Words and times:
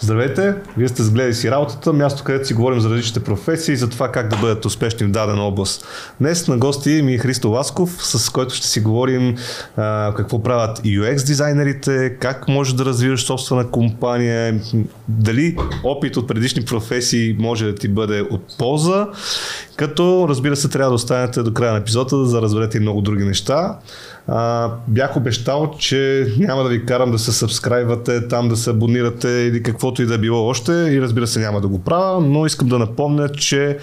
Здравейте, 0.00 0.54
вие 0.76 0.88
сте 0.88 1.02
сгледали 1.02 1.34
си 1.34 1.50
работата, 1.50 1.92
място 1.92 2.24
където 2.24 2.46
си 2.46 2.54
говорим 2.54 2.80
за 2.80 2.90
различните 2.90 3.24
професии 3.24 3.72
и 3.72 3.76
за 3.76 3.88
това 3.88 4.12
как 4.12 4.28
да 4.28 4.36
бъдат 4.36 4.64
успешни 4.64 5.06
в 5.06 5.10
дадена 5.10 5.42
област. 5.42 5.86
Днес 6.20 6.48
на 6.48 6.58
гости 6.58 7.02
ми 7.04 7.14
е 7.14 7.18
Христо 7.18 7.48
Ласков, 7.48 7.96
с 7.98 8.30
който 8.30 8.54
ще 8.54 8.66
си 8.66 8.80
говорим 8.80 9.36
а, 9.76 10.14
какво 10.16 10.42
правят 10.42 10.78
UX 10.78 11.26
дизайнерите, 11.26 12.16
как 12.20 12.48
можеш 12.48 12.74
да 12.74 12.84
развиваш 12.84 13.24
собствена 13.24 13.70
компания, 13.70 14.60
дали 15.08 15.56
опит 15.84 16.16
от 16.16 16.28
предишни 16.28 16.64
професии 16.64 17.36
може 17.38 17.64
да 17.66 17.74
ти 17.74 17.88
бъде 17.88 18.20
от 18.20 18.58
полза, 18.58 19.06
като 19.76 20.26
разбира 20.28 20.56
се 20.56 20.68
трябва 20.68 20.90
да 20.90 20.94
останете 20.94 21.42
до 21.42 21.52
края 21.52 21.72
на 21.72 21.78
епизода, 21.78 22.24
за 22.24 22.36
да 22.36 22.42
разберете 22.42 22.76
и 22.76 22.80
много 22.80 23.00
други 23.00 23.24
неща. 23.24 23.78
А, 24.28 24.70
бях 24.88 25.16
обещал, 25.16 25.74
че 25.78 26.26
няма 26.38 26.62
да 26.62 26.68
ви 26.68 26.86
карам 26.86 27.10
да 27.10 27.18
се 27.18 27.32
сабскрайвате, 27.32 28.28
там 28.28 28.48
да 28.48 28.56
се 28.56 28.70
абонирате 28.70 29.28
или 29.28 29.62
каквото 29.62 30.02
и 30.02 30.06
да 30.06 30.14
е 30.14 30.18
било 30.18 30.46
още 30.48 30.72
и 30.72 31.02
разбира 31.02 31.26
се 31.26 31.40
няма 31.40 31.60
да 31.60 31.68
го 31.68 31.78
правя, 31.78 32.20
но 32.20 32.46
искам 32.46 32.68
да 32.68 32.78
напомня, 32.78 33.28
че 33.28 33.78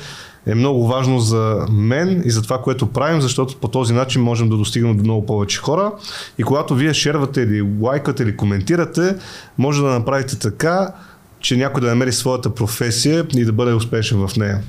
е 0.46 0.56
много 0.56 0.88
важно 0.88 1.20
за 1.20 1.66
мен 1.72 2.22
и 2.26 2.32
за 2.32 2.42
това, 2.42 2.62
което 2.62 2.88
правим, 2.88 3.22
защото 3.22 3.58
по 3.58 3.68
този 3.68 3.94
начин 3.94 4.22
можем 4.22 4.50
да 4.50 4.58
достигнем 4.58 4.98
до 4.98 5.04
много 5.04 5.26
повече 5.26 5.60
хора. 5.60 5.92
И 6.38 6.44
когато 6.44 6.76
вие 6.76 6.94
шервате 6.94 7.42
или 7.42 7.68
лайкате 7.82 8.23
или 8.23 8.38
коментирате, 8.38 9.16
може 9.58 9.82
да 9.82 9.88
направите 9.88 10.40
така, 10.40 10.94
че 11.40 11.58
някой 11.58 11.82
да 11.82 11.88
намери 11.88 12.12
своята 12.12 12.56
професия 12.56 13.26
и 13.36 13.46
да 13.46 13.52
бъде 13.52 13.73
успешен 13.73 14.28
в 14.28 14.36
нея. 14.38 14.62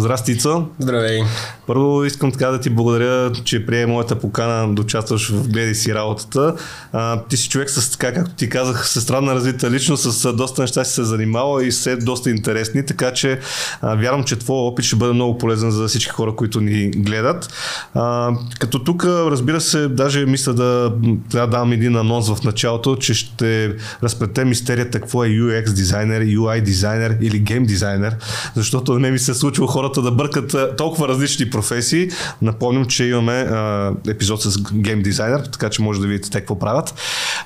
Здрасти, 0.00 0.32
Ицо. 0.32 0.66
Здравей. 0.78 1.22
Първо 1.66 2.04
искам 2.04 2.32
така 2.32 2.46
да 2.46 2.60
ти 2.60 2.70
благодаря, 2.70 3.32
че 3.44 3.66
прие 3.66 3.86
моята 3.86 4.18
покана 4.18 4.74
да 4.74 4.82
участваш 4.82 5.30
в 5.30 5.48
гледай 5.48 5.74
си 5.74 5.94
работата. 5.94 6.54
А, 6.92 7.22
ти 7.22 7.36
си 7.36 7.48
човек 7.48 7.70
с, 7.70 7.90
така 7.90 8.14
както 8.14 8.34
ти 8.34 8.48
казах, 8.48 8.88
с 8.88 9.00
странна 9.00 9.34
развита 9.34 9.70
личност, 9.70 10.12
с 10.12 10.32
доста 10.32 10.62
неща 10.62 10.84
си 10.84 10.92
се 10.92 11.04
занимава 11.04 11.66
и 11.66 11.70
все 11.70 11.96
доста 11.96 12.30
интересни, 12.30 12.86
така 12.86 13.12
че 13.12 13.40
а, 13.82 13.94
вярвам, 13.94 14.24
че 14.24 14.36
твой 14.36 14.58
опит 14.58 14.84
ще 14.84 14.96
бъде 14.96 15.12
много 15.12 15.38
полезен 15.38 15.70
за 15.70 15.88
всички 15.88 16.10
хора, 16.10 16.36
които 16.36 16.60
ни 16.60 16.90
гледат. 16.90 17.48
А, 17.94 18.32
като 18.58 18.84
тук, 18.84 19.04
разбира 19.04 19.60
се, 19.60 19.88
даже 19.88 20.26
мисля 20.26 20.54
да, 20.54 20.92
да 21.30 21.46
дам 21.46 21.72
един 21.72 21.96
анонс 21.96 22.30
в 22.30 22.44
началото, 22.44 22.96
че 22.96 23.14
ще 23.14 23.74
разплете 24.02 24.44
мистерията 24.44 25.00
какво 25.00 25.24
е 25.24 25.28
UX 25.28 25.72
дизайнер, 25.72 26.22
UI 26.22 26.60
дизайнер 26.60 27.16
или 27.20 27.38
гейм 27.38 27.64
дизайнер, 27.64 28.16
защото 28.54 28.98
не 28.98 29.10
ми 29.10 29.18
се 29.18 29.34
случва 29.34 29.66
хората 29.86 30.02
да 30.02 30.10
бъркат 30.10 30.76
толкова 30.76 31.08
различни 31.08 31.50
професии. 31.50 32.10
Напомням, 32.42 32.84
че 32.84 33.04
имаме 33.04 33.32
а, 33.32 33.92
епизод 34.08 34.42
с 34.42 34.58
гейм 34.72 35.02
дизайнер, 35.02 35.40
така 35.40 35.70
че 35.70 35.82
може 35.82 36.00
да 36.00 36.06
видите 36.06 36.30
те 36.30 36.38
какво 36.38 36.58
правят. 36.58 36.94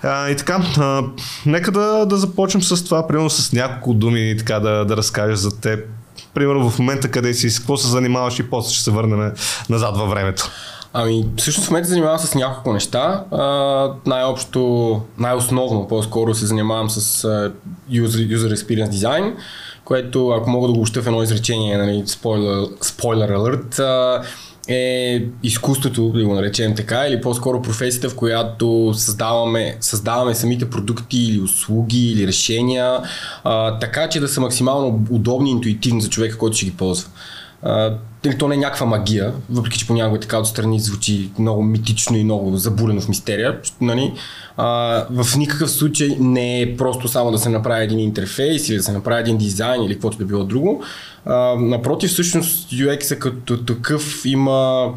А, 0.02 0.30
и 0.30 0.36
така, 0.36 0.62
а, 0.78 1.02
нека 1.46 1.72
да, 1.72 2.06
да 2.06 2.16
започнем 2.16 2.62
с 2.62 2.84
това, 2.84 3.06
примерно 3.06 3.30
с 3.30 3.52
няколко 3.52 3.94
думи 3.94 4.34
така 4.38 4.60
да, 4.60 4.84
да 4.84 4.96
разкажеш 4.96 5.38
за 5.38 5.60
теб. 5.60 5.80
Примерно 6.34 6.70
в 6.70 6.78
момента 6.78 7.10
къде 7.10 7.34
си, 7.34 7.50
с 7.50 7.58
какво 7.58 7.76
се 7.76 7.88
занимаваш 7.88 8.38
и 8.38 8.50
после 8.50 8.72
ще 8.74 8.84
се 8.84 8.90
върнем 8.90 9.32
назад 9.68 9.96
във 9.96 10.10
времето. 10.10 10.50
Ами, 10.92 11.26
всъщност 11.36 11.68
в 11.68 11.70
момента 11.70 11.88
занимавам 11.88 12.18
с 12.18 12.34
няколко 12.34 12.72
неща. 12.72 13.24
А, 13.30 13.44
най-общо, 14.06 15.00
най-основно 15.18 15.88
по-скоро 15.88 16.34
се 16.34 16.46
занимавам 16.46 16.90
с 16.90 17.22
uh, 17.22 17.52
user, 17.90 18.36
user 18.36 18.54
Experience 18.54 18.90
Design 18.90 19.34
което 19.90 20.28
ако 20.28 20.50
мога 20.50 20.68
да 20.68 20.74
го 20.74 20.80
оща 20.80 21.02
в 21.02 21.06
едно 21.06 21.22
изречение, 21.22 21.76
нали, 21.76 22.02
спойлер, 22.06 22.66
спойлер 22.80 23.28
е 24.68 25.24
изкуството, 25.42 26.08
да 26.08 26.24
го 26.24 26.34
наречем 26.34 26.74
така, 26.74 27.06
или 27.06 27.20
по-скоро 27.20 27.62
професията, 27.62 28.10
в 28.10 28.16
която 28.16 28.92
създаваме, 28.94 29.76
създаваме 29.80 30.34
самите 30.34 30.70
продукти 30.70 31.18
или 31.18 31.40
услуги 31.40 32.10
или 32.10 32.26
решения, 32.26 33.00
а, 33.44 33.78
така 33.78 34.08
че 34.08 34.20
да 34.20 34.28
са 34.28 34.40
максимално 34.40 35.06
удобни 35.10 35.50
и 35.50 35.52
интуитивни 35.52 36.02
за 36.02 36.08
човека, 36.08 36.38
който 36.38 36.56
ще 36.56 36.66
ги 36.66 36.76
ползва. 36.76 37.10
А, 37.62 37.94
то 38.38 38.48
не 38.48 38.54
е 38.54 38.58
някаква 38.58 38.86
магия, 38.86 39.32
въпреки 39.50 39.78
че 39.78 39.86
понякога 39.86 40.20
така 40.20 40.38
отстрани 40.38 40.80
звучи 40.80 41.30
много 41.38 41.62
митично 41.62 42.16
и 42.16 42.24
много 42.24 42.56
забулено 42.56 43.00
в 43.00 43.08
мистерия. 43.08 43.60
Нали? 43.80 44.12
А, 44.56 44.66
в 45.10 45.36
никакъв 45.36 45.70
случай 45.70 46.16
не 46.20 46.60
е 46.60 46.76
просто 46.76 47.08
само 47.08 47.30
да 47.30 47.38
се 47.38 47.48
направи 47.48 47.84
един 47.84 47.98
интерфейс 47.98 48.68
или 48.68 48.76
да 48.76 48.82
се 48.82 48.92
направи 48.92 49.20
един 49.20 49.36
дизайн 49.36 49.82
или 49.82 49.94
каквото 49.94 50.18
да 50.18 50.24
било 50.24 50.44
друго. 50.44 50.82
А, 51.26 51.54
напротив, 51.54 52.10
всъщност 52.10 52.70
UX 52.70 53.18
като 53.18 53.64
такъв 53.64 54.22
има 54.24 54.90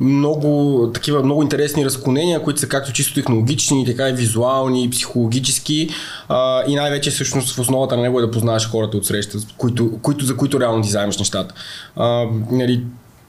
много, 0.00 0.90
такива 0.94 1.22
много 1.22 1.42
интересни 1.42 1.84
разклонения, 1.84 2.42
които 2.42 2.60
са 2.60 2.68
както 2.68 2.92
чисто 2.92 3.14
технологични, 3.14 3.86
така 3.86 4.08
и 4.08 4.12
визуални, 4.12 4.84
и 4.84 4.90
психологически 4.90 5.88
а, 6.28 6.62
и 6.66 6.74
най-вече 6.74 7.10
всъщност 7.10 7.56
в 7.56 7.58
основата 7.58 7.96
на 7.96 8.02
него 8.02 8.18
е 8.18 8.22
да 8.22 8.30
познаваш 8.30 8.70
хората 8.70 8.96
от 8.96 9.06
среща, 9.06 9.38
които, 9.56 9.98
които, 10.02 10.24
за 10.24 10.36
които 10.36 10.60
реално 10.60 10.82
дизайнваш 10.82 11.18
нещата. 11.18 11.54
А, 11.96 12.24
нали, 12.50 12.84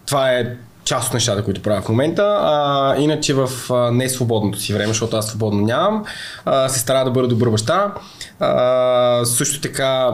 това 0.05 0.31
е 0.31 0.55
част 0.83 1.07
от 1.07 1.13
нещата, 1.13 1.43
които 1.43 1.61
правя 1.61 1.81
в 1.81 1.89
момента. 1.89 2.39
А, 2.41 2.95
иначе 2.97 3.33
в 3.33 3.49
а, 3.69 3.91
несвободното 3.91 4.59
си 4.59 4.73
време, 4.73 4.87
защото 4.87 5.17
аз 5.17 5.27
свободно 5.27 5.61
нямам, 5.61 6.03
а, 6.45 6.69
се 6.69 6.79
старая 6.79 7.05
да 7.05 7.11
бъда 7.11 7.27
добър 7.27 7.49
баща. 7.49 7.93
А, 8.39 9.25
също 9.25 9.61
така 9.61 10.11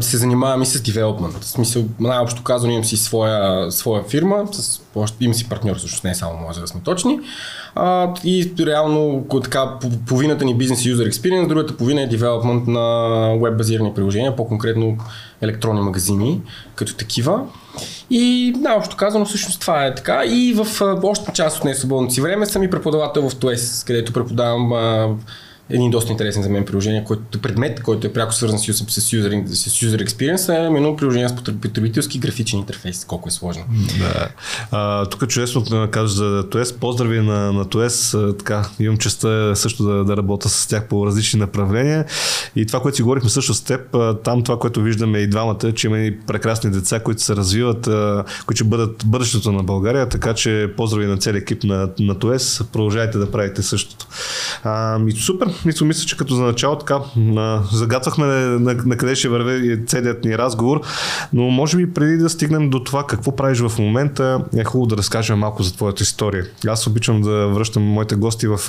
Се 0.00 0.16
занимавам 0.16 0.62
и 0.62 0.66
с 0.66 0.82
девелопмент. 0.82 1.34
В 1.34 1.44
смисъл, 1.44 1.84
най-общо 2.00 2.42
казано, 2.42 2.72
имам 2.72 2.84
си 2.84 2.96
своя, 2.96 3.72
своя 3.72 4.02
фирма, 4.02 4.44
с, 4.52 4.80
имам 5.20 5.34
си 5.34 5.48
партньор, 5.48 5.76
всъщност 5.76 6.04
не 6.04 6.10
е 6.10 6.14
само 6.14 6.38
може 6.38 6.60
да 6.60 6.66
сме 6.66 6.80
точни. 6.80 7.20
Uh, 7.76 8.24
и 8.24 8.66
реално 8.66 9.26
така, 9.42 9.78
половината 10.06 10.44
ни 10.44 10.54
бизнес 10.54 10.84
и 10.84 10.94
user 10.94 11.10
experience, 11.10 11.48
другата 11.48 11.76
половина 11.76 12.02
е 12.02 12.06
девелопмент 12.06 12.66
на 12.66 12.80
веб-базирани 13.40 13.94
приложения, 13.94 14.36
по-конкретно 14.36 14.96
електронни 15.40 15.80
магазини, 15.80 16.40
като 16.74 16.94
такива. 16.94 17.40
И 18.10 18.54
най-общо 18.60 18.96
казано, 18.96 19.24
всъщност 19.24 19.60
това 19.60 19.86
е 19.86 19.94
така. 19.94 20.22
И 20.26 20.52
в 20.52 20.82
още 21.02 21.32
част 21.32 21.58
от 21.58 21.64
несвободното 21.64 22.14
си 22.14 22.20
време 22.20 22.46
съм 22.46 22.62
и 22.62 22.70
преподавател 22.70 23.28
в 23.28 23.34
TOES, 23.34 23.86
където 23.86 24.12
преподавам 24.12 24.70
uh, 24.70 25.14
един 25.70 25.90
доста 25.90 26.12
интересен 26.12 26.42
за 26.42 26.48
мен 26.48 26.64
приложение, 26.64 27.04
който 27.04 27.40
предмет, 27.42 27.82
който 27.82 28.06
е 28.06 28.12
пряко 28.12 28.34
свързан 28.34 28.58
с, 28.58 28.64
user, 28.64 29.46
с 29.46 29.70
user 29.70 30.06
experience, 30.06 30.64
е 30.64 30.66
именно 30.66 30.96
приложение 30.96 31.28
с 31.28 31.36
потребителски 31.36 32.18
графичен 32.18 32.58
интерфейс. 32.58 33.04
Колко 33.04 33.28
е 33.28 33.32
сложно. 33.32 33.64
Да. 33.98 34.28
А, 34.70 35.06
тук 35.06 35.28
чудесно 35.28 35.88
казваш 35.90 36.12
за 36.12 36.44
TOES. 36.50 36.78
Поздрави 36.78 37.20
на, 37.20 37.52
на 37.52 37.64
TOES. 37.64 38.38
Така, 38.38 38.68
имам 38.80 38.98
честа 38.98 39.52
също 39.56 39.82
да, 39.82 40.04
да 40.04 40.16
работя 40.16 40.48
с 40.48 40.66
тях 40.66 40.88
по 40.88 41.06
различни 41.06 41.40
направления. 41.40 42.04
И 42.56 42.66
това, 42.66 42.80
което 42.80 42.96
си 42.96 43.02
говорихме 43.02 43.30
също 43.30 43.54
с 43.54 43.62
теб, 43.62 43.80
там 44.24 44.42
това, 44.42 44.58
което 44.58 44.82
виждаме 44.82 45.18
и 45.18 45.26
двамата, 45.26 45.72
че 45.74 45.86
има 45.86 45.98
и 45.98 46.20
прекрасни 46.20 46.70
деца, 46.70 47.00
които 47.00 47.22
се 47.22 47.36
развиват, 47.36 47.88
които 48.46 48.58
ще 48.58 48.64
бъдат 48.64 49.02
бъдещето 49.06 49.52
на 49.52 49.62
България, 49.62 50.08
така 50.08 50.34
че 50.34 50.72
поздрави 50.76 51.06
на 51.06 51.18
целия 51.18 51.40
екип 51.40 51.64
на, 51.64 51.78
на 52.00 52.14
TOES. 52.14 52.64
Продължайте 52.72 53.18
да 53.18 53.30
правите 53.30 53.62
същото. 53.62 54.06
А, 54.64 55.00
и 55.08 55.12
супер, 55.12 55.48
мисля, 55.64 55.86
мисля, 55.86 56.06
че 56.06 56.16
като 56.16 56.34
за 56.34 56.42
начало 56.42 56.78
така 56.78 56.98
загатвахме 57.72 58.26
на, 58.26 58.74
на, 58.74 58.96
къде 58.96 59.14
ще 59.14 59.28
върви 59.28 59.86
целият 59.86 60.24
ни 60.24 60.38
разговор, 60.38 60.80
но 61.32 61.42
може 61.42 61.76
би 61.76 61.94
преди 61.94 62.16
да 62.16 62.28
стигнем 62.28 62.70
до 62.70 62.84
това 62.84 63.06
какво 63.06 63.36
правиш 63.36 63.58
в 63.58 63.72
момента, 63.78 64.44
е 64.56 64.64
хубаво 64.64 64.86
да 64.86 64.96
разкажем 64.96 65.38
малко 65.38 65.62
за 65.62 65.74
твоята 65.74 66.02
история. 66.02 66.44
Аз 66.66 66.86
обичам 66.86 67.20
да 67.20 67.46
връщам 67.46 67.82
моите 67.82 68.14
гости 68.14 68.46
в 68.46 68.60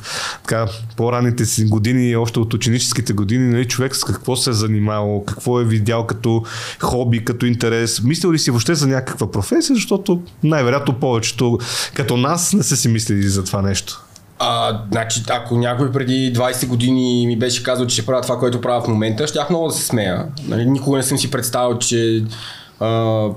така, 0.44 0.66
по-ранните 0.98 1.46
си 1.46 1.66
години, 1.66 2.16
още 2.16 2.40
от 2.40 2.54
ученическите 2.54 3.14
години, 3.14 3.48
нали, 3.54 3.68
човек 3.68 3.96
с 3.96 4.04
какво 4.04 4.36
се 4.36 4.50
е 4.50 4.54
занимавал, 4.54 5.24
какво 5.28 5.62
е 5.62 5.66
видял 5.66 6.08
като 6.08 6.44
хоби, 6.80 7.26
като 7.26 7.46
интерес. 7.46 8.04
Мислил 8.04 8.34
ли 8.34 8.40
си 8.40 8.52
въобще 8.52 8.76
за 8.76 8.88
някаква 8.88 9.32
професия, 9.32 9.76
защото 9.76 10.22
най-вероятно 10.44 10.94
повечето 10.94 11.60
като 11.96 12.18
нас 12.18 12.54
не 12.54 12.64
са 12.64 12.78
си 12.78 12.88
мислили 12.88 13.30
за 13.30 13.44
това 13.44 13.62
нещо. 13.62 14.06
А, 14.40 14.80
значи, 14.92 15.24
ако 15.30 15.58
някой 15.58 15.92
преди 15.92 16.34
20 16.34 16.68
години 16.68 17.28
ми 17.28 17.40
беше 17.40 17.64
казал, 17.64 17.88
че 17.88 17.96
ще 17.96 18.06
правя 18.06 18.22
това, 18.22 18.40
което 18.40 18.62
правя 18.62 18.82
в 18.82 18.88
момента, 18.88 19.28
щях 19.28 19.50
много 19.50 19.68
да 19.68 19.74
се 19.74 19.86
смея. 19.86 20.26
Нали, 20.48 20.66
никога 20.66 20.98
не 20.98 21.04
съм 21.04 21.18
си 21.18 21.32
представил, 21.32 21.78
че 21.78 22.24
а, 22.80 22.88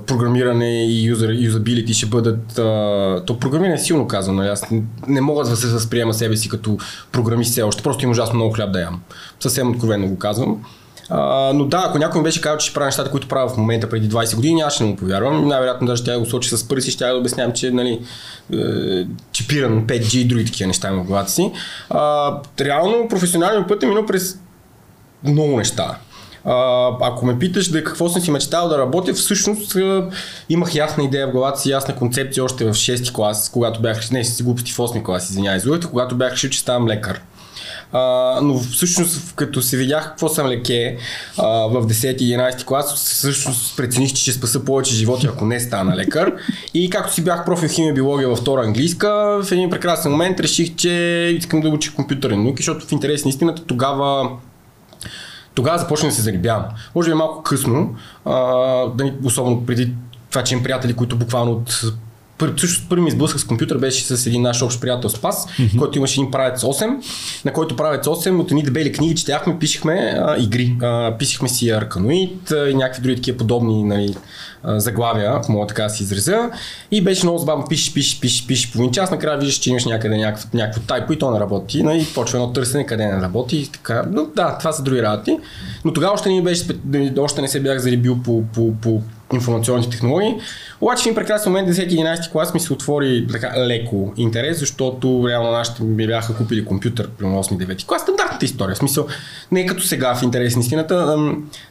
програмиране 0.07 0.85
и 0.85 1.03
юзер, 1.03 1.29
юзабилити 1.29 1.93
ще 1.93 2.05
бъдат... 2.05 2.59
А, 2.59 3.23
то 3.25 3.39
програмиране 3.39 3.75
е 3.75 3.79
силно 3.79 4.07
казано. 4.07 4.37
Нали, 4.37 4.49
аз 4.49 4.65
не 5.07 5.21
мога 5.21 5.43
да 5.43 5.55
се 5.55 5.67
възприема 5.67 6.13
себе 6.13 6.37
си 6.37 6.49
като 6.49 6.77
програмист 7.11 7.51
все 7.51 7.63
още. 7.63 7.83
Просто 7.83 8.03
имам 8.03 8.11
ужасно 8.11 8.35
много 8.35 8.53
хляб 8.53 8.71
да 8.71 8.81
ям. 8.81 9.01
Съвсем 9.39 9.69
откровенно 9.71 10.07
го 10.07 10.17
казвам. 10.17 10.63
Но 11.53 11.65
да, 11.65 11.83
ако 11.87 11.97
някой 11.97 12.21
ми 12.21 12.23
беше 12.23 12.41
казал, 12.41 12.57
че 12.57 12.65
ще 12.65 12.73
правя 12.73 12.85
нещата, 12.85 13.11
които 13.11 13.27
правя 13.27 13.49
в 13.49 13.57
момента 13.57 13.89
преди 13.89 14.09
20 14.09 14.35
години, 14.35 14.55
нямаше 14.55 14.79
да 14.79 14.85
му 14.85 14.95
повярвам. 14.95 15.47
Най-вероятно 15.47 15.87
даже 15.87 16.03
тя 16.03 16.19
го 16.19 16.25
сочи 16.25 16.49
с 16.49 16.67
пърси, 16.67 16.91
ще 16.91 17.05
да 17.05 17.15
обяснявам, 17.15 17.53
че 17.53 17.71
нали, 17.71 17.99
е, 18.53 18.57
чипиран 19.31 19.87
5G 19.87 20.17
и 20.17 20.25
други 20.25 20.45
такива 20.45 20.67
неща 20.67 20.89
има 20.89 21.03
в 21.03 21.07
главата 21.07 21.31
си. 21.31 21.51
А, 21.89 22.33
реално 22.59 23.07
професионалният 23.07 23.67
път 23.67 23.83
е 23.83 23.85
минал 23.85 24.05
през 24.05 24.39
много 25.23 25.57
неща. 25.57 25.97
А, 26.45 26.87
ако 27.01 27.25
ме 27.25 27.39
питаш 27.39 27.67
да 27.67 27.83
какво 27.83 28.09
съм 28.09 28.21
си 28.21 28.31
мечтал 28.31 28.69
да 28.69 28.77
работя, 28.77 29.13
всъщност 29.13 29.75
а, 29.75 30.09
имах 30.49 30.75
ясна 30.75 31.03
идея 31.03 31.27
в 31.27 31.31
главата 31.31 31.59
си, 31.59 31.69
ясна 31.69 31.95
концепция 31.95 32.43
още 32.43 32.65
в 32.65 32.73
6 32.73 33.13
клас, 33.13 33.49
когато 33.53 33.81
бях, 33.81 34.11
не 34.11 34.23
си 34.23 34.43
глупости 34.43 34.71
в 34.71 34.77
8 34.77 35.03
клас, 35.03 35.29
извинявай, 35.29 35.79
когато 35.89 36.15
бях 36.15 36.31
решил, 36.31 36.49
че 36.49 36.59
ставам 36.59 36.87
лекар. 36.87 37.21
А, 37.93 38.39
но 38.41 38.59
всъщност, 38.59 39.35
като 39.35 39.61
се 39.61 39.77
видях 39.77 40.09
какво 40.09 40.29
съм 40.29 40.47
леке 40.47 40.97
а, 41.37 41.47
в 41.47 41.87
10-11 41.87 42.65
клас, 42.65 42.95
всъщност 42.95 43.77
прецених, 43.77 44.13
че 44.13 44.21
ще 44.21 44.31
спаса 44.31 44.65
повече 44.65 44.95
животи, 44.95 45.27
ако 45.27 45.45
не 45.45 45.59
стана 45.59 45.95
лекар. 45.95 46.33
И 46.73 46.89
както 46.89 47.13
си 47.13 47.23
бях 47.23 47.45
профил 47.45 47.69
химия 47.69 47.93
биология 47.93 48.29
във 48.29 48.39
втора 48.39 48.61
английска, 48.61 49.39
в 49.43 49.51
един 49.51 49.69
прекрасен 49.69 50.11
момент 50.11 50.39
реших, 50.39 50.75
че 50.75 50.91
искам 51.39 51.61
да 51.61 51.69
уча 51.69 51.93
компютърни 51.95 52.43
науки, 52.43 52.63
защото 52.63 52.87
в 52.87 52.91
интерес 52.91 53.25
на 53.25 53.29
истината 53.29 53.63
тогава 53.65 54.29
тогава 55.55 55.77
започна 55.77 56.09
да 56.09 56.15
се 56.15 56.21
зарибявам. 56.21 56.65
Може 56.95 57.09
би 57.09 57.11
е 57.11 57.15
малко 57.15 57.43
късно, 57.43 57.95
а, 58.25 58.85
особено 59.23 59.65
преди 59.65 59.93
това, 60.29 60.43
че 60.43 60.53
имам 60.53 60.63
приятели, 60.63 60.93
които 60.93 61.17
буквално 61.17 61.51
от 61.51 61.83
пър, 62.43 62.53
също 62.57 62.89
първи 62.89 63.01
ми 63.01 63.11
сблъсках 63.11 63.41
с 63.41 63.43
компютър 63.43 63.77
беше 63.77 64.03
с 64.03 64.25
един 64.25 64.41
наш 64.41 64.61
общ 64.61 64.81
приятел 64.81 65.09
Спас, 65.09 65.47
mm-hmm. 65.47 65.77
който 65.77 65.97
имаше 65.97 66.19
един 66.21 66.31
правец 66.31 66.61
8, 66.61 66.97
на 67.45 67.53
който 67.53 67.75
правец 67.75 68.05
8 68.05 68.39
от 68.39 68.51
едни 68.51 68.63
дебели 68.63 68.91
книги 68.91 69.15
четяхме, 69.15 69.59
пишехме 69.59 69.93
а, 69.93 70.35
игри. 70.39 70.75
А, 70.81 71.17
писахме 71.19 71.49
си 71.49 71.69
Арканоид 71.69 72.53
и 72.69 72.73
някакви 72.73 73.01
други 73.01 73.15
такива 73.15 73.37
подобни 73.37 73.83
нали, 73.83 74.15
заглавия, 74.65 75.31
ако 75.35 75.51
мога 75.51 75.67
така 75.67 75.83
да 75.83 75.89
си 75.89 76.03
изразя. 76.03 76.49
И 76.91 77.03
беше 77.03 77.25
много 77.25 77.39
забавно, 77.39 77.65
пишеш, 77.69 77.93
пишеш, 77.93 78.19
пишеш, 78.19 78.47
пишеш 78.47 78.71
половин 78.71 78.91
час, 78.91 79.11
накрая 79.11 79.37
виждаш, 79.37 79.55
че 79.55 79.69
имаш 79.69 79.85
някъде 79.85 80.17
някакво, 80.17 80.47
някакво 80.53 80.81
тайпо 80.81 81.13
и 81.13 81.19
то 81.19 81.31
не 81.31 81.39
работи. 81.39 81.83
Нали, 81.83 82.07
почва 82.15 82.37
едно 82.37 82.53
търсене 82.53 82.85
къде 82.85 83.05
не 83.05 83.21
работи. 83.21 83.57
И 83.57 83.67
така. 83.67 84.05
Но 84.11 84.25
да, 84.35 84.57
това 84.57 84.71
са 84.71 84.83
други 84.83 85.01
работи. 85.01 85.39
Но 85.85 85.93
тогава 85.93 86.13
още 86.13 86.29
не, 86.29 86.41
беше, 86.41 86.65
още 87.17 87.41
не 87.41 87.47
се 87.47 87.59
бях 87.59 87.79
зарибил 87.79 88.17
по, 88.23 88.43
по, 88.53 88.73
по 88.81 89.01
информационните 89.35 89.89
технологии. 89.89 90.35
Обаче 90.81 91.03
в 91.03 91.05
един 91.05 91.15
прекрасен 91.15 91.51
момент, 91.51 91.69
10-11 91.69 92.31
клас, 92.31 92.53
ми 92.53 92.59
се 92.59 92.73
отвори 92.73 93.27
така 93.31 93.53
леко 93.57 94.13
интерес, 94.17 94.59
защото 94.59 95.25
реално 95.27 95.51
нашите 95.51 95.83
ми 95.83 96.07
бяха 96.07 96.35
купили 96.35 96.65
компютър 96.65 97.09
при 97.17 97.25
8-9 97.25 97.87
клас. 97.87 98.01
Стандартната 98.01 98.45
история. 98.45 98.75
В 98.75 98.77
смисъл, 98.77 99.07
не 99.51 99.61
е 99.61 99.65
като 99.65 99.83
сега 99.83 100.15
в 100.15 100.23
интерес 100.23 100.55
на 100.55 100.61
истината. 100.61 101.17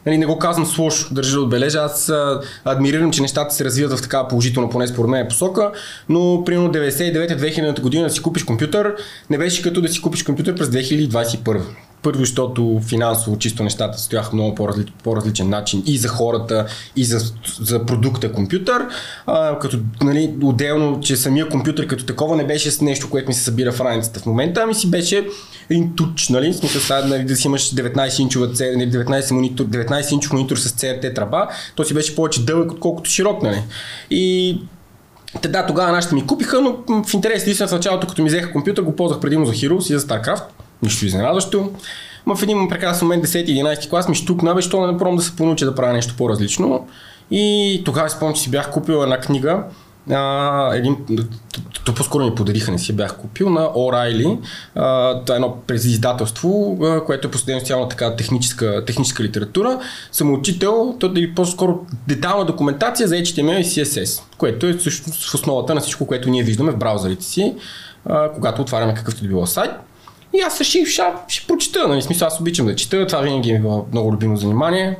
Нали, 0.06 0.18
не 0.18 0.26
го 0.26 0.38
казвам 0.38 0.66
с 0.66 0.78
лошо, 0.78 1.14
държа 1.14 1.36
да 1.36 1.42
отбележа. 1.42 1.78
Аз 1.78 2.12
адмирирам, 2.64 3.10
че 3.10 3.22
нещата 3.22 3.54
се 3.54 3.64
развиват 3.64 3.98
в 3.98 4.02
така 4.02 4.28
положително, 4.28 4.70
поне 4.70 4.86
според 4.86 5.10
мен 5.10 5.28
посока, 5.28 5.70
но 6.08 6.42
примерно 6.44 6.72
99-2000 6.72 7.80
година 7.80 8.04
да 8.04 8.10
си 8.10 8.22
купиш 8.22 8.44
компютър, 8.44 8.94
не 9.30 9.38
беше 9.38 9.62
като 9.62 9.80
да 9.80 9.88
си 9.88 10.02
купиш 10.02 10.22
компютър 10.22 10.54
през 10.54 10.68
2021. 10.68 11.60
Първо, 12.02 12.20
защото 12.20 12.80
финансово 12.86 13.38
чисто 13.38 13.62
нещата 13.62 13.98
стояха 13.98 14.34
много 14.34 14.54
по-различен, 14.54 14.94
по-различен 15.04 15.48
начин 15.48 15.82
и 15.86 15.98
за 15.98 16.08
хората, 16.08 16.66
и 16.96 17.04
за, 17.04 17.32
за 17.60 17.86
продукта 17.86 18.32
компютър. 18.32 18.86
А, 19.26 19.58
като 19.58 19.78
нали, 20.02 20.34
отделно, 20.42 21.00
че 21.00 21.16
самия 21.16 21.48
компютър 21.48 21.86
като 21.86 22.04
такова 22.04 22.36
не 22.36 22.46
беше 22.46 22.70
с 22.70 22.80
нещо, 22.80 23.10
което 23.10 23.28
ми 23.28 23.34
се 23.34 23.44
събира 23.44 23.72
в 23.72 23.80
раницата 23.80 24.20
в 24.20 24.26
момента, 24.26 24.60
ами 24.64 24.74
си 24.74 24.90
беше 24.90 25.26
един 25.70 25.96
туч, 25.96 26.28
нали? 26.28 26.52
В 26.52 26.56
смисъл 26.56 26.80
сега 26.80 27.04
нали, 27.04 27.24
да 27.24 27.36
си 27.36 27.46
имаш 27.46 27.74
19 27.74 28.20
инчова 28.20 28.48
19 28.48 29.32
монитор, 29.32 29.64
19 29.64 30.12
инчов 30.12 30.32
монитор 30.32 30.56
с 30.56 30.68
CRT 30.68 31.14
траба, 31.14 31.48
то 31.74 31.84
си 31.84 31.94
беше 31.94 32.16
повече 32.16 32.44
дълъг, 32.44 32.72
отколкото 32.72 33.10
широк, 33.10 33.42
нали? 33.42 33.62
И 34.10 34.58
те, 35.42 35.48
да, 35.48 35.66
тогава 35.66 35.92
нашите 35.92 36.14
ми 36.14 36.26
купиха, 36.26 36.60
но 36.60 37.02
в 37.04 37.14
интерес 37.14 37.46
истина 37.46 37.68
в 37.68 37.72
началото, 37.72 38.06
като 38.06 38.22
ми 38.22 38.28
взеха 38.28 38.52
компютър, 38.52 38.82
го 38.82 38.96
ползвах 38.96 39.20
предимно 39.20 39.46
за 39.46 39.52
Heroes 39.52 39.94
и 39.94 39.98
за 39.98 40.00
StarCraft 40.00 40.42
нищо 40.82 41.06
изненадващо. 41.06 41.70
Ма 42.26 42.36
в 42.36 42.42
един 42.42 42.68
прекрасен 42.68 43.08
момент, 43.08 43.26
10-11 43.26 43.90
клас, 43.90 44.08
ми 44.08 44.14
штукна, 44.14 44.54
бе, 44.54 44.62
що 44.62 44.86
не 44.86 44.98
пробвам 44.98 45.16
да 45.16 45.22
се 45.22 45.36
понуча 45.36 45.64
да 45.64 45.74
правя 45.74 45.92
нещо 45.92 46.14
по-различно. 46.18 46.86
И 47.30 47.82
тогава 47.84 48.10
спомням, 48.10 48.34
че 48.34 48.42
си 48.42 48.50
бях 48.50 48.70
купил 48.70 49.02
една 49.02 49.20
книга, 49.20 49.62
а, 50.10 50.74
един, 50.74 50.96
то 51.84 51.94
по-скоро 51.94 52.24
ми 52.24 52.34
подариха, 52.34 52.72
не 52.72 52.78
си 52.78 52.92
бях 52.92 53.16
купил, 53.16 53.50
на 53.50 53.70
Орайли. 53.74 54.38
Това 54.74 55.22
е 55.30 55.34
едно 55.34 55.56
предиздателство, 55.66 56.78
което 57.06 57.28
е 57.28 57.30
последно 57.30 57.88
така 57.88 58.16
техническа, 58.16 58.84
техническа 58.86 59.22
литература. 59.22 59.80
Съм 60.12 60.34
учител, 60.34 60.96
то 60.98 61.12
е 61.16 61.34
по-скоро 61.34 61.86
детална 62.08 62.44
документация 62.44 63.08
за 63.08 63.14
HTML 63.14 63.58
и 63.58 63.64
CSS, 63.64 64.22
което 64.38 64.66
е 64.66 64.72
всъщност 64.72 65.30
в 65.30 65.34
основата 65.34 65.74
на 65.74 65.80
всичко, 65.80 66.06
което 66.06 66.30
ние 66.30 66.42
виждаме 66.42 66.72
в 66.72 66.76
браузърите 66.76 67.24
си, 67.24 67.54
а, 68.04 68.32
когато 68.32 68.62
отваряме 68.62 68.94
какъвто 68.94 69.22
да 69.22 69.28
било 69.28 69.46
сайт. 69.46 69.70
И 70.34 70.40
аз 70.40 70.60
реших, 70.60 70.88
ще, 70.88 71.02
ще 71.28 71.46
прочита, 71.46 71.88
нали, 71.88 72.02
смисъл 72.02 72.28
аз 72.28 72.40
обичам 72.40 72.66
да 72.66 72.76
чета, 72.76 73.06
това 73.06 73.20
винаги 73.20 73.50
е 73.50 73.62
много 73.92 74.12
любимо 74.12 74.36
занимание. 74.36 74.96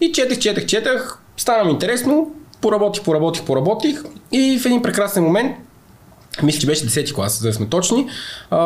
И 0.00 0.12
четах, 0.12 0.38
четах, 0.38 0.66
четах, 0.66 1.18
стана 1.36 1.64
ми 1.64 1.70
интересно, 1.70 2.30
поработих, 2.60 3.02
поработих, 3.02 3.42
поработих 3.42 4.02
и 4.32 4.58
в 4.58 4.66
един 4.66 4.82
прекрасен 4.82 5.24
момент 5.24 5.56
мисля, 6.42 6.60
че 6.60 6.66
беше 6.66 6.86
10-ти 6.86 7.14
клас, 7.14 7.40
за 7.40 7.48
да 7.48 7.54
сме 7.54 7.66
точни, 7.66 8.06
а, 8.50 8.58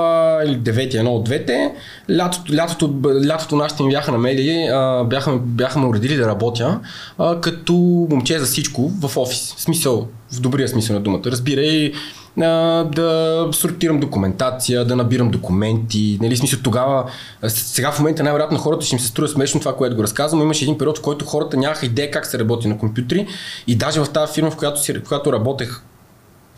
или 0.44 0.59
9-ти, 0.59 0.97
едно 0.97 1.14
от 1.14 1.25
двете. 1.25 1.75
Лятото, 2.11 2.55
лятото, 2.55 2.94
лятото 3.26 3.56
нашите 3.56 3.82
ми 3.82 3.91
бяха 3.91 4.12
намели, 4.12 4.69
а, 4.73 5.05
бяха, 5.05 5.37
бяха 5.37 5.79
ме 5.79 5.87
уредили 5.87 6.17
да 6.17 6.26
работя 6.26 6.81
а, 7.19 7.41
като 7.41 7.73
момче 8.11 8.38
за 8.38 8.47
всичко 8.47 8.88
в 9.00 9.17
офис. 9.17 9.55
В 9.56 9.61
смисъл, 9.61 10.09
в 10.32 10.41
добрия 10.41 10.69
смисъл 10.69 10.94
на 10.97 11.00
думата. 11.00 11.23
Разбирай, 11.26 11.93
да 12.37 13.49
сортирам 13.52 14.00
документация, 14.00 14.84
да 14.84 14.96
набирам 14.96 15.31
документи. 15.31 16.19
Нали, 16.23 16.37
смисъл 16.37 16.61
тогава, 16.62 17.05
сега 17.46 17.93
в 17.93 17.99
момента 17.99 18.23
най-вероятно 18.23 18.58
хората 18.58 18.87
ще 18.87 18.94
им 18.94 19.00
се 19.00 19.06
струва 19.06 19.29
смешно 19.29 19.61
това, 19.61 19.76
което 19.76 19.96
го 19.96 20.02
разказвам. 20.02 20.43
Имаше 20.43 20.64
един 20.64 20.79
период, 20.79 20.99
в 20.99 21.02
който 21.02 21.25
хората 21.25 21.56
нямаха 21.56 21.87
идея 21.87 22.11
как 22.11 22.26
се 22.26 22.38
работи 22.38 22.69
на 22.69 22.79
компютри 22.79 23.26
и 23.67 23.75
даже 23.75 24.00
в 24.00 24.11
тази 24.11 24.32
фирма, 24.32 24.50
в 24.50 24.56
която, 24.56 24.82
си, 24.82 24.93
в 24.93 25.08
която 25.08 25.32
работех 25.32 25.82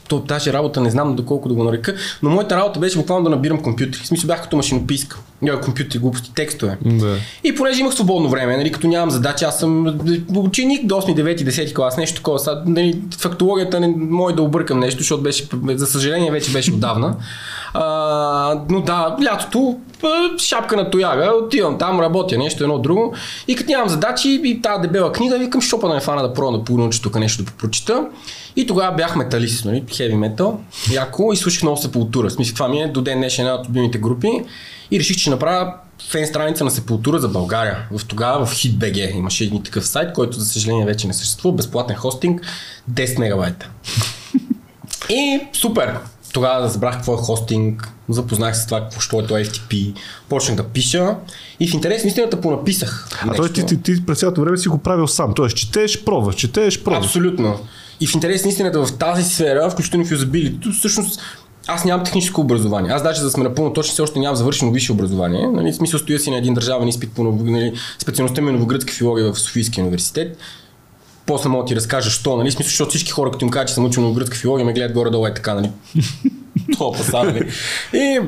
то, 0.08 0.20
тази 0.20 0.52
работа 0.52 0.80
не 0.80 0.90
знам 0.90 1.16
доколко 1.16 1.48
да 1.48 1.54
го 1.54 1.64
нарека, 1.64 1.94
но 2.22 2.30
моята 2.30 2.56
работа 2.56 2.80
беше 2.80 2.98
буквално 2.98 3.24
да 3.24 3.30
набирам 3.30 3.62
компютри. 3.62 4.00
В 4.00 4.06
смисъл 4.06 4.26
бях 4.26 4.42
като 4.42 4.56
машинописка. 4.56 5.18
Няма 5.42 5.60
компютри, 5.60 5.98
глупости, 5.98 6.34
текстове. 6.34 6.78
Да. 6.84 7.16
И 7.44 7.54
понеже 7.54 7.80
имах 7.80 7.94
свободно 7.94 8.28
време, 8.28 8.56
нали, 8.56 8.72
като 8.72 8.88
нямам 8.88 9.10
задача, 9.10 9.46
аз 9.46 9.58
съм 9.58 9.98
ученик 10.36 10.86
до 10.86 10.94
8, 10.94 11.14
9, 11.14 11.44
10 11.44 11.74
клас, 11.74 11.96
нещо 11.96 12.16
такова. 12.16 12.38
Са, 12.38 12.62
нали, 12.66 13.00
фактологията 13.18 13.80
не 13.80 13.94
може 13.96 14.34
да 14.34 14.42
объркам 14.42 14.80
нещо, 14.80 14.98
защото 14.98 15.22
беше, 15.22 15.48
за 15.68 15.86
съжаление 15.86 16.30
вече 16.30 16.52
беше 16.52 16.72
отдавна. 16.72 17.16
А, 17.74 18.60
но 18.70 18.80
да, 18.80 19.16
лятото, 19.22 19.78
шапка 20.38 20.76
на 20.76 20.90
тояга, 20.90 21.32
отивам 21.44 21.78
там, 21.78 22.00
работя 22.00 22.38
нещо, 22.38 22.64
едно 22.64 22.78
друго. 22.78 23.14
И 23.48 23.56
като 23.56 23.70
нямам 23.70 23.88
задачи 23.88 24.40
и 24.44 24.62
тази 24.62 24.82
дебела 24.82 25.12
книга, 25.12 25.38
викам, 25.38 25.60
шопа 25.60 25.88
да 25.88 25.94
ме 25.94 26.00
фана 26.00 26.22
да 26.22 26.34
пробвам 26.34 26.58
да 26.58 26.64
понауча 26.64 27.02
тук 27.02 27.18
нещо 27.18 27.42
да 27.42 27.52
прочита. 27.52 28.06
И 28.56 28.66
тогава 28.66 28.96
бях 28.96 29.16
металист, 29.16 29.64
нали, 29.64 29.84
хеви 29.92 30.14
метал, 30.14 30.60
яко 30.92 31.32
и 31.32 31.36
слушах 31.36 31.62
много 31.62 31.76
сепултура. 31.76 32.28
В 32.28 32.32
смисъл, 32.32 32.54
това 32.54 32.68
ми 32.68 32.82
е 32.82 32.88
до 32.88 33.02
ден 33.02 33.18
днешен 33.18 33.46
една 33.46 33.60
от 33.60 33.68
любимите 33.68 33.98
групи. 33.98 34.30
И 34.90 34.98
реших, 34.98 35.16
че 35.16 35.30
направя 35.30 35.74
фен 36.10 36.26
страница 36.26 36.64
на 36.64 36.70
Сепултура 36.70 37.18
за 37.18 37.28
България. 37.28 37.88
В 37.98 38.04
тогава 38.06 38.46
в 38.46 38.54
HitBG 38.54 39.16
имаше 39.16 39.44
един 39.44 39.62
такъв 39.62 39.86
сайт, 39.86 40.12
който 40.12 40.38
за 40.38 40.46
съжаление 40.46 40.84
вече 40.84 41.06
не 41.06 41.14
съществува. 41.14 41.56
Безплатен 41.56 41.96
хостинг, 41.96 42.42
10 42.92 43.18
мегабайта. 43.18 43.70
И 45.10 45.40
супер! 45.52 45.98
Тогава 46.34 46.62
да 46.62 46.68
забрах 46.68 46.94
какво 46.94 47.14
е 47.14 47.16
хостинг, 47.16 47.92
запознах 48.08 48.56
се 48.56 48.62
с 48.62 48.66
това, 48.66 48.88
какво 48.92 49.20
е 49.20 49.26
то 49.26 49.34
FTP, 49.34 49.94
почнах 50.28 50.56
да 50.56 50.64
пиша 50.64 51.16
и 51.60 51.68
в 51.68 51.74
интерес 51.74 52.04
на 52.04 52.08
истината 52.08 52.40
понаписах. 52.40 53.08
А 53.28 53.34
той 53.34 53.52
ти, 53.52 53.66
ти, 53.66 53.82
ти 53.82 54.06
през 54.06 54.18
цялото 54.18 54.40
време 54.40 54.56
си 54.56 54.68
го 54.68 54.78
правил 54.78 55.06
сам, 55.06 55.34
т.е. 55.34 55.48
четеш, 55.48 56.04
пробваш, 56.04 56.34
четеш, 56.34 56.82
пробваш. 56.82 57.06
Абсолютно. 57.06 57.58
И 58.00 58.06
в 58.06 58.14
интерес 58.14 58.44
на 58.44 58.50
истината 58.50 58.86
в 58.86 58.98
тази 58.98 59.24
сфера, 59.24 59.70
включително 59.70 60.06
в 60.06 60.10
юзабилито, 60.10 60.72
всъщност 60.72 61.20
аз 61.66 61.84
нямам 61.84 62.04
техническо 62.04 62.40
образование. 62.40 62.90
Аз 62.90 63.02
даже 63.02 63.20
за 63.20 63.26
да 63.26 63.30
сме 63.30 63.44
напълно 63.44 63.72
точни, 63.72 63.92
все 63.92 64.02
още 64.02 64.18
нямам 64.18 64.36
завършено 64.36 64.72
висше 64.72 64.92
образование. 64.92 65.46
Нали, 65.46 65.72
в 65.72 65.76
смисъл 65.76 66.00
стоя 66.00 66.18
си 66.18 66.30
на 66.30 66.36
един 66.36 66.54
държавен 66.54 66.88
изпит 66.88 67.12
по 67.12 67.24
нали, 67.24 67.72
специалността 67.98 68.42
ми 68.42 68.48
е 68.48 68.52
новогръцка 68.52 68.92
филология 68.92 69.32
в 69.32 69.38
Софийския 69.38 69.84
университет. 69.84 70.38
После 71.26 71.48
мога 71.48 71.64
да 71.64 71.68
ти 71.68 71.76
разкажа, 71.76 72.10
що, 72.10 72.36
нали? 72.36 72.50
Смисъл, 72.50 72.68
защото 72.68 72.90
всички 72.90 73.10
хора, 73.10 73.30
като 73.30 73.44
им 73.44 73.50
кажат, 73.50 73.68
че 73.68 73.74
съм 73.74 73.84
учил 73.84 74.02
новогръцка 74.02 74.36
филология, 74.36 74.66
ме 74.66 74.72
гледат 74.72 74.92
горе-долу 74.92 75.26
е 75.26 75.34
така, 75.34 75.54
нали? 75.54 75.70
Това 76.78 77.24
нали? 77.24 77.50
И, 77.94 78.20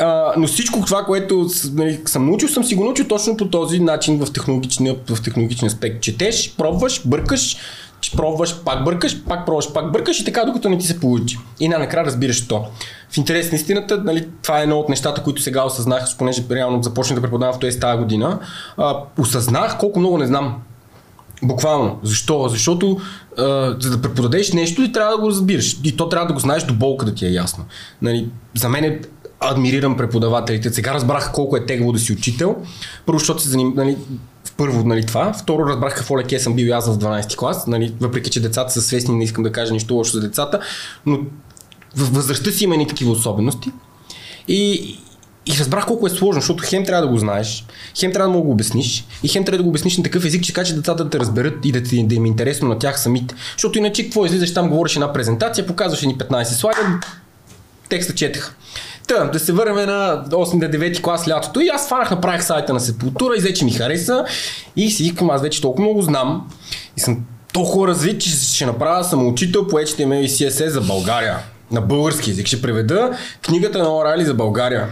а, 0.00 0.32
но 0.36 0.46
всичко 0.46 0.80
това, 0.80 1.04
което 1.04 1.48
нали, 1.72 2.00
съм 2.06 2.26
научил, 2.26 2.48
съм 2.48 2.64
си 2.64 2.74
го 2.74 2.84
научил 2.84 3.06
точно 3.06 3.36
по 3.36 3.48
този 3.48 3.80
начин 3.80 4.24
в 4.24 4.32
технологичния, 4.32 4.96
в 5.10 5.22
технологичния 5.22 5.66
аспект. 5.66 6.02
Четеш, 6.02 6.54
пробваш, 6.56 7.06
бъркаш, 7.06 7.56
пробваш, 8.16 8.62
пак 8.64 8.84
бъркаш, 8.84 9.24
пак 9.24 9.46
пробваш, 9.46 9.72
пак 9.72 9.92
бъркаш 9.92 10.20
и 10.20 10.24
така 10.24 10.44
докато 10.44 10.68
не 10.68 10.78
ти 10.78 10.86
се 10.86 11.00
получи. 11.00 11.38
И 11.60 11.68
накрая 11.68 12.06
разбираш 12.06 12.48
то. 12.48 12.64
В 13.10 13.16
интерес 13.16 13.52
на 13.52 13.56
истината, 13.56 14.02
нали, 14.04 14.28
това 14.42 14.60
е 14.60 14.62
едно 14.62 14.78
от 14.78 14.88
нещата, 14.88 15.22
които 15.22 15.42
сега 15.42 15.64
осъзнах, 15.64 16.16
понеже 16.18 16.42
реално 16.50 16.82
започнах 16.82 17.18
да 17.18 17.22
преподавам 17.22 17.54
в 17.54 17.58
този 17.58 17.80
тази 17.80 17.98
година. 17.98 18.40
А, 18.76 18.96
осъзнах 19.18 19.78
колко 19.78 20.00
много 20.00 20.18
не 20.18 20.26
знам. 20.26 20.62
Буквално. 21.44 21.98
Защо? 22.02 22.48
Защото 22.48 23.00
а, 23.38 23.76
за 23.80 23.90
да 23.90 24.02
преподадеш 24.02 24.52
нещо, 24.52 24.82
ти 24.82 24.92
трябва 24.92 25.12
да 25.12 25.18
го 25.18 25.28
разбираш. 25.28 25.76
И 25.84 25.96
то 25.96 26.08
трябва 26.08 26.26
да 26.26 26.34
го 26.34 26.40
знаеш 26.40 26.62
до 26.62 26.74
болка 26.74 27.06
да 27.06 27.14
ти 27.14 27.26
е 27.26 27.30
ясно. 27.30 27.64
Нали, 28.02 28.28
за 28.54 28.68
мен 28.68 28.84
е 28.84 29.00
адмирирам 29.40 29.96
преподавателите. 29.96 30.70
Сега 30.72 30.94
разбрах 30.94 31.32
колко 31.32 31.56
е 31.56 31.66
тегаво 31.66 31.92
да 31.92 31.98
си 31.98 32.12
учител. 32.12 32.56
Първо, 33.06 33.18
защото 33.18 33.42
се 33.42 33.48
заним, 33.48 33.72
нали, 33.76 33.96
първо 34.56 34.84
нали, 34.84 35.06
това. 35.06 35.32
Второ, 35.32 35.66
разбрах 35.66 35.96
какво 35.96 36.18
леке 36.18 36.38
съм 36.38 36.54
бил 36.54 36.76
аз 36.76 36.86
в 36.86 36.98
12 36.98 37.36
клас, 37.36 37.66
нали, 37.66 37.94
въпреки 38.00 38.30
че 38.30 38.42
децата 38.42 38.72
са 38.72 38.82
свестни, 38.82 39.14
не 39.14 39.24
искам 39.24 39.44
да 39.44 39.52
кажа 39.52 39.72
нищо 39.72 39.94
лошо 39.94 40.12
за 40.12 40.20
децата, 40.20 40.60
но 41.06 41.18
в 41.96 42.14
възрастта 42.14 42.50
си 42.50 42.64
има 42.64 42.74
и 42.74 42.86
такива 42.86 43.10
особености. 43.10 43.70
И, 44.48 44.96
И 45.46 45.52
разбрах 45.58 45.86
колко 45.86 46.06
е 46.06 46.10
сложно, 46.10 46.40
защото 46.40 46.64
хем 46.66 46.84
трябва 46.84 47.02
да 47.02 47.08
го 47.08 47.18
знаеш, 47.18 47.66
хем 47.98 48.12
трябва 48.12 48.32
да 48.32 48.38
му 48.38 48.44
го 48.44 48.50
обясниш 48.50 49.04
и 49.22 49.28
хем 49.28 49.44
трябва 49.44 49.56
да 49.56 49.62
го 49.62 49.68
обясниш 49.68 49.96
на 49.96 50.04
такъв 50.04 50.24
език, 50.24 50.42
че 50.42 50.52
така 50.52 50.64
че 50.64 50.74
децата 50.74 51.04
да 51.04 51.10
те 51.10 51.18
разберат 51.18 51.64
и 51.64 51.72
да, 51.72 51.82
ти, 51.82 52.06
да 52.06 52.14
им 52.14 52.24
е 52.24 52.28
интересно 52.28 52.68
на 52.68 52.78
тях 52.78 53.00
самите. 53.00 53.34
Защото 53.52 53.78
иначе 53.78 54.04
какво 54.04 54.26
излизаш 54.26 54.54
там, 54.54 54.68
говориш 54.68 54.94
една 54.94 55.12
презентация, 55.12 55.66
показваш 55.66 56.02
ни 56.02 56.18
15 56.18 56.44
слайда, 56.44 57.00
текста 57.88 58.14
четех. 58.14 58.54
Та, 59.06 59.24
да 59.24 59.38
се 59.38 59.52
върнем 59.52 59.76
на 59.76 60.24
8-9 60.30 61.02
клас 61.02 61.28
лятото 61.28 61.60
и 61.60 61.68
аз 61.68 61.88
фанах, 61.88 62.10
направих 62.10 62.44
сайта 62.44 62.72
на 62.72 62.80
Сепултура 62.80 63.34
и 63.38 63.40
вече 63.40 63.64
ми 63.64 63.72
хареса 63.72 64.24
и 64.76 64.90
си 64.90 65.02
викам, 65.02 65.30
аз 65.30 65.42
вече 65.42 65.60
толкова 65.60 65.82
много 65.82 66.02
знам 66.02 66.50
и 66.96 67.00
съм 67.00 67.24
толкова 67.52 67.88
развит, 67.88 68.20
че 68.20 68.30
ще 68.30 68.66
направя 68.66 69.04
самоучител 69.04 69.66
по 69.66 69.76
HTML 69.76 70.20
и 70.20 70.28
CSS 70.28 70.68
за 70.68 70.80
България. 70.80 71.38
На 71.70 71.80
български 71.80 72.30
язик 72.30 72.46
ще 72.46 72.62
преведа 72.62 73.10
книгата 73.42 73.78
на 73.78 73.96
Орали 73.96 74.24
за 74.24 74.34
България. 74.34 74.88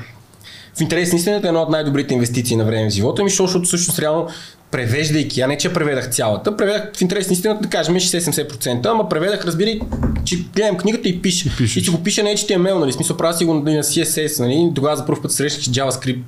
В 0.75 0.81
интерес 0.81 1.13
на 1.13 1.19
истината 1.19 1.47
е 1.47 1.49
една 1.49 1.63
от 1.63 1.71
най-добрите 1.71 2.15
инвестиции 2.15 2.57
на 2.57 2.65
време 2.65 2.91
в 2.91 2.93
живота 2.93 3.25
ми, 3.25 3.31
защото 3.31 3.63
всъщност 3.63 3.99
реално 3.99 4.29
превеждайки, 4.71 5.41
а 5.41 5.47
не 5.47 5.59
че 5.59 5.73
преведах 5.73 6.11
цялата, 6.11 6.57
преведах 6.57 6.97
в 6.97 7.01
интерес 7.01 7.29
на 7.29 7.33
истината 7.33 7.63
да 7.63 7.69
кажем 7.69 7.95
60-70%, 7.95 8.87
ама 8.87 9.09
преведах, 9.09 9.45
разбирай, 9.45 9.81
че 10.25 10.37
гледам 10.55 10.77
книгата 10.77 11.09
и 11.09 11.23
пише. 11.23 11.53
И, 11.61 11.79
и 11.79 11.83
че 11.83 11.91
го 11.91 12.03
пише 12.03 12.23
на 12.23 12.29
HTML, 12.29 12.79
нали, 12.79 12.93
смисъл 12.93 13.17
правя 13.17 13.35
си 13.35 13.45
го 13.45 13.55
на 13.55 13.83
CSS, 13.83 14.41
нали, 14.41 14.73
тогава 14.75 14.97
за 14.97 15.07
първ 15.07 15.23
път 15.23 15.33
срещах 15.33 15.63
JavaScript. 15.63 16.23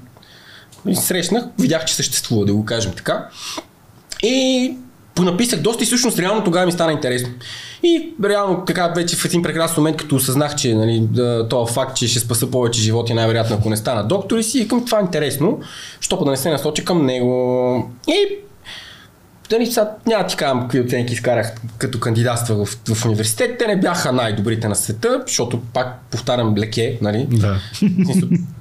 И 0.89 0.97
срещнах, 0.97 1.45
видях, 1.59 1.85
че 1.85 1.95
съществува, 1.95 2.47
да 2.47 2.55
го 2.55 2.65
кажем 2.65 2.93
така. 2.97 3.29
И 4.23 4.77
понаписах 5.15 5.61
доста 5.61 5.83
и 5.83 5.87
всъщност 5.87 6.19
реално 6.19 6.45
тогава 6.45 6.67
ми 6.67 6.73
стана 6.73 6.93
интересно. 6.93 7.29
И 7.83 8.15
реално 8.25 8.65
така 8.67 8.89
вече 8.89 9.17
в 9.17 9.25
един 9.25 9.43
прекрасен 9.43 9.75
момент, 9.77 9.97
като 9.97 10.17
осъзнах, 10.17 10.55
че 10.55 10.75
нали, 10.75 11.09
това 11.51 11.67
факт, 11.67 11.97
че 11.97 12.09
ще 12.09 12.21
спаса 12.21 12.51
повече 12.51 12.81
животи, 12.81 13.15
най-вероятно 13.15 13.57
ако 13.57 13.71
не 13.71 13.77
стана 13.77 14.09
доктор 14.09 14.39
и 14.39 14.43
си 14.43 14.69
към 14.69 14.85
това 14.85 14.99
е 14.99 15.03
интересно, 15.03 15.61
защото 16.01 16.25
да 16.25 16.31
не 16.31 16.37
се 16.37 16.51
насоча 16.51 16.85
към 16.85 17.07
него. 17.07 17.91
И 18.09 18.45
Дали, 19.51 19.67
сега 19.67 19.91
няма 20.07 20.27
ти 20.27 20.37
казвам 20.37 20.61
какви 20.61 20.81
оценки 20.81 21.13
изкарах 21.13 21.53
като 21.79 22.01
кандидатства 22.01 22.65
в, 22.65 22.79
в 22.95 23.07
университет. 23.07 23.59
Те 23.59 23.67
не 23.67 23.81
бяха 23.81 24.13
най-добрите 24.13 24.69
на 24.69 24.75
света, 24.75 25.23
защото 25.27 25.61
пак 25.61 26.01
повтарям 26.11 26.55
леке, 26.57 26.99
нали? 27.03 27.27
Да. 27.31 27.61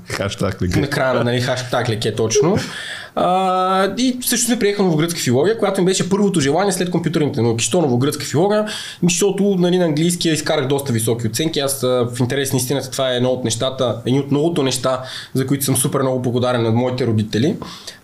Хаштаг 0.10 0.62
леке. 0.62 0.80
Накрая, 0.80 1.24
нали, 1.24 1.42
хаштаг 1.42 1.90
леке 1.90 2.16
точно. 2.16 2.58
А, 3.16 3.94
и 3.98 4.18
също 4.22 4.48
се 4.48 4.60
приеха 4.60 4.84
новогръцка 4.84 5.20
филология, 5.20 5.58
която 5.58 5.82
ми 5.82 5.86
беше 5.86 6.10
първото 6.10 6.40
желание 6.40 6.72
след 6.74 6.92
компютърните 6.92 7.42
науки. 7.42 7.66
Що 7.66 7.82
новогръцка 7.82 8.26
филология? 8.26 8.66
Защото 9.04 9.56
нали, 9.60 9.78
на 9.78 9.86
английски 9.86 10.30
изкарах 10.30 10.68
доста 10.68 10.94
високи 10.94 11.28
оценки. 11.28 11.60
Аз 11.60 11.82
в 11.82 12.18
интерес 12.20 12.54
на 12.54 12.58
истината 12.58 12.92
това 12.92 13.14
е 13.14 13.16
едно 13.16 13.30
от 13.30 13.44
нещата, 13.44 13.98
едни 14.06 14.20
от 14.20 14.32
многото 14.32 14.64
неща, 14.64 15.02
за 15.34 15.48
които 15.48 15.66
съм 15.66 15.78
супер 15.78 16.02
много 16.02 16.20
благодарен 16.20 16.64
на 16.64 16.72
моите 16.72 17.08
родители, 17.08 17.56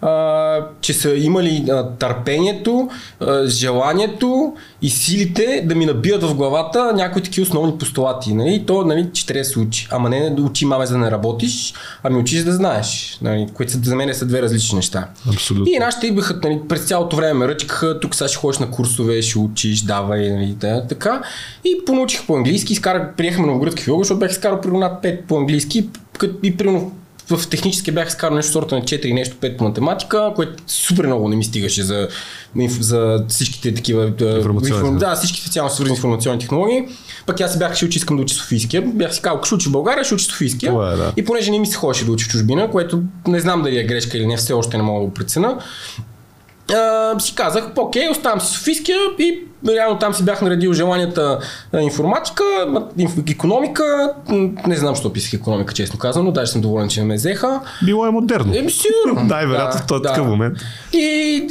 а, 0.01 0.65
че 0.81 0.93
са 0.93 1.15
имали 1.15 1.65
а, 1.69 1.89
търпението, 1.89 2.89
а, 3.19 3.47
желанието 3.47 4.53
и 4.81 4.89
силите 4.89 5.63
да 5.65 5.75
ми 5.75 5.85
набият 5.85 6.23
в 6.23 6.35
главата 6.35 6.93
някои 6.93 7.23
такива 7.23 7.43
основни 7.43 7.77
постулати. 7.77 8.33
Нали? 8.33 8.63
То, 8.67 8.85
нали, 8.85 9.09
че 9.13 9.25
трябва 9.25 9.39
да 9.39 9.45
се 9.45 9.59
учи. 9.59 9.87
Ама 9.91 10.09
не 10.09 10.29
да 10.29 10.41
учи 10.41 10.65
маме 10.65 10.85
за 10.85 10.93
да 10.93 10.99
не 10.99 11.11
работиш, 11.11 11.73
ами 12.03 12.17
учиш 12.17 12.43
да 12.43 12.53
знаеш. 12.53 13.17
Нали? 13.21 13.47
Които 13.53 13.73
за 13.83 13.95
мен 13.95 14.13
са 14.13 14.25
две 14.25 14.41
различни 14.41 14.75
неща. 14.75 15.07
Абсолютно. 15.33 15.73
И 15.73 15.79
нашите 15.79 16.07
идваха 16.07 16.39
нали, 16.43 16.59
през 16.69 16.81
цялото 16.81 17.15
време 17.15 17.33
ме 17.33 17.47
ръчкаха, 17.47 17.99
тук 17.99 18.15
сега 18.15 18.27
ще 18.27 18.37
ходиш 18.37 18.59
на 18.59 18.71
курсове, 18.71 19.21
ще 19.21 19.39
учиш, 19.39 19.81
давай, 19.81 20.29
нали, 20.29 20.55
да, 20.59 20.87
така. 20.87 21.21
И 21.65 21.85
понаучих 21.85 22.25
по 22.25 22.35
английски, 22.35 22.73
изкарах, 22.73 23.15
приехме 23.17 23.47
на 23.47 23.59
гръцки 23.59 23.83
филолог, 23.83 24.03
защото 24.03 24.19
бях 24.19 24.31
изкарал 24.31 24.61
примерно 24.61 24.79
над 24.79 25.03
5 25.03 25.21
по 25.21 25.37
английски, 25.37 25.89
и 26.43 26.57
примерно 26.57 26.91
в 27.29 27.47
технически 27.49 27.91
бях 27.91 28.07
изкарал 28.07 28.35
нещо 28.35 28.51
сорта 28.51 28.75
на 28.75 28.81
4 28.81 29.13
нещо 29.13 29.35
5 29.35 29.57
по 29.57 29.63
математика, 29.63 30.31
което 30.35 30.53
супер 30.67 31.05
много 31.05 31.29
не 31.29 31.35
ми 31.35 31.43
стигаше 31.43 31.83
за, 31.83 32.07
за 32.79 33.25
всичките 33.27 33.73
такива 33.73 34.05
информационни. 34.05 34.99
Да, 34.99 35.15
всички 35.15 35.41
специално 35.41 35.71
свързани 35.71 35.95
информационни 35.95 36.39
технологии. 36.39 36.87
Пък 37.25 37.41
аз 37.41 37.51
си 37.51 37.59
бях 37.59 37.71
решил, 37.71 37.89
че 37.89 37.97
искам 37.97 38.17
да 38.17 38.23
учи 38.23 38.35
Софийския. 38.35 38.81
Бях 38.81 39.15
си 39.15 39.21
казал, 39.21 39.43
ще 39.43 39.55
учи 39.55 39.69
в 39.69 39.71
България, 39.71 40.03
ще 40.03 40.13
учи 40.13 40.25
Софийския. 40.25 40.71
Това 40.71 40.93
е, 40.93 40.95
да. 40.95 41.13
И 41.17 41.25
понеже 41.25 41.51
не 41.51 41.59
ми 41.59 41.67
се 41.67 41.75
ходеше 41.75 42.05
да 42.05 42.11
учи 42.11 42.25
в 42.25 42.29
чужбина, 42.29 42.71
което 42.71 43.01
не 43.27 43.39
знам 43.39 43.61
дали 43.61 43.79
е 43.79 43.83
грешка 43.83 44.17
или 44.17 44.27
не, 44.27 44.37
все 44.37 44.53
още 44.53 44.77
не 44.77 44.83
мога 44.83 44.99
да 44.99 45.05
го 45.05 45.13
прецена. 45.13 45.57
Uh, 46.69 47.19
си 47.19 47.35
казах, 47.35 47.69
окей, 47.77 48.09
оставам 48.09 48.41
си 48.41 48.53
Софийския 48.53 48.97
и 49.19 49.39
реално 49.67 49.99
там 49.99 50.13
си 50.13 50.23
бях 50.23 50.41
наредил 50.41 50.73
желанията 50.73 51.39
на 51.73 51.81
информатика, 51.81 52.43
економика, 53.29 54.13
не 54.67 54.75
знам 54.75 54.95
защо 54.95 55.13
писах 55.13 55.33
економика, 55.33 55.73
честно 55.73 55.99
казано, 55.99 56.31
даже 56.31 56.51
съм 56.51 56.61
доволен, 56.61 56.89
че 56.89 56.99
не 56.99 57.05
ме 57.05 57.15
взеха. 57.15 57.59
Било 57.85 58.05
е 58.05 58.11
модерно. 58.11 58.55
Еми, 58.55 58.71
сигурно. 58.71 59.27
да, 59.27 59.35
вероятно 59.35 59.79
в 59.79 59.87
този 59.87 60.01
да. 60.01 60.09
такъв 60.09 60.27
момент. 60.27 60.57
И, 60.93 60.99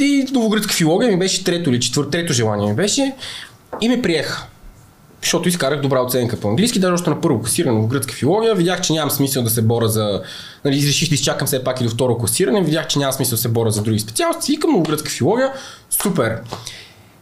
и 0.00 0.26
новогръцка 0.32 0.74
филология 0.74 1.12
ми 1.12 1.18
беше 1.18 1.44
трето 1.44 1.70
или 1.70 1.80
четвърто, 1.80 2.10
трето 2.10 2.32
желание 2.32 2.68
ми 2.68 2.74
беше 2.74 3.14
и 3.80 3.88
ме 3.88 4.02
приеха 4.02 4.46
защото 5.22 5.48
изкарах 5.48 5.80
добра 5.80 6.02
оценка 6.02 6.40
по 6.40 6.48
английски, 6.48 6.78
даже 6.78 6.94
още 6.94 7.10
на 7.10 7.20
първо 7.20 7.40
класиране 7.40 7.80
в 7.80 7.86
гръцка 7.86 8.14
филология, 8.14 8.54
видях, 8.54 8.80
че 8.80 8.92
нямам 8.92 9.10
смисъл 9.10 9.42
да 9.42 9.50
се 9.50 9.62
боря 9.62 9.88
за... 9.88 10.22
Нали, 10.64 10.76
реших 10.76 11.08
да 11.08 11.14
изчакам 11.14 11.46
все 11.46 11.64
пак 11.64 11.80
и 11.80 11.84
до 11.84 11.90
второ 11.90 12.18
класиране, 12.18 12.62
видях, 12.62 12.86
че 12.86 12.98
няма 12.98 13.12
смисъл 13.12 13.36
да 13.36 13.40
се 13.40 13.48
боря 13.48 13.70
за 13.70 13.82
други 13.82 13.98
специалности, 13.98 14.52
викам 14.52 14.82
гръцка 14.82 15.10
филология, 15.10 15.52
супер. 15.90 16.40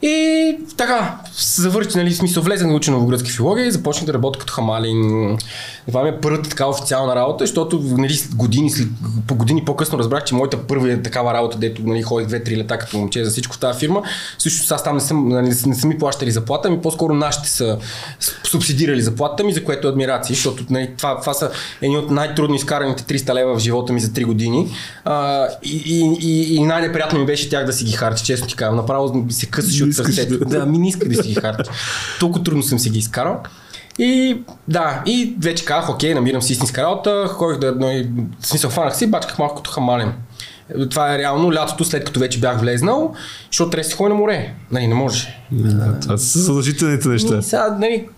И 0.07 0.59
така, 0.77 1.17
завърши, 1.39 1.99
нали, 1.99 2.15
смисъл, 2.15 2.43
влезен 2.43 2.69
да 2.69 2.75
уча 2.75 2.91
новогръцка 2.91 3.29
филология 3.29 3.67
и 3.67 3.71
започнах 3.71 4.07
да 4.07 4.15
работя 4.15 4.39
като 4.39 4.53
хамалин. 4.53 5.39
Това 5.87 6.03
ми 6.03 6.09
е 6.09 6.21
първата 6.21 6.49
така 6.49 6.67
официална 6.67 7.17
работа, 7.17 7.47
защото 7.47 7.81
нали, 7.83 8.19
години, 8.35 8.71
след, 8.71 8.89
по 9.27 9.35
години 9.35 9.65
по-късно 9.65 9.99
разбрах, 9.99 10.25
че 10.25 10.35
моята 10.35 10.67
първа 10.67 11.03
такава 11.03 11.35
работа, 11.35 11.59
дето 11.59 11.83
нали, 11.83 12.03
ходих 12.03 12.29
две-три 12.29 12.57
лета 12.57 12.79
като 12.79 12.97
момче 12.97 13.25
за 13.25 13.31
всичко 13.31 13.55
в 13.55 13.59
тази 13.59 13.79
фирма. 13.79 14.03
Също 14.39 14.75
аз 14.75 14.85
там 14.85 14.95
не 14.95 15.01
съм, 15.01 15.29
нали, 15.29 15.47
не 15.67 15.75
са 15.75 15.87
ми 15.87 15.99
плащали 15.99 16.31
заплата, 16.31 16.71
ми 16.71 16.81
по-скоро 16.83 17.15
нашите 17.15 17.49
са 17.49 17.79
субсидирали 18.45 19.03
заплата 19.03 19.45
ми, 19.45 19.53
за 19.53 19.65
което 19.65 19.89
е 19.89 19.91
адмирации, 19.91 20.35
защото 20.35 20.65
нали, 20.71 20.91
това, 20.99 21.21
това 21.21 21.35
са 21.35 21.51
едни 21.83 21.99
от 21.99 22.11
най-трудно 22.11 22.57
изкараните 22.57 23.19
300 23.19 23.35
лева 23.35 23.57
в 23.57 23.59
живота 23.59 23.93
ми 23.93 24.01
за 24.01 24.09
3 24.09 24.25
години. 24.25 24.69
А, 25.05 25.47
и, 25.63 25.83
и, 25.87 26.19
и, 26.21 26.55
и 26.55 26.61
най-неприятно 26.61 27.19
ми 27.19 27.27
беше 27.27 27.49
тях 27.49 27.67
да 27.67 27.73
си 27.73 27.85
ги 27.85 27.93
харча, 27.93 28.25
честно 28.25 28.47
ти 28.47 28.57
казвам. 28.57 28.77
Направо 28.77 29.27
се 29.31 29.47
късаше 29.47 29.85
от 29.85 29.96
сърцето. 29.97 30.45
Да, 30.45 30.67
ми 30.67 30.79
не 30.79 30.89
иска 30.89 31.09
да 31.09 31.23
си 31.23 31.29
ги 31.29 31.35
харча. 31.35 31.71
Толкова 32.21 32.45
трудно 32.45 32.63
съм 32.63 32.79
си 32.79 32.91
ги 32.91 32.99
изкарал. 32.99 33.41
И 33.99 34.39
да, 34.69 35.03
и 35.07 35.35
вече 35.41 35.65
казах, 35.65 35.91
окей, 35.91 36.15
намирам 36.15 36.43
си 36.43 36.53
истинска 36.53 36.83
работа, 36.83 37.27
ходих 37.29 37.59
да, 37.59 37.75
но 37.81 37.91
и, 37.91 38.11
в 38.41 38.47
смисъл 38.47 38.71
фанах 38.71 38.97
си, 38.97 39.07
бачках 39.07 39.39
малко 39.39 39.57
като 39.57 39.71
хамален. 39.71 40.13
Това 40.91 41.15
е 41.15 41.19
реално 41.19 41.55
лятото, 41.55 41.85
след 41.85 42.05
като 42.05 42.21
вече 42.21 42.41
бях 42.41 42.61
влезнал, 42.61 43.15
защото 43.51 43.71
трябва 43.71 43.83
да 43.83 43.89
си 43.89 43.95
ходи 43.95 44.09
на 44.09 44.15
море. 44.15 44.55
Нали, 44.71 44.87
не 44.87 44.95
може. 44.95 45.39
Да, 45.53 46.01
това 46.01 46.19
са 46.19 46.39
задължителните 46.39 47.09
неща. 47.09 47.39
И 47.39 47.43
сега, 47.43 47.77
нали, 47.81 48.09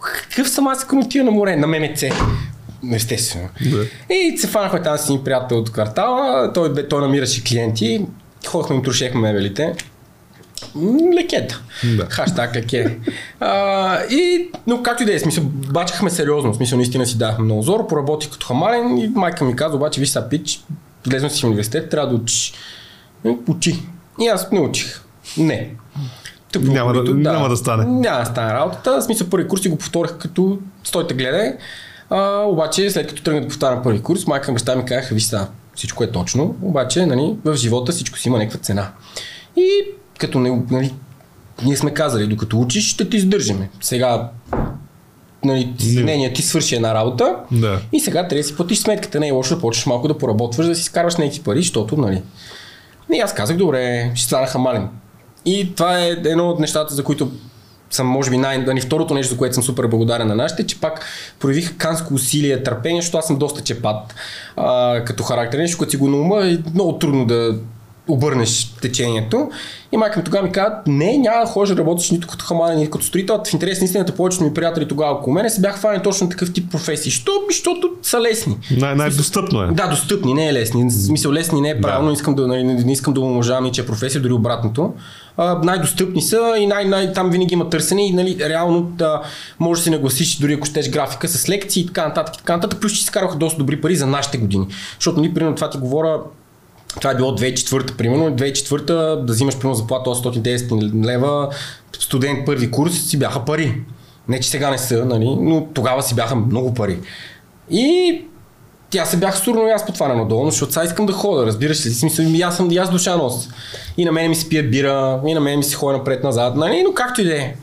какъв 0.00 0.48
съм 0.48 0.66
аз, 0.66 0.82
ако 0.82 0.96
отида 0.96 1.24
на 1.24 1.30
море, 1.30 1.56
на 1.56 1.66
ММЦ? 1.66 2.04
Естествено. 2.94 3.48
Да. 3.70 4.14
И 4.14 4.38
се 4.38 4.46
фанахме 4.46 4.82
там 4.82 4.98
с 4.98 5.04
един 5.04 5.24
приятел 5.24 5.58
от 5.58 5.72
квартала, 5.72 6.52
той, 6.52 6.88
той 6.88 7.00
намираше 7.00 7.44
клиенти, 7.44 8.06
ходихме 8.46 8.76
им 8.76 8.82
трошехме 8.82 9.20
мебелите. 9.20 9.74
Лекета. 11.14 11.60
Да. 11.96 12.06
Хаштаг 12.06 12.56
леке. 12.56 12.98
А, 13.40 14.02
и, 14.04 14.48
но 14.66 14.82
както 14.82 15.02
и 15.02 15.06
да 15.06 15.14
е, 15.14 15.18
смисъл, 15.18 15.44
бачкахме 15.44 16.10
сериозно, 16.10 16.54
смисъл 16.54 16.76
наистина 16.76 17.06
си 17.06 17.18
дахме 17.18 17.44
много 17.44 17.62
зор, 17.62 17.86
поработих 17.86 18.30
като 18.30 18.46
хамален 18.46 18.98
и 18.98 19.08
майка 19.08 19.44
ми 19.44 19.56
каза, 19.56 19.76
обаче 19.76 20.00
виж 20.00 20.08
сега 20.08 20.28
пич, 20.28 20.60
влезнем 21.06 21.30
си 21.30 21.40
в 21.40 21.44
университет, 21.44 21.90
трябва 21.90 22.08
да 22.08 22.14
учиш. 22.14 22.52
И, 23.26 23.36
Учи. 23.48 23.82
И 24.20 24.26
аз 24.26 24.50
не 24.52 24.60
учих. 24.60 25.00
Не. 25.38 25.70
Тъпо, 26.52 26.66
Няма 26.66 26.92
да- 26.92 27.00
нито- 27.00 27.14
няма 27.14 27.48
да 27.48 27.56
стане. 27.56 27.84
Няма 27.84 28.18
да 28.18 28.26
стане 28.26 28.52
работата. 28.52 29.00
В 29.00 29.02
смисъл 29.02 29.26
първи 29.28 29.48
курс 29.48 29.64
и 29.64 29.68
го 29.68 29.76
повторих 29.78 30.12
като 30.12 30.58
стойте 30.84 31.14
гледай. 31.14 31.52
А, 32.10 32.38
обаче 32.38 32.90
след 32.90 33.06
като 33.08 33.22
тръгнах 33.22 33.42
да 33.42 33.48
повтарям 33.48 33.82
първи 33.82 34.02
курс, 34.02 34.26
майка 34.26 34.50
и 34.50 34.54
баща 34.54 34.76
ми 34.76 34.84
казаха, 34.84 35.14
виж 35.14 35.24
сега, 35.24 35.46
всичко 35.74 36.04
е 36.04 36.10
точно, 36.10 36.56
обаче 36.62 37.06
нали, 37.06 37.36
в 37.44 37.54
живота 37.54 37.92
всичко 37.92 38.18
си 38.18 38.28
има 38.28 38.38
някаква 38.38 38.58
цена. 38.58 38.88
И 39.56 39.68
като 40.20 40.40
не, 40.40 40.62
нали, 40.70 40.94
ние 41.64 41.76
сме 41.76 41.94
казали, 41.94 42.26
докато 42.26 42.60
учиш, 42.60 42.90
ще 42.90 43.08
ти 43.08 43.16
издържаме. 43.16 43.70
Сега 43.80 44.30
нали, 45.44 45.72
Не. 45.94 46.02
не, 46.02 46.16
не, 46.16 46.32
ти 46.32 46.42
свърши 46.42 46.74
една 46.74 46.94
работа 46.94 47.36
Да. 47.52 47.80
и 47.92 48.00
сега 48.00 48.28
трябва 48.28 48.40
да 48.42 48.48
си 48.48 48.56
платиш 48.56 48.78
сметката. 48.78 49.20
Не 49.20 49.28
е 49.28 49.30
лошо 49.30 49.54
да 49.54 49.60
почнеш 49.60 49.86
малко 49.86 50.08
да 50.08 50.18
поработваш, 50.18 50.66
да 50.66 50.74
си 50.74 50.82
скарваш 50.84 51.16
някакви 51.16 51.42
пари, 51.42 51.62
защото, 51.62 51.96
нали. 51.96 52.22
И 53.14 53.20
аз 53.20 53.34
казах, 53.34 53.56
добре, 53.56 54.12
ще 54.14 54.26
стана 54.26 54.46
хамален. 54.46 54.88
И 55.44 55.74
това 55.74 56.00
е 56.00 56.08
едно 56.10 56.48
от 56.48 56.60
нещата, 56.60 56.94
за 56.94 57.04
които 57.04 57.30
съм, 57.90 58.06
може 58.06 58.30
би, 58.30 58.38
най- 58.38 58.58
нали, 58.58 58.80
второто 58.80 59.14
нещо, 59.14 59.32
за 59.32 59.38
което 59.38 59.54
съм 59.54 59.64
супер 59.64 59.86
благодарен 59.86 60.28
на 60.28 60.34
нашите, 60.34 60.66
че 60.66 60.80
пак 60.80 61.04
проявих 61.38 61.76
канско 61.76 62.14
усилие, 62.14 62.62
търпение, 62.62 63.00
защото 63.00 63.18
аз 63.18 63.26
съм 63.26 63.36
доста 63.38 63.60
чепат 63.60 64.14
а, 64.56 65.02
като 65.04 65.22
характер. 65.22 65.58
Нещо, 65.58 65.78
като 65.78 65.90
си 65.90 65.96
го 65.96 66.08
наума, 66.08 66.46
е 66.46 66.58
много 66.74 66.98
трудно 66.98 67.26
да 67.26 67.58
обърнеш 68.12 68.74
течението. 68.82 69.50
И 69.92 69.96
майка 69.96 70.18
ми 70.18 70.24
тогава 70.24 70.44
ми 70.46 70.52
каза, 70.52 70.72
не, 70.86 71.18
няма 71.18 71.40
да 71.44 71.46
ходиш 71.50 71.74
да 71.74 71.80
работиш 71.80 72.10
нито 72.10 72.28
като 72.28 72.44
хамален, 72.44 72.78
нито 72.78 72.90
като 72.90 73.04
строител. 73.04 73.40
В 73.46 73.52
интерес 73.52 73.80
на 73.80 73.84
истината, 73.84 74.14
повечето 74.14 74.44
ми 74.44 74.54
приятели 74.54 74.88
тогава 74.88 75.12
около 75.12 75.34
мене 75.34 75.50
се 75.50 75.60
бяха 75.60 75.78
хванали 75.78 76.02
точно 76.02 76.28
такъв 76.28 76.52
тип 76.52 76.70
професии. 76.70 77.12
Що? 77.12 77.32
Защото 77.48 77.90
са 78.02 78.20
лесни. 78.20 78.56
Най- 78.76 78.94
най-достъпно 78.94 79.62
е. 79.62 79.66
Да, 79.66 79.88
достъпни, 79.88 80.34
не 80.34 80.48
е 80.48 80.52
лесни. 80.52 80.84
В 80.84 80.92
смисъл 80.92 81.32
лесни 81.32 81.60
не 81.60 81.70
е 81.70 81.80
правилно, 81.80 82.08
Да. 82.08 82.12
искам 82.12 82.34
да, 82.34 82.46
нали, 82.46 82.64
не, 82.64 82.74
не 82.74 82.92
искам 82.92 83.14
да 83.14 83.20
омъжавам 83.20 83.66
и 83.66 83.72
че 83.72 83.80
е 83.80 83.86
професия, 83.86 84.22
дори 84.22 84.32
обратното. 84.32 84.92
А, 85.36 85.58
най-достъпни 85.64 86.22
са 86.22 86.54
и 86.58 86.66
най- 86.66 86.84
най- 86.84 87.12
там 87.12 87.30
винаги 87.30 87.54
има 87.54 87.70
търсене 87.70 88.06
и 88.06 88.12
нали, 88.12 88.36
реално 88.40 88.82
да, 88.82 89.22
може 89.58 89.80
да 89.80 89.84
си 89.84 89.90
нагласиш 89.90 90.36
дори 90.38 90.54
ако 90.54 90.66
щеш 90.66 90.90
графика 90.90 91.28
с 91.28 91.48
лекции 91.48 91.82
и 91.82 91.86
така 91.86 92.08
нататък. 92.08 92.34
И 92.34 92.38
така 92.38 92.54
нататък. 92.56 92.80
Плюс 92.80 92.92
че 92.92 92.98
си 92.98 93.04
скараха 93.04 93.36
доста 93.36 93.58
добри 93.58 93.80
пари 93.80 93.96
за 93.96 94.06
нашите 94.06 94.38
години. 94.38 94.66
Защото 94.94 95.20
нали, 95.20 95.34
примерно 95.34 95.56
това 95.56 95.70
ти 95.70 95.78
говоря 95.78 96.18
това 96.94 97.10
е 97.10 97.14
било 97.14 97.36
2004 97.36 97.96
примерно. 97.96 98.36
2004 98.36 98.86
да 99.24 99.32
взимаш 99.32 99.58
примерно 99.58 99.74
заплата 99.74 100.10
810 100.10 101.06
лева, 101.06 101.48
студент 101.98 102.46
първи 102.46 102.70
курс 102.70 103.00
си 103.08 103.18
бяха 103.18 103.44
пари. 103.44 103.82
Не, 104.28 104.40
че 104.40 104.50
сега 104.50 104.70
не 104.70 104.78
са, 104.78 105.04
нали, 105.04 105.36
но 105.40 105.66
тогава 105.74 106.02
си 106.02 106.14
бяха 106.14 106.36
много 106.36 106.74
пари. 106.74 106.98
И 107.70 108.20
тя 108.90 109.04
се 109.04 109.16
бях 109.16 109.38
сурно 109.38 109.68
и 109.68 109.70
аз 109.70 109.86
по 109.86 109.92
това 109.92 110.08
на 110.08 110.14
надолу, 110.14 110.50
защото 110.50 110.72
сега 110.72 110.84
искам 110.84 111.06
да 111.06 111.12
хода, 111.12 111.46
разбираш 111.46 111.86
ли? 111.86 111.90
Смисъл, 111.90 112.24
и 112.24 112.42
аз 112.42 112.56
съм 112.56 112.70
и 112.70 112.76
аз 112.76 112.90
душа 112.90 113.16
нося. 113.16 113.50
И 113.96 114.04
на 114.04 114.12
мен 114.12 114.28
ми 114.28 114.36
се 114.36 114.48
пие 114.48 114.62
бира, 114.62 115.20
и 115.26 115.34
на 115.34 115.40
мен 115.40 115.58
ми 115.58 115.64
се 115.64 115.76
ходи 115.76 115.98
напред-назад, 115.98 116.56
нали? 116.56 116.82
но 116.82 116.94
както 116.94 117.20
и 117.20 117.24
да 117.24 117.36
е. 117.36 117.54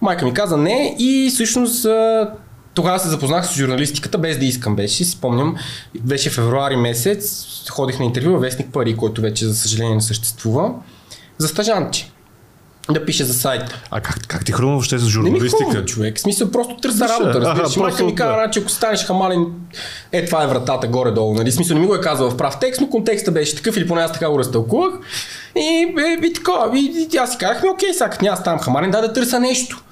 Майка 0.00 0.24
ми 0.24 0.34
каза 0.34 0.56
не 0.56 0.96
и 0.98 1.30
всъщност 1.34 1.86
тогава 2.74 2.98
се 2.98 3.08
запознах 3.08 3.46
с 3.46 3.54
журналистиката, 3.54 4.18
без 4.18 4.38
да 4.38 4.44
искам 4.44 4.76
беше, 4.76 5.04
спомням, 5.04 5.56
беше 6.00 6.30
февруари 6.30 6.76
месец, 6.76 7.46
ходих 7.70 7.98
на 7.98 8.04
интервю 8.04 8.32
във 8.32 8.40
Вестник 8.40 8.72
Пари, 8.72 8.96
който 8.96 9.20
вече 9.20 9.46
за 9.46 9.54
съжаление 9.54 9.94
не 9.94 10.00
съществува, 10.00 10.70
за 11.38 11.48
стажантче. 11.48 12.12
Да 12.90 13.04
пише 13.04 13.24
за 13.24 13.34
сайта. 13.34 13.82
А 13.90 14.00
как, 14.00 14.26
как 14.28 14.44
ти 14.44 14.52
хрумва 14.52 14.72
въобще 14.72 14.98
за 14.98 15.04
Не 15.04 15.08
ми 15.08 15.10
журналистика? 15.10 15.64
хрумва, 15.64 15.84
човек. 15.84 16.16
В 16.16 16.20
смисъл, 16.20 16.50
просто 16.50 16.76
търся 16.76 17.08
работа, 17.08 17.40
разбираш. 17.40 17.76
Майка 17.76 18.04
ми 18.04 18.14
да. 18.14 18.34
значи, 18.42 18.60
ако 18.60 18.68
станеш 18.68 19.04
хамален, 19.04 19.46
е, 20.12 20.24
това 20.24 20.44
е 20.44 20.46
вратата 20.46 20.86
горе-долу. 20.86 21.34
Нали? 21.34 21.52
Смисъл, 21.52 21.74
не 21.74 21.80
ми 21.80 21.86
го 21.86 21.94
е 21.94 22.00
казал 22.00 22.30
в 22.30 22.36
прав 22.36 22.58
текст, 22.60 22.80
но 22.80 22.88
контекста 22.88 23.32
беше 23.32 23.56
такъв 23.56 23.76
или 23.76 23.88
поне 23.88 24.02
аз 24.02 24.12
така 24.12 24.30
го 24.30 24.38
разтълкувах. 24.38 24.94
И, 25.56 25.60
е, 25.60 26.26
и 26.26 26.32
така, 26.32 26.52
и, 26.74 27.08
и 27.12 27.16
аз 27.16 27.30
си 27.32 27.38
казах, 27.38 27.62
окей, 27.74 27.92
сега 27.92 28.10
като 28.10 28.24
няма 28.24 28.36
ставам 28.36 28.60
хамален, 28.60 28.90
да 28.90 29.00
да 29.00 29.12
търся 29.12 29.40
нещо. 29.40 29.82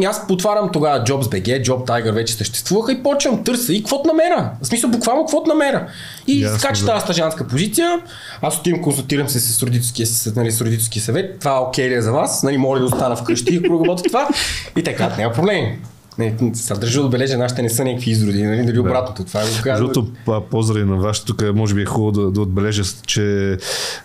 И 0.00 0.04
аз 0.04 0.26
потварям 0.26 0.70
тогава 0.72 1.04
JobsBG, 1.04 1.62
Job 1.62 1.86
Tiger 1.86 2.12
вече 2.12 2.34
съществуваха 2.34 2.92
и 2.92 3.02
почвам 3.02 3.44
търся 3.44 3.72
и 3.72 3.78
каквото 3.78 4.06
намеря. 4.06 4.50
В 4.62 4.66
смисъл 4.66 4.90
буквално 4.90 5.24
каквото 5.24 5.48
намеря. 5.48 5.86
И 6.26 6.42
Ясно, 6.42 6.58
скача 6.58 6.84
да. 6.84 6.92
тази 6.92 7.02
стажантска 7.02 7.46
позиция. 7.46 8.00
Аз 8.42 8.58
отивам, 8.58 8.82
консултирам 8.82 9.28
се 9.28 9.40
с 9.40 9.62
родителския, 9.62 10.06
с, 10.06 10.34
нали, 10.34 10.52
с 10.52 10.60
родителския 10.60 11.02
съвет. 11.02 11.38
Това 11.38 11.60
окей 11.60 11.88
ли 11.88 11.94
е 11.94 12.02
за 12.02 12.12
вас? 12.12 12.42
Нали, 12.42 12.58
моля 12.58 12.78
да 12.78 12.84
остана 12.84 13.16
вкъщи, 13.16 13.60
ако 13.64 13.74
работя 13.84 14.02
това. 14.02 14.28
И 14.76 14.82
така, 14.82 15.14
няма 15.18 15.34
проблем. 15.34 15.76
Не, 16.18 16.36
държа 16.80 17.00
да 17.00 17.06
отбележа, 17.06 17.38
нашите 17.38 17.62
не 17.62 17.70
са 17.70 17.84
някакви 17.84 18.10
изроди, 18.10 18.42
нали, 18.42 18.66
дали 18.66 18.78
обратното. 18.78 19.24
Това 19.24 19.40
е 19.40 19.44
го 19.44 19.50
казвам. 19.62 19.90
Защото 19.94 20.40
поздрави 20.50 20.84
на 20.84 20.96
вашето, 20.96 21.34
тук 21.34 21.54
може 21.54 21.74
би 21.74 21.82
е 21.82 21.84
хубаво 21.84 22.12
да, 22.12 22.30
да 22.30 22.40
отбележа, 22.40 22.82
че 23.06 23.56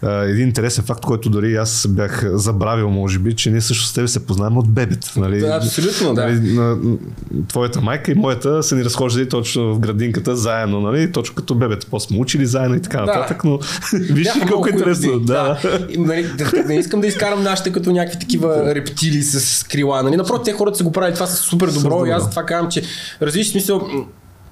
а, 0.02 0.12
един 0.12 0.48
интересен 0.48 0.84
факт, 0.84 1.06
който 1.06 1.30
дори 1.30 1.56
аз 1.56 1.88
бях 1.90 2.24
забравил, 2.34 2.90
може 2.90 3.20
би, 3.20 3.36
че 3.36 3.52
ние 3.52 3.62
също 3.62 3.86
с 3.86 3.94
теб 3.94 4.08
се 4.08 4.26
познаваме 4.26 4.60
от 4.60 4.70
бебет. 4.70 5.12
Нали? 5.18 5.40
Да, 5.40 5.48
абсолютно, 5.48 6.14
да. 6.14 6.26
Нали, 6.26 6.54
на, 6.54 6.78
твоята 7.48 7.82
майка 7.82 8.12
и 8.12 8.16
моята 8.16 8.64
са 8.64 8.76
ни 8.76 8.86
разхождали 8.86 9.30
точно 9.30 9.76
в 9.76 9.80
градинката 9.80 10.36
заедно, 10.36 10.82
нали? 10.82 11.12
точно 11.12 11.36
като 11.36 11.56
бебета. 11.56 11.88
После 11.92 12.08
сме 12.08 12.18
учили 12.18 12.46
заедно 12.46 12.76
и 12.76 12.82
така 12.82 12.98
Да. 12.98 13.06
нататък, 13.06 13.44
но 13.44 13.60
виж 13.94 14.28
колко 14.52 14.68
е 14.68 14.72
интересно. 14.72 15.20
Да. 15.20 15.60
И, 15.90 15.98
нали, 15.98 16.28
да, 16.38 16.64
не 16.68 16.76
искам 16.76 17.02
да 17.02 17.08
изкарам 17.08 17.44
нашите 17.44 17.72
като 17.72 17.92
някакви 17.92 18.20
такива 18.20 18.76
рептили 18.76 19.24
с 19.24 19.68
крила. 19.68 20.04
Нали? 20.04 20.18
Напротив, 20.18 20.42
те 20.46 20.54
хората 20.54 20.78
са 20.78 20.84
го 20.84 20.92
правили 20.92 21.14
това 21.14 21.28
с 21.28 21.38
супер 21.38 21.68
добро 21.68 22.01
и 22.06 22.12
аз 22.12 22.30
това 22.30 22.46
казвам, 22.46 22.72
че 22.72 22.84
развиш 23.22 23.52
смисъл, 23.52 23.90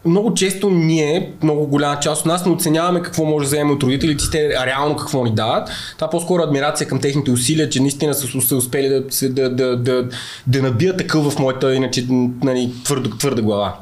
много 0.06 0.34
често 0.34 0.70
ние, 0.70 1.32
много 1.44 1.68
голяма 1.68 2.00
част 2.00 2.22
от 2.22 2.25
нас 2.25 2.46
не 2.46 2.51
оценяваме 2.51 3.01
какво 3.01 3.25
може 3.25 3.44
да 3.44 3.48
вземем 3.48 3.72
от 3.72 3.84
родителите, 3.84 4.24
те 4.32 4.65
реално 4.65 4.96
какво 4.96 5.24
ни 5.24 5.36
дават. 5.36 5.70
Това 5.96 6.08
е 6.08 6.10
по-скоро 6.10 6.44
адмирация 6.44 6.88
към 6.88 7.00
техните 7.00 7.32
усилия, 7.32 7.70
че 7.70 7.82
наистина 7.82 8.13
са, 8.13 8.41
са 8.41 8.56
успели 8.56 8.89
да, 8.89 9.29
да, 9.29 9.50
да, 9.50 9.77
да, 9.77 10.09
да 10.48 10.62
набият 10.62 10.98
такъв 10.98 11.31
в 11.31 11.40
моята 11.40 11.75
иначе 11.75 12.05
нали, 12.44 12.72
твърда, 12.83 13.09
твърда 13.18 13.42
глава. 13.42 13.79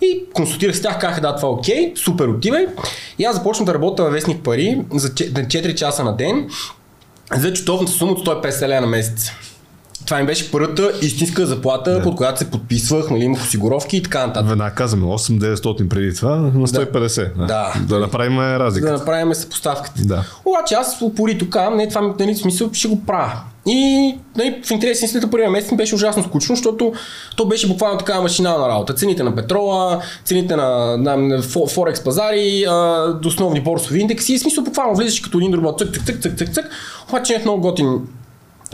И 0.00 0.24
консултирах 0.32 0.76
с 0.76 0.82
тях, 0.82 0.98
казаха 0.98 1.20
да, 1.20 1.36
това 1.36 1.48
е 1.48 1.52
окей, 1.52 1.92
супер, 1.96 2.28
отивай. 2.28 2.66
И 3.18 3.24
аз 3.24 3.36
започнах 3.36 3.66
да 3.66 3.74
работя 3.74 4.02
във 4.02 4.12
Вестник 4.12 4.42
Пари 4.42 4.80
за 4.94 5.08
4 5.08 5.74
часа 5.74 6.04
на 6.04 6.16
ден 6.16 6.48
за 7.36 7.52
чутовната 7.52 7.92
сума 7.92 8.12
от 8.12 8.26
150 8.26 8.68
лева 8.68 8.80
на 8.80 8.86
месец. 8.86 9.30
Това 10.06 10.18
ми 10.18 10.26
беше 10.26 10.50
първата 10.50 10.92
истинска 11.02 11.46
заплата, 11.46 11.90
Да. 11.90 12.02
под 12.02 12.16
която 12.16 12.38
се 12.38 12.50
подписвах, 12.50 13.10
нали, 13.10 13.24
имах 13.24 13.42
осигуровки 13.42 13.96
и 13.96 14.02
така 14.02 14.26
нататък. 14.26 14.48
Веднага 14.48 14.74
казваме 14.74 15.06
8-900 15.06 15.88
преди 15.88 16.14
това 16.14 16.36
на 16.36 16.68
150. 16.68 17.46
Да. 17.46 17.72
да 17.80 17.98
направим 17.98 18.36
За 18.36 18.58
разлика. 18.58 18.86
да 18.86 18.92
направим 18.92 19.34
съпоставката. 19.34 20.02
Да. 20.02 20.24
Обаче 20.44 20.74
аз 20.74 21.02
упорито 21.02 21.50
казвам, 21.50 21.76
не, 21.76 21.88
това 21.88 22.02
ми, 22.02 22.12
нали, 22.20 22.34
смисъл 22.34 22.70
ще 22.72 22.88
го 22.88 23.00
правя. 23.02 23.32
И 23.66 23.74
нали, 24.36 24.60
в 24.64 24.70
интерес 24.70 25.02
на 25.02 25.06
истината 25.06 25.30
първия 25.30 25.50
месец 25.50 25.70
ми 25.70 25.76
беше 25.76 25.94
ужасно 25.94 26.22
скучно, 26.22 26.56
защото 26.56 26.92
то 27.36 27.46
беше 27.46 27.68
буквално 27.68 27.98
такава 27.98 28.22
машинална 28.22 28.68
работа. 28.68 28.94
Цените 28.94 29.22
на 29.22 29.34
петрола, 29.34 30.02
цените 30.24 30.56
на, 30.56 30.68
на, 30.96 31.16
на 31.16 31.42
фо- 31.42 31.70
форекс 31.70 32.00
пазари, 32.00 32.64
а, 32.64 33.04
основни 33.26 33.60
борсови 33.60 34.00
индекси. 34.00 34.32
И 34.32 34.38
смисъл 34.38 34.64
буквално 34.64 34.94
влизаш 34.96 35.20
като 35.20 35.38
един 35.38 35.54
робот, 35.54 35.78
цък, 35.78 35.94
цък, 35.94 36.06
цък, 36.06 36.22
цък, 36.22 36.38
цък, 36.38 36.54
цък. 36.54 36.64
Обаче 37.08 37.32
имах 37.32 37.44
много 37.44 37.60
готин 37.62 37.98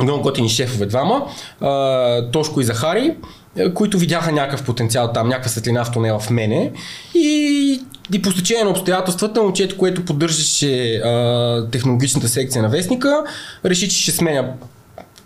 много 0.02 0.22
готини 0.22 0.48
шефове 0.48 0.86
двама, 0.86 1.26
а, 1.60 2.30
Тошко 2.30 2.60
и 2.60 2.64
Захари, 2.64 3.16
е, 3.56 3.74
които 3.74 3.98
видяха 3.98 4.32
някакъв 4.32 4.64
потенциал 4.64 5.12
там, 5.12 5.28
някаква 5.28 5.50
светлина 5.50 5.84
в 5.84 5.92
тунела 5.92 6.18
в 6.18 6.30
мене 6.30 6.72
и, 7.14 7.80
и 8.14 8.22
по 8.22 8.30
стечение 8.30 8.64
на 8.64 8.70
обстоятелствата, 8.70 9.42
момчето, 9.42 9.76
което 9.76 10.04
поддържаше 10.04 10.96
а, 10.96 11.66
технологичната 11.70 12.28
секция 12.28 12.62
на 12.62 12.68
Вестника, 12.68 13.24
реши, 13.64 13.88
че 13.88 14.02
ще 14.02 14.12
сменя 14.12 14.52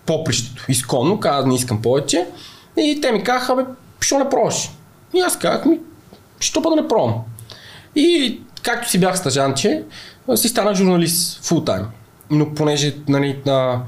попрището 0.06 0.64
изконно, 0.68 1.20
каза 1.20 1.46
не 1.46 1.54
искам 1.54 1.82
повече 1.82 2.26
и 2.76 2.98
те 3.02 3.12
ми 3.12 3.24
казаха, 3.24 3.56
бе, 3.56 3.64
що 4.00 4.18
не 4.18 4.28
пробваш? 4.28 4.70
И 5.14 5.20
аз 5.20 5.38
казах 5.38 5.64
ми, 5.64 5.78
що 6.40 6.62
па 6.62 6.70
да 6.70 6.76
не 6.76 6.88
пробвам? 6.88 7.14
И 7.96 8.40
както 8.62 8.90
си 8.90 8.98
бях 8.98 9.18
стажанче, 9.18 9.82
си 10.34 10.48
станах 10.48 10.74
журналист 10.74 11.44
фултайм. 11.44 11.84
Но 12.30 12.54
понеже 12.54 12.94
нали, 13.08 13.38
на, 13.46 13.82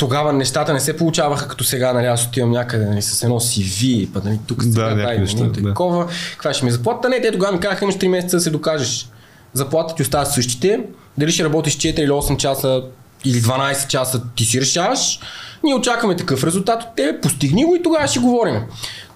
тогава 0.00 0.32
нещата 0.32 0.72
не 0.72 0.80
се 0.80 0.96
получаваха 0.96 1.48
като 1.48 1.64
сега, 1.64 1.92
нали, 1.92 2.06
аз 2.06 2.26
отивам 2.26 2.50
някъде 2.50 2.86
нали, 2.86 3.02
с 3.02 3.22
едно 3.22 3.40
CV, 3.40 4.08
па 4.12 4.20
нали, 4.24 4.38
тук 4.46 4.64
Да, 4.64 4.72
сега 4.72 4.84
някакви 4.84 5.04
дай, 5.06 5.18
неща, 5.18 5.40
нали, 5.40 5.50
да. 5.50 5.68
такова, 5.68 6.06
каква 6.32 6.52
ще 6.52 6.64
ми 6.64 6.68
е 6.68 6.72
заплата? 6.72 7.08
Не, 7.08 7.20
те 7.20 7.32
тогава 7.32 7.52
ми 7.52 7.60
казаха, 7.60 7.84
имаш 7.84 7.94
3 7.94 8.08
месеца 8.08 8.36
да 8.36 8.40
се 8.40 8.50
докажеш. 8.50 9.08
Заплата 9.52 9.94
ти 9.94 10.02
остават 10.02 10.32
същите, 10.32 10.80
дали 11.18 11.32
ще 11.32 11.44
работиш 11.44 11.76
4 11.76 12.00
или 12.00 12.10
8 12.10 12.36
часа 12.36 12.82
или 13.24 13.42
12 13.42 13.86
часа 13.86 14.22
ти 14.36 14.44
си 14.44 14.60
решаваш. 14.60 15.20
Ние 15.64 15.74
очакваме 15.74 16.16
такъв 16.16 16.44
резултат 16.44 16.82
от 16.82 16.96
тебе, 16.96 17.20
постигни 17.20 17.64
го 17.64 17.76
и 17.76 17.82
тогава 17.82 18.06
ще 18.06 18.18
говорим. 18.18 18.62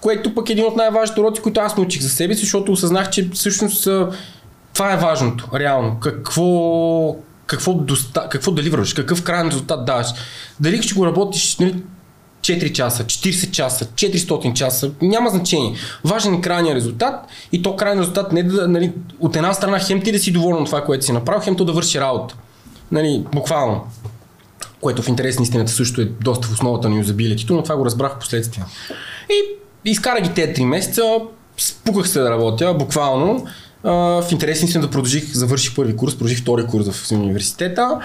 Което 0.01 0.35
пък 0.35 0.49
е 0.49 0.53
един 0.53 0.65
от 0.65 0.75
най-важните 0.75 1.21
уроци, 1.21 1.41
които 1.41 1.59
аз 1.59 1.77
научих 1.77 2.01
за 2.01 2.09
себе 2.09 2.33
си, 2.33 2.41
защото 2.41 2.71
осъзнах, 2.71 3.09
че 3.09 3.29
всъщност 3.33 3.87
това 4.73 4.93
е 4.93 4.97
важното, 4.97 5.49
реално. 5.53 5.99
Какво, 5.99 6.45
какво, 7.45 7.73
доста, 7.73 8.29
какво 8.29 8.51
деливраш, 8.51 8.93
какъв 8.93 9.23
крайен 9.23 9.47
резултат 9.47 9.85
даваш. 9.85 10.07
Дали 10.59 10.81
ще 10.81 10.93
го 10.93 11.05
работиш 11.05 11.57
нали, 11.57 11.83
4 12.41 12.71
часа, 12.71 13.03
40 13.03 13.51
часа, 13.51 13.85
400 13.85 14.53
часа, 14.53 14.91
няма 15.01 15.29
значение. 15.29 15.75
Важен 16.03 16.33
е 16.33 16.41
крайният 16.41 16.75
резултат 16.75 17.25
и 17.51 17.61
то 17.61 17.75
крайният 17.75 18.01
резултат 18.01 18.31
не 18.31 18.39
е 18.39 18.43
да, 18.43 18.67
нали, 18.67 18.93
от 19.19 19.35
една 19.35 19.53
страна 19.53 19.79
хем 19.79 20.01
ти 20.01 20.11
да 20.11 20.19
си 20.19 20.31
доволен 20.31 20.61
от 20.61 20.65
това, 20.65 20.83
което 20.83 21.05
си 21.05 21.11
направил, 21.11 21.41
хем 21.41 21.55
то 21.55 21.65
да 21.65 21.73
върши 21.73 21.99
работа. 21.99 22.35
Нали, 22.91 23.25
буквално. 23.33 23.83
Което 24.81 25.01
в 25.01 25.07
интерес 25.07 25.39
на 25.39 25.43
истината 25.43 25.71
също 25.71 26.01
е 26.01 26.05
доста 26.05 26.47
в 26.47 26.53
основата 26.53 26.89
на 26.89 26.95
юзабилитито, 26.95 27.53
но 27.53 27.63
това 27.63 27.77
го 27.77 27.85
разбрах 27.85 28.15
в 28.15 28.19
последствие. 28.19 28.63
И 29.29 29.41
изкарах 29.91 30.23
ги 30.23 30.33
тези 30.33 30.53
3 30.53 30.65
месеца, 30.65 31.01
спуках 31.57 32.09
се 32.09 32.19
да 32.19 32.29
работя, 32.29 32.73
буквално. 32.73 33.47
В 33.85 34.27
интерес 34.31 34.61
на 34.61 34.65
истината 34.65 34.91
продължих, 34.91 35.33
завърших 35.33 35.75
първи 35.75 35.95
курс, 35.95 36.13
продължих 36.13 36.39
втори 36.39 36.65
курс 36.65 36.89
в 36.89 37.11
университета. 37.11 37.99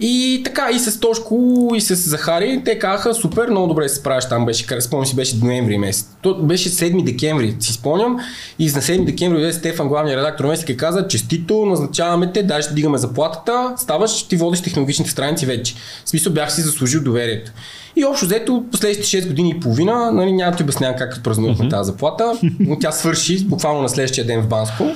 И 0.00 0.42
така, 0.44 0.68
и 0.74 0.78
с 0.78 1.00
Тошко, 1.00 1.70
и 1.74 1.80
с 1.80 1.94
Захари, 1.94 2.62
те 2.64 2.78
казаха, 2.78 3.14
супер, 3.14 3.48
много 3.48 3.66
добре 3.66 3.88
се 3.88 3.94
справяш 3.94 4.28
там, 4.28 4.46
беше, 4.46 4.80
спомням 4.80 5.06
си, 5.06 5.16
беше 5.16 5.36
ноември 5.36 5.78
месец. 5.78 6.08
То 6.22 6.34
беше 6.34 6.70
7 6.70 7.04
декември, 7.04 7.56
си 7.60 7.72
спомням. 7.72 8.18
И 8.58 8.64
на 8.64 8.70
7 8.70 9.04
декември 9.04 9.38
дойде 9.38 9.52
Стефан, 9.52 9.88
главният 9.88 10.18
редактор 10.18 10.44
Месник 10.44 10.68
и 10.68 10.76
каза, 10.76 11.08
честито, 11.08 11.66
назначаваме 11.66 12.32
те, 12.32 12.42
даже 12.42 12.62
ще 12.62 12.74
дигаме 12.74 12.98
заплатата, 12.98 13.72
ставаш, 13.76 14.22
ти 14.22 14.36
водиш 14.36 14.60
технологичните 14.62 15.10
страници 15.10 15.46
вече. 15.46 15.74
В 16.04 16.08
смисъл 16.08 16.32
бях 16.32 16.52
си 16.52 16.60
заслужил 16.60 17.02
доверието. 17.02 17.52
И 17.96 18.04
общо 18.04 18.26
взето, 18.26 18.64
последните 18.70 19.02
6 19.02 19.26
години 19.26 19.50
и 19.50 19.60
половина, 19.60 20.12
нали, 20.12 20.32
няма 20.32 20.50
да 20.50 20.56
ти 20.56 20.62
обяснявам 20.62 20.96
как 20.98 21.22
празнувахме 21.22 21.68
тази 21.68 21.86
заплата, 21.86 22.32
но 22.60 22.78
тя 22.78 22.92
свърши 22.92 23.44
буквално 23.44 23.82
на 23.82 23.88
следващия 23.88 24.26
ден 24.26 24.42
в 24.42 24.48
Банско. 24.48 24.86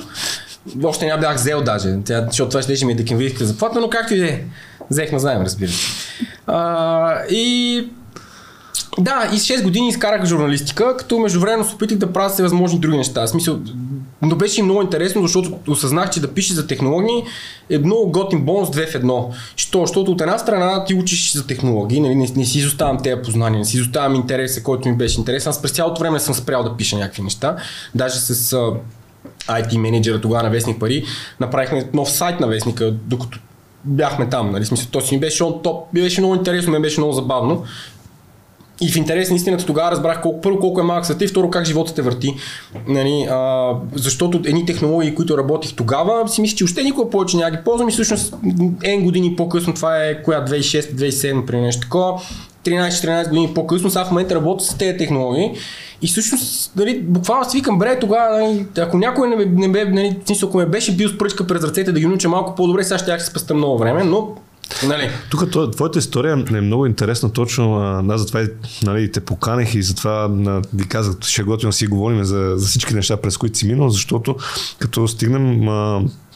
Още 0.83 1.05
няма 1.05 1.19
бях 1.19 1.35
взел 1.35 1.61
даже, 1.61 1.97
тя, 2.05 2.25
защото 2.27 2.49
това 2.49 2.75
ще 2.75 2.85
ми 2.85 2.91
е 2.91 2.95
декемврийска 2.95 3.45
заплата, 3.45 3.79
но 3.79 3.89
както 3.89 4.13
и 4.13 4.17
да 4.17 4.25
е. 4.25 4.41
Взехме 4.89 5.19
заем, 5.19 5.41
разбира 5.41 5.71
се. 5.71 5.87
А, 6.47 7.25
и 7.29 7.87
да, 8.99 9.29
и 9.33 9.35
6 9.35 9.63
години 9.63 9.89
изкарах 9.89 10.25
журналистика, 10.25 10.97
като 10.97 11.19
междувременно 11.19 11.65
се 11.65 11.75
опитах 11.75 11.97
да 11.97 12.13
правя 12.13 12.29
всевъзможни 12.29 12.79
други 12.79 12.97
неща. 12.97 13.21
В 13.21 13.29
смисъл, 13.29 13.59
но 14.21 14.35
беше 14.35 14.63
много 14.63 14.81
интересно, 14.81 15.21
защото 15.21 15.59
осъзнах, 15.67 16.09
че 16.09 16.21
да 16.21 16.33
пишеш 16.33 16.51
за 16.51 16.67
технологии 16.67 17.23
е 17.69 17.77
много 17.77 18.11
готин 18.11 18.41
бонус 18.41 18.69
2 18.69 18.87
в 18.87 18.93
1. 18.93 19.25
Що? 19.55 19.81
Защото 19.81 20.11
от 20.11 20.21
една 20.21 20.37
страна 20.37 20.85
ти 20.85 20.93
учиш 20.93 21.33
за 21.33 21.47
технологии, 21.47 21.99
нали, 21.99 22.15
не, 22.15 22.27
не 22.35 22.45
си 22.45 22.59
изоставям 22.59 22.97
тези 23.03 23.21
познания, 23.21 23.59
не 23.59 23.65
си 23.65 23.77
изоставям 23.77 24.15
интереса, 24.15 24.63
който 24.63 24.89
ми 24.89 24.95
беше 24.95 25.19
интересен. 25.19 25.49
Аз 25.49 25.61
през 25.61 25.71
цялото 25.71 25.99
време 25.99 26.19
съм 26.19 26.35
спрял 26.35 26.63
да 26.63 26.77
пиша 26.77 26.97
някакви 26.97 27.21
неща. 27.21 27.55
Даже 27.95 28.19
с 28.19 28.55
IT 29.47 29.77
менеджера 29.77 30.21
тогава 30.21 30.43
на 30.43 30.49
Вестник 30.49 30.79
Пари 30.79 31.05
направихме 31.39 31.89
нов 31.93 32.11
сайт 32.11 32.39
на 32.39 32.47
Вестника, 32.47 32.91
докато 32.91 33.39
бяхме 33.83 34.29
там. 34.29 34.51
Нали? 34.51 34.65
Смисъл, 34.65 34.87
то 34.91 35.01
си 35.01 35.15
ми 35.15 35.19
беше 35.19 35.43
он 35.43 35.61
топ, 35.63 35.85
беше 35.93 36.21
много 36.21 36.35
интересно, 36.35 36.73
ми 36.73 36.79
беше 36.79 36.99
много 36.99 37.13
забавно. 37.13 37.63
И 38.81 38.91
в 38.91 38.95
интерес 38.95 39.29
на 39.29 39.35
истината 39.35 39.65
тогава 39.65 39.91
разбрах 39.91 40.21
колко, 40.21 40.41
първо 40.41 40.59
колко 40.59 40.79
е 40.79 40.83
малък 40.83 41.05
света 41.05 41.23
и 41.25 41.27
второ 41.27 41.49
как 41.49 41.65
живота 41.65 41.93
те 41.93 42.01
върти. 42.01 42.35
Нали, 42.87 43.27
а, 43.29 43.73
защото 43.95 44.41
едни 44.45 44.65
технологии, 44.65 45.15
които 45.15 45.37
работих 45.37 45.75
тогава, 45.75 46.27
си 46.27 46.41
мисля, 46.41 46.55
че 46.55 46.63
още 46.63 46.83
никога 46.83 47.09
повече 47.09 47.37
няма 47.37 47.51
ги 47.51 47.57
ползвам 47.65 47.89
и 47.89 47.91
всъщност 47.91 48.33
N 48.83 49.03
години 49.03 49.35
по-късно, 49.35 49.73
това 49.73 50.05
е 50.05 50.23
коя 50.23 50.45
2006-2007 50.45 51.45
при 51.45 51.61
нещо 51.61 51.81
такова, 51.81 52.21
13-14 52.65 53.29
години 53.29 53.53
по-късно, 53.55 53.89
сега 53.89 54.05
в 54.05 54.11
момента 54.11 54.35
работя 54.35 54.63
с 54.63 54.77
тези 54.77 54.97
технологии 54.97 55.51
и 56.01 56.07
всъщност, 56.07 56.71
нали, 56.75 57.01
буквално 57.01 57.49
си 57.49 57.57
викам, 57.57 57.79
бре, 57.79 57.99
тогава, 57.99 58.39
нали, 58.39 58.65
ако 58.77 58.97
някой 58.97 59.27
не, 59.27 59.45
не 59.45 59.67
бе, 59.67 59.85
нали, 59.85 60.17
ако 60.43 60.57
ме 60.57 60.65
беше 60.65 60.95
бил 60.95 61.09
с 61.09 61.17
пръчка 61.17 61.47
през 61.47 61.63
ръцете 61.63 61.91
да 61.91 61.99
ги 61.99 62.05
науча 62.05 62.29
малко 62.29 62.55
по-добре, 62.55 62.83
сега 62.83 62.97
ще 62.97 63.11
я 63.11 63.19
се 63.19 63.25
спеста 63.25 63.53
много 63.53 63.77
време, 63.77 64.03
но 64.03 64.27
Нали? 64.87 65.09
Тук 65.29 65.51
твоята 65.71 65.99
история 65.99 66.45
е 66.51 66.61
много 66.61 66.85
интересна, 66.85 67.33
точно 67.33 67.77
аз 68.09 68.21
затова 68.21 68.47
нали, 68.83 69.11
те 69.11 69.19
поканех 69.19 69.75
и 69.75 69.81
затова 69.81 70.29
ви 70.73 70.87
казах, 70.87 71.15
ще 71.21 71.43
готвим 71.43 71.73
си 71.73 71.87
говорим 71.87 72.23
за, 72.23 72.53
за 72.55 72.67
всички 72.67 72.93
неща, 72.93 73.17
през 73.17 73.37
които 73.37 73.57
си 73.57 73.67
минал, 73.67 73.89
защото 73.89 74.35
като 74.79 75.07
стигнем 75.07 75.67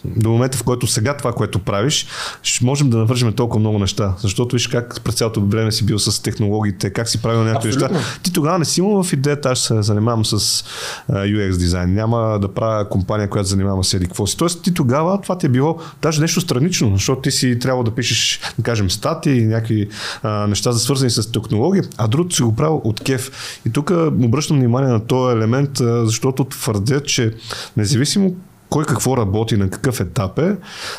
до 0.05 0.29
момента, 0.29 0.57
в 0.57 0.63
който 0.63 0.87
сега 0.87 1.17
това, 1.17 1.33
което 1.33 1.59
правиш, 1.59 2.07
ще 2.43 2.65
можем 2.65 2.89
да 2.89 2.97
навържим 2.97 3.33
толкова 3.33 3.59
много 3.59 3.79
неща. 3.79 4.13
Защото 4.17 4.55
виж 4.55 4.67
как 4.67 5.01
през 5.03 5.15
цялото 5.15 5.45
време 5.45 5.71
си 5.71 5.85
бил 5.85 5.99
с 5.99 6.23
технологиите, 6.23 6.89
как 6.89 7.09
си 7.09 7.21
правил 7.21 7.43
някакви 7.43 7.67
неща. 7.67 7.89
Ти 8.23 8.33
тогава 8.33 8.59
не 8.59 8.65
си 8.65 8.79
имал 8.79 9.03
в 9.03 9.13
идеята, 9.13 9.49
аз 9.49 9.59
се 9.59 9.81
занимавам 9.81 10.25
с 10.25 10.63
UX 11.11 11.57
дизайн. 11.57 11.93
Няма 11.93 12.39
да 12.41 12.53
правя 12.53 12.89
компания, 12.89 13.29
която 13.29 13.49
занимава 13.49 13.83
с 13.83 13.93
еди 13.93 14.05
какво 14.05 14.27
си. 14.27 14.37
Тоест 14.37 14.63
ти 14.63 14.73
тогава 14.73 15.21
това 15.21 15.37
ти 15.37 15.45
е 15.45 15.49
било 15.49 15.77
даже 16.01 16.21
нещо 16.21 16.41
странично, 16.41 16.91
защото 16.93 17.21
ти 17.21 17.31
си 17.31 17.59
трябва 17.59 17.83
да 17.83 17.91
пишеш, 17.91 18.39
да 18.57 18.63
кажем, 18.63 18.89
статии, 18.89 19.45
някакви 19.45 19.89
а, 20.23 20.47
неща 20.47 20.71
за 20.71 20.79
свързани 20.79 21.11
с 21.11 21.31
технологии, 21.31 21.81
а 21.97 22.07
другото 22.07 22.35
си 22.35 22.43
го 22.43 22.55
правил 22.55 22.81
от 22.83 22.99
кеф. 22.99 23.31
И 23.67 23.69
тук 23.69 23.91
обръщам 24.21 24.57
внимание 24.57 24.89
на 24.89 25.05
този 25.05 25.37
елемент, 25.37 25.71
защото 25.77 26.43
твърдя, 26.43 26.99
че 26.99 27.33
независимо 27.77 28.35
кой 28.73 28.85
какво 28.85 29.17
работи, 29.17 29.57
на 29.57 29.69
какъв 29.69 29.99
етап 29.99 30.39
е, 30.39 30.55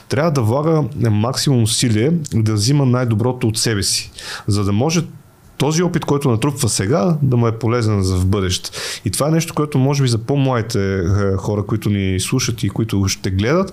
трябва 0.08 0.30
да 0.30 0.42
влага 0.42 0.84
максимум 1.10 1.62
усилие 1.62 2.12
да 2.34 2.52
взима 2.52 2.86
най-доброто 2.86 3.48
от 3.48 3.58
себе 3.58 3.82
си, 3.82 4.10
за 4.46 4.64
да 4.64 4.72
може 4.72 5.04
този 5.58 5.82
опит, 5.82 6.04
който 6.04 6.30
натрупва 6.30 6.68
сега, 6.68 7.16
да 7.22 7.36
му 7.36 7.48
е 7.48 7.58
полезен 7.58 8.02
за 8.02 8.16
в 8.16 8.26
бъдеще. 8.26 8.70
И 9.04 9.10
това 9.10 9.28
е 9.28 9.30
нещо, 9.30 9.54
което 9.54 9.78
може 9.78 10.02
би 10.02 10.08
за 10.08 10.18
по-младите 10.18 10.98
е, 10.98 11.36
хора, 11.36 11.62
които 11.62 11.90
ни 11.90 12.20
слушат 12.20 12.62
и 12.62 12.68
които 12.68 13.08
ще 13.08 13.30
гледат, 13.30 13.72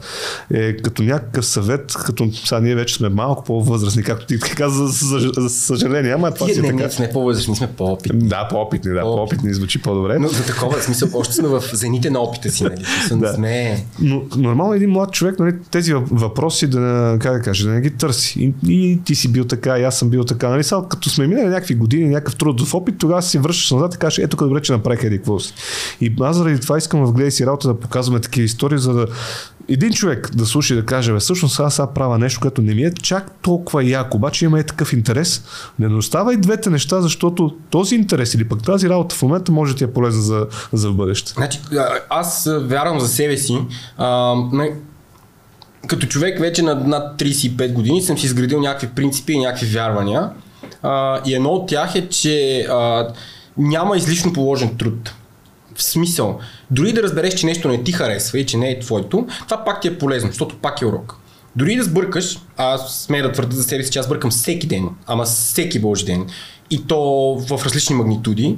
е 0.53 0.77
като 0.77 1.03
някакъв 1.03 1.45
съвет, 1.45 1.93
като 2.05 2.31
сега 2.33 2.61
ние 2.61 2.75
вече 2.75 2.95
сме 2.95 3.09
малко 3.09 3.43
по-възрастни, 3.43 4.03
както 4.03 4.25
ти 4.25 4.39
каза, 4.55 4.87
за, 4.87 5.19
за, 5.19 5.31
за 5.37 5.49
съжаление. 5.49 6.11
Ама 6.11 6.31
това 6.31 6.47
си 6.47 6.59
е 6.59 6.61
не, 6.61 6.67
така. 6.67 6.83
Не, 6.83 6.91
сме 6.91 7.09
по-възрастни, 7.13 7.55
сме 7.55 7.67
по-опитни. 7.67 8.27
Да, 8.27 8.47
по-опитни, 8.49 8.93
да, 8.93 9.01
по-опитни 9.01 9.53
звучи 9.53 9.81
по-добре. 9.81 10.19
Но 10.19 10.27
за 10.27 10.45
такова 10.45 10.81
смисъл, 10.81 11.09
още 11.13 11.33
сме 11.33 11.47
в 11.47 11.63
зените 11.73 12.09
на 12.09 12.19
опита 12.19 12.51
си, 12.51 12.63
нали? 12.63 12.75
Смисъл, 12.75 13.17
да. 13.17 13.33
сме... 13.33 13.85
Но 13.99 14.21
нормално 14.37 14.73
един 14.73 14.89
млад 14.89 15.11
човек, 15.11 15.39
нали, 15.39 15.53
тези 15.71 15.93
въпроси 15.93 16.67
да, 16.67 17.17
как 17.19 17.33
да 17.33 17.41
кажа, 17.41 17.67
да 17.67 17.73
не 17.73 17.81
ги 17.81 17.89
търси. 17.89 18.53
И, 18.67 18.73
и 18.73 18.99
ти 19.05 19.15
си 19.15 19.31
бил 19.31 19.45
така, 19.45 19.79
и 19.79 19.83
аз 19.83 19.99
съм 19.99 20.09
бил 20.09 20.23
така. 20.23 20.49
Нали, 20.49 20.63
сега, 20.63 20.81
като 20.89 21.09
сме 21.09 21.27
минали 21.27 21.47
някакви 21.47 21.70
години, 21.75 22.09
някакъв 22.09 22.35
трудов 22.35 22.73
опит, 22.73 22.95
тогава 22.97 23.21
си 23.21 23.37
връщаш 23.39 23.71
назад 23.71 23.95
и 23.95 23.97
кажеш, 23.97 24.17
ето 24.17 24.37
като 24.37 24.47
добре, 24.47 24.61
че 24.61 24.71
направих 24.71 25.03
еди 25.03 25.17
какво 25.17 25.39
си. 25.39 25.53
И 26.01 26.13
аз 26.21 26.35
заради 26.35 26.59
това 26.59 26.77
искам 26.77 27.05
в 27.05 27.13
гледай 27.13 27.31
си 27.31 27.45
работа 27.45 27.67
да 27.67 27.79
показваме 27.79 28.19
такива 28.19 28.45
истории, 28.45 28.77
за 28.77 28.93
да 28.93 29.07
един 29.69 29.93
човек 29.93 30.29
да 30.35 30.45
слуша 30.45 30.73
и 30.73 30.77
да 30.77 30.85
каже, 30.85 31.15
всъщност 31.19 31.59
аз 31.59 31.75
сега 31.75 31.87
правя 31.87 32.17
нещо, 32.17 32.39
което 32.39 32.61
не 32.61 32.73
ми 32.73 32.83
е 32.83 32.91
чак 32.93 33.31
толкова 33.41 33.83
яко, 33.83 34.17
обаче 34.17 34.45
има 34.45 34.59
е 34.59 34.63
такъв 34.63 34.93
интерес. 34.93 35.43
Не 35.79 35.95
остава 35.95 36.33
и 36.33 36.37
двете 36.37 36.69
неща, 36.69 37.01
защото 37.01 37.55
този 37.69 37.95
интерес 37.95 38.33
или 38.33 38.47
пък 38.47 38.63
тази 38.63 38.89
работа 38.89 39.15
в 39.15 39.21
момента 39.21 39.51
може 39.51 39.73
да 39.73 39.77
ти 39.77 39.83
е 39.83 39.93
полезна 39.93 40.21
за, 40.21 40.47
за 40.73 40.89
в 40.89 40.95
бъдеще. 40.95 41.31
Значи, 41.31 41.59
аз 42.09 42.49
вярвам 42.61 42.99
за 42.99 43.07
себе 43.07 43.37
си. 43.37 43.57
А, 43.97 44.35
като 45.87 46.07
човек 46.07 46.39
вече 46.39 46.61
на 46.61 46.75
над 46.75 47.21
35 47.21 47.73
години 47.73 48.01
съм 48.01 48.17
си 48.17 48.25
изградил 48.25 48.61
някакви 48.61 48.87
принципи 48.87 49.33
и 49.33 49.39
някакви 49.39 49.65
вярвания. 49.65 50.29
А, 50.83 51.21
и 51.25 51.35
едно 51.35 51.49
от 51.49 51.67
тях 51.67 51.95
е, 51.95 52.09
че 52.09 52.65
а, 52.69 53.07
няма 53.57 53.97
излишно 53.97 54.33
положен 54.33 54.77
труд. 54.77 55.13
В 55.75 55.83
смисъл, 55.83 56.39
дори 56.71 56.93
да 56.93 57.03
разбереш, 57.03 57.33
че 57.33 57.45
нещо 57.45 57.67
не 57.67 57.83
ти 57.83 57.91
харесва 57.91 58.39
и 58.39 58.45
че 58.45 58.57
не 58.57 58.69
е 58.69 58.79
твоето, 58.79 59.27
това 59.45 59.63
пак 59.65 59.81
ти 59.81 59.87
е 59.87 59.97
полезно, 59.97 60.29
защото 60.29 60.55
пак 60.55 60.81
е 60.81 60.85
урок. 60.85 61.17
Дори 61.55 61.75
да 61.75 61.83
сбъркаш, 61.83 62.39
аз 62.57 63.03
сме 63.03 63.21
да 63.21 63.31
твърда 63.31 63.55
за 63.55 63.63
себе 63.63 63.83
си, 63.83 63.91
че 63.91 63.99
аз 63.99 64.07
бъркам 64.07 64.31
всеки 64.31 64.67
ден, 64.67 64.89
ама 65.07 65.23
всеки 65.23 65.79
божи 65.79 66.05
ден, 66.05 66.27
и 66.69 66.87
то 66.87 66.99
в 67.49 67.65
различни 67.65 67.95
магнитуди, 67.95 68.57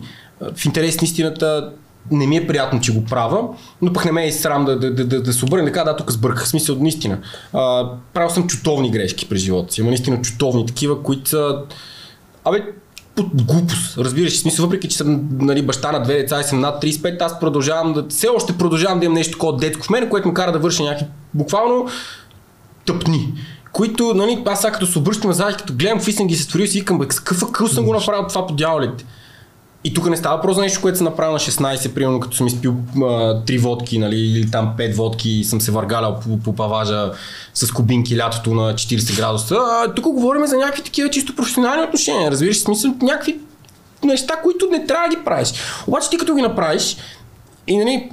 в 0.55 0.65
интерес 0.65 1.01
на 1.01 1.05
истината 1.05 1.71
не 2.11 2.27
ми 2.27 2.37
е 2.37 2.47
приятно, 2.47 2.81
че 2.81 2.93
го 2.93 3.05
правя, 3.05 3.47
но 3.81 3.93
пък 3.93 4.05
не 4.05 4.11
ме 4.11 4.27
е 4.27 4.31
срам 4.31 4.65
да, 4.65 4.79
да, 4.79 4.93
да, 4.93 5.05
да, 5.05 5.21
да 5.21 5.33
се 5.33 5.45
обърне 5.45 5.65
така, 5.65 5.83
да, 5.83 5.95
тук 5.95 6.11
сбърках. 6.11 6.47
Смисъл, 6.47 6.75
наистина. 6.75 7.19
А, 7.53 7.89
правил 8.13 8.29
съм 8.29 8.47
чутовни 8.47 8.91
грешки 8.91 9.29
през 9.29 9.41
живота 9.41 9.73
си. 9.73 9.81
Има 9.81 9.89
наистина 9.89 10.21
чутовни 10.21 10.65
такива, 10.65 11.03
които 11.03 11.29
са 11.29 11.57
Абе, 12.45 12.63
глупост. 13.21 13.97
Разбираш, 13.97 14.39
смисъл, 14.39 14.65
въпреки 14.65 14.87
че 14.87 14.97
съм 14.97 15.29
нали, 15.31 15.61
баща 15.61 15.91
на 15.91 16.03
две 16.03 16.13
деца 16.13 16.39
и 16.39 16.43
съм 16.43 16.59
над 16.59 16.83
35, 16.83 17.21
аз 17.21 17.39
продължавам 17.39 17.93
да, 17.93 18.05
все 18.09 18.27
още 18.27 18.57
продължавам 18.57 18.99
да 18.99 19.05
имам 19.05 19.15
нещо 19.15 19.31
такова 19.31 19.57
детско 19.57 19.85
в 19.85 19.89
мен, 19.89 20.09
което 20.09 20.27
ме 20.27 20.33
кара 20.33 20.51
да 20.51 20.59
върша 20.59 20.83
някакви 20.83 21.05
буквално 21.33 21.87
тъпни. 22.85 23.33
Които, 23.71 24.13
нали, 24.13 24.43
аз 24.45 24.61
сега 24.61 24.73
като 24.73 24.85
се 24.85 24.99
обръщам 24.99 25.29
назад, 25.29 25.57
като 25.57 25.73
гледам 25.73 25.99
в 25.99 26.25
ги 26.25 26.35
се 26.35 26.43
створил 26.43 26.67
си 26.67 26.79
викам, 26.79 26.99
бе, 26.99 27.05
с 27.09 27.19
какъв 27.19 27.43
акъл 27.43 27.67
съм 27.67 27.85
го 27.85 27.93
направил 27.93 28.27
това 28.27 28.47
по 28.47 28.53
дяволите. 28.53 29.05
И 29.83 29.93
тук 29.93 30.09
не 30.09 30.17
става 30.17 30.53
за 30.53 30.61
нещо, 30.61 30.81
което 30.81 30.97
съм 30.97 31.05
направил 31.05 31.33
на 31.33 31.39
16, 31.39 31.93
примерно 31.93 32.19
като 32.19 32.37
съм 32.37 32.47
изпил 32.47 32.75
а, 32.95 32.99
3 32.99 33.59
водки, 33.59 33.99
нали, 33.99 34.15
или 34.15 34.51
там 34.51 34.73
5 34.77 34.95
водки 34.95 35.29
и 35.29 35.43
съм 35.43 35.61
се 35.61 35.71
въргалял 35.71 36.19
по, 36.19 36.39
по 36.39 36.55
паважа 36.55 37.11
с 37.53 37.71
кубинки 37.71 38.17
лятото 38.17 38.53
на 38.53 38.73
40 38.73 39.17
градуса. 39.17 39.55
А, 39.55 39.93
тук 39.93 40.05
говорим 40.05 40.45
за 40.45 40.57
някакви 40.57 40.83
такива 40.83 41.09
чисто 41.09 41.35
професионални 41.35 41.83
отношения, 41.83 42.31
разбираш, 42.31 42.59
смисъл 42.59 42.93
някакви 43.01 43.39
неща, 44.03 44.35
които 44.43 44.67
не 44.71 44.85
трябва 44.85 45.09
да 45.09 45.15
ги 45.15 45.23
правиш. 45.25 45.53
Обаче 45.87 46.09
ти 46.09 46.17
като 46.17 46.35
ги 46.35 46.41
направиш 46.41 46.97
и 47.67 47.77
нали, 47.77 48.09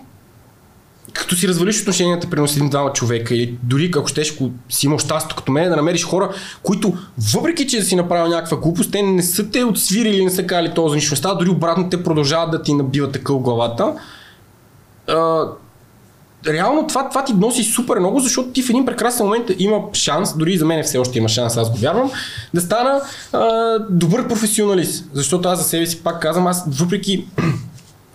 като 1.12 1.37
си 1.37 1.49
развалиш 1.49 1.81
отношенията 1.81 2.31
при 2.31 2.40
един 2.40 2.68
двама 2.68 2.92
човека 2.92 3.35
или 3.35 3.59
дори 3.62 3.90
ако 3.96 4.09
щеш, 4.09 4.33
ако 4.33 4.51
си 4.68 4.87
имал 4.87 4.99
щастие 4.99 5.37
като 5.37 5.53
мен, 5.53 5.70
да 5.70 5.77
намериш 5.77 6.05
хора, 6.05 6.31
които 6.62 6.92
въпреки, 7.35 7.66
че 7.66 7.79
да 7.79 7.85
си 7.85 7.96
направил 7.96 8.29
някаква 8.29 8.57
глупост, 8.57 8.92
те 8.92 9.03
не 9.03 9.23
са 9.23 9.51
те 9.51 9.64
отсвирили 9.64 10.16
или 10.16 10.25
не 10.25 10.31
са 10.31 10.46
кали 10.46 10.75
този. 10.75 11.01
Става 11.01 11.37
дори 11.37 11.49
обратно 11.51 11.90
те 11.90 12.03
продължават 12.03 12.51
да 12.51 12.62
ти 12.62 12.75
набиват 12.75 13.12
такъв 13.12 13.38
главата. 13.38 13.94
Реално 16.49 16.87
това, 16.87 17.09
това 17.09 17.25
ти 17.25 17.33
носи 17.33 17.64
супер 17.64 17.99
много, 17.99 18.20
защото 18.20 18.49
ти 18.49 18.62
в 18.62 18.70
един 18.70 18.87
прекрасен 18.87 19.27
момент 19.27 19.51
има 19.59 19.79
шанс, 19.92 20.37
дори 20.37 20.57
за 20.57 20.64
мен 20.64 20.85
все 20.85 20.99
още 20.99 21.18
има 21.18 21.29
шанс, 21.29 21.57
аз 21.57 21.70
го 21.70 21.77
вярвам, 21.77 22.11
да 22.55 22.61
стана 22.61 23.01
а, 23.33 23.79
добър 23.90 24.29
професионалист. 24.29 25.05
Защото 25.12 25.49
аз 25.49 25.59
за 25.59 25.64
себе 25.64 25.87
си 25.87 26.03
пак 26.03 26.23
казвам, 26.23 26.46
аз 26.46 26.64
въпреки 26.68 27.27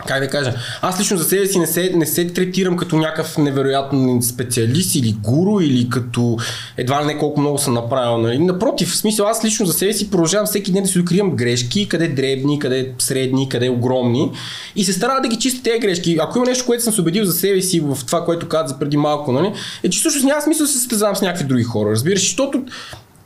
как 0.08 0.20
да 0.20 0.28
кажа, 0.28 0.54
аз 0.82 1.00
лично 1.00 1.18
за 1.18 1.24
себе 1.24 1.48
си 1.48 1.60
не 1.60 1.68
се, 1.68 1.91
не 1.96 2.06
се 2.06 2.28
третирам 2.28 2.78
като 2.78 2.98
някакъв 2.98 3.38
невероятен 3.38 4.22
специалист 4.22 4.96
или 4.96 5.15
гуру 5.24 5.60
или 5.60 5.89
като 5.89 6.38
едва 6.78 7.02
ли 7.02 7.06
не 7.06 7.18
колко 7.18 7.39
много 7.39 7.58
съм 7.58 7.74
направил. 7.74 8.18
Нали? 8.18 8.39
Напротив, 8.39 8.89
в 8.89 8.98
смисъл 8.98 9.28
аз 9.28 9.46
лично 9.46 9.65
за 9.65 9.74
себе 9.74 9.94
си 9.94 10.12
продължавам 10.12 10.46
всеки 10.46 10.72
ден 10.72 10.84
да 10.84 10.89
си 10.89 11.00
откривам 11.00 11.36
грешки, 11.36 11.89
къде 11.89 12.08
дребни, 12.08 12.60
къде 12.60 12.91
средни, 13.00 13.50
къде 13.50 13.70
огромни 13.70 14.32
и 14.76 14.84
се 14.84 14.94
старая 14.94 15.22
да 15.22 15.28
ги 15.28 15.39
чисти 15.39 15.63
тези 15.63 15.80
грешки. 15.80 16.18
Ако 16.22 16.38
има 16.38 16.48
нещо, 16.48 16.65
което 16.65 16.84
съм 16.84 16.94
се 16.94 17.02
убедил 17.02 17.26
за 17.26 17.34
себе 17.34 17.62
си 17.62 17.80
в 17.80 17.98
това, 18.06 18.26
което 18.26 18.48
каза 18.48 18.80
преди 18.80 18.98
малко, 18.98 19.32
нали? 19.32 19.54
е 19.84 19.89
че 19.89 20.00
всъщност 20.00 20.26
няма 20.26 20.41
смисъл 20.41 20.65
да 20.65 20.72
се 20.72 20.78
състезавам 20.78 21.15
с 21.15 21.22
някакви 21.22 21.46
други 21.46 21.63
хора. 21.63 21.89
Разбираш, 21.91 22.20
защото 22.20 22.63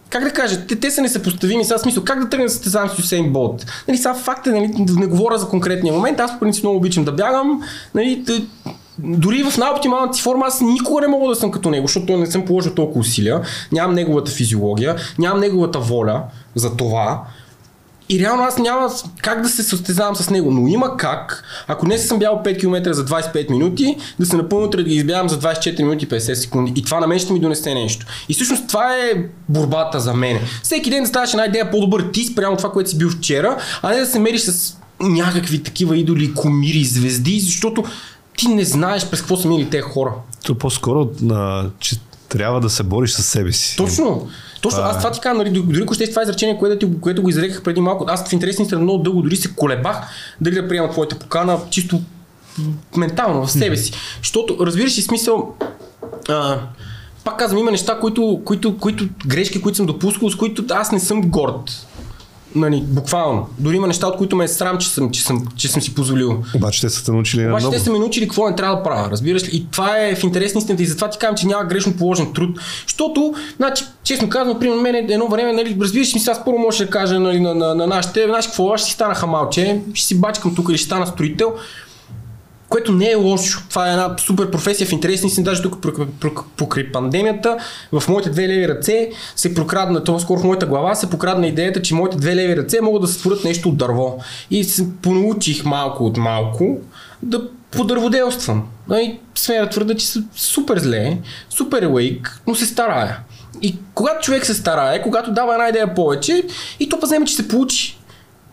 как 0.10 0.24
да 0.24 0.32
кажа, 0.32 0.68
те, 0.68 0.76
те 0.76 0.92
са 0.92 1.02
несъпоставими. 1.02 1.66
Сега 1.66 1.78
смисъл, 1.78 2.04
как 2.04 2.20
да 2.20 2.30
тръгна 2.30 2.46
да 2.46 2.52
състезавам 2.52 2.90
с 2.90 3.00
Юсейн 3.00 3.34
Болт? 3.34 3.66
Нали, 3.88 3.98
сега 3.98 4.14
факт 4.14 4.48
е, 4.48 4.52
нали, 4.52 4.72
не 4.78 5.08
говоря 5.08 5.38
за 5.38 5.48
конкретния 5.48 5.94
момент, 5.94 6.20
аз 6.20 6.34
по 6.34 6.40
принцип 6.40 6.64
много 6.64 6.78
обичам 6.78 7.06
да 7.06 7.12
бягам, 7.12 7.62
нали, 7.96 8.24
дори 9.00 9.44
в 9.44 9.58
най-оптималната 9.58 10.14
си 10.14 10.22
форма 10.22 10.46
аз 10.48 10.62
никога 10.62 11.02
не 11.02 11.08
мога 11.08 11.30
да 11.30 11.36
съм 11.36 11.52
като 11.52 11.70
него, 11.70 11.88
защото 11.88 12.18
не 12.18 12.26
съм 12.26 12.46
положил 12.46 12.74
толкова 12.74 13.00
усилия, 13.00 13.42
нямам 13.72 13.96
неговата 13.96 14.32
физиология, 14.32 14.96
нямам 15.20 15.40
неговата 15.40 15.80
воля 15.80 16.24
за 16.56 16.78
това. 16.78 17.24
И 18.12 18.20
реално 18.20 18.44
аз 18.44 18.58
няма 18.58 18.90
как 19.22 19.42
да 19.42 19.50
се 19.50 19.64
състезавам 19.64 20.16
с 20.16 20.30
него, 20.30 20.52
но 20.52 20.68
има 20.68 20.98
как, 20.98 21.44
ако 21.68 21.88
не 21.88 21.98
съм 21.98 22.20
бял 22.20 22.42
5 22.46 22.60
км 22.60 22.94
за 22.94 23.06
25 23.06 23.50
минути, 23.50 23.98
да 24.20 24.26
се 24.26 24.36
напълно 24.36 24.68
да 24.68 24.84
ги 24.84 24.96
избягам 24.96 25.30
за 25.30 25.40
24 25.40 25.80
минути 25.80 26.08
50 26.08 26.34
секунди. 26.34 26.74
И 26.76 26.84
това 26.84 27.00
на 27.00 27.08
мен 27.08 27.20
ще 27.20 27.34
ми 27.34 27.40
донесе 27.40 27.74
нещо. 27.74 28.06
И 28.30 28.34
всъщност 28.34 28.68
това 28.68 28.96
е 28.96 29.14
борбата 29.50 30.00
за 30.00 30.14
мен. 30.14 30.40
Всеки 30.64 30.90
ден 30.90 31.04
да 31.04 31.10
ставаш 31.10 31.32
една 31.32 31.46
идея 31.46 31.72
по-добър 31.72 32.10
ти 32.14 32.24
спрямо 32.24 32.58
това, 32.58 32.72
което 32.72 32.90
си 32.90 32.98
бил 32.98 33.10
вчера, 33.10 33.58
а 33.82 33.90
не 33.90 34.00
да 34.00 34.06
се 34.06 34.20
мериш 34.20 34.42
с 34.42 34.78
някакви 35.02 35.64
такива 35.64 35.98
идоли, 35.98 36.34
комири, 36.34 36.84
звезди, 36.84 37.40
защото 37.40 37.84
ти 38.38 38.48
не 38.48 38.64
знаеш 38.64 39.06
през 39.06 39.20
какво 39.20 39.38
са 39.38 39.48
мили 39.48 39.70
тези 39.70 39.82
хора. 39.82 40.12
То 40.46 40.56
по-скоро, 40.56 41.10
а, 41.32 41.66
че 41.80 41.96
трябва 42.30 42.62
да 42.62 42.70
се 42.70 42.84
бориш 42.84 43.12
с 43.12 43.24
себе 43.24 43.52
си. 43.52 43.78
Точно. 43.78 44.28
Точно, 44.62 44.82
аз 44.82 44.98
това 44.98 45.12
ти 45.12 45.20
казвам, 45.20 45.38
нали, 45.38 45.50
дори 45.50 45.84
ако 45.84 45.94
ще 45.94 46.10
това 46.10 46.22
изречение, 46.22 46.58
което, 46.58 46.88
ти, 46.88 47.00
което 47.02 47.22
го 47.22 47.30
изреках 47.30 47.64
преди 47.64 47.82
малко, 47.82 48.06
аз 48.08 48.30
в 48.30 48.34
интересни 48.34 48.66
страна 48.66 48.84
много 48.84 49.04
дълго 49.04 49.22
дори 49.22 49.36
се 49.36 49.56
колебах 49.56 49.98
дали 50.42 50.56
да 50.56 50.68
приема 50.68 50.90
твоята 50.90 51.20
покана 51.20 51.58
чисто 51.70 52.02
ментално 52.98 53.46
в 53.46 53.52
себе 53.52 53.78
си. 53.78 53.94
Защото, 54.18 54.66
разбираш 54.66 54.98
ли 54.98 55.02
смисъл, 55.02 55.56
а, 56.30 56.60
пак 57.24 57.40
казвам, 57.40 57.60
има 57.60 57.72
неща, 57.72 58.00
които, 58.00 58.42
които, 58.46 58.78
които, 58.78 59.08
грешки, 59.28 59.62
които 59.62 59.76
съм 59.76 59.86
допускал, 59.86 60.30
с 60.30 60.36
които 60.36 60.64
аз 60.70 60.92
не 60.92 61.00
съм 61.00 61.22
горд. 61.22 61.88
Нали, 62.56 62.84
буквално. 62.88 63.48
Дори 63.60 63.76
има 63.76 63.88
неща, 63.88 64.08
от 64.08 64.18
които 64.18 64.36
ме 64.36 64.44
е 64.44 64.48
срам, 64.48 64.78
че 64.78 64.90
съм, 64.90 65.12
че 65.12 65.24
съм, 65.24 65.48
че 65.56 65.68
съм 65.68 65.82
си 65.82 65.96
позволил. 65.96 66.44
Обаче 66.56 66.82
те 66.82 66.90
са 66.90 67.06
те 67.06 67.12
научили 67.12 67.48
Обаче 67.48 67.64
много. 67.64 67.78
те 67.78 67.84
са 67.84 67.92
ме 67.92 68.00
научили 68.00 68.28
какво 68.28 68.50
не 68.50 68.56
трябва 68.56 68.76
да 68.76 68.84
правя, 68.84 69.12
разбираш 69.12 69.44
ли? 69.44 69.50
И 69.54 69.68
това 69.72 69.98
е 69.98 70.16
в 70.16 70.24
интерес 70.24 70.56
на 70.56 70.60
истината 70.60 70.84
и 70.84 70.86
затова 70.86 71.10
ти 71.10 71.18
казвам, 71.18 71.38
че 71.38 71.48
няма 71.48 71.64
грешно 71.64 71.94
положен 71.98 72.34
труд. 72.34 72.60
Защото, 72.88 73.34
значи, 73.58 73.84
честно 74.04 74.30
казвам, 74.30 74.60
при 74.60 74.70
мен 74.70 74.96
едно 74.96 75.28
време, 75.28 75.54
нали, 75.54 75.78
разбираш 75.82 76.16
ли, 76.16 76.20
сега 76.20 76.44
първо 76.46 76.60
може 76.60 76.86
да 76.86 76.90
кажа 76.90 77.20
нали, 77.20 77.40
на, 77.40 77.56
на, 77.56 77.76
на, 77.76 77.88
нашите, 77.88 78.26
знаеш 78.26 78.46
какво, 78.46 78.74
аз 78.74 78.80
ще 78.80 78.88
си 78.90 78.94
стана 78.94 79.16
хамалче, 79.16 79.82
ще 79.94 80.08
си 80.08 80.20
бачкам 80.20 80.56
тук 80.56 80.70
или 80.70 80.78
ще 80.78 80.86
стана 80.86 81.08
строител 81.08 81.54
което 82.70 82.92
не 82.92 83.12
е 83.12 83.16
лошо. 83.16 83.64
Това 83.70 83.88
е 83.88 83.92
една 83.92 84.16
супер 84.18 84.52
професия 84.52 84.88
в 84.88 84.92
интерес 84.92 85.22
си, 85.22 85.44
даже 85.44 85.62
тук 85.62 85.86
покрай 86.58 86.92
пандемията, 86.92 87.58
в 87.92 88.04
моите 88.10 88.30
две 88.30 88.48
леви 88.48 88.68
ръце 88.68 89.10
се 89.36 89.54
прокрадна, 89.54 90.04
това 90.04 90.20
скоро 90.20 90.40
в 90.40 90.44
моята 90.44 90.66
глава 90.66 90.96
се 90.96 91.10
прокрадна 91.10 91.48
идеята, 91.48 91.82
че 91.82 91.96
моите 91.96 92.18
две 92.18 92.36
леви 92.36 92.58
ръце 92.58 92.82
могат 92.82 93.02
да 93.02 93.08
се 93.08 93.14
створят 93.14 93.44
нещо 93.44 93.70
от 93.70 93.78
дърво. 93.78 94.18
И 94.52 94.64
се 94.64 94.88
понаучих 95.02 95.66
малко 95.66 96.06
от 96.06 96.18
малко 96.18 96.78
да 97.24 97.42
подърводелствам. 97.72 98.68
И 98.94 99.18
смея 99.36 99.64
да 99.64 99.70
твърда, 99.70 99.96
че 99.96 100.08
съм 100.08 100.26
супер 100.36 100.80
зле, 100.80 101.18
супер 101.50 101.90
лейк, 101.96 102.42
но 102.48 102.56
се 102.56 102.66
старая. 102.66 103.20
И 103.62 103.78
когато 103.94 104.26
човек 104.26 104.46
се 104.46 104.54
старае, 104.54 105.02
когато 105.02 105.32
дава 105.32 105.54
една 105.54 105.70
идея 105.70 105.96
повече, 105.96 106.44
и 106.80 106.90
то 106.90 107.00
пазнеме, 107.00 107.26
че 107.26 107.36
се 107.36 107.48
получи. 107.48 107.99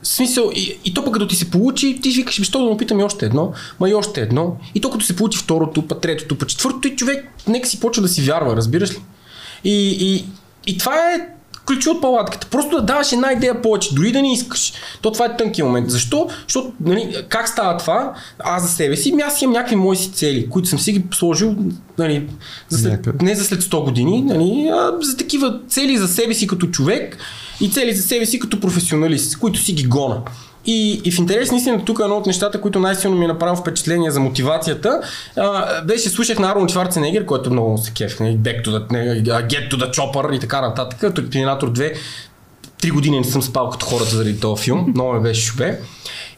В 0.07 0.09
смисъл, 0.09 0.51
и, 0.55 0.79
и 0.85 0.95
то 0.95 1.05
пък 1.05 1.12
като 1.12 1.27
ти 1.27 1.37
се 1.37 1.51
получи, 1.51 2.01
ти 2.03 2.11
викаш, 2.11 2.42
що 2.42 2.59
да 2.59 2.64
му 2.64 2.77
питам 2.77 3.01
и 3.01 3.03
още 3.03 3.27
едно, 3.27 3.53
ма 3.81 3.90
и 3.90 3.95
още 3.95 4.21
едно. 4.21 4.57
И 4.75 4.81
то 4.81 4.90
като 4.90 5.05
се 5.05 5.16
получи 5.16 5.38
второто, 5.38 5.87
па 5.88 6.01
третото, 6.01 6.38
па 6.38 6.47
четвъртото 6.47 6.88
и 6.88 6.97
човек 6.97 7.25
нека 7.49 7.69
си 7.69 7.81
почва 7.81 8.03
да 8.03 8.09
си 8.09 8.23
вярва, 8.23 8.57
разбираш 8.57 8.90
ли? 8.90 8.99
И, 9.64 9.97
и, 10.01 10.25
и 10.66 10.79
това 10.79 10.95
е 10.95 11.29
ключи 11.66 11.88
от 11.88 12.01
палатката. 12.01 12.47
Просто 12.47 12.77
да 12.77 12.83
даваш 12.83 13.12
една 13.12 13.33
идея 13.33 13.62
повече, 13.62 13.95
дори 13.95 14.12
да 14.12 14.23
не 14.23 14.33
искаш. 14.33 14.73
То 15.03 15.11
това 15.11 15.25
е 15.25 15.37
тънки 15.37 15.62
момент. 15.62 15.90
Защо? 15.90 16.29
Защото, 16.42 16.73
нали, 16.81 17.25
как 17.29 17.49
става 17.49 17.77
това? 17.77 18.14
Аз 18.38 18.62
за 18.62 18.69
себе 18.69 18.97
си, 18.97 19.11
ами 19.12 19.23
аз 19.23 19.42
имам 19.42 19.53
някакви 19.53 19.77
мои 19.77 19.97
си 19.97 20.12
цели, 20.12 20.51
които 20.51 20.69
съм 20.69 20.79
си 20.79 20.92
ги 20.92 21.05
сложил, 21.14 21.55
нали, 21.99 22.29
за 22.69 22.79
след, 22.79 23.23
не 23.23 23.35
за 23.35 23.45
след 23.45 23.62
100 23.62 23.85
години, 23.85 24.23
нали, 24.23 24.71
а 24.73 24.92
за 25.01 25.16
такива 25.16 25.61
цели 25.69 25.99
за 25.99 26.09
себе 26.09 26.35
си 26.35 26.47
като 26.47 26.66
човек 26.66 27.19
и 27.61 27.71
цели 27.71 27.95
за 27.95 28.03
себе 28.03 28.27
си 28.27 28.38
като 28.38 28.61
професионалист, 28.61 29.38
които 29.38 29.61
си 29.61 29.73
ги 29.73 29.85
гона. 29.87 30.21
И, 30.66 31.01
и 31.05 31.11
в 31.11 31.19
интерес 31.19 31.51
наистина 31.51 31.85
тук 31.85 32.01
едно 32.05 32.16
от 32.16 32.27
нещата, 32.27 32.61
които 32.61 32.81
най-силно 32.81 33.16
ми 33.16 33.25
е 33.25 33.29
направи 33.29 33.57
впечатление 33.57 34.11
за 34.11 34.21
мотивацията, 34.21 35.01
а, 35.37 35.83
беше 35.83 36.09
слушах 36.09 36.38
на 36.38 36.51
Арон 36.51 36.69
Шварценегер, 36.69 37.25
който 37.25 37.51
много 37.51 37.79
се 37.79 37.92
кеф, 37.92 38.21
нали, 38.21 38.37
Back 38.37 38.64
to 38.64 38.87
Get 39.47 39.71
to 39.71 39.75
the 39.75 39.92
Chopper 39.92 40.37
и 40.37 40.40
така 40.40 40.61
нататък, 40.61 41.14
Терминатор 41.31 41.73
2. 41.73 41.95
Три 42.81 42.90
години 42.90 43.19
не 43.19 43.25
съм 43.25 43.42
спал 43.42 43.71
като 43.71 43.87
хората 43.87 44.16
заради 44.16 44.40
този 44.40 44.62
филм, 44.62 44.92
много 44.95 45.12
ме 45.12 45.21
беше 45.21 45.47
шубе. 45.47 45.81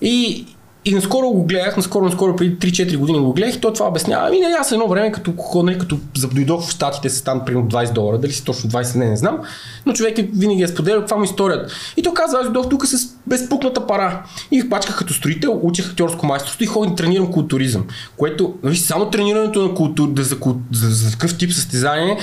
И, 0.03 0.47
и 0.85 0.95
наскоро 0.95 1.31
го 1.31 1.45
гледах, 1.45 1.77
наскоро, 1.77 2.05
наскоро 2.05 2.37
преди 2.37 2.57
3-4 2.57 2.97
години 2.97 3.19
го 3.19 3.33
гледах 3.33 3.55
и 3.55 3.61
той 3.61 3.73
това 3.73 3.89
обяснява. 3.89 4.29
Ами, 4.29 4.41
нали, 4.41 4.55
аз 4.61 4.73
едно 4.73 4.89
време, 4.89 5.13
като, 5.13 5.33
нали, 5.55 5.79
като 5.79 5.99
дойдох 6.35 6.67
в 6.67 6.71
Штатите 6.71 7.11
с 7.11 7.23
там 7.23 7.45
примерно 7.47 7.69
20 7.69 7.93
долара, 7.93 8.19
дали 8.19 8.33
си 8.33 8.45
точно 8.45 8.71
20, 8.71 8.97
не, 8.99 9.11
не 9.11 9.17
знам, 9.17 9.39
но 9.87 9.93
човек 9.93 10.19
е, 10.19 10.23
винаги 10.23 10.63
е 10.63 10.69
споделял 10.69 11.01
каква 11.01 11.17
му 11.17 11.25
историята. 11.25 11.75
И 11.97 12.03
той 12.03 12.15
казва, 12.15 12.39
аз 12.39 12.45
дойдох 12.45 12.69
тук 12.69 12.87
с 12.87 13.09
безпукната 13.27 13.87
пара. 13.87 14.23
И 14.51 14.63
бачках 14.63 14.99
като 14.99 15.15
строител, 15.15 15.61
учих 15.63 15.91
актьорско 15.91 16.27
майсторство 16.27 16.65
и 16.65 16.67
ходих 16.67 16.91
да 16.91 16.97
тренирам 16.97 17.33
културизъм. 17.33 17.85
Което, 18.17 18.55
виж, 18.65 18.79
само 18.79 19.11
тренирането 19.11 19.63
на 19.63 19.75
култур, 19.75 20.09
за, 20.17 20.25
за, 20.25 20.37
за, 20.73 20.91
за 20.91 21.11
такъв 21.11 21.39
тип 21.39 21.53
състезание 21.53 22.19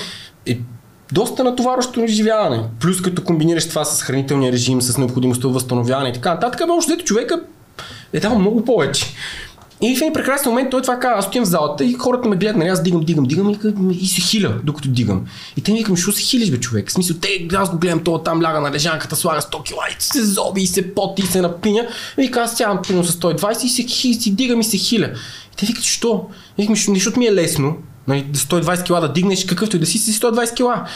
е 0.45 0.59
доста 1.11 1.43
натоварващо 1.43 2.03
изживяване. 2.03 2.63
Плюс 2.79 3.01
като 3.01 3.23
комбинираш 3.23 3.69
това 3.69 3.85
с 3.85 4.03
хранителния 4.03 4.51
режим, 4.51 4.81
с 4.81 4.97
необходимостта 4.97 5.47
възстановяване 5.47 6.09
и 6.09 6.13
така 6.13 6.33
нататък, 6.33 6.61
общо 6.69 6.97
човека 6.97 7.41
е 8.13 8.19
дал 8.19 8.39
много 8.39 8.65
повече. 8.65 9.05
И 9.81 9.95
в 9.95 10.01
един 10.01 10.13
прекрасен 10.13 10.51
момент 10.51 10.69
той 10.69 10.81
това 10.81 10.99
казва, 10.99 11.19
аз 11.19 11.27
отивам 11.27 11.45
в 11.45 11.49
залата 11.49 11.85
и 11.85 11.93
хората 11.93 12.29
ме 12.29 12.35
гледат, 12.35 12.57
нали, 12.57 12.69
аз 12.69 12.83
дигам, 12.83 13.01
дигам, 13.01 13.25
дигам 13.25 13.49
и, 13.49 13.95
и 14.01 14.07
се 14.07 14.21
хиля, 14.21 14.59
докато 14.63 14.89
дигам. 14.89 15.25
И 15.57 15.61
те 15.61 15.71
ми 15.71 15.77
викам, 15.77 15.97
що 15.97 16.11
се 16.11 16.21
хилиш, 16.21 16.51
бе, 16.51 16.59
човек? 16.59 16.89
В 16.89 16.93
смисъл, 16.93 17.17
те, 17.21 17.47
аз 17.53 17.71
го 17.71 17.77
гледам, 17.77 18.03
това 18.03 18.23
там 18.23 18.41
ляга 18.41 18.59
на 18.59 18.71
лежанката, 18.71 19.15
слага 19.15 19.41
100 19.41 19.63
кила 19.63 19.83
и 19.91 19.95
се 19.99 20.25
зоби 20.25 20.61
и 20.61 20.67
се 20.67 20.95
поти 20.95 21.21
и 21.21 21.25
се 21.25 21.41
напиня. 21.41 21.87
И 22.17 22.31
аз 22.35 22.57
сядам 22.57 22.79
примерно 22.81 23.03
с 23.07 23.19
120 23.19 23.63
и 23.63 23.69
се, 23.69 23.83
хи, 23.83 24.13
си 24.13 24.35
дигам 24.35 24.59
и 24.59 24.63
се 24.63 24.77
хиля. 24.77 25.09
И 25.53 25.55
те 25.57 25.65
викат, 25.65 25.83
що? 25.83 26.25
Викам, 26.57 26.75
защото 26.75 27.19
ми 27.19 27.25
е 27.25 27.33
лесно, 27.33 27.77
нали, 28.07 28.25
120 28.33 28.83
кила 28.83 28.99
да 28.99 29.13
дигнеш, 29.13 29.45
какъвто 29.45 29.75
и 29.75 29.79
да 29.79 29.85
си 29.85 29.97
си 29.97 30.13
120 30.13 30.55
кила. 30.55 30.87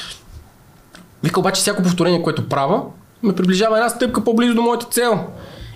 Вика 1.23 1.39
обаче 1.39 1.61
всяко 1.61 1.83
повторение, 1.83 2.23
което 2.23 2.49
правя, 2.49 2.83
ме 3.23 3.35
приближава 3.35 3.77
една 3.77 3.89
стъпка 3.89 4.23
по-близо 4.23 4.55
до 4.55 4.61
моята 4.61 4.85
цел. 4.85 5.19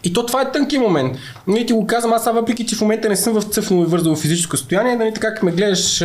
И 0.03 0.13
то 0.13 0.25
това 0.25 0.41
е 0.41 0.51
тънки 0.51 0.77
момент. 0.77 1.17
Ние 1.47 1.65
ти 1.65 1.73
го 1.73 1.87
казвам, 1.87 2.13
аз 2.13 2.25
въпреки, 2.25 2.65
че 2.65 2.75
в 2.75 2.81
момента 2.81 3.09
не 3.09 3.15
съм 3.15 3.33
в 3.33 3.43
цъфно 3.43 3.81
и 3.81 3.85
вързало 3.85 4.15
физическо 4.15 4.57
състояние, 4.57 4.95
нали, 4.95 5.13
така 5.13 5.33
как 5.33 5.43
ме 5.43 5.51
гледаш, 5.51 6.03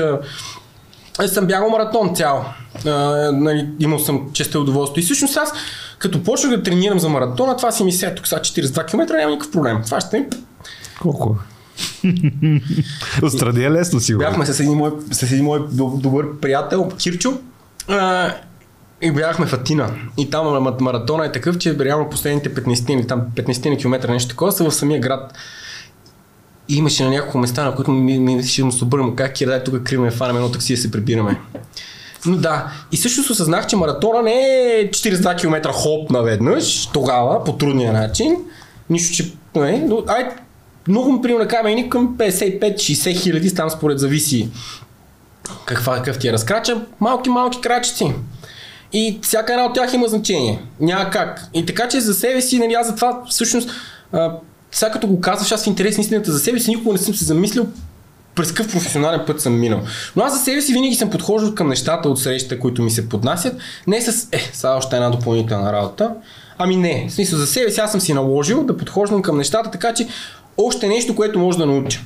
аз 1.18 1.30
съм 1.30 1.46
бягал 1.46 1.70
маратон 1.70 2.14
цял. 2.14 2.44
нали, 3.32 3.68
имал 3.80 3.98
съм 3.98 4.30
често 4.32 4.60
удоволствие. 4.60 5.02
И 5.02 5.04
всъщност 5.04 5.36
аз, 5.36 5.52
като 5.98 6.22
почнах 6.22 6.56
да 6.56 6.62
тренирам 6.62 6.98
за 6.98 7.08
маратона, 7.08 7.56
това 7.56 7.72
си 7.72 7.84
мисля, 7.84 8.14
тук 8.14 8.26
сега 8.26 8.40
42 8.40 8.86
км, 8.86 9.14
няма 9.16 9.30
никакъв 9.30 9.52
проблем. 9.52 9.80
Това 9.84 10.00
ще 10.00 10.26
Колко? 11.00 11.36
Отстрани 13.22 13.64
е 13.64 13.70
лесно 13.70 14.00
сигурно. 14.00 14.28
Бяхме 14.28 14.46
с 14.46 14.60
един 14.60 14.74
мой, 14.74 14.90
с 15.10 15.22
един 15.22 15.44
мой 15.44 15.60
добър 15.72 16.40
приятел, 16.40 16.88
Кирчо. 16.98 17.38
И 19.02 19.12
бяхме 19.12 19.46
в 19.46 19.52
Атина. 19.52 19.90
И 20.18 20.30
там 20.30 20.76
маратона 20.80 21.26
е 21.26 21.32
такъв, 21.32 21.58
че 21.58 21.78
реално 21.78 22.10
последните 22.10 22.54
15 22.54 22.94
или 22.94 23.06
там 23.06 23.22
15 23.34 23.80
км 23.80 24.12
нещо 24.12 24.28
такова 24.28 24.52
са 24.52 24.64
в 24.64 24.74
самия 24.74 25.00
град. 25.00 25.32
И 26.68 26.76
имаше 26.76 27.04
на 27.04 27.10
няколко 27.10 27.38
места, 27.38 27.64
на 27.64 27.74
които 27.74 27.90
ми, 27.90 28.18
ми 28.18 28.42
ще 28.42 28.64
му 28.64 28.72
се 28.72 28.84
обърнем 28.84 29.16
как 29.16 29.34
кира, 29.34 29.50
дай 29.50 29.64
тук 29.64 29.82
криме, 29.82 30.10
фанем 30.10 30.36
едно 30.36 30.50
такси 30.50 30.74
да 30.74 30.80
се 30.82 30.90
прибираме. 30.90 31.40
Но 32.26 32.36
да, 32.36 32.72
и 32.92 32.96
също 32.96 33.22
се 33.22 33.32
осъзнах, 33.32 33.66
че 33.66 33.76
маратона 33.76 34.22
не 34.22 34.32
е 34.32 34.90
42 34.90 35.40
км 35.40 35.72
хоп 35.72 36.10
наведнъж, 36.10 36.86
тогава, 36.86 37.44
по 37.44 37.52
трудния 37.52 37.92
начин. 37.92 38.36
Нищо, 38.90 39.16
че 39.16 39.32
не, 39.56 39.78
но 39.78 40.02
ай, 40.06 40.28
много 40.88 41.12
му 41.12 41.22
примерно 41.22 41.48
камени 41.48 41.90
към 41.90 42.16
55-60 42.18 43.22
хиляди, 43.22 43.54
там 43.54 43.70
според 43.70 43.98
зависи 43.98 44.48
каква, 45.64 45.96
какъв 45.96 46.18
ти 46.18 46.28
е 46.28 46.32
разкрача, 46.32 46.80
малки-малки 47.00 47.60
крачици. 47.60 48.14
И 48.92 49.18
всяка 49.22 49.52
една 49.52 49.64
от 49.64 49.74
тях 49.74 49.94
има 49.94 50.08
значение. 50.08 50.62
Няма 50.80 51.10
как. 51.10 51.46
И 51.54 51.66
така 51.66 51.88
че 51.88 52.00
за 52.00 52.14
себе 52.14 52.42
си, 52.42 52.58
нали, 52.58 52.74
аз 52.74 52.86
затова 52.86 53.22
всъщност, 53.28 53.70
а, 54.12 54.32
сега 54.72 54.90
като 54.90 55.06
го 55.06 55.20
казваш, 55.20 55.52
аз 55.52 55.64
в 55.64 55.66
интерес 55.66 55.98
на 55.98 56.00
истината 56.00 56.32
за 56.32 56.38
себе 56.38 56.60
си 56.60 56.70
никога 56.70 56.92
не 56.92 56.98
съм 56.98 57.14
се 57.14 57.24
замислил 57.24 57.66
през 58.34 58.52
какъв 58.52 58.72
професионален 58.72 59.20
път 59.26 59.40
съм 59.40 59.60
минал. 59.60 59.80
Но 60.16 60.22
аз 60.22 60.38
за 60.38 60.44
себе 60.44 60.62
си 60.62 60.72
винаги 60.72 60.94
съм 60.94 61.10
подхождал 61.10 61.54
към 61.54 61.68
нещата 61.68 62.08
от 62.08 62.20
срещите, 62.20 62.58
които 62.58 62.82
ми 62.82 62.90
се 62.90 63.08
поднасят, 63.08 63.56
не 63.86 64.00
с, 64.00 64.28
е, 64.32 64.50
сега 64.52 64.76
още 64.76 64.96
една 64.96 65.10
допълнителна 65.10 65.72
работа, 65.72 66.14
ами 66.58 66.76
не. 66.76 67.06
В 67.08 67.12
смисъл 67.12 67.38
за 67.38 67.46
себе 67.46 67.70
си 67.70 67.80
аз 67.80 67.90
съм 67.90 68.00
си 68.00 68.14
наложил 68.14 68.64
да 68.64 68.76
подхождам 68.76 69.22
към 69.22 69.38
нещата, 69.38 69.70
така 69.70 69.94
че 69.94 70.08
още 70.56 70.88
нещо, 70.88 71.16
което 71.16 71.38
може 71.38 71.58
да 71.58 71.66
науча. 71.66 72.00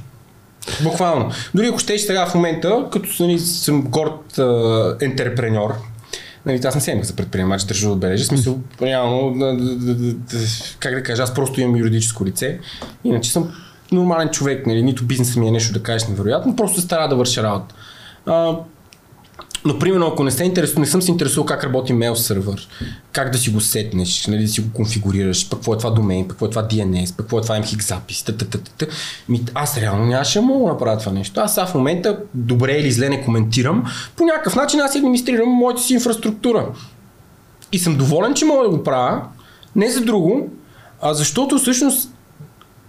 Буквално. 0.83 1.31
Дори 1.55 1.67
ако 1.67 1.79
ще 1.79 1.99
сега 1.99 2.27
в 2.27 2.35
момента, 2.35 2.85
като 2.93 3.09
нали, 3.21 3.39
съм 3.39 3.83
горд 3.83 4.41
ентерпреньор, 5.01 5.75
Нали, 6.47 6.61
аз 6.65 6.75
не 6.75 6.81
се 6.81 7.01
за 7.03 7.17
предприемач, 7.17 7.65
държа 7.65 7.87
да 7.87 7.93
отбележа. 7.93 8.25
Смисъл, 8.25 8.59
реално, 8.83 9.35
как 10.79 10.95
да 10.95 11.03
кажа, 11.03 11.23
аз 11.23 11.35
просто 11.35 11.61
имам 11.61 11.77
юридическо 11.77 12.27
лице. 12.27 12.59
Иначе 13.05 13.33
съм 13.33 13.53
нормален 13.93 14.29
човек, 14.29 14.67
нали, 14.67 14.83
нито 14.83 15.05
бизнесът 15.05 15.37
ми 15.37 15.49
е 15.49 15.51
нещо 15.51 15.73
да 15.73 15.83
кажеш 15.83 16.09
невероятно, 16.09 16.57
просто 16.57 16.81
се 16.81 16.87
стара 16.87 17.09
да 17.09 17.17
върша 17.17 17.43
работа. 17.43 17.75
Но, 19.65 19.79
примерно, 19.79 20.07
ако 20.07 20.25
не, 20.25 20.31
се 20.31 20.45
интересу, 20.45 20.81
не 20.81 20.87
съм 20.87 21.03
се 21.03 21.11
интересувал 21.11 21.47
как 21.47 21.65
работи 21.65 21.93
мейл 21.93 22.17
сервер, 22.17 22.69
как 23.13 23.31
да 23.31 23.39
си 23.39 23.51
го 23.51 23.61
сетнеш, 23.61 24.27
нали, 24.27 24.43
да 24.43 24.49
си 24.49 24.61
го 24.61 24.73
конфигурираш, 24.73 25.49
пък 25.49 25.59
какво 25.59 25.75
е 25.75 25.79
това 25.79 25.91
домен, 25.91 26.23
пък 26.23 26.31
какво 26.31 26.47
е 26.47 26.51
това 26.51 26.63
DNS, 26.63 27.09
пък 27.09 27.17
какво 27.17 27.39
е 27.39 27.43
това 27.43 27.61
MHIC 27.61 27.83
запис, 27.83 28.23
т, 28.23 28.37
т, 28.37 28.49
т, 28.49 28.59
т, 28.59 28.87
ми, 29.29 29.45
аз 29.55 29.77
реално 29.77 30.07
нямаше 30.07 30.41
мога 30.41 30.67
да 30.67 30.73
направя 30.73 30.99
това 30.99 31.13
нещо. 31.13 31.41
Аз 31.41 31.55
сега 31.55 31.67
в 31.67 31.75
момента 31.75 32.19
добре 32.35 32.73
или 32.73 32.93
зле 32.93 33.09
не 33.09 33.25
коментирам. 33.25 33.85
По 34.17 34.25
някакъв 34.25 34.57
начин 34.57 34.81
аз 34.81 34.97
администрирам 34.97 35.49
моята 35.49 35.83
си 35.83 35.95
инфраструктура. 35.95 36.67
И 37.73 37.79
съм 37.79 37.97
доволен, 37.97 38.35
че 38.35 38.45
мога 38.45 38.63
да 38.63 38.69
го 38.69 38.83
правя. 38.83 39.23
Не 39.77 39.91
за 39.91 40.01
друго, 40.01 40.49
а 41.01 41.15
защото 41.15 41.59
всъщност 41.59 42.12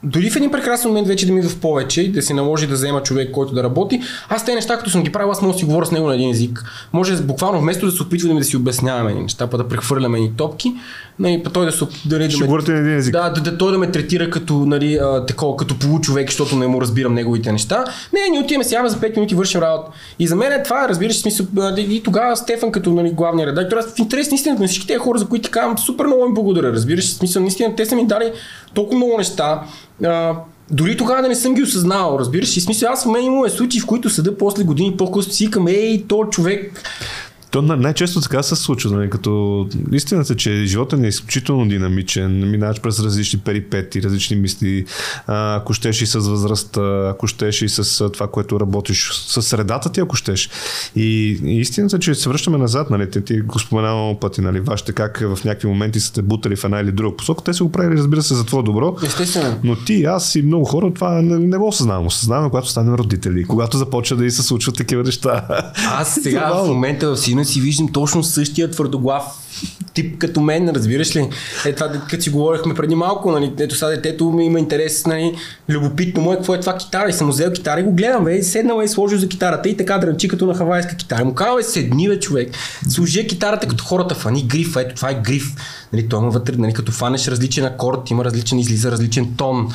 дори 0.03 0.29
в 0.29 0.35
един 0.35 0.51
прекрасен 0.51 0.89
момент 0.89 1.07
вече 1.07 1.25
да 1.25 1.33
ми 1.33 1.41
в 1.41 1.59
повече 1.59 2.01
и 2.01 2.11
да 2.11 2.21
се 2.21 2.33
наложи 2.33 2.67
да 2.67 2.73
взема 2.73 3.03
човек, 3.03 3.31
който 3.31 3.53
да 3.53 3.63
работи, 3.63 4.01
аз 4.29 4.45
тези 4.45 4.55
неща, 4.55 4.77
като 4.77 4.89
съм 4.89 5.03
ги 5.03 5.11
правил, 5.11 5.31
аз 5.31 5.41
мога 5.41 5.53
да 5.53 5.59
си 5.59 5.65
говоря 5.65 5.85
с 5.85 5.91
него 5.91 6.07
на 6.07 6.15
един 6.15 6.29
език. 6.29 6.63
Може 6.93 7.21
буквално 7.21 7.59
вместо 7.59 7.85
да 7.85 7.91
се 7.91 8.03
опитваме 8.03 8.39
да 8.39 8.45
си 8.45 8.57
обясняваме 8.57 9.13
неща, 9.13 9.47
па 9.47 9.57
да 9.57 9.67
прехвърляме 9.67 10.19
ни 10.19 10.33
топки, 10.37 10.73
нали, 11.19 11.43
па 11.43 11.49
той 11.49 11.65
да 11.65 11.71
се 11.71 11.85
да, 12.05 12.19
да, 12.19 12.19
ме, 12.19 12.79
един 12.79 12.97
език. 12.97 13.13
Да, 13.13 13.29
да, 13.29 13.41
да, 13.41 13.57
той 13.57 13.71
да 13.71 13.77
ме 13.77 13.91
третира 13.91 14.29
като, 14.29 14.53
нали, 14.53 14.95
а, 14.95 15.25
такова, 15.25 15.57
като 15.57 15.79
получовек, 15.79 16.29
защото 16.29 16.55
не 16.55 16.67
му 16.67 16.81
разбирам 16.81 17.13
неговите 17.13 17.51
неща. 17.51 17.85
Не, 18.13 18.29
ние 18.31 18.39
отиваме 18.39 18.63
сега 18.63 18.87
за 18.87 18.97
5 18.97 19.15
минути 19.15 19.35
вършим 19.35 19.61
работа. 19.61 19.91
И 20.19 20.27
за 20.27 20.35
мен 20.35 20.51
е 20.51 20.63
това, 20.63 20.89
разбираш, 20.89 21.17
смисъл, 21.21 21.45
и 21.77 22.03
тогава 22.03 22.37
Стефан 22.37 22.71
като 22.71 22.91
нали, 22.91 23.11
главния 23.11 23.47
редактор, 23.47 23.77
аз 23.77 23.95
в 23.95 23.99
интерес 23.99 24.31
наистина 24.31 24.59
на 24.59 24.67
всички 24.67 24.87
тези 24.87 24.97
хора, 24.97 25.19
за 25.19 25.27
които 25.27 25.51
казвам, 25.51 25.77
супер 25.77 26.05
много 26.05 26.25
им 26.25 26.33
благодаря, 26.33 26.73
разбираш, 26.73 27.05
смисъл, 27.05 27.41
наистина 27.41 27.75
те 27.75 27.85
са 27.85 27.95
ми 27.95 28.05
дали 28.05 28.31
толкова 28.73 28.97
много 28.97 29.17
неща. 29.17 29.61
А, 30.03 30.35
дори 30.71 30.97
тогава 30.97 31.21
да 31.21 31.27
не 31.27 31.35
съм 31.35 31.53
ги 31.53 31.63
осъзнавал, 31.63 32.17
разбираш. 32.19 32.57
И 32.57 32.61
смисъл, 32.61 32.91
аз 32.91 33.03
в 33.03 33.09
мен 33.09 33.23
имаме 33.23 33.49
случаи, 33.49 33.81
в 33.81 33.85
които 33.85 34.09
съда 34.09 34.37
после 34.37 34.63
години 34.63 34.97
по-късно 34.97 35.33
си 35.33 35.51
към, 35.51 35.67
ей, 35.67 36.05
то 36.07 36.25
човек 36.25 36.81
то 37.53 37.61
най-често 37.61 38.21
така 38.21 38.43
се 38.43 38.55
случва, 38.55 38.91
нали, 38.91 39.09
като 39.09 39.67
истината, 39.91 40.35
че 40.35 40.65
живота 40.65 40.97
ни 40.97 41.05
е 41.05 41.09
изключително 41.09 41.67
динамичен, 41.67 42.49
минаваш 42.51 42.81
през 42.81 42.99
различни 42.99 43.39
перипети, 43.39 44.03
различни 44.03 44.35
мисли, 44.35 44.85
а, 45.27 45.55
ако 45.55 45.73
щеш 45.73 46.01
и 46.01 46.05
с 46.05 46.19
възрастта, 46.19 47.09
ако 47.09 47.27
щеш 47.27 47.61
и 47.61 47.69
с 47.69 48.09
това, 48.09 48.27
което 48.27 48.59
работиш, 48.59 49.11
с 49.13 49.41
средата 49.41 49.91
ти, 49.91 49.99
ако 49.99 50.15
щеш. 50.15 50.49
И, 50.95 51.39
и 51.43 51.59
истината, 51.59 51.99
че 51.99 52.15
се 52.15 52.29
връщаме 52.29 52.57
назад, 52.57 52.89
нали, 52.89 53.09
ти, 53.09 53.23
ти 53.23 53.41
го 53.41 53.59
споменавам 53.59 53.99
много 53.99 54.19
пъти, 54.19 54.41
нали, 54.41 54.59
вашите 54.59 54.93
как 54.93 55.19
в 55.19 55.43
някакви 55.45 55.67
моменти 55.67 55.99
са 55.99 56.13
те 56.13 56.21
бутали 56.21 56.55
в 56.55 56.63
една 56.63 56.79
или 56.79 56.91
друга 56.91 57.17
посока, 57.17 57.43
те 57.43 57.53
са 57.53 57.63
го 57.63 57.71
правили, 57.71 57.97
разбира 57.97 58.21
се, 58.21 58.35
за 58.35 58.45
твое 58.45 58.63
добро. 58.63 58.95
Естествено. 59.05 59.59
Но 59.63 59.75
ти, 59.75 60.03
аз 60.03 60.35
и 60.35 60.41
много 60.41 60.65
хора 60.65 60.91
това 60.93 61.21
не, 61.21 61.39
не 61.39 61.57
го 61.57 61.67
осъзнавам. 61.67 62.07
Осъзнаваме, 62.07 62.49
когато 62.49 62.69
станем 62.69 62.95
родители, 62.95 63.43
когато 63.43 63.77
започва 63.77 64.17
да 64.17 64.25
и 64.25 64.31
се 64.31 64.43
случват 64.43 64.75
такива 64.75 65.03
неща. 65.03 65.47
Аз 65.91 66.13
сега 66.23 66.53
в 66.53 66.67
момента 66.67 67.09
в 67.09 67.17
сина 67.17 67.42
си 67.45 67.61
виждам 67.61 67.87
точно 67.87 68.23
същия 68.23 68.71
твърдоглав 68.71 69.23
тип 69.93 70.17
като 70.17 70.41
мен, 70.41 70.69
разбираш 70.69 71.15
ли? 71.15 71.29
Е 71.65 71.75
това, 71.75 71.91
като 72.09 72.23
си 72.23 72.29
говорихме 72.29 72.73
преди 72.73 72.95
малко, 72.95 73.31
нали, 73.31 73.53
ето 73.59 73.75
сега 73.75 73.89
детето 73.89 74.31
ми 74.31 74.45
има 74.45 74.59
интерес, 74.59 75.05
нали, 75.05 75.35
любопитно 75.69 76.21
му 76.21 76.33
е 76.33 76.35
какво 76.35 76.53
е 76.53 76.59
това 76.59 76.77
китара 76.77 77.09
и 77.09 77.13
съм 77.13 77.29
взел 77.29 77.51
китара 77.51 77.79
и 77.79 77.83
го 77.83 77.91
гледам, 77.91 78.23
бе, 78.23 78.43
седнал 78.43 78.81
е 78.81 78.85
и 78.85 78.87
сложил 78.87 79.19
за 79.19 79.27
китарата 79.27 79.69
и 79.69 79.77
така 79.77 79.97
дрънчи 79.97 80.27
като 80.27 80.45
на 80.45 80.55
хавайска 80.55 80.95
китара. 80.95 81.25
Му 81.25 81.33
казва, 81.33 81.55
бе, 81.55 81.63
седни, 81.63 82.07
бе, 82.07 82.19
човек, 82.19 82.57
служи 82.89 83.27
китарата 83.27 83.67
като 83.67 83.83
хората, 83.83 84.15
фани 84.15 84.43
гриф, 84.43 84.75
ето 84.75 84.95
това 84.95 85.09
е 85.09 85.21
гриф. 85.21 85.55
Нали, 85.93 86.09
той 86.09 86.19
има 86.19 86.29
вътре, 86.29 86.55
нали, 86.57 86.73
като 86.73 86.91
фанеш 86.91 87.27
различен 87.27 87.65
акорд, 87.65 88.09
има 88.09 88.25
различен, 88.25 88.59
излиза 88.59 88.91
различен 88.91 89.33
тон. 89.37 89.73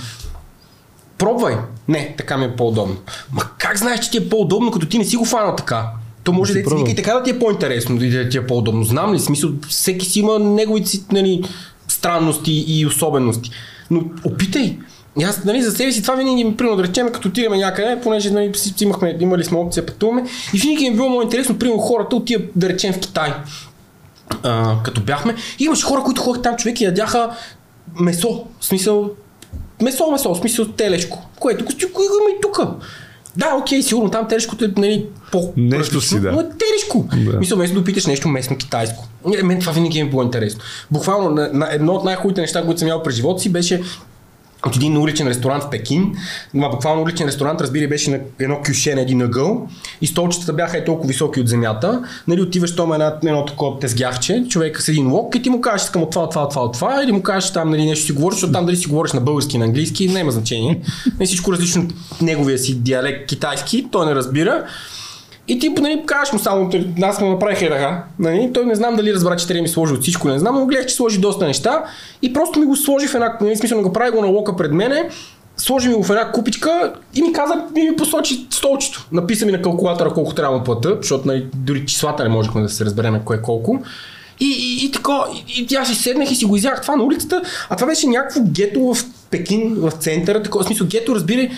Пробвай. 1.18 1.56
Не, 1.88 2.14
така 2.18 2.36
ми 2.36 2.44
е 2.44 2.56
по-удобно. 2.56 2.96
Ма 3.32 3.42
как 3.58 3.78
знаеш, 3.78 4.00
че 4.00 4.10
ти 4.10 4.18
е 4.18 4.28
по-удобно, 4.28 4.70
като 4.70 4.86
ти 4.86 4.98
не 4.98 5.04
си 5.04 5.16
го 5.16 5.24
фанал 5.24 5.56
така? 5.56 5.90
То 6.24 6.32
може 6.32 6.54
да, 6.54 6.62
да 6.62 6.90
и 6.90 6.94
така 6.94 7.14
да 7.14 7.22
ти 7.22 7.30
е 7.30 7.38
по-интересно, 7.38 7.98
да 7.98 8.28
ти 8.28 8.38
е 8.38 8.46
по-удобно. 8.46 8.84
Знам 8.84 9.14
ли, 9.14 9.18
смисъл, 9.18 9.50
всеки 9.68 10.06
си 10.06 10.20
има 10.20 10.38
неговите 10.38 10.88
си 10.88 11.04
нали, 11.12 11.42
странности 11.88 12.64
и 12.66 12.86
особености. 12.86 13.50
Но 13.90 14.04
опитай. 14.24 14.78
И 15.20 15.24
аз 15.24 15.44
нали, 15.44 15.62
за 15.62 15.70
себе 15.70 15.92
си 15.92 16.02
това 16.02 16.14
винаги 16.14 16.44
ми 16.44 16.56
примерно 16.56 16.76
да 16.76 16.82
речем, 16.82 17.12
като 17.12 17.28
отиваме 17.28 17.56
някъде, 17.56 18.00
понеже 18.02 18.30
нали, 18.30 18.52
имахме, 18.80 19.16
имали 19.20 19.44
сме 19.44 19.58
опция 19.58 19.86
пътуваме 19.86 20.24
и 20.54 20.58
винаги 20.58 20.84
ми 20.84 20.94
е 20.94 20.96
било 20.96 21.08
много 21.08 21.22
интересно, 21.22 21.58
примерно 21.58 21.80
хората 21.80 22.16
отиват 22.16 22.50
да 22.56 22.68
речем 22.68 22.92
в 22.92 22.98
Китай. 22.98 23.32
А, 24.42 24.76
като 24.82 25.00
бяхме, 25.00 25.34
и 25.58 25.64
имаше 25.64 25.84
хора, 25.86 26.02
които 26.02 26.20
ходиха 26.20 26.42
там 26.42 26.56
човек 26.56 26.80
и 26.80 26.84
ядяха 26.84 27.30
месо, 28.00 28.44
в 28.60 28.64
смисъл 28.64 29.10
месо, 29.82 30.10
месо, 30.10 30.34
в 30.34 30.38
смисъл 30.38 30.64
телешко, 30.64 31.28
което 31.38 31.64
го 31.64 31.70
има 31.70 32.30
и 32.36 32.40
тук. 32.42 32.60
Да, 33.38 33.54
окей, 33.62 33.82
сигурно 33.82 34.10
там 34.10 34.28
телешкото 34.28 34.64
е 34.64 34.72
нали, 34.76 35.06
по 35.32 35.52
Нещо 35.56 36.00
си, 36.00 36.20
да. 36.20 36.32
Но 36.32 36.40
е 36.40 36.44
телешко. 36.44 37.08
Да. 37.16 37.38
Мисля, 37.38 37.56
вместо 37.56 37.74
да 37.74 37.80
опиташ 37.80 38.06
нещо 38.06 38.28
местно 38.28 38.56
китайско. 38.56 39.08
Мен 39.44 39.60
това 39.60 39.72
винаги 39.72 39.98
е 40.00 40.04
било 40.04 40.22
интересно. 40.22 40.60
Буквално 40.90 41.30
на, 41.30 41.50
на 41.52 41.74
едно 41.74 41.92
от 41.92 42.04
най-хубавите 42.04 42.40
неща, 42.40 42.64
които 42.64 42.78
съм 42.78 42.88
ял 42.88 43.02
през 43.02 43.14
живота 43.14 43.42
си, 43.42 43.52
беше 43.52 43.82
от 44.66 44.76
един 44.76 44.96
уличен 44.96 45.28
ресторант 45.28 45.62
в 45.62 45.70
Пекин. 45.70 46.14
Но 46.54 46.70
буквално 46.70 47.02
уличен 47.02 47.26
ресторант, 47.26 47.60
разбира 47.60 47.88
беше 47.88 48.10
на 48.10 48.20
едно 48.38 48.60
кюше 48.66 48.94
на 48.94 49.00
един 49.00 49.22
ъгъл 49.22 49.68
и 50.00 50.06
столчетата 50.06 50.52
бяха 50.52 50.78
и 50.78 50.84
толкова 50.84 51.08
високи 51.08 51.40
от 51.40 51.48
земята. 51.48 52.02
Нали, 52.28 52.42
отиваш 52.42 52.76
там 52.76 52.92
едно, 52.92 53.12
едно 53.24 53.44
такова 53.44 53.78
тезгяхче, 53.78 54.44
човек 54.48 54.82
с 54.82 54.88
един 54.88 55.12
лок 55.12 55.34
и 55.34 55.42
ти 55.42 55.50
му 55.50 55.60
кажеш, 55.60 55.84
искам 55.84 56.02
от 56.02 56.10
това, 56.10 56.22
от 56.22 56.30
това, 56.30 56.42
от 56.42 56.50
това, 56.50 56.62
от 56.62 56.72
това, 56.72 57.02
или 57.04 57.12
му 57.12 57.22
кажеш 57.22 57.52
там 57.52 57.70
нали, 57.70 57.84
нещо 57.84 58.06
си 58.06 58.12
говориш, 58.12 58.34
защото 58.34 58.52
там 58.52 58.66
дали 58.66 58.76
си 58.76 58.88
говориш 58.88 59.12
на 59.12 59.20
български, 59.20 59.58
на 59.58 59.64
английски, 59.64 60.08
няма 60.08 60.30
значение. 60.30 60.80
Не 61.20 61.26
всичко 61.26 61.52
различно 61.52 61.88
неговия 62.22 62.58
си 62.58 62.74
диалект 62.74 63.28
китайски, 63.28 63.86
той 63.92 64.06
не 64.06 64.14
разбира. 64.14 64.64
И 65.48 65.58
ти 65.58 65.68
нали, 65.68 66.02
кажеш 66.06 66.32
му 66.32 66.38
само, 66.38 66.70
аз 67.02 67.20
му 67.20 67.28
направих 67.28 67.62
ръка, 67.62 68.04
нали, 68.18 68.50
той 68.54 68.66
не 68.66 68.74
знам 68.74 68.96
дали 68.96 69.14
разбра, 69.14 69.36
че 69.36 69.46
трябва 69.46 69.62
ми 69.62 69.68
сложи 69.68 69.94
от 69.94 70.02
всичко, 70.02 70.28
не 70.28 70.38
знам, 70.38 70.54
но 70.54 70.66
гледах, 70.66 70.86
че 70.86 70.94
сложи 70.94 71.18
доста 71.18 71.46
неща 71.46 71.84
и 72.22 72.32
просто 72.32 72.60
ми 72.60 72.66
го 72.66 72.76
сложи 72.76 73.06
в 73.06 73.14
една, 73.14 73.38
нали, 73.40 73.56
смисъл, 73.56 73.82
го 73.82 73.92
прави 73.92 74.10
го 74.10 74.20
на 74.20 74.26
лока 74.26 74.56
пред 74.56 74.72
мене, 74.72 75.08
сложи 75.56 75.88
ми 75.88 75.94
го 75.94 76.02
в 76.02 76.10
една 76.10 76.32
купичка 76.32 76.92
и 77.14 77.22
ми 77.22 77.32
каза, 77.32 77.54
и 77.76 77.90
ми 77.90 77.96
посочи 77.96 78.46
столчето. 78.50 79.06
Написа 79.12 79.46
ми 79.46 79.52
на 79.52 79.62
калкулатора 79.62 80.10
колко 80.10 80.34
трябва 80.34 80.58
да 80.58 80.64
плата, 80.64 80.96
защото 80.96 81.28
нали, 81.28 81.46
дори 81.54 81.86
числата 81.86 82.22
не 82.22 82.28
можехме 82.28 82.62
да 82.62 82.68
се 82.68 82.84
разбере 82.84 83.10
на 83.10 83.24
кое 83.24 83.42
колко. 83.42 83.82
И, 84.40 84.46
и, 84.46 84.86
и 84.86 84.90
така, 84.90 85.12
и, 85.48 85.66
и 85.70 85.74
аз 85.74 85.88
си 85.88 85.94
седнах 85.94 86.30
и 86.30 86.34
си 86.34 86.44
го 86.44 86.56
изях 86.56 86.82
това 86.82 86.96
на 86.96 87.04
улицата, 87.04 87.42
а 87.70 87.76
това 87.76 87.86
беше 87.86 88.06
някакво 88.06 88.40
гето 88.44 88.94
в 88.94 89.04
Пекин, 89.30 89.74
в 89.74 89.90
центъра, 89.90 90.42
такова 90.42 90.64
смисъл 90.64 90.86
гето, 90.90 91.14
разбира, 91.14 91.48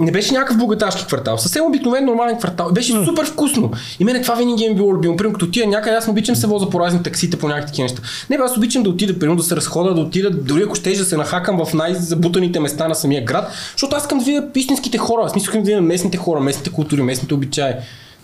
не 0.00 0.12
беше 0.12 0.32
някакъв 0.32 0.58
богаташки 0.58 1.06
квартал, 1.06 1.38
съвсем 1.38 1.64
обикновен 1.64 2.04
нормален 2.04 2.38
квартал. 2.38 2.72
Беше 2.72 2.92
mm. 2.92 3.04
супер 3.04 3.26
вкусно. 3.26 3.70
И 4.00 4.04
мене 4.04 4.22
това 4.22 4.34
винаги 4.34 4.64
е 4.64 4.74
било 4.74 4.94
любимо. 4.94 5.16
Примерно, 5.16 5.32
като 5.32 5.46
отида 5.46 5.66
някъде, 5.66 5.96
аз 5.96 6.08
обичам 6.08 6.36
се 6.36 6.46
воза 6.46 6.70
по 6.70 6.80
разни 6.80 7.02
таксите, 7.02 7.38
по 7.38 7.48
някакви 7.48 7.66
такива 7.66 7.84
неща. 7.84 8.02
Не, 8.30 8.36
аз 8.36 8.56
обичам 8.56 8.82
да 8.82 8.90
отида, 8.90 9.18
примерно 9.18 9.36
да 9.36 9.42
се 9.42 9.56
разхода, 9.56 9.94
да 9.94 10.00
отида, 10.00 10.30
дори 10.30 10.62
ако 10.62 10.74
ще 10.74 10.92
да 10.92 11.04
се 11.04 11.16
нахакам 11.16 11.64
в 11.64 11.74
най-забутаните 11.74 12.60
места 12.60 12.88
на 12.88 12.94
самия 12.94 13.24
град, 13.24 13.52
защото 13.72 13.96
аз 13.96 14.02
искам 14.02 14.18
да 14.18 14.24
видя 14.24 14.46
истинските 14.54 14.98
хора, 14.98 15.22
аз 15.24 15.36
искам 15.36 15.62
да 15.62 15.66
видя 15.66 15.80
местните 15.80 16.16
хора, 16.16 16.40
местните 16.40 16.70
култури, 16.70 17.02
местните 17.02 17.34
обичаи. 17.34 17.72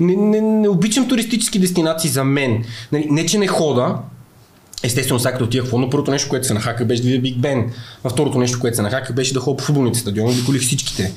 Не, 0.00 0.16
не, 0.16 0.40
не 0.40 0.68
обичам 0.68 1.08
туристически 1.08 1.58
дестинации 1.58 2.10
за 2.10 2.24
мен. 2.24 2.64
Не, 2.92 3.06
не 3.10 3.26
че 3.26 3.38
не 3.38 3.46
хода, 3.46 3.94
Естествено, 4.82 5.20
сега 5.20 5.32
като 5.32 5.44
отивах 5.44 5.70
в 5.70 5.90
първото 5.90 6.10
нещо, 6.10 6.28
което 6.28 6.46
се 6.46 6.54
нахака, 6.54 6.84
беше 6.84 7.02
да 7.02 7.08
видя 7.08 7.22
Биг 7.22 7.38
Бен. 7.38 7.72
А 8.04 8.08
второто 8.08 8.38
нещо, 8.38 8.60
което 8.60 8.76
се 8.76 8.82
нахака, 8.82 9.12
беше 9.12 9.34
да 9.34 9.40
ходя 9.40 9.56
по 9.56 9.64
футболните 9.64 9.98
стадиони, 9.98 10.34
да 10.34 10.44
колих 10.44 10.62
всичките. 10.62 11.12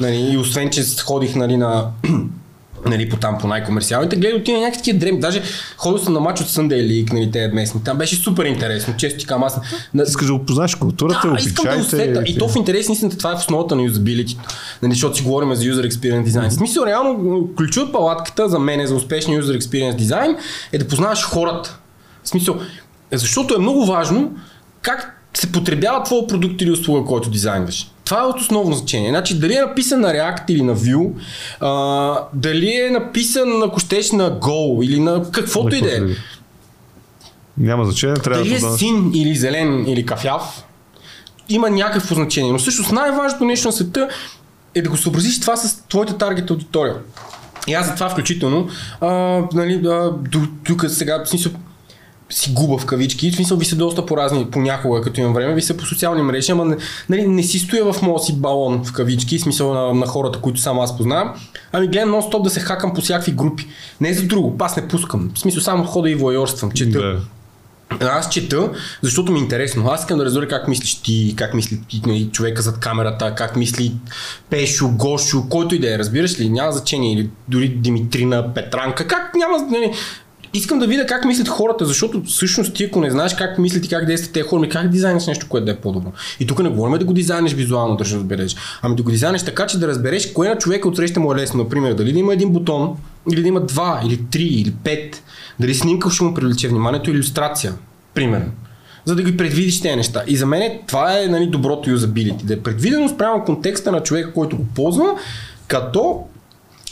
Нали, 0.00 0.32
и 0.32 0.38
освен, 0.38 0.70
че 0.70 0.82
ходих 1.04 1.34
нали, 1.34 1.56
на 1.56 1.86
нали, 2.86 3.08
по 3.08 3.16
там 3.16 3.38
по 3.38 3.46
най-комерциалните, 3.46 4.16
гледах 4.16 4.40
отива 4.40 4.58
някакви 4.58 4.78
такива 4.78 4.98
дреми. 4.98 5.20
Даже 5.20 5.42
ходил 5.76 5.98
съм 5.98 6.12
на 6.12 6.20
матч 6.20 6.40
от 6.40 6.46
Sunday 6.46 6.86
League, 6.86 7.12
нали, 7.12 7.30
те 7.30 7.48
местни. 7.48 7.84
Там 7.84 7.98
беше 7.98 8.16
супер 8.16 8.44
интересно, 8.44 8.94
често 8.96 9.18
ти 9.18 9.26
казвам 9.26 9.44
аз. 9.44 9.60
Искаш 10.08 10.26
да 10.26 10.34
опознаеш 10.34 10.74
културата, 10.74 11.30
да, 11.30 11.36
искам 11.40 11.64
да 11.64 11.80
усета. 11.80 12.22
И 12.26 12.38
то 12.38 12.48
в 12.48 12.56
интерес 12.56 12.88
истината 12.88 13.18
това 13.18 13.32
е 13.32 13.36
в 13.36 13.38
основата 13.38 13.76
на 13.76 13.82
юзабилити. 13.82 14.38
Нали, 14.82 14.92
защото 14.92 15.16
си 15.16 15.22
говорим 15.22 15.54
за 15.54 15.64
user 15.64 15.90
experience 15.90 16.26
design. 16.26 16.48
В 16.48 16.52
смисъл, 16.52 16.84
реално, 16.86 17.48
ключът 17.56 17.84
от 17.84 17.92
палатката 17.92 18.48
за 18.48 18.58
мен 18.58 18.80
е 18.80 18.86
за 18.86 18.94
успешния 18.94 19.42
user 19.42 19.60
experience 19.60 19.96
design 19.96 20.36
е 20.72 20.78
да 20.78 20.88
познаваш 20.88 21.22
хората. 21.22 21.78
В 22.24 22.28
смисъл, 22.28 22.56
защото 23.12 23.54
е 23.54 23.58
много 23.58 23.86
важно 23.86 24.32
как 24.82 25.20
се 25.34 25.52
потребява 25.52 26.02
твоя 26.02 26.26
продукт 26.26 26.62
или 26.62 26.70
услуга, 26.70 27.06
който 27.06 27.30
дизайнваш. 27.30 27.90
Това 28.10 28.22
е 28.22 28.24
от 28.24 28.40
основно 28.40 28.72
значение. 28.72 29.10
Значи, 29.10 29.38
дали 29.38 29.54
е 29.54 29.60
написан 29.60 30.00
на 30.00 30.08
React 30.08 30.44
или 30.48 30.62
на 30.62 30.76
Vue, 30.76 31.10
а, 31.60 32.28
дали 32.34 32.76
е 32.76 32.90
написан, 32.90 33.62
ако 33.62 33.80
щеш, 33.80 34.12
на 34.12 34.40
Go 34.40 34.84
или 34.84 35.00
на 35.00 35.30
каквото 35.30 35.76
и 35.76 35.80
да 35.80 35.96
е. 35.96 36.00
Няма 37.58 37.84
значение. 37.84 38.14
Трябва 38.14 38.42
дали 38.42 38.54
е 38.54 38.58
да... 38.58 38.70
син 38.70 39.10
или 39.14 39.34
зелен 39.34 39.84
или 39.88 40.06
кафяв, 40.06 40.64
има 41.48 41.70
някакво 41.70 42.14
значение. 42.14 42.52
Но 42.52 42.58
всъщност 42.58 42.92
най-важното 42.92 43.44
нещо 43.44 43.68
на 43.68 43.72
света 43.72 44.08
е 44.74 44.82
да 44.82 44.90
го 44.90 44.96
съобразиш 44.96 45.40
това 45.40 45.56
с 45.56 45.82
твоята 45.88 46.18
таргет 46.18 46.50
аудитория. 46.50 46.94
И 47.66 47.74
аз 47.74 47.86
за 47.86 47.94
това 47.94 48.08
включително, 48.08 48.68
а, 49.00 49.08
нали, 49.54 49.86
а, 49.86 50.12
тук 50.64 50.84
сега, 50.88 51.24
в 51.24 51.28
смисъл, 51.28 51.52
си 52.30 52.52
губа 52.52 52.78
в 52.78 52.86
кавички. 52.86 53.30
В 53.30 53.34
смисъл 53.34 53.56
ви 53.56 53.64
се 53.64 53.76
доста 53.76 54.06
по 54.06 54.16
разни, 54.16 54.50
понякога, 54.50 55.00
като 55.00 55.20
имам 55.20 55.34
време, 55.34 55.54
ви 55.54 55.62
се 55.62 55.76
по 55.76 55.84
социални 55.84 56.22
мрежи, 56.22 56.52
ама 56.52 56.76
нали, 57.08 57.26
не 57.26 57.42
си 57.42 57.58
стоя 57.58 57.92
в 57.92 58.02
моя 58.02 58.18
си 58.18 58.40
балон 58.40 58.84
в 58.84 58.92
кавички, 58.92 59.38
в 59.38 59.42
смисъл 59.42 59.74
на, 59.74 59.94
на 59.94 60.06
хората, 60.06 60.40
които 60.40 60.60
само 60.60 60.82
аз 60.82 60.96
познавам. 60.96 61.34
Ами 61.72 61.88
гледам 61.88 62.10
нон-стоп 62.10 62.42
да 62.42 62.50
се 62.50 62.60
хакам 62.60 62.94
по 62.94 63.00
всякакви 63.00 63.32
групи. 63.32 63.66
Не 64.00 64.14
за 64.14 64.26
друго, 64.26 64.56
аз 64.58 64.76
не 64.76 64.88
пускам. 64.88 65.30
В 65.34 65.38
смисъл 65.38 65.62
само 65.62 65.84
хода 65.84 66.10
и 66.10 66.14
воyorствам, 66.14 66.70
чета. 66.70 66.98
Да. 66.98 67.20
Аз 68.00 68.28
чета, 68.28 68.70
защото 69.02 69.32
ми 69.32 69.38
е 69.38 69.42
интересно. 69.42 69.90
Аз 69.90 70.00
искам 70.00 70.18
да 70.18 70.24
разбера 70.24 70.48
как 70.48 70.68
мислиш 70.68 70.94
ти, 70.94 71.34
как 71.36 71.54
мисли 71.54 71.80
нали, 72.06 72.28
човека 72.32 72.62
зад 72.62 72.80
камерата, 72.80 73.34
как 73.34 73.56
мисли 73.56 73.92
Пешо, 74.50 74.88
Гошо, 74.88 75.48
който 75.48 75.74
и 75.74 75.78
да 75.78 75.94
е, 75.94 75.98
разбираш 75.98 76.40
ли, 76.40 76.50
няма 76.50 76.72
значение, 76.72 77.12
или 77.12 77.30
дори 77.48 77.68
Димитрина, 77.68 78.54
Петранка, 78.54 79.06
как 79.06 79.34
няма, 79.34 79.58
нали, 79.70 79.92
Искам 80.54 80.78
да 80.78 80.86
видя 80.86 81.06
как 81.06 81.24
мислят 81.24 81.48
хората, 81.48 81.86
защото 81.86 82.22
всъщност 82.22 82.74
ти 82.74 82.84
ако 82.84 83.00
не 83.00 83.10
знаеш 83.10 83.34
как 83.34 83.58
мислят 83.58 83.86
и 83.86 83.88
как 83.88 84.06
действат 84.06 84.32
тези 84.32 84.48
хора, 84.48 84.68
как 84.68 84.88
дизайниш 84.88 85.26
нещо, 85.26 85.46
което 85.48 85.64
да 85.64 85.72
е 85.72 85.76
по-добро. 85.76 86.12
И 86.40 86.46
тук 86.46 86.62
не 86.62 86.68
говорим 86.68 86.98
да 86.98 87.04
го 87.04 87.12
дизайниш 87.12 87.52
визуално, 87.52 87.96
да 87.96 88.04
разбереш. 88.04 88.56
Ами 88.82 88.96
да 88.96 89.02
го 89.02 89.10
дизайниш 89.10 89.42
така, 89.42 89.66
че 89.66 89.78
да 89.78 89.88
разбереш 89.88 90.32
кое 90.32 90.48
на 90.48 90.58
човека 90.58 90.88
отсреща 90.88 91.20
му 91.20 91.32
е 91.32 91.36
лесно. 91.36 91.62
Например, 91.62 91.94
дали 91.94 92.12
да 92.12 92.18
има 92.18 92.32
един 92.32 92.50
бутон, 92.50 92.96
или 93.32 93.42
да 93.42 93.48
има 93.48 93.60
два, 93.60 94.00
или 94.06 94.24
три, 94.30 94.44
или 94.44 94.74
пет. 94.84 95.22
Дали 95.60 95.74
снимка 95.74 96.10
ще 96.10 96.24
му 96.24 96.34
привлече 96.34 96.68
вниманието, 96.68 97.10
иллюстрация. 97.10 97.74
Примерно 98.14 98.52
за 99.04 99.14
да 99.14 99.22
ги 99.22 99.36
предвидиш 99.36 99.80
тези 99.80 99.96
неща. 99.96 100.22
И 100.26 100.36
за 100.36 100.46
мен 100.46 100.78
това 100.86 101.18
е 101.18 101.26
нали, 101.26 101.46
доброто 101.46 101.90
юзабилити. 101.90 102.44
Да 102.44 102.54
е 102.54 102.60
предвидено 102.60 103.08
спрямо 103.08 103.44
контекста 103.44 103.92
на 103.92 104.02
човека, 104.02 104.32
който 104.32 104.56
го 104.56 104.64
ползва, 104.74 105.14
като 105.68 106.24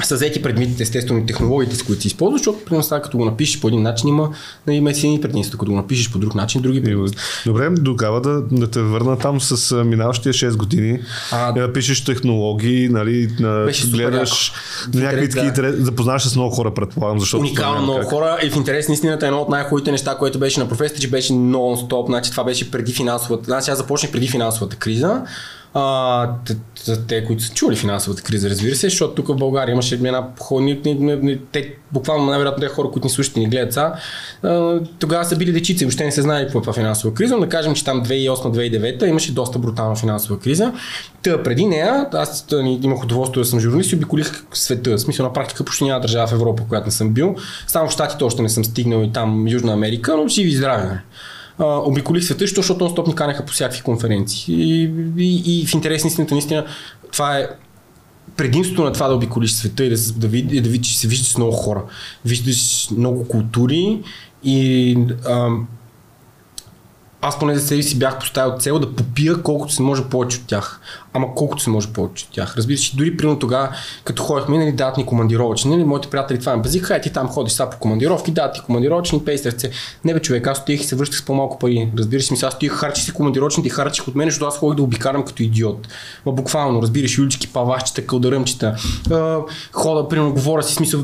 са 0.03 0.15
взети 0.15 0.43
предмитите, 0.43 0.83
естествено, 0.83 1.27
технологиите, 1.27 1.77
с 1.77 1.83
които 1.83 2.03
си 2.03 2.09
използваш, 2.09 2.41
защото 2.41 2.65
при 2.65 2.77
нас 2.77 2.89
като 2.89 3.17
го 3.17 3.25
напишеш 3.25 3.61
по 3.61 3.69
един 3.69 3.83
начин 3.83 4.09
има, 4.09 4.31
нали, 4.67 4.95
си 4.95 5.19
предимства, 5.23 5.59
като 5.59 5.71
го 5.71 5.77
напишеш 5.77 6.11
по 6.11 6.19
друг 6.19 6.35
начин, 6.35 6.63
други 6.63 6.83
предимства. 6.83 7.21
Добре, 7.47 7.71
тогава 7.85 8.21
да, 8.21 8.43
да 8.51 8.71
те 8.71 8.81
върна 8.81 9.19
там 9.19 9.41
с 9.41 9.85
минаващия 9.85 10.33
6 10.33 10.57
години, 10.57 11.01
а, 11.33 11.53
да 11.53 11.73
пишеш 11.73 12.05
технологии, 12.05 12.89
нали, 12.89 13.29
на, 13.41 13.71
гледаш 13.91 14.53
някакви 14.95 15.31
такива, 15.31 15.53
да. 15.53 15.77
да 15.77 15.85
запознаваш 15.85 16.23
с 16.23 16.37
много 16.37 16.55
хора, 16.55 16.75
предполагам, 16.75 17.21
защото 17.21 17.41
Уникално 17.41 17.83
много 17.83 18.01
как. 18.01 18.11
хора. 18.11 18.39
И 18.43 18.51
в 18.51 18.57
интерес 18.57 18.89
на 18.89 18.95
истината 18.95 19.27
едно 19.27 19.39
от 19.39 19.49
най-хубавите 19.49 19.91
неща, 19.91 20.17
което 20.19 20.39
беше 20.39 20.61
на 20.61 20.69
професията, 20.69 21.01
че 21.01 21.11
беше 21.11 21.33
нон-стоп, 21.33 22.07
значи 22.07 22.31
това 22.31 22.45
беше 22.45 22.71
преди 22.71 22.93
финансовата, 22.93 23.45
значи 23.45 23.71
аз 23.71 23.79
започнах 23.79 24.13
преди 24.13 24.29
финансовата 24.29 24.77
криза, 24.77 25.23
а, 25.75 26.31
те, 27.09 27.25
които 27.25 27.43
са 27.43 27.55
чули 27.55 27.77
финансовата 27.77 28.23
криза, 28.23 28.51
разбира 28.51 28.75
се, 28.75 28.87
защото 28.87 29.15
тук 29.15 29.29
в 29.29 29.37
България 29.37 29.73
имаше 29.73 29.95
една 29.95 30.29
ни, 30.53 31.39
те, 31.53 31.75
буквално 31.93 32.27
най-вероятно 32.27 32.61
те 32.61 32.69
хора, 32.69 32.91
които 32.91 33.07
ни 33.07 33.11
слушат 33.11 33.37
и 33.37 33.41
ни 33.41 33.47
гледат 33.47 33.73
са, 33.73 33.93
тогава 34.99 35.25
са 35.25 35.37
били 35.37 35.53
дечици, 35.53 35.85
въобще 35.85 36.05
не 36.05 36.13
се 36.13 36.23
знае 36.23 36.47
какво 36.47 36.71
е 36.71 36.75
финансова 36.75 37.15
криза, 37.15 37.35
но 37.35 37.41
да 37.41 37.49
кажем, 37.49 37.75
че 37.75 37.85
там 37.85 38.05
2008-2009 38.05 39.05
имаше 39.07 39.35
доста 39.35 39.59
брутална 39.59 39.97
финансова 39.97 40.39
криза. 40.41 40.73
Та 41.23 41.43
преди 41.43 41.65
нея, 41.65 42.07
аз 42.13 42.47
имах 42.83 43.03
удоволствие 43.03 43.43
да 43.43 43.49
съм 43.49 43.61
журналист 43.61 43.93
и 43.93 43.97
обиколих 43.97 44.45
света. 44.53 44.91
В 44.91 44.99
смисъл 44.99 45.27
на 45.27 45.33
практика 45.33 45.65
почти 45.65 45.85
няма 45.85 46.01
държава 46.01 46.27
в 46.27 46.33
Европа, 46.33 46.63
която 46.69 46.87
не 46.87 46.93
съм 46.93 47.11
бил. 47.11 47.37
Само 47.67 47.89
в 47.89 47.93
Штатите 47.93 48.25
още 48.25 48.43
не 48.43 48.49
съм 48.49 48.65
стигнал 48.65 49.03
и 49.03 49.13
там 49.13 49.49
Южна 49.49 49.73
Америка, 49.73 50.17
но 50.17 50.29
си 50.29 50.45
ви 50.45 50.57
здраве. 50.57 51.03
Обиколих 51.59 52.25
света, 52.25 52.47
защото 52.47 52.85
non 52.85 52.91
стоп 52.91 53.07
ни 53.07 53.15
канеха 53.15 53.45
по 53.45 53.53
всякакви 53.53 53.83
конференции. 53.83 54.55
И, 54.55 54.91
и, 55.19 55.61
и 55.63 55.67
в 55.67 55.75
интерес 55.75 56.05
на 56.05 56.09
истината, 56.09 56.35
наистина, 56.35 56.65
това 57.13 57.39
е 57.39 57.49
предимството 58.37 58.85
на 58.85 58.93
това 58.93 59.09
да 59.09 59.15
обиколиш 59.15 59.53
света 59.53 59.85
и 59.85 59.91
да, 59.91 59.97
да, 60.17 60.29
видиш, 60.29 60.61
да 60.61 60.69
видиш, 60.69 60.95
се 60.95 61.09
виждаш 61.09 61.29
с 61.29 61.37
много 61.37 61.53
хора. 61.53 61.83
Виждаш 62.25 62.89
много 62.91 63.29
култури 63.29 64.01
и 64.45 64.97
а, 65.27 65.49
аз 67.23 67.39
поне 67.39 67.55
за 67.55 67.67
себе 67.67 67.83
си 67.83 67.99
бях 67.99 68.19
поставил 68.19 68.59
цел 68.59 68.79
да 68.79 68.95
попия 68.95 69.43
колкото 69.43 69.73
се 69.73 69.83
може 69.83 70.05
повече 70.05 70.39
от 70.39 70.47
тях. 70.47 70.81
Ама 71.13 71.35
колкото 71.35 71.63
се 71.63 71.71
може 71.71 71.89
повече 71.89 72.25
от 72.25 72.33
тях. 72.33 72.57
Разбира 72.57 72.79
се, 72.79 72.97
дори 72.97 73.17
примерно 73.17 73.39
тогава, 73.39 73.69
като 74.05 74.23
ходихме, 74.23 74.59
нали, 74.59 74.73
дадат 74.73 74.97
ни 74.97 75.07
командировъчни, 75.07 75.71
нали, 75.71 75.85
моите 75.85 76.09
приятели 76.11 76.41
това 76.41 76.57
ме 76.57 76.63
базиха, 76.63 76.87
хай 76.87 77.01
ти 77.01 77.13
там 77.13 77.29
ходиш 77.29 77.53
са 77.53 77.71
по 77.71 77.79
командировки, 77.79 78.31
дадат 78.31 78.55
ти 78.55 78.61
командировъчни, 78.61 79.25
пей 79.25 79.39
сърце. 79.39 79.71
Не 80.05 80.15
бе, 80.15 80.21
човек, 80.21 80.47
аз 80.47 80.59
стоих 80.59 80.81
и 80.81 80.85
се 80.85 80.97
връщах 80.97 81.19
с 81.19 81.25
по-малко 81.25 81.59
пари. 81.59 81.93
Разбираш, 81.99 82.25
се, 82.25 82.47
аз 82.47 82.55
стоих, 82.55 82.73
харчих 82.73 83.05
си 83.05 83.13
командировъчните 83.13 83.69
харчих 83.69 84.09
от 84.09 84.15
мен, 84.15 84.29
защото 84.29 84.47
аз 84.47 84.59
ходих 84.59 84.77
да 84.77 84.83
обикарам 84.83 85.25
като 85.25 85.43
идиот. 85.43 85.89
Ма 86.27 86.33
буквално, 86.33 86.83
разбираш, 86.83 87.19
юлички, 87.19 87.49
павашчета, 87.49 88.07
кълдаръмчета. 88.07 88.77
хода, 89.73 90.09
примерно, 90.09 90.33
говоря 90.33 90.63
си, 90.63 90.75
смисъл, 90.75 91.01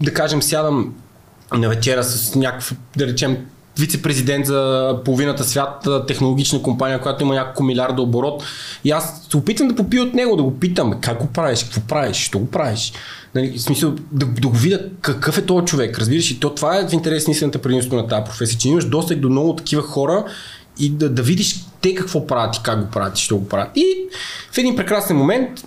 да 0.00 0.14
кажем, 0.14 0.42
сядам 0.42 0.94
на 1.52 1.68
вечера 1.68 2.04
с 2.04 2.34
някакво, 2.34 2.76
да 2.96 3.06
речем, 3.06 3.46
вице-президент 3.78 4.46
за 4.46 4.92
половината 5.04 5.44
свят, 5.44 5.88
технологична 6.06 6.62
компания, 6.62 7.00
която 7.00 7.24
има 7.24 7.34
няколко 7.34 7.62
милиарда 7.62 8.02
оборот. 8.02 8.44
И 8.84 8.90
аз 8.90 9.22
се 9.30 9.36
опитвам 9.36 9.68
да 9.68 9.76
попия 9.76 10.02
от 10.02 10.14
него, 10.14 10.36
да 10.36 10.42
го 10.42 10.58
питам, 10.58 11.00
как 11.00 11.20
го 11.20 11.26
правиш, 11.26 11.64
какво 11.64 11.80
правиш, 11.80 12.16
що 12.16 12.38
го 12.38 12.46
правиш. 12.46 12.92
Нали, 13.34 13.58
в 13.58 13.62
смисъл 13.62 13.94
да, 14.12 14.26
да 14.26 14.48
го 14.48 14.56
видя 14.56 14.80
какъв 15.00 15.38
е 15.38 15.42
този 15.42 15.66
човек. 15.66 15.98
Разбираш, 15.98 16.30
и 16.30 16.40
то 16.40 16.54
това 16.54 16.78
е 16.78 16.88
в 16.88 16.92
интерес 16.92 17.26
на 17.26 17.30
истината 17.30 17.58
предимство 17.58 17.96
на 17.96 18.06
тази 18.06 18.24
професия, 18.24 18.58
че 18.58 18.68
имаш 18.68 18.84
достъп 18.84 19.20
до 19.20 19.28
много 19.28 19.56
такива 19.56 19.82
хора 19.82 20.24
и 20.78 20.90
да, 20.90 21.08
да 21.08 21.22
видиш 21.22 21.64
те 21.80 21.94
какво 21.94 22.26
правят 22.26 22.56
и 22.56 22.60
как 22.62 22.84
го 22.84 22.90
правят 22.90 23.18
и 23.18 23.22
що 23.22 23.36
го 23.36 23.48
правят. 23.48 23.76
И 23.76 23.84
в 24.52 24.58
един 24.58 24.76
прекрасен 24.76 25.16
момент 25.16 25.64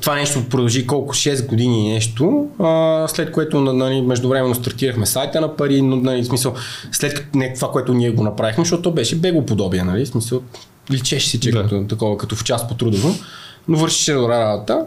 това 0.00 0.14
нещо 0.14 0.44
продължи 0.48 0.86
колко 0.86 1.14
6 1.14 1.46
години 1.46 1.92
нещо, 1.92 2.46
а, 2.58 3.08
след 3.08 3.32
което 3.32 3.60
нали, 3.60 4.02
междувременно 4.02 4.54
стартирахме 4.54 5.06
сайта 5.06 5.40
на 5.40 5.56
пари, 5.56 5.82
но 5.82 5.96
нали, 5.96 6.24
смисъл, 6.24 6.54
след 6.92 7.26
не 7.34 7.52
това, 7.54 7.70
което 7.70 7.94
ние 7.94 8.10
го 8.10 8.22
направихме, 8.22 8.64
защото 8.64 8.82
то 8.82 8.90
беше 8.90 9.16
бегоподобие, 9.16 9.82
нали, 9.82 10.06
смисъл, 10.06 10.42
личеше 10.90 11.30
си, 11.30 11.40
че 11.40 11.50
да. 11.50 11.62
като, 11.62 11.86
такова, 11.88 12.18
като 12.18 12.36
в 12.36 12.44
част 12.44 12.68
по 12.68 12.74
трудово, 12.74 13.14
но 13.68 13.78
вършеше 13.78 14.12
добра 14.12 14.40
работа 14.40 14.86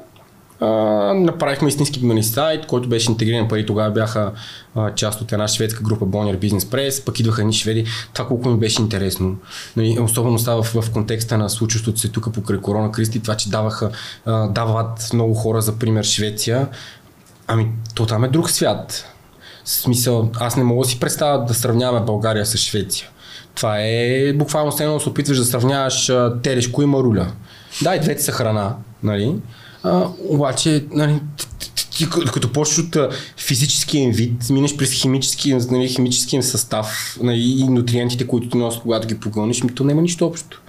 направихме 1.16 1.68
истински 1.68 2.05
нали, 2.05 2.24
сайт, 2.24 2.66
който 2.66 2.89
беше 2.89 3.12
интегриран 3.12 3.47
пари. 3.47 3.66
Тогава 3.66 3.91
бяха 3.91 4.32
а, 4.76 4.95
част 4.95 5.22
от 5.22 5.32
една 5.32 5.47
шведска 5.47 5.84
група 5.84 6.05
Bonnier 6.05 6.38
Business 6.38 6.59
Press, 6.59 7.05
пък 7.05 7.20
идваха 7.20 7.43
ни 7.43 7.53
шведи. 7.53 7.86
Това 8.14 8.28
колко 8.28 8.49
ми 8.49 8.59
беше 8.59 8.82
интересно. 8.82 9.36
Нали, 9.76 9.99
особено 9.99 10.39
става 10.39 10.64
в, 10.64 10.82
в 10.82 10.91
контекста 10.91 11.38
на 11.38 11.49
случващото 11.49 11.99
се 11.99 12.09
тук 12.09 12.34
покрай 12.34 12.59
корона 12.59 12.91
кристи, 12.91 13.20
това, 13.20 13.36
че 13.36 13.49
даваха, 13.49 13.89
а, 14.26 14.47
дават 14.47 15.09
много 15.14 15.34
хора, 15.34 15.62
за 15.62 15.80
пример 15.80 16.03
Швеция. 16.03 16.68
Ами, 17.47 17.68
то 17.95 18.05
там 18.05 18.24
е 18.24 18.28
друг 18.28 18.49
свят. 18.49 19.05
В 19.64 19.70
смисъл, 19.70 20.30
аз 20.39 20.57
не 20.57 20.64
мога 20.64 20.84
да 20.84 20.89
си 20.89 20.99
представя 20.99 21.45
да 21.45 21.53
сравняваме 21.53 22.05
България 22.05 22.45
с 22.45 22.57
Швеция. 22.57 23.07
Това 23.55 23.80
е 23.80 24.34
буквално 24.34 24.72
едно 24.80 24.93
да 24.93 24.99
се 24.99 25.09
опитваш 25.09 25.38
да 25.38 25.45
сравняваш 25.45 26.12
телешко 26.43 26.82
и 26.82 26.86
маруля. 26.86 27.28
Да, 27.82 27.95
и 27.95 27.99
двете 27.99 28.24
са 28.24 28.32
храна, 28.32 28.76
нали? 29.03 29.36
А, 29.84 30.07
обаче, 30.29 30.86
нали, 30.91 31.19
ти, 31.91 32.09
като 32.09 32.51
почнеш 32.51 32.79
от 32.79 32.97
физическия 33.38 34.03
им 34.03 34.11
вид, 34.11 34.49
минеш 34.49 34.77
през 34.77 34.91
химическия, 34.91 35.59
нали, 35.71 35.88
химическия 35.88 36.43
състав 36.43 37.17
нали, 37.23 37.39
и 37.39 37.63
нутриентите, 37.63 38.27
които 38.27 38.49
ти 38.49 38.57
носят, 38.57 38.82
когато 38.82 39.07
ги 39.07 39.19
погълниш, 39.19 39.61
то 39.75 39.84
няма 39.84 40.01
нищо 40.01 40.25
общо. 40.25 40.61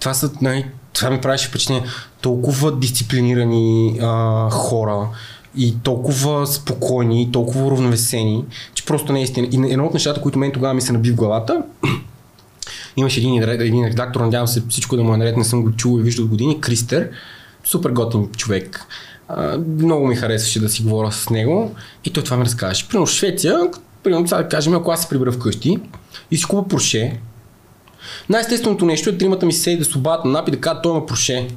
Това 0.00 0.14
са, 0.14 0.30
нали, 0.42 0.66
това 0.92 1.10
ми 1.10 1.20
правеше 1.20 1.48
впечатление, 1.48 1.84
толкова 2.20 2.78
дисциплинирани 2.78 3.98
а, 4.02 4.50
хора 4.50 5.08
и 5.56 5.74
толкова 5.82 6.46
спокойни, 6.46 7.22
и 7.22 7.32
толкова 7.32 7.66
уравновесени, 7.66 8.44
че 8.74 8.84
просто 8.84 9.12
не 9.12 9.20
е 9.20 9.22
истина. 9.22 9.48
И 9.52 9.72
едно 9.72 9.86
от 9.86 9.94
нещата, 9.94 10.20
които 10.20 10.38
мен 10.38 10.52
тогава 10.52 10.74
ми 10.74 10.80
се 10.80 10.92
наби 10.92 11.10
в 11.10 11.14
главата, 11.14 11.62
имаше 12.96 13.20
един, 13.20 13.42
един 13.42 13.84
редактор, 13.84 14.20
надявам 14.20 14.48
се 14.48 14.62
всичко 14.68 14.96
да 14.96 15.02
му 15.04 15.14
е 15.14 15.16
наред, 15.16 15.36
не 15.36 15.44
съм 15.44 15.62
го 15.62 15.72
чул 15.72 15.98
и 16.00 16.02
виждал 16.02 16.26
години, 16.26 16.60
Кристер, 16.60 17.10
супер 17.64 17.90
готин 17.90 18.28
човек. 18.36 18.86
А, 19.28 19.58
много 19.58 20.06
ми 20.06 20.16
харесваше 20.16 20.60
да 20.60 20.68
си 20.68 20.82
говоря 20.82 21.12
с 21.12 21.30
него 21.30 21.74
и 22.04 22.10
той 22.10 22.24
това 22.24 22.36
ми 22.36 22.44
разказваше. 22.44 22.88
Примерно 22.88 23.06
в 23.06 23.10
Швеция, 23.10 23.58
примерно 24.02 24.28
сега 24.28 24.42
да 24.42 24.48
кажем, 24.48 24.74
ако 24.74 24.90
аз 24.90 25.02
се 25.02 25.08
прибера 25.08 25.32
вкъщи 25.32 25.78
и 26.30 26.36
си 26.36 26.44
купа 26.44 26.68
Порше, 26.68 27.20
най-естественото 28.28 28.86
нещо 28.86 29.10
е 29.10 29.18
тримата 29.18 29.46
ми 29.46 29.52
се 29.52 29.60
седи 29.60 29.76
да 29.76 29.84
се 29.84 29.98
на 29.98 30.20
напи 30.24 30.50
да 30.50 30.60
кажат, 30.60 30.82
той 30.82 30.92
има 30.92 31.06
Порше. 31.06 31.48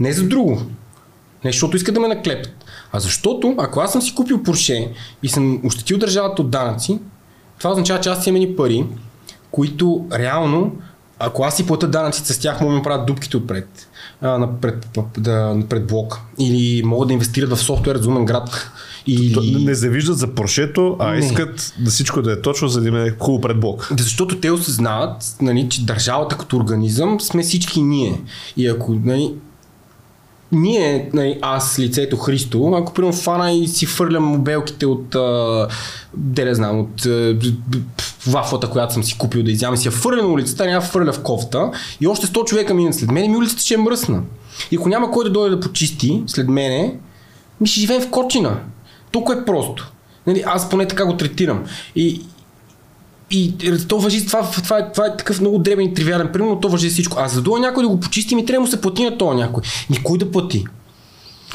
Не 0.00 0.12
за 0.12 0.28
друго. 0.28 0.62
Не 1.44 1.52
защото 1.52 1.76
иска 1.76 1.92
да 1.92 2.00
ме 2.00 2.08
наклепят. 2.08 2.64
А 2.92 3.00
защото, 3.00 3.54
ако 3.58 3.80
аз 3.80 3.92
съм 3.92 4.02
си 4.02 4.14
купил 4.14 4.42
Порше 4.42 4.92
и 5.22 5.28
съм 5.28 5.60
ощетил 5.64 5.98
държавата 5.98 6.42
от 6.42 6.50
данъци, 6.50 6.98
това 7.58 7.70
означава, 7.70 8.00
че 8.00 8.08
аз 8.08 8.26
имам 8.26 8.56
пари, 8.56 8.86
които 9.50 10.06
реално, 10.12 10.76
ако 11.18 11.42
аз 11.42 11.56
си 11.56 11.66
плата 11.66 11.88
данъците 11.88 12.32
с 12.32 12.38
тях, 12.38 12.58
да 12.58 12.66
ми 12.66 12.82
правят 12.82 13.06
дупките 13.06 13.36
отпред 13.36 13.88
а, 14.22 14.38
на, 14.38 14.60
пред, 14.60 14.88
да, 15.18 15.56
пред 15.68 15.86
блок. 15.86 16.20
Или 16.38 16.82
могат 16.82 17.08
да 17.08 17.12
инвестират 17.14 17.50
в 17.50 17.56
софтуер 17.56 17.96
за 17.96 18.08
умен 18.08 18.24
град. 18.24 18.70
Или... 19.06 19.64
Не 19.64 19.74
завиждат 19.74 20.18
за 20.18 20.34
поршето, 20.34 20.96
а 20.98 21.10
не. 21.10 21.18
искат 21.18 21.74
да 21.78 21.90
всичко 21.90 22.22
да 22.22 22.32
е 22.32 22.40
точно, 22.40 22.68
за 22.68 22.80
да 22.80 22.88
има 22.88 23.00
е 23.00 23.10
хубаво 23.18 23.40
пред 23.40 23.60
блок. 23.60 23.92
Защото 23.98 24.40
те 24.40 24.50
осъзнават, 24.50 25.36
нали, 25.40 25.68
че 25.68 25.84
държавата 25.84 26.36
като 26.36 26.56
организъм 26.56 27.20
сме 27.20 27.42
всички 27.42 27.82
ние. 27.82 28.20
И 28.56 28.66
ако 28.66 28.94
нали, 28.94 29.34
ние, 30.52 31.10
нали, 31.12 31.38
аз, 31.42 31.78
лицето 31.78 32.16
Христо, 32.16 32.74
ако 32.76 32.94
примерно 32.94 33.16
фана 33.16 33.52
и 33.52 33.68
си 33.68 33.86
фърлям 33.86 34.24
мобелките 34.24 34.86
от, 34.86 35.16
де 36.14 36.44
не 36.44 36.54
знам, 36.54 36.80
от 36.80 37.06
вафлата, 38.26 38.70
която 38.70 38.94
съм 38.94 39.04
си 39.04 39.18
купил 39.18 39.42
да 39.42 39.50
изям 39.50 39.74
и 39.74 39.76
си 39.76 39.88
я 39.88 39.92
фърля 39.92 40.22
на 40.22 40.28
улицата, 40.28 40.66
няма 40.66 40.80
фърля 40.80 41.12
в 41.12 41.22
кофта 41.22 41.70
и 42.00 42.06
още 42.06 42.26
100 42.26 42.44
човека 42.44 42.74
минат 42.74 42.94
след 42.94 43.10
мен 43.10 43.24
и 43.24 43.28
ми 43.28 43.36
улицата 43.36 43.62
ще 43.62 43.74
е 43.74 43.76
мръсна. 43.76 44.22
И 44.70 44.76
ако 44.76 44.88
няма 44.88 45.10
кой 45.10 45.24
да 45.24 45.30
дойде 45.30 45.56
да 45.56 45.60
почисти 45.60 46.22
след 46.26 46.48
мене, 46.48 46.94
ми 47.60 47.66
ще 47.66 47.80
живеем 47.80 48.02
в 48.02 48.10
Корчина. 48.10 48.60
Толкова 49.12 49.38
е 49.38 49.44
просто. 49.44 49.92
Нали, 50.26 50.42
аз 50.46 50.70
поне 50.70 50.88
така 50.88 51.04
го 51.04 51.16
третирам. 51.16 51.64
И, 51.96 52.22
и 53.30 53.54
то 53.88 53.98
въжи, 53.98 54.26
това, 54.26 54.50
това, 54.50 54.62
това, 54.62 54.92
това 54.92 55.06
е 55.06 55.16
такъв 55.16 55.40
много 55.40 55.58
дребен 55.58 55.86
и 55.86 55.94
тривиален 55.94 56.28
пример, 56.32 56.48
но 56.48 56.60
то 56.60 56.68
въжи 56.68 56.88
всичко. 56.88 57.16
А 57.20 57.28
за 57.28 57.42
някой 57.60 57.82
да 57.82 57.88
го 57.88 58.00
почисти, 58.00 58.34
ми 58.34 58.46
трябва 58.46 58.56
да 58.56 58.60
му 58.60 58.66
се 58.66 58.80
плати 58.80 59.04
на 59.04 59.18
този 59.18 59.36
някой. 59.36 59.62
Никой 59.90 60.18
да 60.18 60.30
плати. 60.30 60.64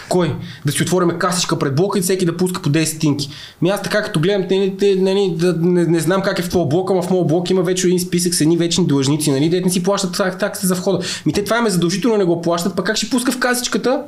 Кой? 0.09 0.35
Да 0.65 0.71
си 0.71 0.83
отвориме 0.83 1.17
касичка 1.17 1.59
пред 1.59 1.75
блока 1.75 1.99
и 1.99 2.01
всеки 2.01 2.25
да 2.25 2.37
пуска 2.37 2.61
по 2.61 2.69
10 2.69 2.83
стинки. 2.83 3.29
Ми 3.61 3.69
аз 3.69 3.81
така 3.81 4.03
като 4.03 4.19
гледам, 4.19 4.47
не, 4.49 4.75
не, 4.81 4.95
не, 4.95 5.37
не, 5.59 5.85
не, 5.85 5.99
знам 5.99 6.21
как 6.21 6.39
е 6.39 6.41
в 6.41 6.49
този 6.49 6.69
блок, 6.69 6.91
ама 6.91 7.01
в 7.01 7.09
моят 7.09 7.27
блок 7.27 7.49
има 7.49 7.63
вече 7.63 7.87
един 7.87 7.99
списък 7.99 8.35
с 8.35 8.41
едни 8.41 8.57
вечни 8.57 8.87
длъжници, 8.87 9.31
нали, 9.31 9.49
де 9.49 9.61
не 9.61 9.69
си 9.69 9.83
плащат 9.83 10.39
такси 10.39 10.65
за 10.65 10.75
входа. 10.75 10.99
Ми 11.25 11.33
те 11.33 11.43
това 11.43 11.65
е 11.67 11.69
задължително 11.69 12.17
не 12.17 12.23
го 12.23 12.41
плащат, 12.41 12.75
пък 12.75 12.85
как 12.85 12.97
ще 12.97 13.09
пуска 13.09 13.31
в 13.31 13.39
касичката? 13.39 14.03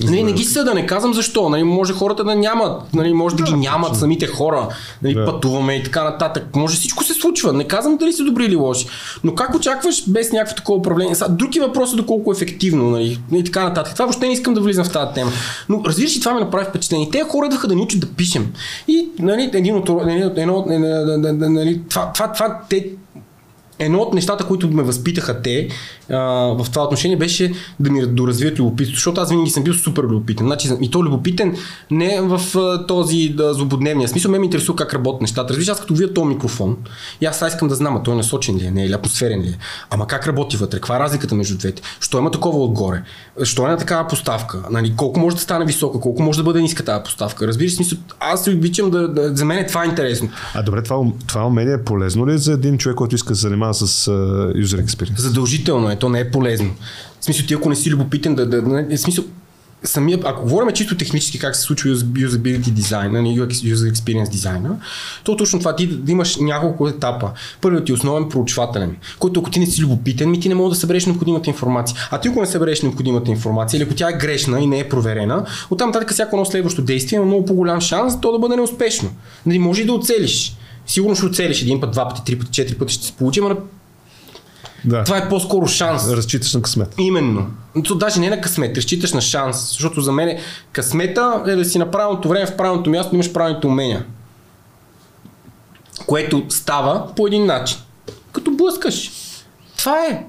Нали, 0.00 0.22
не 0.22 0.32
ги 0.32 0.44
съда, 0.44 0.74
не 0.74 0.86
казвам 0.86 1.14
защо. 1.14 1.48
Нали, 1.48 1.62
може 1.62 1.92
хората 1.92 2.24
да 2.24 2.34
нямат, 2.34 2.94
нали, 2.94 3.12
може 3.12 3.36
да, 3.36 3.44
да 3.44 3.52
ги 3.52 3.58
нямат 3.58 3.96
самите 3.96 4.26
хора, 4.26 4.68
нали, 5.02 5.14
да. 5.14 5.24
пътуваме 5.24 5.74
и 5.74 5.82
така 5.82 6.04
нататък. 6.04 6.56
Може 6.56 6.76
всичко 6.76 7.04
се 7.04 7.14
случва. 7.14 7.52
Не 7.52 7.64
казвам 7.64 7.96
дали 7.96 8.12
са 8.12 8.24
добри 8.24 8.44
или 8.44 8.56
лоши. 8.56 8.86
Но 9.24 9.34
как 9.34 9.54
очакваш 9.54 10.10
без 10.10 10.32
някакво 10.32 10.56
такова 10.56 10.78
управление? 10.78 11.14
Са, 11.14 11.28
други 11.28 11.60
въпроси 11.60 11.96
доколко 11.96 12.32
е 12.32 12.36
ефективно 12.36 12.90
нали, 12.90 13.20
и 13.32 13.44
така 13.44 13.64
нататък. 13.64 13.92
Това 13.92 14.04
въобще 14.04 14.26
не 14.26 14.32
искам 14.32 14.54
да 14.54 14.60
влизам 14.60 14.84
в 14.84 14.92
тази 14.92 15.14
тема. 15.14 15.30
Но 15.68 15.82
разбираш 15.86 16.16
ли, 16.16 16.20
това 16.20 16.34
ме 16.34 16.40
направи 16.40 16.66
впечатление. 16.66 17.10
Те 17.10 17.24
хора 17.28 17.46
идваха 17.46 17.68
да 17.68 17.74
ни 17.74 17.80
учат 17.80 18.00
да 18.00 18.06
пишем. 18.06 18.52
И 18.88 19.08
нали, 19.18 19.50
един 19.52 19.76
от, 19.76 19.88
едно, 19.88 20.66
едно, 20.68 21.48
нали, 21.48 21.80
това, 21.88 22.12
това, 22.12 22.32
това, 22.32 22.60
те 22.68 22.86
едно 23.78 23.98
от 23.98 24.14
нещата, 24.14 24.44
които 24.44 24.68
ме 24.68 24.82
възпитаха 24.82 25.42
те 25.42 25.68
а, 26.10 26.18
в 26.58 26.66
това 26.70 26.84
отношение 26.84 27.16
беше 27.16 27.52
да 27.80 27.90
ми 27.90 28.06
доразвият 28.06 28.58
любопитство, 28.58 28.94
защото 28.94 29.20
аз 29.20 29.30
винаги 29.30 29.50
съм 29.50 29.62
бил 29.62 29.74
супер 29.74 30.02
любопитен. 30.02 30.46
Значи, 30.46 30.70
и 30.80 30.90
то 30.90 31.04
любопитен 31.04 31.56
не 31.90 32.20
в 32.20 32.58
а, 32.58 32.86
този 32.86 33.28
да, 33.28 33.54
злободневния 33.54 34.08
смисъл, 34.08 34.30
ме 34.30 34.38
ме 34.38 34.44
интересува 34.44 34.76
как 34.76 34.94
работят 34.94 35.20
нещата. 35.20 35.48
Разбираш, 35.48 35.68
аз 35.68 35.80
като 35.80 35.94
видя 35.94 36.14
този 36.14 36.28
микрофон, 36.28 36.76
и 37.20 37.26
аз 37.26 37.38
сега 37.38 37.48
искам 37.48 37.68
да 37.68 37.74
знам, 37.74 37.96
а 37.96 38.02
той 38.02 38.14
е 38.14 38.16
насочен 38.16 38.56
ли 38.56 38.66
е, 38.66 38.70
не 38.70 38.82
е, 38.82 38.86
или 38.86 38.92
атмосферен 38.92 39.40
ли 39.40 39.48
е. 39.48 39.58
Ама 39.90 40.06
как 40.06 40.26
работи 40.26 40.56
вътре, 40.56 40.76
каква 40.76 40.96
е 40.96 41.00
разликата 41.00 41.34
между 41.34 41.58
двете? 41.58 41.82
Що 42.00 42.18
има 42.18 42.30
такова 42.30 42.64
отгоре? 42.64 43.02
Що 43.42 43.66
е 43.66 43.70
на 43.70 43.76
такава 43.76 44.08
поставка? 44.08 44.62
Нали, 44.70 44.92
колко 44.96 45.20
може 45.20 45.36
да 45.36 45.42
стане 45.42 45.64
висока, 45.64 46.00
колко 46.00 46.22
може 46.22 46.38
да 46.38 46.44
бъде 46.44 46.60
ниска 46.60 46.84
тази 46.84 47.02
поставка? 47.04 47.46
Разбираш, 47.46 47.74
смисъл, 47.74 47.98
аз 48.20 48.44
се 48.44 48.50
обичам 48.50 48.90
да, 48.90 49.08
да, 49.08 49.36
за 49.36 49.44
мен 49.44 49.58
е 49.58 49.66
това 49.66 49.84
интересно. 49.84 50.28
А 50.54 50.62
добре, 50.62 50.82
това, 50.82 51.06
това 51.26 51.46
умение 51.46 51.74
е 51.74 51.84
полезно 51.84 52.26
ли 52.26 52.38
за 52.38 52.52
един 52.52 52.78
човек, 52.78 52.96
който 52.96 53.14
иска 53.14 53.28
да 53.28 53.36
се 53.36 53.40
занимава 53.40 53.67
с 53.74 54.10
uh, 54.10 54.64
user 54.64 54.84
experience? 54.84 55.18
Задължително 55.18 55.90
е, 55.90 55.96
то 55.96 56.08
не 56.08 56.20
е 56.20 56.30
полезно. 56.30 56.70
В 57.20 57.24
смисъл, 57.24 57.46
ти 57.46 57.54
ако 57.54 57.68
не 57.68 57.76
си 57.76 57.90
любопитен 57.90 58.34
да, 58.34 58.46
да, 58.46 58.62
да 58.62 58.96
в 58.96 59.00
смисъл, 59.00 59.24
самия, 59.84 60.18
ако 60.24 60.42
говорим 60.42 60.72
чисто 60.74 60.96
технически 60.96 61.38
как 61.38 61.56
се 61.56 61.62
случва 61.62 61.90
usability 61.90 62.70
дизайна, 62.70 63.18
user 63.18 63.92
experience 63.92 64.30
дизайна, 64.30 64.76
то 65.24 65.36
точно 65.36 65.58
това 65.58 65.76
ти 65.76 65.86
да 65.86 66.12
имаш 66.12 66.36
няколко 66.36 66.88
етапа. 66.88 67.30
Първият 67.60 67.84
ти 67.84 67.92
е 67.92 67.94
основен 67.94 68.28
проучвателен, 68.28 68.96
който 69.18 69.40
ако 69.40 69.50
ти 69.50 69.60
не 69.60 69.66
си 69.66 69.82
любопитен, 69.82 70.30
ми 70.30 70.40
ти 70.40 70.48
не 70.48 70.54
можеш 70.54 70.76
да 70.76 70.80
събереш 70.80 71.06
необходимата 71.06 71.50
информация. 71.50 71.96
А 72.10 72.20
ти 72.20 72.28
ако 72.28 72.40
не 72.40 72.46
събереш 72.46 72.82
необходимата 72.82 73.30
информация 73.30 73.78
или 73.78 73.84
ако 73.84 73.94
тя 73.94 74.08
е 74.08 74.18
грешна 74.18 74.60
и 74.60 74.66
не 74.66 74.78
е 74.78 74.88
проверена, 74.88 75.44
оттам 75.70 75.88
нататък 75.88 76.12
всяко 76.12 76.36
едно 76.36 76.44
следващо 76.44 76.82
действие 76.82 77.16
има 77.16 77.26
много 77.26 77.44
по-голям 77.44 77.80
шанс 77.80 78.20
то 78.20 78.32
да 78.32 78.38
бъде 78.38 78.56
неуспешно. 78.56 79.10
Нали, 79.46 79.58
може 79.58 79.82
и 79.82 79.86
да 79.86 79.92
оцелиш. 79.92 80.56
Сигурно 80.88 81.16
ще 81.16 81.26
оцелиш 81.26 81.62
един 81.62 81.80
път, 81.80 81.90
два 81.90 82.08
пъти, 82.08 82.24
три 82.24 82.38
пъти, 82.38 82.50
четири 82.50 82.78
пъти 82.78 82.94
ще 82.94 83.06
се 83.06 83.12
получи, 83.12 83.40
но 83.40 83.56
да. 84.84 85.04
Това 85.04 85.16
е 85.16 85.28
по-скоро 85.28 85.66
шанс. 85.66 86.10
Разчиташ 86.10 86.54
на 86.54 86.62
късмет. 86.62 86.94
Именно. 86.98 87.46
То 87.84 87.94
даже 87.94 88.20
не 88.20 88.30
на 88.30 88.40
късмет, 88.40 88.76
разчиташ 88.76 89.12
на 89.12 89.20
шанс. 89.20 89.70
Защото 89.70 90.00
за 90.00 90.12
мен 90.12 90.38
късмета 90.72 91.42
е 91.46 91.54
да 91.54 91.64
си 91.64 91.78
на 91.78 91.90
правилното 91.90 92.28
време 92.28 92.46
в 92.46 92.56
правилното 92.56 92.90
място, 92.90 93.14
имаш 93.14 93.32
правилните 93.32 93.66
умения. 93.66 94.06
Което 96.06 96.46
става 96.48 97.14
по 97.14 97.26
един 97.26 97.46
начин. 97.46 97.78
Като 98.32 98.50
блъскаш. 98.50 99.10
Това 99.76 100.06
е. 100.06 100.26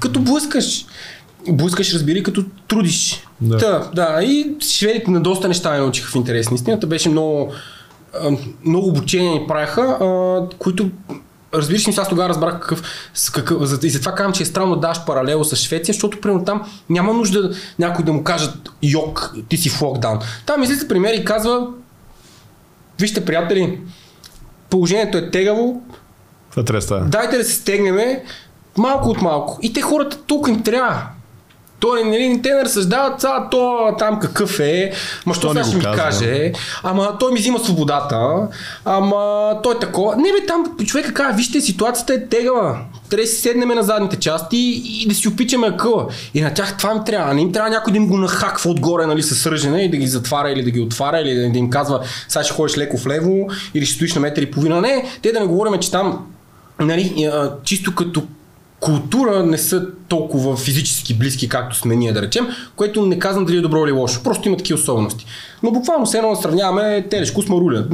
Като 0.00 0.20
блъскаш. 0.20 0.86
Блъскаш, 1.48 1.94
разбери, 1.94 2.22
като 2.22 2.44
трудиш. 2.68 3.26
Да. 3.40 3.58
Та, 3.58 3.90
да. 3.94 4.22
И 4.22 4.56
шведите 4.60 5.10
на 5.10 5.20
доста 5.20 5.48
неща 5.48 5.70
ме 5.70 5.78
научиха 5.78 6.10
в 6.10 6.14
интерес. 6.14 6.48
Истината 6.52 6.86
беше 6.86 7.08
много, 7.08 7.52
много 8.64 8.88
обучения 8.88 9.32
ни 9.32 9.46
правиха, 9.46 9.98
които 10.58 10.90
Разбираш 11.54 11.88
ли, 11.88 11.94
аз 11.98 12.08
тогава 12.08 12.28
разбрах 12.28 12.60
какъв, 12.60 12.82
какъв 13.32 13.84
и 13.84 13.90
затова 13.90 14.14
казвам, 14.14 14.32
че 14.32 14.42
е 14.42 14.46
странно 14.46 14.74
да 14.74 14.80
даш 14.80 15.04
паралел 15.04 15.44
с 15.44 15.56
Швеция, 15.56 15.92
защото 15.92 16.20
примерно 16.20 16.44
там 16.44 16.62
няма 16.90 17.12
нужда 17.12 17.50
някой 17.78 18.04
да 18.04 18.12
му 18.12 18.24
кажат 18.24 18.72
йок, 18.82 19.34
ти 19.48 19.56
си 19.56 19.68
в 19.68 19.82
локдаун. 19.82 20.18
Там 20.46 20.62
излиза 20.62 20.88
пример 20.88 21.14
и 21.14 21.24
казва, 21.24 21.68
вижте 23.00 23.24
приятели, 23.24 23.80
положението 24.70 25.18
е 25.18 25.30
тегаво, 25.30 25.82
да 26.56 26.64
Дайте 27.10 27.38
да 27.38 27.44
се 27.44 27.52
стегнеме 27.52 28.24
малко 28.78 29.08
от 29.08 29.22
малко. 29.22 29.58
И 29.62 29.72
те 29.72 29.80
хората 29.80 30.18
толкова 30.26 30.52
им 30.52 30.62
трябва. 30.62 31.02
Той 31.80 32.04
нали, 32.04 32.40
те 32.42 32.54
не 32.54 32.64
разсъждават, 32.64 33.24
а 33.24 33.48
то 33.50 33.94
там 33.98 34.20
какъв 34.20 34.60
е, 34.60 34.92
ма 35.26 35.34
що 35.34 35.48
сега 35.48 35.64
ще 35.64 35.76
ми 35.76 35.82
казва. 35.82 36.04
каже, 36.04 36.52
ама 36.82 37.16
той 37.20 37.32
ми 37.32 37.38
взима 37.38 37.58
свободата, 37.58 38.48
ама 38.84 39.52
той 39.62 39.74
е 39.74 39.78
такова. 39.78 40.16
Не 40.16 40.32
бе, 40.32 40.46
там 40.46 40.64
човека 40.86 41.14
казва, 41.14 41.32
вижте, 41.36 41.60
ситуацията 41.60 42.14
е 42.14 42.26
тегава. 42.26 42.78
Трябва 43.10 43.22
да 43.22 43.28
си 43.28 43.40
седнем 43.40 43.68
на 43.68 43.82
задните 43.82 44.16
части 44.16 44.82
и 44.84 45.08
да 45.08 45.14
си 45.14 45.28
опичаме 45.28 45.66
акъла. 45.66 46.06
И 46.34 46.40
на 46.40 46.54
тях 46.54 46.76
това 46.76 46.92
им 46.92 47.04
трябва. 47.06 47.34
Не 47.34 47.42
им 47.42 47.52
трябва 47.52 47.70
някой 47.70 47.92
да 47.92 47.96
им 47.96 48.08
го 48.08 48.16
нахаква 48.16 48.70
отгоре, 48.70 49.06
нали, 49.06 49.22
с 49.22 49.46
ръжене 49.46 49.82
и 49.82 49.90
да 49.90 49.96
ги 49.96 50.06
затваря 50.06 50.50
или 50.50 50.62
да 50.62 50.70
ги 50.70 50.80
отваря, 50.80 51.20
или 51.20 51.50
да 51.50 51.58
им 51.58 51.70
казва, 51.70 52.00
сега 52.28 52.44
ще 52.44 52.54
ходиш 52.54 52.78
леко 52.78 52.96
влево 52.96 53.48
или 53.74 53.86
ще 53.86 53.94
стоиш 53.94 54.14
на 54.14 54.20
метър 54.20 54.42
и 54.42 54.50
половина. 54.50 54.80
Не, 54.80 55.04
те 55.22 55.32
да 55.32 55.40
не 55.40 55.46
говорим, 55.46 55.80
че 55.80 55.90
там 55.90 56.26
нали, 56.80 57.30
чисто 57.64 57.94
като 57.94 58.22
култура 58.80 59.42
не 59.42 59.58
са 59.58 59.86
толкова 60.08 60.56
физически 60.56 61.14
близки, 61.14 61.48
както 61.48 61.76
сме 61.76 61.96
ние 61.96 62.12
да 62.12 62.22
речем, 62.22 62.46
което 62.76 63.06
не 63.06 63.18
казвам 63.18 63.44
дали 63.44 63.56
е 63.56 63.60
добро 63.60 63.84
или 63.84 63.92
лошо. 63.92 64.22
Просто 64.22 64.48
има 64.48 64.56
такива 64.56 64.80
особености. 64.80 65.26
Но 65.62 65.70
буквално 65.70 66.06
се 66.06 66.18
едно 66.18 66.36
сравняваме 66.36 67.06
телешко 67.10 67.42
с 67.42 67.48
маруля. 67.48 67.86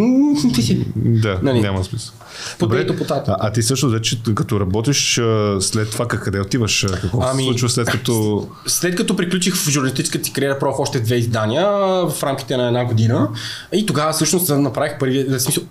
Ти 0.55 0.63
си. 0.63 0.87
Да, 0.97 1.39
нали? 1.43 1.61
няма 1.61 1.85
смисъл. 1.85 2.15
Добре, 2.59 2.87
а, 3.11 3.23
а, 3.27 3.53
ти 3.53 3.63
също 3.63 3.91
вече 3.91 4.21
като 4.35 4.61
работиш 4.61 5.21
след 5.61 5.91
това 5.91 6.09
къде 6.09 6.41
отиваш? 6.41 6.87
Какво 7.01 7.23
ами, 7.23 7.43
се 7.43 7.49
случва 7.49 7.69
след 7.69 7.91
като... 7.91 8.47
След 8.67 8.97
като 8.97 9.17
приключих 9.17 9.57
в 9.57 9.71
журналистическата 9.71 10.25
си 10.25 10.33
кариера, 10.33 10.59
правих 10.59 10.79
още 10.79 11.01
две 11.01 11.17
издания 11.17 11.67
в 12.09 12.23
рамките 12.23 12.57
на 12.57 12.67
една 12.67 12.85
година 12.85 13.29
и 13.73 13.87
тогава 13.87 14.13
всъщност 14.13 14.51
направих 14.51 14.99
първи, 14.99 15.27
смисъл, 15.39 15.65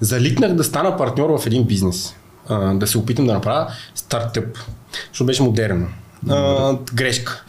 залитнах 0.00 0.54
да 0.54 0.64
стана 0.64 0.96
партньор 0.96 1.38
в 1.38 1.46
един 1.46 1.64
бизнес 1.64 2.14
а, 2.48 2.74
да 2.74 2.86
се 2.86 2.98
опитам 2.98 3.26
да 3.26 3.32
направя 3.32 3.66
стартъп, 3.94 4.58
защото 5.08 5.26
беше 5.26 5.42
модерно. 5.42 5.86
А, 6.30 6.72
грешка. 6.94 7.44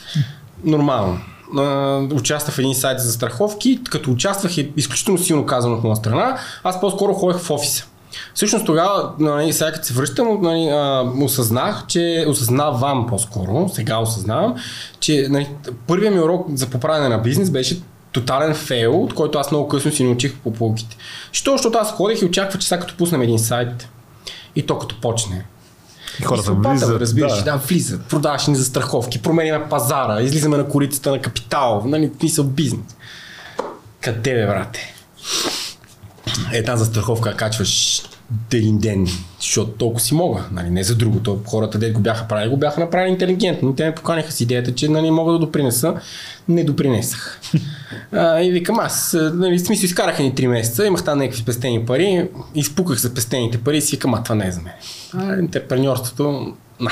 Нормално. 0.64 1.20
Uh, 1.56 2.14
участвах 2.14 2.56
в 2.56 2.60
един 2.60 2.76
сайт 2.76 3.00
за 3.00 3.12
страховки, 3.12 3.80
като 3.89 4.12
участвах 4.12 4.58
е 4.58 4.72
изключително 4.78 5.20
силно 5.20 5.46
казано 5.46 5.76
от 5.76 5.84
моя 5.84 5.96
страна, 5.96 6.38
аз 6.64 6.82
по-скоро 6.82 7.14
ходех 7.14 7.41
в 7.41 7.52
офиса. 7.52 7.86
Всъщност 8.34 8.66
тогава, 8.66 9.12
нали, 9.20 9.54
сега 9.54 9.72
като 9.72 9.88
се 9.88 9.93
връщам, 9.93 10.41
нали, 10.41 10.70
а, 10.70 11.12
осъзнах, 11.24 11.86
че 11.88 12.26
осъзнавам 12.28 13.08
по-скоро, 13.08 13.70
сега 13.74 14.00
осъзнавам, 14.00 14.56
че 15.00 15.28
нали, 15.30 15.50
първият 15.88 16.14
ми 16.14 16.20
урок 16.20 16.48
за 16.54 16.68
поправяне 16.68 17.10
на 17.10 17.18
бизнес 17.18 17.50
беше 17.50 17.82
тотален 18.12 18.56
фейл, 18.56 19.04
от 19.04 19.14
който 19.14 19.38
аз 19.38 19.52
много 19.52 19.68
късно 19.68 19.91
си 19.91 20.04
научих 20.04 20.36
по 20.36 20.54
полките. 20.54 20.98
Що? 21.32 21.52
Защото 21.52 21.78
аз 21.78 21.91
ходех 21.91 22.22
и 22.22 22.26
очаквах, 22.26 22.62
че 22.62 22.68
сега 22.68 22.82
като 22.82 22.98
пуснем 22.98 23.22
един 23.22 23.39
сайт, 23.39 23.89
и 24.56 24.66
то 24.66 24.80
като 24.80 25.01
почне. 25.01 25.45
И 26.20 26.24
хората 26.24 26.51
и 26.51 26.56
влизат. 26.56 27.01
Разбираш, 27.01 27.38
да. 27.38 27.43
да, 27.43 27.58
влизат. 27.58 28.06
Продаваш 28.06 28.47
ни 28.47 28.56
застраховки, 28.56 29.22
променяме 29.22 29.70
пазара, 29.70 30.22
излизаме 30.22 30.58
на 30.58 30.68
корицата 30.68 31.12
на 31.12 31.22
капитал, 31.22 31.84
нали, 31.86 32.12
мисъл 32.24 32.45
бизнес. 32.45 32.95
Къде 34.01 34.34
бе, 34.34 34.45
брате? 34.45 34.93
Една 36.53 36.78
застраховка 36.78 37.36
качваш 37.36 38.01
един 38.54 38.78
ден, 38.78 39.08
защото 39.40 39.72
толкова 39.72 40.00
си 40.00 40.14
мога, 40.14 40.46
нали, 40.52 40.70
не 40.70 40.84
за 40.84 40.96
другото. 40.96 41.42
Хората, 41.46 41.78
де 41.78 41.92
го 41.92 42.00
бяха 42.00 42.28
правили, 42.28 42.50
го 42.50 42.58
бяха 42.58 42.80
направили 42.80 43.12
интелигентно. 43.12 43.76
Те 43.76 43.86
ме 43.86 43.96
поканиха 43.96 44.32
с 44.32 44.42
идеята, 44.42 44.76
че 44.76 44.90
нали, 44.90 45.12
мога 45.12 45.32
да 45.34 45.40
допринеса. 45.40 45.96
Не 46.48 46.64
допринесах. 46.64 47.40
А, 48.12 48.42
и 48.42 48.52
викам 48.52 48.80
аз, 48.80 49.18
нали, 49.34 49.60
смисъл, 49.60 49.86
изкараха 49.86 50.24
ни 50.24 50.34
3 50.34 50.48
месеца, 50.48 50.86
имах 50.86 51.04
там 51.04 51.18
някакви 51.18 51.42
спестени 51.42 51.86
пари, 51.86 52.30
изпуках 52.56 52.98
за 52.98 53.08
спестените 53.08 53.58
пари 53.58 53.78
и 53.78 53.82
си 53.82 53.96
викам, 53.96 54.14
а 54.14 54.24
това 54.24 54.36
не 54.36 54.48
е 54.48 54.52
за 54.52 54.62
мен. 54.62 54.74
А, 55.14 55.40
интерпреньорството, 55.40 56.54
на. 56.80 56.92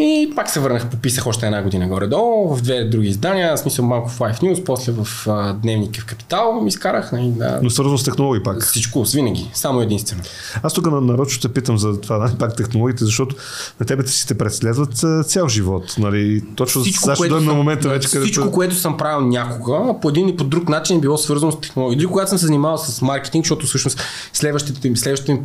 И 0.00 0.32
пак 0.36 0.50
се 0.50 0.60
върнах, 0.60 0.90
пописах 0.90 1.26
още 1.26 1.46
една 1.46 1.62
година 1.62 1.88
горе-долу, 1.88 2.56
в 2.56 2.62
две 2.62 2.84
други 2.84 3.08
издания, 3.08 3.56
в 3.56 3.60
смисъл 3.60 3.84
малко 3.84 4.08
в 4.08 4.18
Five 4.18 4.40
News, 4.42 4.64
после 4.64 4.92
в 4.92 5.08
а, 5.28 5.52
Дневник 5.52 6.00
в 6.00 6.06
Капитал 6.06 6.60
ми 6.60 6.68
изкарах. 6.68 7.12
Нали, 7.12 7.28
да. 7.28 7.60
Но 7.62 7.70
свързано 7.70 7.98
с 7.98 8.04
технологии 8.04 8.42
пак. 8.42 8.64
Всичко, 8.64 9.06
с 9.06 9.12
винаги, 9.12 9.50
само 9.54 9.80
единствено. 9.80 10.22
Аз 10.62 10.72
тук 10.72 10.86
нарочно 10.86 11.40
те 11.40 11.48
питам 11.48 11.78
за 11.78 12.00
това, 12.00 12.18
нали, 12.18 12.32
пак 12.38 12.56
технологиите, 12.56 13.04
защото 13.04 13.36
на 13.80 13.86
тебе 13.86 14.06
си 14.06 14.26
те 14.26 14.38
преследват 14.38 15.04
цял 15.26 15.48
живот. 15.48 15.94
Нали? 15.98 16.42
Точно 16.56 16.82
Всичко, 16.82 17.02
сега 17.02 17.16
ще 17.16 17.28
на 17.28 17.54
момента 17.54 17.88
да, 17.88 17.94
вече, 17.94 18.08
Всичко, 18.08 18.40
където... 18.40 18.50
което 18.50 18.74
съм 18.74 18.96
правил 18.96 19.26
някога, 19.26 20.00
по 20.00 20.08
един 20.08 20.28
или 20.28 20.36
по 20.36 20.44
друг 20.44 20.68
начин 20.68 20.96
е 20.96 21.00
било 21.00 21.18
свързано 21.18 21.52
с 21.52 21.60
технология. 21.60 21.98
Дори 21.98 22.06
когато 22.06 22.28
съм 22.28 22.38
се 22.38 22.46
занимавал 22.46 22.78
с 22.78 23.02
маркетинг, 23.02 23.44
защото 23.44 23.66
всъщност 23.66 24.02
следващите 24.32 24.88
им, 24.88 24.96
следващите 24.96 25.32
им 25.32 25.38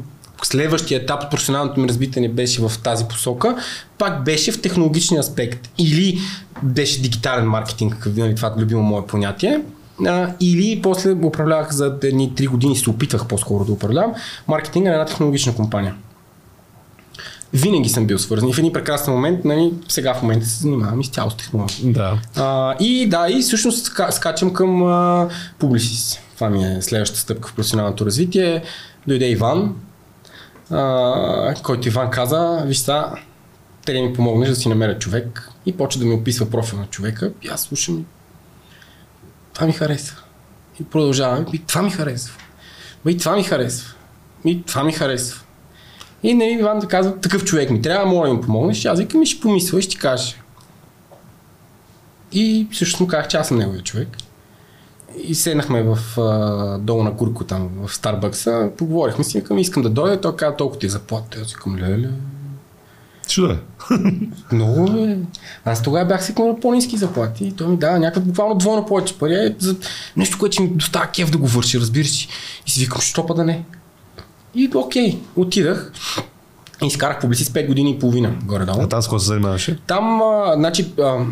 Следващия 0.44 1.02
етап 1.02 1.24
от 1.24 1.32
професионалното 1.32 1.80
ми 1.80 1.88
развитие 1.88 2.22
не 2.22 2.30
беше 2.30 2.62
в 2.62 2.72
тази 2.84 3.06
посока, 3.06 3.56
пак 3.98 4.24
беше 4.24 4.52
в 4.52 4.62
технологичния 4.62 5.20
аспект. 5.20 5.70
Или 5.78 6.20
беше 6.64 7.02
дигитален 7.02 7.46
маркетинг, 7.46 8.08
нали, 8.18 8.36
това 8.36 8.54
е 8.58 8.62
любимо 8.62 8.82
мое 8.82 9.06
понятие, 9.08 9.62
а, 10.06 10.30
или 10.40 10.82
после 10.82 11.12
управлявах 11.12 11.72
за 11.72 11.98
едни 12.04 12.32
3 12.32 12.48
години, 12.48 12.76
се 12.76 12.90
опитвах 12.90 13.28
по-скоро 13.28 13.66
да 13.66 13.72
управлявам 13.72 14.14
маркетинга 14.48 14.90
на 14.90 14.96
една 14.96 15.06
технологична 15.06 15.56
компания. 15.56 15.96
Винаги 17.54 17.90
съм 17.90 18.08
бил 18.08 18.20
свързан. 18.20 18.50
И 18.50 18.54
в 18.54 18.58
един 18.58 18.74
прекрасен 18.74 19.14
момент, 19.14 19.46
нали, 19.46 19.74
сега 19.88 20.14
в 20.14 20.22
момента 20.22 20.46
се 20.46 20.62
занимавам 20.62 21.02
изцяло 21.02 21.32
с 21.32 21.38
технология. 21.38 21.94
Да. 21.94 22.20
А, 22.36 22.76
и 22.80 23.10
да, 23.10 23.28
и 23.30 23.42
всъщност 23.42 23.86
ска, 23.86 24.12
скачам 24.12 24.54
към 24.54 24.84
а, 24.84 25.30
Publicis. 25.60 26.20
Това 26.36 26.50
ми 26.50 26.66
е 26.66 26.82
следващата 26.82 27.22
стъпка 27.22 27.50
в 27.50 27.54
професионалното 27.54 28.06
развитие. 28.06 28.64
Дойде 29.08 29.30
Иван, 29.30 29.76
който 31.64 31.88
Иван 31.88 32.12
каза, 32.12 32.64
виж 32.66 32.78
сега, 32.78 33.14
те 33.86 33.94
да 33.94 34.02
ми 34.02 34.14
помогнеш 34.14 34.50
да 34.50 34.56
си 34.56 34.70
намеря 34.70 35.00
човек 35.00 35.52
и 35.66 35.78
почва 35.78 36.00
да 36.00 36.06
ми 36.06 36.14
описва 36.14 36.50
профил 36.50 36.80
на 36.80 36.86
човека. 36.86 37.32
И 37.42 37.48
аз 37.48 37.62
слушам, 37.62 38.06
това 39.54 39.68
ми 39.68 39.74
харесва. 39.74 40.18
И 40.80 40.84
продължавам, 40.84 41.46
и 41.54 41.66
това 41.66 41.82
ми 41.82 41.92
харесва. 41.92 42.38
И 43.08 43.18
това 43.18 43.36
ми 43.36 43.44
харесва. 43.44 43.94
И 44.46 44.64
това 44.64 44.84
ми 44.84 44.94
харесва. 44.94 45.42
И 46.24 46.34
не, 46.34 46.52
Иван 46.52 46.80
да 46.80 46.88
казва, 46.88 47.20
такъв 47.20 47.44
човек 47.44 47.70
ми 47.70 47.82
трябва, 47.82 48.06
моля 48.06 48.28
да 48.28 48.34
ми 48.34 48.42
помогнеш. 48.42 48.86
И 48.86 48.88
аз 48.88 49.00
викам, 49.00 49.22
и 49.22 49.26
ще 49.26 49.42
помисля 49.42 49.80
и 49.80 49.82
ще 49.82 49.92
ти 49.92 49.98
кажа. 49.98 50.36
И 52.32 52.68
всъщност 52.72 53.00
му 53.00 53.08
казах, 53.08 53.28
че 53.28 53.38
аз 53.38 53.48
съм 53.48 53.58
неговия 53.58 53.84
човек. 53.84 54.18
И 55.24 55.36
седнахме 55.36 55.84
в 55.84 56.20
а, 56.20 56.78
долу 56.78 57.04
на 57.04 57.18
Курко 57.18 57.44
там 57.44 57.70
в 57.84 57.96
Старбъкса, 57.96 58.70
поговорихме 58.78 59.24
си, 59.24 59.38
викам, 59.40 59.58
искам 59.58 59.84
да 59.84 59.90
дойда, 59.90 60.22
той 60.22 60.36
каза, 60.36 60.56
толкова 60.56 60.80
ти 60.80 60.86
е 60.86 60.90
заплата. 60.90 61.40
Аз 61.42 61.54
викам, 61.54 61.78
леле, 61.78 62.10
Ще 63.28 63.42
да 63.42 63.54
е. 63.54 63.96
много 64.56 64.98
е. 64.98 65.18
Аз 65.66 65.82
тогава 65.82 66.06
бях 66.06 66.24
свикнал 66.24 66.48
на 66.48 66.60
по-низки 66.60 66.98
заплати 66.98 67.46
и 67.46 67.52
той 67.52 67.68
ми 67.68 67.78
дава 67.78 68.00
някакво 68.00 68.22
буквално 68.22 68.56
двойно 68.56 68.86
повече 68.86 69.18
пари 69.18 69.34
е, 69.34 69.56
за 69.60 69.76
нещо, 70.18 70.38
което 70.40 70.62
ми 70.62 70.70
доставя 70.70 71.08
кеф 71.08 71.32
да 71.32 71.38
го 71.38 71.48
върши, 71.48 71.80
разбираш. 71.80 72.28
И 72.68 72.72
си 72.72 72.80
викам, 72.80 73.02
що 73.02 73.26
па 73.26 73.34
да 73.34 73.44
не. 73.44 73.66
И 74.56 74.72
окей, 74.76 75.20
отидах 75.36 75.92
и 76.84 76.88
изкарах 76.88 77.20
публици 77.20 77.44
с 77.44 77.50
5 77.50 77.68
години 77.68 77.92
и 77.92 78.00
половина 78.00 78.36
горе-долу. 78.46 78.82
А 78.82 78.90
там 78.90 79.02
с 79.02 79.06
какво 79.06 79.20
се 79.20 79.26
занимаваше? 79.26 79.80
Там, 79.88 80.22
а, 80.22 80.54
значи, 80.56 80.94
а, 81.00 81.26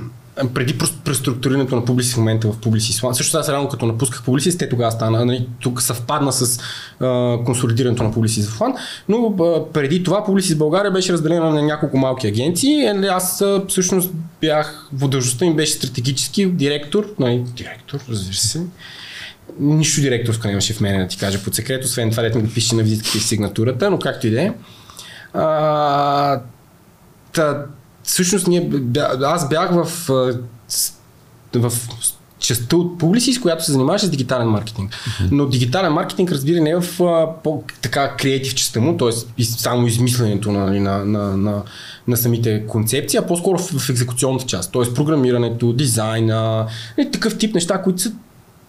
преди 0.53 0.73
прос- 0.77 0.93
преструктурирането 1.03 1.75
на 1.75 1.81
Publicis 1.81 2.13
в 2.13 2.17
момента 2.17 2.51
в 2.51 2.57
Publicis 2.57 3.01
One, 3.01 3.11
също 3.11 3.37
аз 3.37 3.49
рано 3.49 3.69
като 3.69 3.85
напусках 3.85 4.23
Publicis, 4.23 4.59
те 4.59 4.69
тогава 4.69 4.91
стана, 4.91 5.25
нали, 5.25 5.47
тук 5.59 5.81
съвпадна 5.81 6.33
с 6.33 6.59
а, 6.99 7.37
консолидирането 7.45 8.03
на 8.03 8.13
Publicis 8.13 8.47
в 8.47 8.59
One, 8.59 8.75
но 9.09 9.35
а, 9.45 9.71
преди 9.73 10.03
това 10.03 10.25
Publicis 10.25 10.57
България 10.57 10.91
беше 10.91 11.13
разделена 11.13 11.49
на 11.49 11.61
няколко 11.61 11.97
малки 11.97 12.27
агенции, 12.27 12.85
Е, 12.85 13.07
аз 13.11 13.41
а, 13.41 13.63
всъщност 13.67 14.11
бях, 14.41 14.89
водължността 14.93 15.45
им 15.45 15.55
беше 15.55 15.73
стратегически 15.73 16.45
директор, 16.45 17.13
нали, 17.19 17.43
директор, 17.55 17.99
разбира 18.09 18.35
се, 18.35 18.61
нищо 19.59 20.01
директорско 20.01 20.47
нямаше 20.47 20.73
в 20.73 20.81
мене 20.81 20.99
да 20.99 21.07
ти 21.07 21.17
кажа 21.17 21.43
под 21.43 21.55
секрет, 21.55 21.83
освен 21.83 22.11
това, 22.11 22.23
дето 22.23 22.37
ми 22.37 22.43
го 22.43 22.53
пише 22.53 22.75
на 22.75 22.83
визитката 22.83 23.17
и 23.17 23.21
сигнатурата, 23.21 23.91
но 23.91 23.99
както 23.99 24.27
и 24.27 24.29
да 24.29 24.41
е. 24.41 24.53
Всъщност 28.03 28.47
ние, 28.47 28.71
аз 29.21 29.49
бях 29.49 29.71
в, 29.73 29.85
в 31.55 31.71
частта 32.43 32.75
от 32.75 33.01
Publicis, 33.01 33.41
която 33.41 33.65
се 33.65 33.71
занимаваше 33.71 34.05
с 34.05 34.09
дигитален 34.09 34.47
маркетинг. 34.47 34.95
Но 35.31 35.45
дигитален 35.45 35.93
маркетинг, 35.93 36.31
разбира, 36.31 36.61
не 36.61 36.69
е 36.69 36.79
в 36.81 37.03
а, 37.03 37.41
по, 37.43 37.63
така 37.81 38.15
креатив 38.15 38.55
частта 38.55 38.79
му, 38.79 38.97
т.е. 38.97 39.43
само 39.43 39.87
измисленето 39.87 40.51
нали, 40.51 40.79
на, 40.79 41.05
на, 41.05 41.37
на, 41.37 41.63
на 42.07 42.17
самите 42.17 42.67
концепции, 42.67 43.17
а 43.17 43.27
по-скоро 43.27 43.57
в, 43.57 43.79
в 43.79 43.89
екзекуционната 43.89 44.45
част, 44.45 44.71
т.е. 44.71 44.93
програмирането, 44.93 45.73
дизайна, 45.73 46.67
и 46.97 47.11
такъв 47.11 47.37
тип 47.37 47.55
неща, 47.55 47.81
които 47.81 48.01
са 48.01 48.11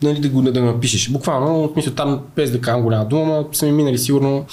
нали, 0.02 0.20
да 0.20 0.28
го 0.28 0.42
да, 0.42 0.52
да 0.52 0.62
напишеш. 0.62 1.08
Буквално, 1.08 1.68
в 1.68 1.72
смисъл 1.72 1.92
там, 1.92 2.20
без 2.36 2.50
да 2.50 2.60
кажам 2.60 2.82
голяма 2.82 3.04
дума, 3.04 3.26
но 3.26 3.48
са 3.52 3.66
ми 3.66 3.72
минали 3.72 3.98
сигурно 3.98 4.46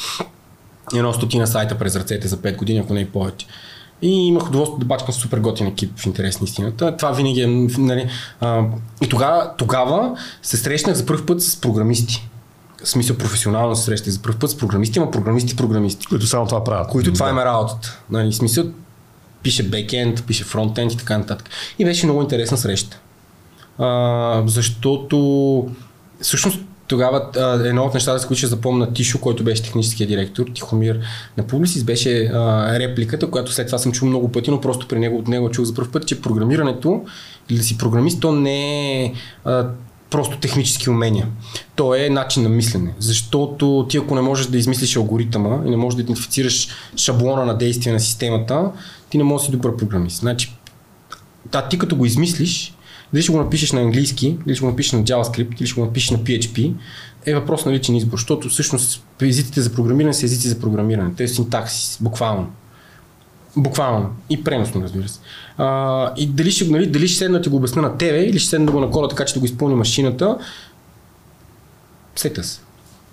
едно 0.95 1.13
стотина 1.13 1.47
сайта 1.47 1.77
през 1.77 1.95
ръцете 1.95 2.27
за 2.27 2.37
5 2.37 2.57
години, 2.57 2.79
ако 2.79 2.93
не 2.93 2.99
и 2.99 3.05
повече. 3.05 3.45
И 4.01 4.27
имах 4.27 4.47
удоволствие 4.47 4.79
да 4.79 4.85
бачкам 4.85 5.13
супер 5.13 5.39
готин 5.39 5.67
екип 5.67 5.99
в 5.99 6.05
интерес 6.05 6.41
на 6.41 6.45
истината. 6.45 6.97
Това 6.97 7.11
винаги 7.11 7.41
е... 7.41 7.47
Нали, 7.77 8.09
а, 8.39 8.63
и 9.01 9.09
тогава, 9.09 9.51
тогава 9.57 10.17
се 10.41 10.57
срещнах 10.57 10.95
за 10.95 11.05
първ 11.05 11.25
път 11.25 11.41
с 11.41 11.61
програмисти. 11.61 12.27
В 12.83 12.89
смисъл 12.89 13.17
професионално 13.17 13.75
се 13.75 13.83
срещах 13.83 14.13
за 14.13 14.21
първ 14.21 14.39
път 14.39 14.49
с 14.49 14.57
програмисти, 14.57 14.99
ама 14.99 15.11
програмисти, 15.11 15.55
програмисти. 15.55 16.07
Които 16.07 16.27
само 16.27 16.45
това 16.45 16.63
правят. 16.63 16.87
Които 16.89 17.13
това 17.13 17.29
им 17.29 17.39
е 17.39 17.45
работата. 17.45 17.99
Нали, 18.09 18.33
смисъл 18.33 18.65
пише 19.43 19.69
бекенд, 19.69 20.23
пише 20.25 20.43
фронтенд 20.43 20.93
и 20.93 20.97
така 20.97 21.17
нататък. 21.17 21.49
И 21.79 21.85
беше 21.85 22.05
много 22.05 22.21
интересна 22.21 22.57
среща. 22.57 22.99
А, 23.77 24.43
защото 24.45 25.69
всъщност 26.21 26.59
тогава 26.91 27.29
а, 27.37 27.67
едно 27.67 27.83
от 27.83 27.93
нещата, 27.93 28.19
с 28.19 28.25
които 28.25 28.37
ще 28.37 28.47
запомня 28.47 28.93
Тишо, 28.93 29.19
който 29.19 29.43
беше 29.43 29.63
техническия 29.63 30.07
директор, 30.07 30.45
Тихомир 30.55 30.99
на 31.37 31.43
Publicis, 31.43 31.83
беше 31.83 32.25
а, 32.25 32.79
репликата, 32.79 33.29
която 33.29 33.51
след 33.51 33.65
това 33.65 33.77
съм 33.77 33.91
чул 33.91 34.07
много 34.07 34.31
пъти, 34.31 34.51
но 34.51 34.61
просто 34.61 34.87
при 34.87 34.99
него, 34.99 35.17
от 35.17 35.27
него 35.27 35.49
чух 35.49 35.65
за 35.65 35.73
първ 35.73 35.91
път, 35.91 36.07
че 36.07 36.21
програмирането 36.21 37.01
или 37.49 37.57
да 37.57 37.63
си 37.63 37.77
програмист, 37.77 38.21
то 38.21 38.31
не 38.31 39.03
е 39.03 39.13
а, 39.45 39.67
просто 40.09 40.37
технически 40.37 40.89
умения. 40.89 41.27
То 41.75 41.95
е 41.95 42.09
начин 42.09 42.43
на 42.43 42.49
мислене. 42.49 42.93
Защото 42.99 43.85
ти 43.89 43.97
ако 43.97 44.15
не 44.15 44.21
можеш 44.21 44.47
да 44.47 44.57
измислиш 44.57 44.95
алгоритъма 44.95 45.61
и 45.65 45.69
не 45.69 45.77
можеш 45.77 45.95
да 45.95 46.01
идентифицираш 46.01 46.67
шаблона 46.95 47.45
на 47.45 47.57
действие 47.57 47.93
на 47.93 47.99
системата, 47.99 48.71
ти 49.09 49.17
не 49.17 49.23
можеш 49.23 49.47
да 49.47 49.51
си 49.51 49.57
добър 49.57 49.77
програмист. 49.77 50.17
Значи, 50.17 50.55
да, 51.51 51.67
ти 51.67 51.77
като 51.77 51.95
го 51.95 52.05
измислиш, 52.05 52.73
дали 53.13 53.23
ще 53.23 53.31
го 53.31 53.37
напишеш 53.37 53.71
на 53.71 53.81
английски, 53.81 54.37
дали 54.45 54.55
ще 54.55 54.65
го 54.65 54.69
напишеш 54.69 54.91
на 54.91 55.03
JavaScript, 55.03 55.59
или 55.59 55.67
ще 55.67 55.79
го 55.81 55.85
напишеш 55.85 56.09
на 56.09 56.17
PHP, 56.17 56.73
е 57.25 57.35
въпрос 57.35 57.65
на 57.65 57.71
личен 57.71 57.95
избор, 57.95 58.17
защото 58.17 58.49
всъщност 58.49 59.03
езиците 59.21 59.61
за 59.61 59.73
програмиране 59.73 60.13
са 60.13 60.25
езици 60.25 60.47
за 60.47 60.59
програмиране. 60.59 61.11
Те 61.17 61.27
са 61.27 61.35
синтаксис, 61.35 61.97
буквално. 62.01 62.51
Буквално. 63.57 64.09
И 64.29 64.43
преносно, 64.43 64.81
разбира 64.81 65.07
се. 65.07 65.19
А, 65.57 66.13
и 66.17 66.27
дали 66.27 66.51
ще, 66.51 66.65
нали, 66.65 66.87
дали 66.87 67.07
ще 67.07 67.17
седна 67.17 67.41
да 67.41 67.49
го 67.49 67.55
обясня 67.55 67.81
на 67.81 67.97
тебе, 67.97 68.23
или 68.23 68.39
ще 68.39 68.49
седна 68.49 68.65
да 68.65 68.71
го 68.71 68.79
наколя 68.79 69.07
така, 69.07 69.25
че 69.25 69.33
да 69.33 69.39
го 69.39 69.45
изпълни 69.45 69.75
машината, 69.75 70.37
сета 72.15 72.43
се. 72.43 72.59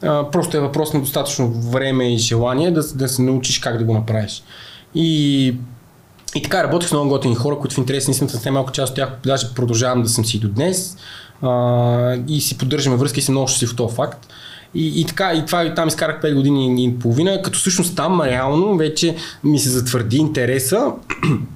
А, 0.02 0.30
просто 0.30 0.56
е 0.56 0.60
въпрос 0.60 0.92
на 0.92 1.00
достатъчно 1.00 1.50
време 1.50 2.14
и 2.14 2.18
желание 2.18 2.70
да, 2.70 2.82
да 2.94 3.08
се 3.08 3.22
научиш 3.22 3.58
как 3.58 3.78
да 3.78 3.84
го 3.84 3.94
направиш. 3.94 4.42
И, 4.94 5.54
и 6.34 6.42
така 6.42 6.64
работех 6.64 6.88
с 6.88 6.92
много 6.92 7.08
готини 7.08 7.34
хора, 7.34 7.58
които 7.58 7.74
в 7.74 7.78
интерес 7.78 8.08
на 8.08 8.12
истината 8.12 8.36
с 8.36 8.44
немалко 8.44 8.72
част 8.72 8.90
от 8.90 8.96
тях 8.96 9.08
даже 9.26 9.54
продължавам 9.54 10.02
да 10.02 10.08
съм 10.08 10.24
си 10.24 10.40
до 10.40 10.48
днес. 10.48 10.96
А, 11.42 12.16
и 12.28 12.40
си 12.40 12.58
поддържаме 12.58 12.96
връзки 12.96 13.20
и 13.20 13.22
съм 13.22 13.32
много 13.32 13.48
щастлив 13.48 13.70
в 13.70 13.76
този 13.76 13.94
факт. 13.94 14.28
И, 14.74 15.00
и 15.00 15.04
така, 15.04 15.32
и 15.32 15.46
това 15.46 15.64
и 15.64 15.74
там 15.74 15.88
изкарах 15.88 16.22
5 16.22 16.34
години 16.34 16.84
и 16.84 16.98
половина, 16.98 17.42
като 17.42 17.58
всъщност 17.58 17.96
там 17.96 18.22
реално 18.22 18.76
вече 18.76 19.16
ми 19.44 19.58
се 19.58 19.70
затвърди 19.70 20.16
интереса 20.16 20.92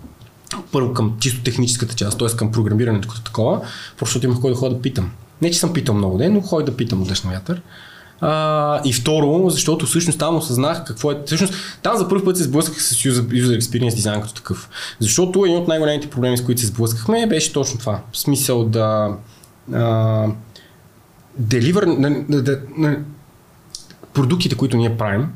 първо 0.73 0.95
към 0.95 1.16
чисто 1.20 1.43
техническата 1.43 1.95
част, 1.95 2.18
т.е. 2.18 2.29
към 2.29 2.53
програмирането 2.53 3.09
като 3.09 3.23
такова, 3.23 3.61
просто 3.99 4.27
имах 4.27 4.41
кой 4.41 4.51
да 4.51 4.57
ходя 4.57 4.75
да 4.75 4.83
питам. 4.83 5.11
Не, 5.43 5.51
че 5.51 5.59
съм 5.59 5.73
питал 5.73 5.95
много 5.95 6.18
ден, 6.18 6.33
но 6.33 6.41
ходя 6.41 6.64
да 6.64 6.77
питам 6.77 7.03
от 7.03 7.09
дъжд 7.09 7.25
вятър. 7.25 7.62
А, 8.25 8.81
и 8.85 8.93
второ, 8.93 9.51
защото 9.51 9.87
всъщност 9.87 10.18
там 10.18 10.37
осъзнах 10.37 10.85
какво 10.85 11.12
е. 11.12 11.23
Всъщност 11.27 11.55
там 11.83 11.97
за 11.97 12.09
първ 12.09 12.25
път 12.25 12.37
се 12.37 12.43
сблъсках 12.43 12.83
с 12.83 12.95
user, 12.95 13.59
experience 13.61 13.95
дизайн 13.95 14.20
като 14.20 14.35
такъв. 14.35 14.68
Защото 15.01 15.45
един 15.45 15.57
от 15.57 15.68
най-големите 15.68 16.11
проблеми, 16.11 16.39
с 16.39 16.45
които 16.45 16.61
се 16.61 16.66
сблъскахме, 16.66 17.27
беше 17.27 17.53
точно 17.53 17.79
това. 17.79 18.01
В 18.12 18.18
смисъл 18.18 18.64
да. 18.64 19.16
А, 19.73 19.79
на, 21.87 21.87
на, 21.87 22.25
на, 22.29 22.59
на, 22.77 22.97
продуктите, 24.14 24.57
които 24.57 24.77
ние 24.77 24.97
правим, 24.97 25.29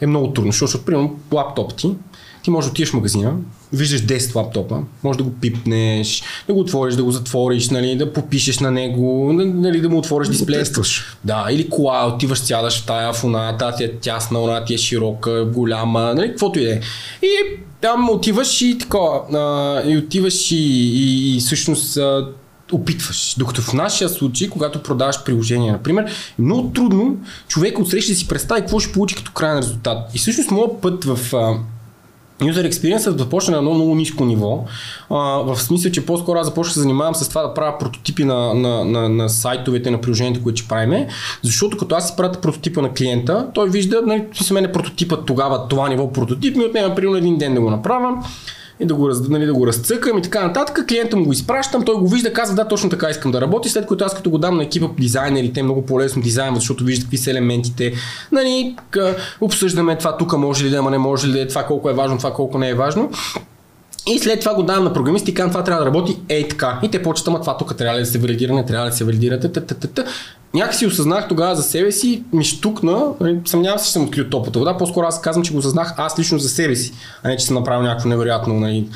е 0.00 0.06
много 0.06 0.32
трудно, 0.32 0.52
защото, 0.52 0.84
примерно, 0.84 1.18
лаптоп 1.32 1.76
ти, 1.76 1.94
ти 2.48 2.52
можеш 2.52 2.68
да 2.68 2.72
отидеш 2.72 2.90
в 2.90 2.94
магазина, 2.94 3.32
виждаш 3.72 4.02
10 4.02 4.34
лаптопа, 4.34 4.78
можеш 5.04 5.16
да 5.18 5.24
го 5.24 5.30
пипнеш, 5.30 6.22
да 6.46 6.54
го 6.54 6.60
отвориш, 6.60 6.94
да 6.94 7.04
го 7.04 7.10
затвориш, 7.10 7.70
нали, 7.70 7.96
да 7.96 8.12
попишеш 8.12 8.58
на 8.58 8.70
него, 8.70 9.32
нали, 9.32 9.80
да 9.80 9.88
му 9.88 9.98
отвориш 9.98 10.28
дисплея. 10.28 10.64
Да, 11.24 11.46
или 11.50 11.68
кола, 11.68 12.06
отиваш, 12.06 12.38
сядаш 12.38 12.82
в 12.82 12.86
тая 12.86 13.12
в 13.12 13.24
оната, 13.24 13.74
тя 13.78 13.84
е 13.84 13.92
тясна, 13.92 14.42
оната 14.42 14.64
ти 14.66 14.74
е 14.74 14.78
широка, 14.78 15.44
голяма, 15.44 16.14
нали, 16.14 16.28
каквото 16.28 16.58
и 16.58 16.64
да 16.64 16.72
е. 16.72 16.80
И 17.22 17.28
там 17.80 18.10
отиваш 18.10 18.62
и 18.62 18.78
такова, 18.78 19.20
а, 19.32 19.90
и 19.90 19.98
отиваш 19.98 20.50
и, 20.50 20.56
и, 20.56 21.36
и 21.36 21.40
всъщност 21.40 21.96
а, 21.96 22.28
опитваш. 22.72 23.34
Докато 23.38 23.62
в 23.62 23.72
нашия 23.72 24.08
случай, 24.08 24.48
когато 24.48 24.82
продаваш 24.82 25.24
приложение, 25.24 25.72
например, 25.72 26.04
е 26.04 26.42
много 26.42 26.70
трудно 26.70 27.16
човек 27.48 27.78
от 27.78 27.90
среща 27.90 28.12
да 28.12 28.18
си 28.18 28.28
представи 28.28 28.60
какво 28.60 28.80
ще 28.80 28.92
получи 28.92 29.14
като 29.14 29.32
крайен 29.32 29.58
резултат. 29.58 30.14
И 30.14 30.18
всъщност 30.18 30.50
моят 30.50 30.80
път 30.80 31.04
в 31.04 31.34
а, 31.34 31.54
User 32.40 32.70
Experience 32.70 33.16
започна 33.16 33.52
на 33.52 33.58
едно 33.58 33.74
много 33.74 33.94
ниско 33.94 34.24
ниво, 34.24 34.64
а, 35.10 35.16
в 35.16 35.56
смисъл, 35.56 35.92
че 35.92 36.06
по-скоро 36.06 36.38
аз 36.38 36.46
започнах 36.46 36.70
да 36.70 36.74
се 36.74 36.80
занимавам 36.80 37.14
с 37.14 37.28
това 37.28 37.42
да 37.42 37.54
правя 37.54 37.78
прототипи 37.78 38.24
на, 38.24 38.54
на, 38.54 38.84
на, 38.84 39.08
на 39.08 39.28
сайтовете, 39.28 39.90
на 39.90 40.00
приложенията, 40.00 40.42
които 40.42 40.60
ще 40.60 40.68
правиме, 40.68 41.08
защото 41.42 41.76
като 41.76 41.94
аз 41.94 42.08
си 42.08 42.14
пратя 42.16 42.40
прототипа 42.40 42.82
на 42.82 42.92
клиента, 42.92 43.46
той 43.54 43.68
вижда, 43.68 44.02
нали, 44.06 44.24
мен 44.52 44.64
е 44.64 44.72
прототипът 44.72 45.26
тогава, 45.26 45.68
това 45.68 45.88
ниво 45.88 46.12
прототип 46.12 46.56
ми 46.56 46.64
отнема 46.64 46.94
примерно 46.94 47.16
един 47.16 47.38
ден 47.38 47.54
да 47.54 47.60
го 47.60 47.70
направя 47.70 48.24
и 48.80 48.86
да 48.86 48.94
го, 48.94 49.10
нали, 49.28 49.46
да 49.46 49.54
го 49.54 49.66
разцъкам 49.66 50.18
и 50.18 50.22
така 50.22 50.46
нататък. 50.46 50.84
Клиента 50.88 51.16
му 51.16 51.24
го 51.24 51.32
изпращам, 51.32 51.84
той 51.84 51.94
го 51.94 52.08
вижда, 52.08 52.32
казва 52.32 52.56
да, 52.56 52.68
точно 52.68 52.90
така 52.90 53.10
искам 53.10 53.32
да 53.32 53.40
работи, 53.40 53.68
след 53.68 53.86
което 53.86 54.04
аз 54.04 54.14
като 54.14 54.30
го 54.30 54.38
дам 54.38 54.56
на 54.56 54.62
екипа 54.62 54.86
дизайнерите, 54.98 55.62
много 55.62 55.86
по-лесно 55.86 56.22
дизайнват, 56.22 56.60
защото 56.60 56.84
виждат 56.84 57.04
какви 57.04 57.18
са 57.18 57.30
елементите. 57.30 57.92
Нали, 58.32 58.76
обсъждаме 59.40 59.98
това 59.98 60.16
тук 60.16 60.38
може 60.38 60.64
ли 60.64 60.70
да, 60.70 60.76
ама 60.76 60.90
не 60.90 60.98
може 60.98 61.28
ли 61.28 61.32
да 61.32 61.40
е, 61.40 61.46
това 61.48 61.62
колко 61.62 61.90
е 61.90 61.94
важно, 61.94 62.18
това 62.18 62.32
колко 62.32 62.58
не 62.58 62.68
е 62.68 62.74
важно. 62.74 63.10
И 64.06 64.18
след 64.18 64.40
това 64.40 64.54
го 64.54 64.62
давам 64.62 64.84
на 64.84 64.92
програмисти 64.92 65.30
и 65.30 65.34
казвам, 65.34 65.50
това 65.50 65.64
трябва 65.64 65.84
да 65.84 65.86
работи 65.86 66.18
ей 66.28 66.48
така. 66.48 66.80
И 66.82 66.90
те 66.90 67.02
почват, 67.02 67.28
ама 67.28 67.40
това 67.40 67.56
тук 67.56 67.76
трябва 67.76 67.98
да 67.98 68.06
се 68.06 68.18
валидира, 68.18 68.54
не 68.54 68.66
трябва 68.66 68.86
да 68.90 68.96
се 68.96 69.04
валидира. 69.04 69.40
Някакси 70.58 70.86
осъзнах 70.86 71.28
тогава 71.28 71.56
за 71.56 71.62
себе 71.62 71.92
си, 71.92 72.22
ми 72.32 72.44
штукна, 72.44 73.06
нали, 73.20 73.40
съмнявам 73.44 73.78
се, 73.78 73.86
че 73.86 73.92
съм 73.92 74.04
открил 74.04 74.28
топлата 74.28 74.58
вода, 74.58 74.76
по-скоро 74.76 75.06
аз 75.06 75.20
казвам, 75.20 75.44
че 75.44 75.52
го 75.52 75.58
осъзнах 75.58 75.94
аз 75.96 76.18
лично 76.18 76.38
за 76.38 76.48
себе 76.48 76.76
си, 76.76 76.92
а 77.22 77.28
не 77.28 77.36
че 77.36 77.46
съм 77.46 77.54
направил 77.54 77.82
някакво 77.82 78.08
невероятно 78.08 78.54
нали, 78.54 78.88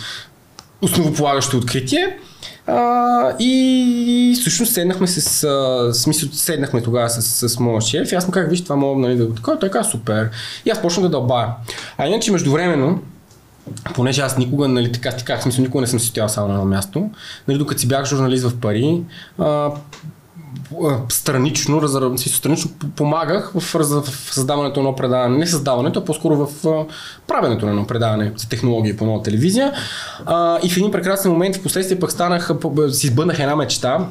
основополагащо 0.83 1.57
откритие. 1.57 2.19
А, 2.67 3.37
и 3.39 4.37
всъщност 4.41 4.73
седнахме 4.73 5.07
с, 5.07 5.45
а, 5.45 5.95
смисъл, 5.95 6.29
седнахме 6.33 6.83
тогава 6.83 7.11
с, 7.11 7.49
с 7.49 7.59
моя 7.59 7.81
шеф 7.81 8.13
и 8.13 8.15
аз 8.15 8.27
му 8.27 8.33
казах, 8.33 8.51
виж, 8.51 8.65
това 8.65 8.77
мога 8.77 9.01
нали, 9.01 9.17
да 9.17 9.27
го 9.27 9.35
такова, 9.35 9.59
той 9.59 9.69
каза 9.69 9.91
супер. 9.91 10.31
И 10.65 10.71
аз 10.71 10.83
почнах 10.83 11.03
да 11.03 11.11
дълбая. 11.11 11.49
А 11.99 12.07
иначе 12.07 12.33
междувременно, 12.33 13.01
понеже 13.95 14.23
аз 14.23 14.39
никога, 14.39 14.69
нали, 14.69 14.93
така 14.93 15.11
казах, 15.11 15.43
смисъл, 15.43 15.63
никога 15.63 15.81
не 15.81 15.87
съм 15.87 16.01
си 16.01 16.07
стоял 16.07 16.29
само 16.29 16.49
на 16.49 16.55
едно 16.55 16.67
място, 16.67 17.11
нали, 17.49 17.59
докато 17.59 17.81
си 17.81 17.89
бях 17.89 18.05
журналист 18.05 18.45
в 18.45 18.61
Пари, 18.61 19.03
а, 19.39 19.71
странично, 21.09 21.83
разра... 21.83 22.19
странично 22.19 22.71
помагах 22.97 23.53
в, 23.55 23.61
в 23.61 24.35
създаването 24.35 24.83
на 24.83 24.89
едно 24.89 24.97
предаване. 24.97 25.39
Не 25.39 25.47
създаването, 25.47 25.99
а 25.99 26.05
по-скоро 26.05 26.47
в 26.47 26.87
правенето 27.27 27.67
на 27.67 27.71
едно 27.71 27.87
предаване 27.87 28.33
за 28.37 28.49
технологии 28.49 28.97
по 28.97 29.05
нова 29.05 29.23
телевизия. 29.23 29.73
А, 30.27 30.59
и 30.63 30.71
в 30.71 30.77
един 30.77 30.91
прекрасен 30.91 31.31
момент, 31.31 31.57
в 31.57 31.63
последствие 31.63 32.01
пък 32.01 32.13
станах, 32.13 32.51
си 32.93 33.07
избъднах 33.07 33.39
една 33.39 33.57
мечта 33.57 34.07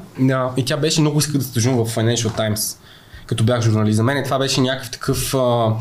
и 0.57 0.65
тя 0.65 0.77
беше 0.77 1.01
много 1.01 1.19
исках 1.19 1.37
да 1.37 1.43
стъжувам 1.43 1.85
в 1.85 1.95
Financial 1.95 2.37
Times, 2.37 2.77
като 3.25 3.43
бях 3.43 3.61
журналист. 3.61 3.95
За 3.95 4.03
мен 4.03 4.23
това 4.23 4.39
беше 4.39 4.61
някакъв 4.61 4.91
такъв 4.91 5.35
а, 5.35 5.73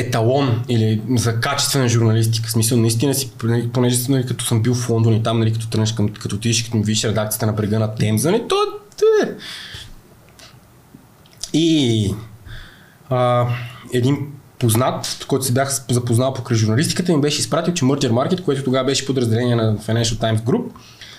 еталон 0.00 0.64
или 0.68 1.02
за 1.16 1.40
качествена 1.40 1.88
журналистика. 1.88 2.48
В 2.48 2.50
смисъл, 2.50 2.78
наистина 2.78 3.14
си, 3.14 3.32
понеже 3.72 3.98
нали, 4.08 4.26
като 4.26 4.44
съм 4.44 4.62
бил 4.62 4.74
в 4.74 4.90
Лондон 4.90 5.14
и 5.14 5.22
там, 5.22 5.38
нали, 5.38 5.52
като 5.52 5.68
тръгнеш 5.68 5.92
към, 5.92 6.08
като 6.08 6.36
отидеш, 6.36 6.62
като 6.62 6.76
ми 6.76 6.82
видиш 6.82 7.04
редакцията 7.04 7.46
на 7.46 7.52
брега 7.52 7.78
на 7.78 7.94
Темза, 7.94 8.30
нали, 8.30 8.42
то 8.48 8.56
е. 9.22 9.34
И 11.52 12.14
а, 13.10 13.46
един 13.92 14.16
познат, 14.58 15.24
който 15.28 15.44
се 15.44 15.52
бях 15.52 15.84
запознал 15.90 16.34
покрай 16.34 16.58
журналистиката, 16.58 17.12
ми 17.12 17.20
беше 17.20 17.40
изпратил, 17.40 17.74
че 17.74 17.84
Merger 17.84 18.10
Market, 18.10 18.42
което 18.42 18.64
тогава 18.64 18.84
беше 18.84 19.06
подразделение 19.06 19.56
на 19.56 19.76
Financial 19.76 20.14
Times 20.14 20.40
Group, 20.40 20.64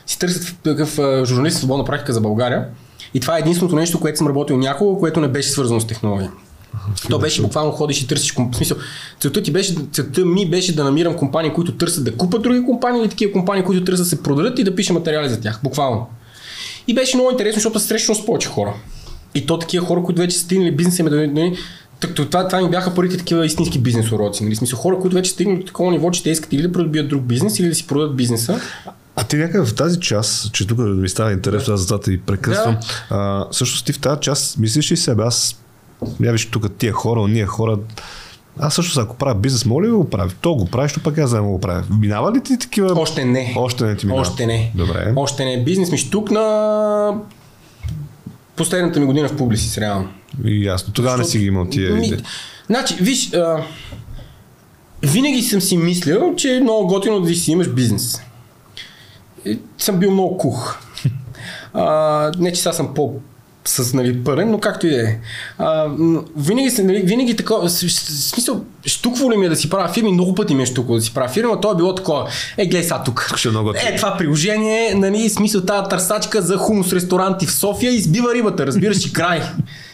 си 0.05 0.19
търсят 0.19 0.57
такъв 0.63 0.99
журналист 1.25 1.57
в 1.57 1.59
свободна 1.59 1.85
практика 1.85 2.13
за 2.13 2.21
България. 2.21 2.67
И 3.13 3.19
това 3.19 3.37
е 3.37 3.39
единственото 3.39 3.75
нещо, 3.75 3.99
което 3.99 4.17
съм 4.17 4.27
работил 4.27 4.57
някога, 4.57 4.99
което 4.99 5.21
не 5.21 5.27
беше 5.27 5.49
свързано 5.49 5.79
с 5.79 5.87
технология. 5.87 6.31
То 7.09 7.19
беше 7.19 7.41
буквално 7.41 7.71
ходиш 7.71 8.01
и 8.01 8.07
търсиш. 8.07 8.33
В 8.33 8.55
смисъл, 8.55 8.77
целта, 9.19 9.43
ти 9.43 9.51
беше, 9.51 9.75
целта 9.91 10.25
ми 10.25 10.49
беше 10.49 10.75
да 10.75 10.83
намирам 10.83 11.15
компании, 11.15 11.53
които 11.53 11.71
търсят 11.71 12.03
да 12.03 12.17
купат 12.17 12.41
други 12.41 12.65
компании 12.65 13.01
или 13.01 13.09
такива 13.09 13.31
компании, 13.31 13.63
които 13.63 13.83
търсят 13.83 14.05
да 14.05 14.09
се 14.09 14.23
продадат 14.23 14.59
и 14.59 14.63
да 14.63 14.75
пиша 14.75 14.93
материали 14.93 15.29
за 15.29 15.41
тях. 15.41 15.59
Буквално. 15.63 16.07
И 16.87 16.93
беше 16.93 17.17
много 17.17 17.31
интересно, 17.31 17.57
защото 17.57 17.79
се 17.79 17.87
срещам 17.87 18.15
с 18.15 18.25
повече 18.25 18.47
хора. 18.47 18.73
И 19.35 19.45
то 19.45 19.59
такива 19.59 19.85
хора, 19.85 20.03
които 20.03 20.21
вече 20.21 20.37
са 20.37 20.43
стигнали 20.43 20.75
бизнеса, 20.75 21.03
да, 21.03 21.27
нали, 21.27 21.57
това, 22.15 22.47
това 22.47 22.61
ми 22.61 22.69
бяха 22.69 22.95
първите 22.95 23.17
такива 23.17 23.45
истински 23.45 23.79
бизнес 23.79 24.11
уроци. 24.11 24.43
Нали? 24.43 24.55
Смисъл, 24.55 24.79
хора, 24.79 24.99
които 24.99 25.15
вече 25.15 25.31
стигнали 25.31 25.59
до 25.59 25.65
такова 25.65 25.91
ниво, 25.91 26.11
че 26.11 26.23
те 26.23 26.29
искат 26.29 26.53
или 26.53 26.61
да 26.61 26.71
придобият 26.71 27.09
друг 27.09 27.21
бизнес, 27.21 27.59
или 27.59 27.67
да 27.67 27.75
си 27.75 27.87
продадат 27.87 28.15
бизнеса. 28.15 28.59
А 29.15 29.23
ти 29.23 29.35
някъде 29.35 29.65
в 29.65 29.75
тази 29.75 29.99
част, 29.99 30.53
че 30.53 30.67
тук 30.67 30.77
ми 30.77 31.09
става 31.09 31.31
интересно, 31.31 31.73
аз 31.73 31.79
затова 31.79 32.13
и 32.13 32.17
прекъсвам, 32.17 32.73
да. 32.73 32.79
а, 33.09 33.47
всъщност 33.51 33.85
ти 33.85 33.93
в 33.93 33.99
тази 33.99 34.21
част 34.21 34.57
мислиш 34.57 34.91
ли 34.91 34.97
себе, 34.97 35.23
аз, 35.23 35.55
я 36.23 36.31
виж 36.31 36.51
тук 36.51 36.77
тия 36.77 36.93
хора, 36.93 37.27
ние 37.27 37.45
хора, 37.45 37.77
аз 38.59 38.75
също, 38.75 39.01
ако 39.01 39.15
правя 39.15 39.35
бизнес, 39.35 39.65
моля 39.65 39.87
ли 39.87 39.91
го 39.91 40.09
прави? 40.09 40.31
То 40.41 40.55
го 40.55 40.65
правиш, 40.65 40.93
то 40.93 40.99
пък 41.03 41.17
аз 41.17 41.31
да 41.31 41.41
го 41.41 41.59
правя. 41.59 41.83
Минава 41.99 42.33
ли 42.33 42.41
ти 42.43 42.59
такива? 42.59 43.01
Още 43.01 43.25
не. 43.25 43.53
Още 43.57 43.83
не 43.83 43.95
ти 43.95 44.05
минава. 44.05 44.21
Още 44.21 44.45
не. 44.45 44.71
Добре. 44.75 45.13
Още 45.15 45.45
не. 45.45 45.63
Бизнес 45.63 45.91
ми 45.91 45.97
штукна 45.97 47.21
последната 48.55 48.99
ми 48.99 49.05
година 49.05 49.27
в 49.27 49.37
Публисис, 49.37 49.77
реално. 49.77 50.09
И 50.45 50.65
ясно. 50.65 50.93
Тогава 50.93 51.17
Защо... 51.17 51.27
не 51.27 51.31
си 51.31 51.39
ги 51.39 51.45
имал 51.45 51.65
тия 51.65 51.95
ми... 51.95 52.17
Значи, 52.67 52.95
виж, 52.95 53.33
а... 53.33 53.63
винаги 55.03 55.41
съм 55.41 55.61
си 55.61 55.77
мислил, 55.77 56.33
че 56.37 56.55
е 56.55 56.61
много 56.61 56.87
готино 56.87 57.21
да 57.21 57.35
си 57.35 57.51
имаш 57.51 57.69
бизнес. 57.69 58.21
И 59.45 59.59
съм 59.77 59.99
бил 59.99 60.11
много 60.11 60.37
кух. 60.37 60.77
А, 61.73 62.31
не, 62.39 62.53
че 62.53 62.61
сега 62.61 62.73
съм 62.73 62.93
по 62.93 63.13
с 63.65 63.93
нали, 63.93 64.23
пълен, 64.23 64.51
но 64.51 64.59
както 64.59 64.87
и 64.87 64.89
да 64.89 65.09
е. 65.09 65.17
Винаги, 66.37 66.81
нали, 66.83 67.01
винаги 67.01 67.35
такова, 67.35 67.67
в 67.67 67.71
смисъл, 67.71 68.61
штукво 68.85 69.31
ли 69.31 69.37
ми 69.37 69.45
е 69.45 69.49
да 69.49 69.55
си 69.55 69.69
правя 69.69 69.93
фирми, 69.93 70.11
много 70.11 70.35
пъти 70.35 70.55
ми 70.55 70.63
е 70.63 70.65
штукво 70.65 70.95
да 70.95 71.01
си 71.01 71.13
правя 71.13 71.29
фирма, 71.29 71.61
то 71.61 71.71
е 71.71 71.75
било 71.75 71.95
такова, 71.95 72.29
е 72.57 72.65
гледай 72.65 72.83
сега 72.83 73.03
тук. 73.03 73.33
Ще 73.35 73.49
много 73.49 73.69
е, 73.69 73.95
това 73.95 74.17
приложение, 74.17 74.95
нали, 74.95 75.29
смисъл 75.29 75.61
тази 75.61 75.89
търсачка 75.89 76.41
за 76.41 76.57
хумус 76.57 76.93
ресторанти 76.93 77.45
в 77.45 77.51
София 77.51 77.91
избива 77.91 78.33
рибата, 78.33 78.67
разбираш 78.67 79.05
и 79.05 79.13
край. 79.13 79.41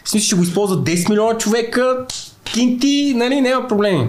В 0.04 0.10
смисъл 0.10 0.26
ще 0.26 0.36
го 0.36 0.44
използват 0.44 0.88
10 0.88 1.10
милиона 1.10 1.38
човека, 1.38 1.98
кинти, 2.44 3.14
нали, 3.16 3.42
няма 3.42 3.68
проблеми. 3.68 4.08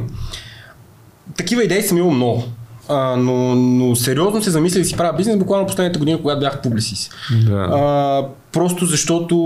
Такива 1.37 1.65
идеи 1.65 1.83
съм 1.83 1.99
имал 1.99 2.11
много. 2.11 2.45
А, 2.89 3.17
но, 3.17 3.55
но 3.55 3.97
сериозно 3.97 4.43
се 4.43 4.51
замислих 4.51 4.83
да 4.83 4.89
си 4.89 4.97
правя 4.97 5.17
бизнес 5.17 5.39
буквално 5.39 5.67
последната 5.67 5.99
година, 5.99 6.23
когато 6.23 6.41
бях 6.41 6.63
Publicis. 6.63 7.11
Да. 7.47 7.69
А, 7.73 8.27
просто 8.53 8.87
защото 8.87 9.37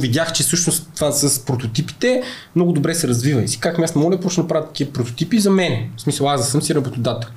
видях, 0.00 0.32
че 0.32 0.42
всъщност 0.42 0.88
това 0.94 1.12
с 1.12 1.44
прототипите 1.44 2.22
много 2.56 2.72
добре 2.72 2.94
се 2.94 3.08
развива. 3.08 3.42
И 3.42 3.48
си 3.48 3.60
как 3.60 3.78
аз 3.78 3.94
моля 3.94 4.20
почна 4.20 4.42
да 4.42 4.48
правя 4.48 4.66
такива 4.66 4.92
прототипи 4.92 5.38
за 5.38 5.50
мен. 5.50 5.90
В 5.96 6.00
смисъл, 6.00 6.30
аз 6.30 6.40
да 6.40 6.46
съм 6.46 6.62
си 6.62 6.74
работодател. 6.74 7.28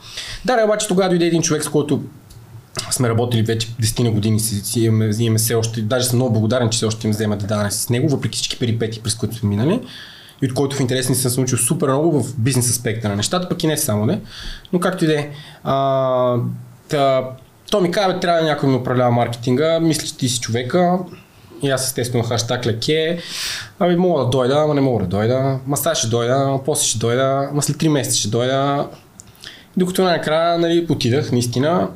Да, 0.45 0.63
обаче 0.65 0.87
тогава 0.87 1.09
дойде 1.09 1.25
един 1.25 1.41
човек, 1.41 1.63
с 1.63 1.69
който 1.69 2.01
сме 2.91 3.09
работили 3.09 3.43
вече 3.43 3.67
10 3.67 4.03
на 4.03 4.11
години, 4.11 4.39
си, 4.39 4.55
си 4.55 4.81
имаме, 4.81 5.11
имаме 5.19 5.39
все 5.39 5.55
още, 5.55 5.81
даже 5.81 6.05
съм 6.05 6.17
много 6.17 6.33
благодарен, 6.33 6.69
че 6.69 6.75
все 6.75 6.85
още 6.85 7.07
им 7.07 7.13
взема 7.13 7.37
да 7.37 7.47
дадане 7.47 7.71
с 7.71 7.89
него, 7.89 8.09
въпреки 8.09 8.37
всички 8.37 8.59
перипети, 8.59 8.99
през 8.99 9.15
които 9.15 9.35
сме 9.35 9.49
минали 9.49 9.79
и 10.41 10.45
от 10.45 10.53
който 10.53 10.75
в 10.75 10.79
интерес 10.79 11.09
ни 11.09 11.15
се 11.15 11.29
съм 11.29 11.41
научил 11.41 11.57
супер 11.57 11.87
много 11.87 12.23
в 12.23 12.37
бизнес 12.37 12.69
аспекта 12.69 13.09
на 13.09 13.15
нещата, 13.15 13.49
пък 13.49 13.63
и 13.63 13.67
не 13.67 13.77
само, 13.77 14.05
не. 14.05 14.21
Но 14.73 14.79
както 14.79 15.05
и 15.05 15.07
да 15.07 15.19
е. 15.19 15.29
Той 17.71 17.81
ми 17.81 17.91
каза, 17.91 18.19
трябва 18.19 18.39
да 18.39 18.45
някой 18.45 18.69
ми 18.69 18.75
управлява 18.75 19.11
маркетинга, 19.11 19.79
мисля, 19.79 20.07
че 20.07 20.17
ти 20.17 20.29
си 20.29 20.39
човека. 20.39 20.99
И 21.61 21.69
аз 21.69 21.87
естествено 21.87 22.23
хаштаг 22.23 22.65
леке. 22.65 23.19
Ами 23.79 23.95
мога 23.95 24.23
да 24.23 24.29
дойда, 24.29 24.55
ама 24.55 24.73
не 24.73 24.81
мога 24.81 25.03
да 25.03 25.09
дойда. 25.09 25.59
Ма 25.67 25.77
сега 25.77 25.95
ще 25.95 26.07
дойда, 26.07 26.33
ама 26.33 26.63
после 26.63 26.85
ще 26.85 26.99
дойда, 26.99 27.47
ама 27.51 27.61
след 27.61 27.77
3 27.77 27.87
месеца 27.87 28.17
ще 28.17 28.27
дойда. 28.27 28.87
Докато 29.77 30.03
най-накрая 30.03 30.59
нали, 30.59 30.85
отидах, 30.89 31.31
наистина. 31.31 31.89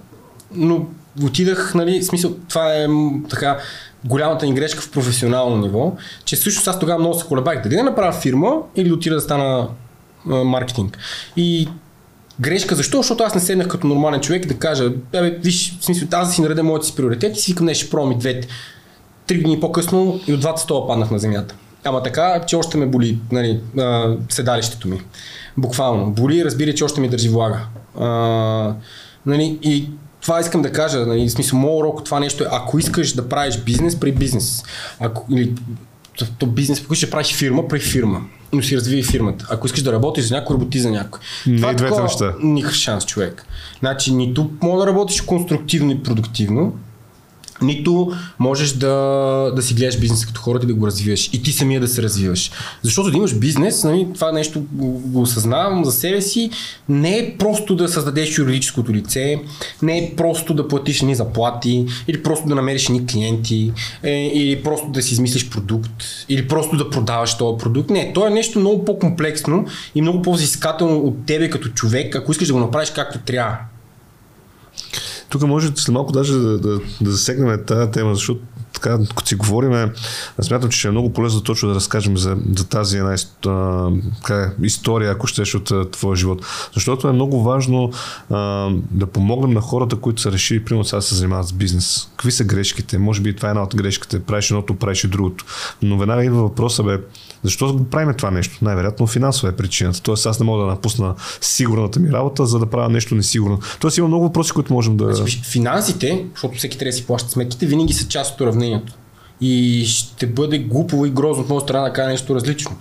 Но 0.52 0.86
отидах, 1.24 1.76
нали, 1.76 2.04
смисъл, 2.04 2.32
това 2.50 2.76
е 2.76 2.88
така, 3.30 3.58
голямата 4.06 4.46
ни 4.46 4.54
грешка 4.54 4.82
в 4.82 4.92
професионално 4.92 5.58
ниво, 5.58 5.92
че 6.26 6.36
също 6.36 6.70
аз 6.70 6.80
тогава 6.80 7.00
много 7.00 7.16
се 7.16 7.26
колебах 7.26 7.64
дали 7.64 7.76
да 7.76 7.84
направя 7.84 8.12
фирма 8.12 8.56
или 8.76 8.90
да 8.90 8.96
отида 8.96 9.16
да 9.16 9.22
стана 9.22 9.68
а, 10.30 10.36
маркетинг. 10.36 10.98
И 11.38 11.70
грешка 12.40 12.76
защо? 12.76 12.98
Защото 12.98 13.24
аз 13.24 13.36
не 13.36 13.42
седнах 13.42 13.68
като 13.68 13.88
нормален 13.88 14.22
човек 14.22 14.46
да 14.46 14.58
кажа, 14.58 14.90
бе, 14.90 15.32
виж, 15.32 15.78
в 15.80 15.86
смисъл, 15.86 16.08
аз 16.12 16.28
да 16.28 16.34
си 16.34 16.42
наредя 16.42 16.64
моите 16.64 16.86
си 16.86 16.96
приоритети 16.96 17.40
и 17.40 17.42
си 17.42 17.52
викам, 17.52 17.66
не, 17.66 17.74
ще 17.74 17.90
пробвам 17.90 18.12
и 18.12 18.18
двете. 18.18 18.48
Три 19.28 19.38
години 19.38 19.60
по-късно 19.60 20.20
и 20.28 20.34
от 20.34 20.40
двата 20.40 20.62
стола 20.62 20.88
паднах 20.88 21.12
на 21.12 21.20
земята. 21.20 21.56
Ама 21.84 22.04
така, 22.04 22.44
че 22.48 22.56
още 22.56 22.78
ме 22.78 22.86
боли 22.86 23.20
нали, 23.32 23.60
а, 23.80 24.16
седалището 24.30 24.88
ми. 24.88 25.02
Буквално. 25.58 26.12
Боли, 26.12 26.46
разбира, 26.46 26.74
че 26.74 26.84
още 26.84 27.02
ми 27.02 27.10
държи 27.10 27.30
влага. 27.30 27.60
А, 28.00 28.08
нали, 29.26 29.60
и 29.62 29.90
това 30.22 30.40
искам 30.40 30.62
да 30.62 30.72
кажа, 30.72 31.06
нали, 31.06 31.30
смисъл, 31.30 31.60
моят 31.60 31.80
урок 31.80 32.04
това 32.04 32.20
нещо 32.20 32.44
е, 32.44 32.48
ако 32.52 32.80
искаш 32.80 33.14
да 33.14 33.30
правиш 33.30 33.58
бизнес, 33.58 34.00
при 34.00 34.12
бизнес. 34.12 34.64
Ако, 35.00 35.34
или, 35.34 35.54
то, 36.18 36.26
то 36.38 36.46
бизнес, 36.46 36.82
ако 36.86 36.96
ще 36.96 37.10
правиш 37.10 37.34
фирма, 37.34 37.68
прави 37.68 37.82
фирма. 37.82 38.22
Но 38.54 38.64
си 38.64 38.78
развие 38.78 39.04
фирмата. 39.04 39.48
Ако 39.50 39.68
искаш 39.68 39.84
да 39.84 39.94
работиш 39.94 40.26
за 40.26 40.36
някой, 40.36 40.54
работи 40.54 40.80
за 40.80 40.92
някой. 40.92 41.20
Не 41.48 41.58
Това 41.58 41.70
е 41.70 41.74
двете 41.74 41.90
такова 41.90 42.04
неща. 42.04 42.34
Никакъв 42.44 42.78
шанс, 42.78 43.06
човек. 43.06 43.46
Значи, 43.80 44.14
нито 44.14 44.50
мога 44.62 44.80
да 44.80 44.88
работиш 44.88 45.22
конструктивно 45.22 45.92
и 45.92 46.04
продуктивно, 46.04 46.74
нито 47.62 48.12
можеш 48.40 48.72
да, 48.72 49.52
да 49.56 49.62
си 49.62 49.74
гледаш 49.74 50.00
бизнес 50.00 50.26
като 50.26 50.42
хората 50.42 50.66
и 50.66 50.68
да 50.68 50.74
го 50.74 50.88
развиваш. 50.88 51.30
И 51.34 51.44
ти 51.44 51.52
самия 51.52 51.80
да 51.80 51.88
се 51.88 52.04
развиваш. 52.04 52.52
Защото 52.82 53.12
да 53.12 53.18
имаш 53.18 53.34
бизнес, 53.36 53.84
нали, 53.84 54.08
това 54.14 54.32
нещо 54.32 54.64
го 54.72 55.22
осъзнавам 55.22 55.86
за 55.86 55.92
себе 55.92 56.22
си, 56.22 56.50
не 56.90 57.18
е 57.18 57.38
просто 57.38 57.76
да 57.76 57.90
създадеш 57.90 58.38
юридическото 58.38 58.94
лице, 58.94 59.42
не 59.82 59.98
е 59.98 60.14
просто 60.16 60.54
да 60.54 60.68
платиш 60.68 61.02
ни 61.02 61.16
заплати, 61.16 61.86
или 62.08 62.24
просто 62.24 62.48
да 62.48 62.56
намериш 62.56 62.88
ни 62.88 63.06
клиенти, 63.06 63.72
е, 64.04 64.12
или 64.12 64.64
просто 64.64 64.88
да 64.88 65.02
си 65.02 65.14
измислиш 65.14 65.50
продукт, 65.50 66.04
или 66.30 66.48
просто 66.48 66.78
да 66.78 66.90
продаваш 66.90 67.38
този 67.38 67.58
продукт. 67.58 67.90
Не, 67.90 68.14
то 68.14 68.28
е 68.28 68.30
нещо 68.30 68.60
много 68.60 68.86
по-комплексно 68.86 69.66
и 69.96 70.02
много 70.02 70.22
по-взискателно 70.22 71.00
от 71.00 71.26
тебе 71.26 71.50
като 71.50 71.70
човек, 71.70 72.16
ако 72.16 72.32
искаш 72.32 72.48
да 72.48 72.54
го 72.54 72.60
направиш 72.60 72.90
както 72.90 73.20
трябва. 73.20 73.58
Тук 75.30 75.42
може 75.42 75.72
след 75.76 75.94
малко 75.94 76.12
даже 76.12 76.34
да, 76.34 76.60
да, 76.60 76.80
да 77.02 77.12
засегнем 77.12 77.60
тази 77.66 77.92
тема, 77.92 78.16
защото 78.16 78.42
така, 78.74 79.00
като 79.16 79.28
си 79.28 79.36
говорим, 79.36 79.92
смятам, 80.42 80.70
че 80.70 80.80
ще 80.80 80.88
е 80.88 80.92
много 80.92 81.14
полезно 81.14 81.42
точно 81.42 81.70
да 81.70 81.76
разкажем 81.76 82.18
за, 82.18 82.38
за 82.56 82.68
тази 82.68 82.98
една 82.98 83.16
а, 83.48 83.90
история, 84.64 85.12
ако 85.12 85.28
щеш 85.28 85.56
от 85.56 85.92
твоя 85.92 86.16
живот. 86.16 86.46
Защото 86.74 87.08
е 87.08 87.12
много 87.12 87.44
важно 87.44 87.92
а, 88.30 88.70
да 88.92 89.08
помогнем 89.08 89.54
на 89.54 89.62
хората, 89.62 89.96
които 89.96 90.22
са 90.22 90.32
решили, 90.32 90.66
примерно 90.66 90.86
сега 90.86 91.02
се 91.02 91.16
занимават 91.16 91.48
с 91.48 91.54
бизнес. 91.54 92.10
Какви 92.16 92.32
са 92.32 92.44
грешките? 92.44 92.98
Може 92.98 93.22
би 93.22 93.36
това 93.36 93.50
е 93.50 93.52
една 93.52 93.64
от 93.64 93.76
грешките. 93.76 94.20
Правиш 94.20 94.52
едното, 94.52 94.76
правиш 94.76 95.08
другото. 95.08 95.46
Но 95.82 95.98
веднага 95.98 96.26
идва 96.26 96.42
въпроса, 96.42 96.84
бе, 96.84 97.00
защо 97.44 97.74
го 97.74 97.84
правим 97.84 98.14
това 98.14 98.32
нещо? 98.32 98.58
Най-вероятно 98.62 99.08
финансова 99.08 99.50
е 99.50 99.56
причината. 99.56 100.02
Тоест 100.02 100.26
аз 100.26 100.40
не 100.40 100.46
мога 100.46 100.64
да 100.64 100.70
напусна 100.70 101.16
сигурната 101.42 102.00
ми 102.00 102.12
работа, 102.12 102.46
за 102.46 102.60
да 102.60 102.66
правя 102.66 102.90
нещо 102.90 103.16
несигурно. 103.16 103.60
Тоест 103.80 103.98
има 103.98 104.08
много 104.08 104.24
въпроси, 104.24 104.52
които 104.52 104.74
можем 104.74 104.98
да... 104.98 105.24
Виж, 105.24 105.42
Финансите, 105.44 106.26
защото 106.34 106.58
всеки 106.58 106.78
трябва 106.78 106.90
да 106.90 106.98
си 106.98 107.06
плаща 107.06 107.30
сметките, 107.30 107.66
винаги 107.66 107.94
са 107.94 108.08
част 108.08 108.34
от 108.34 108.42
уравнението. 108.42 108.94
И 109.42 109.84
ще 109.88 110.28
бъде 110.28 110.60
глупаво 110.60 111.06
и 111.06 111.10
грозно 111.10 111.44
от 111.44 111.50
моя 111.50 111.62
страна 111.62 111.84
да 111.84 111.94
кажа 111.94 112.10
нещо 112.10 112.36
различно. 112.36 112.72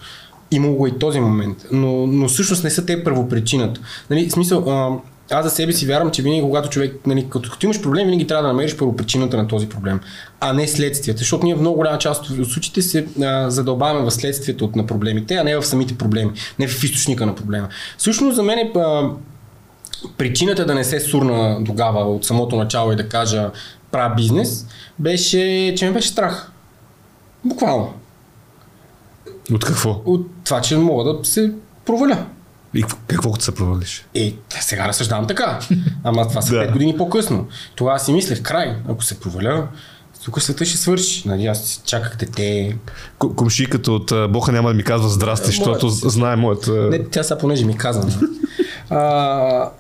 Имало 0.51 0.75
го 0.75 0.87
и 0.87 0.99
този 0.99 1.21
момент, 1.21 1.67
но, 1.73 2.07
но 2.07 2.29
всъщност 2.29 2.65
не 2.65 2.71
са 2.71 2.87
те 2.87 3.05
първопричината. 3.05 3.81
Нали, 4.11 4.31
смисъл, 4.31 4.71
а, 4.71 4.99
аз 5.31 5.45
за 5.45 5.51
себе 5.51 5.73
си 5.73 5.87
вярвам, 5.87 6.11
че 6.11 6.23
винаги 6.23 6.43
когато 6.43 6.69
човек, 6.69 7.07
нали, 7.07 7.27
като, 7.31 7.51
като 7.51 7.67
имаш 7.67 7.83
проблем, 7.83 8.05
винаги 8.05 8.27
трябва 8.27 8.43
да 8.43 8.49
намериш 8.49 8.77
първопричината 8.77 9.37
на 9.37 9.49
този 9.49 9.69
проблем, 9.69 10.01
а 10.41 10.53
не 10.53 10.69
следствията. 10.69 11.19
Защото 11.19 11.45
ние 11.45 11.55
в 11.55 11.61
много 11.61 11.77
голяма 11.77 11.99
част 11.99 12.31
от 12.31 12.49
случаите 12.49 12.83
се 12.83 13.07
а, 13.23 13.51
задълбаваме 13.51 14.07
в 14.07 14.11
следствието 14.11 14.65
от 14.65 14.77
на 14.77 14.87
проблемите, 14.87 15.35
а 15.35 15.45
не 15.45 15.57
в 15.57 15.67
самите 15.67 15.99
проблеми, 15.99 16.31
не 16.59 16.69
в 16.69 16.85
източника 16.85 17.27
на 17.27 17.35
проблема. 17.35 17.69
Всъщност 17.99 18.37
за 18.37 18.43
мен 18.43 18.59
е, 18.59 18.73
а, 18.77 19.11
причината 20.19 20.67
да 20.67 20.75
не 20.75 20.85
се 20.85 21.01
сурна 21.01 21.65
тогава 21.67 22.01
от 22.01 22.25
самото 22.25 22.57
начало 22.57 22.93
и 22.93 22.97
да 22.97 23.09
кажа 23.09 23.51
правя 23.91 24.15
бизнес, 24.15 24.67
беше, 24.99 25.75
че 25.77 25.87
ме 25.87 25.93
беше 25.93 26.09
страх. 26.09 26.53
Буквално. 27.45 27.95
От 29.53 29.65
какво? 29.65 30.03
От 30.05 30.27
това, 30.45 30.61
че 30.61 30.77
мога 30.77 31.05
да 31.05 31.25
се 31.25 31.53
проваля. 31.85 32.27
И 32.75 32.85
какво- 33.07 33.41
се 33.41 33.55
провалиш? 33.55 34.07
Е, 34.15 34.35
сега 34.61 34.89
разсъждавам 34.89 35.27
така. 35.27 35.59
Ама 36.05 36.29
това 36.29 36.43
са 36.43 36.55
Да. 36.55 36.59
5 36.61 36.73
години 36.73 36.97
по-късно. 36.97 37.47
Това 37.75 37.99
си 37.99 38.13
мислех, 38.13 38.43
край. 38.43 38.77
Ако 38.89 39.05
се 39.05 39.21
проваля, 39.21 39.69
тук 40.25 40.43
света 40.43 40.65
ще 40.65 40.79
свърши. 40.79 41.29
Нали, 41.29 41.47
аз 41.47 41.83
чаках 41.85 42.17
дете. 42.17 42.77
К- 43.21 43.35
Комшиката 43.35 43.93
от 43.93 44.13
Боха 44.31 44.53
няма 44.53 44.69
да 44.69 44.75
ми 44.75 44.85
казва 44.85 45.09
здрасти, 45.09 45.47
защото 45.47 45.89
знае 45.89 46.37
моята... 46.37 46.73
Не, 46.73 47.05
тя 47.05 47.23
сега 47.23 47.39
понеже 47.39 47.65
ми 47.65 47.77
каза. 47.77 48.01
нали. 48.01 48.15
а, 48.91 49.71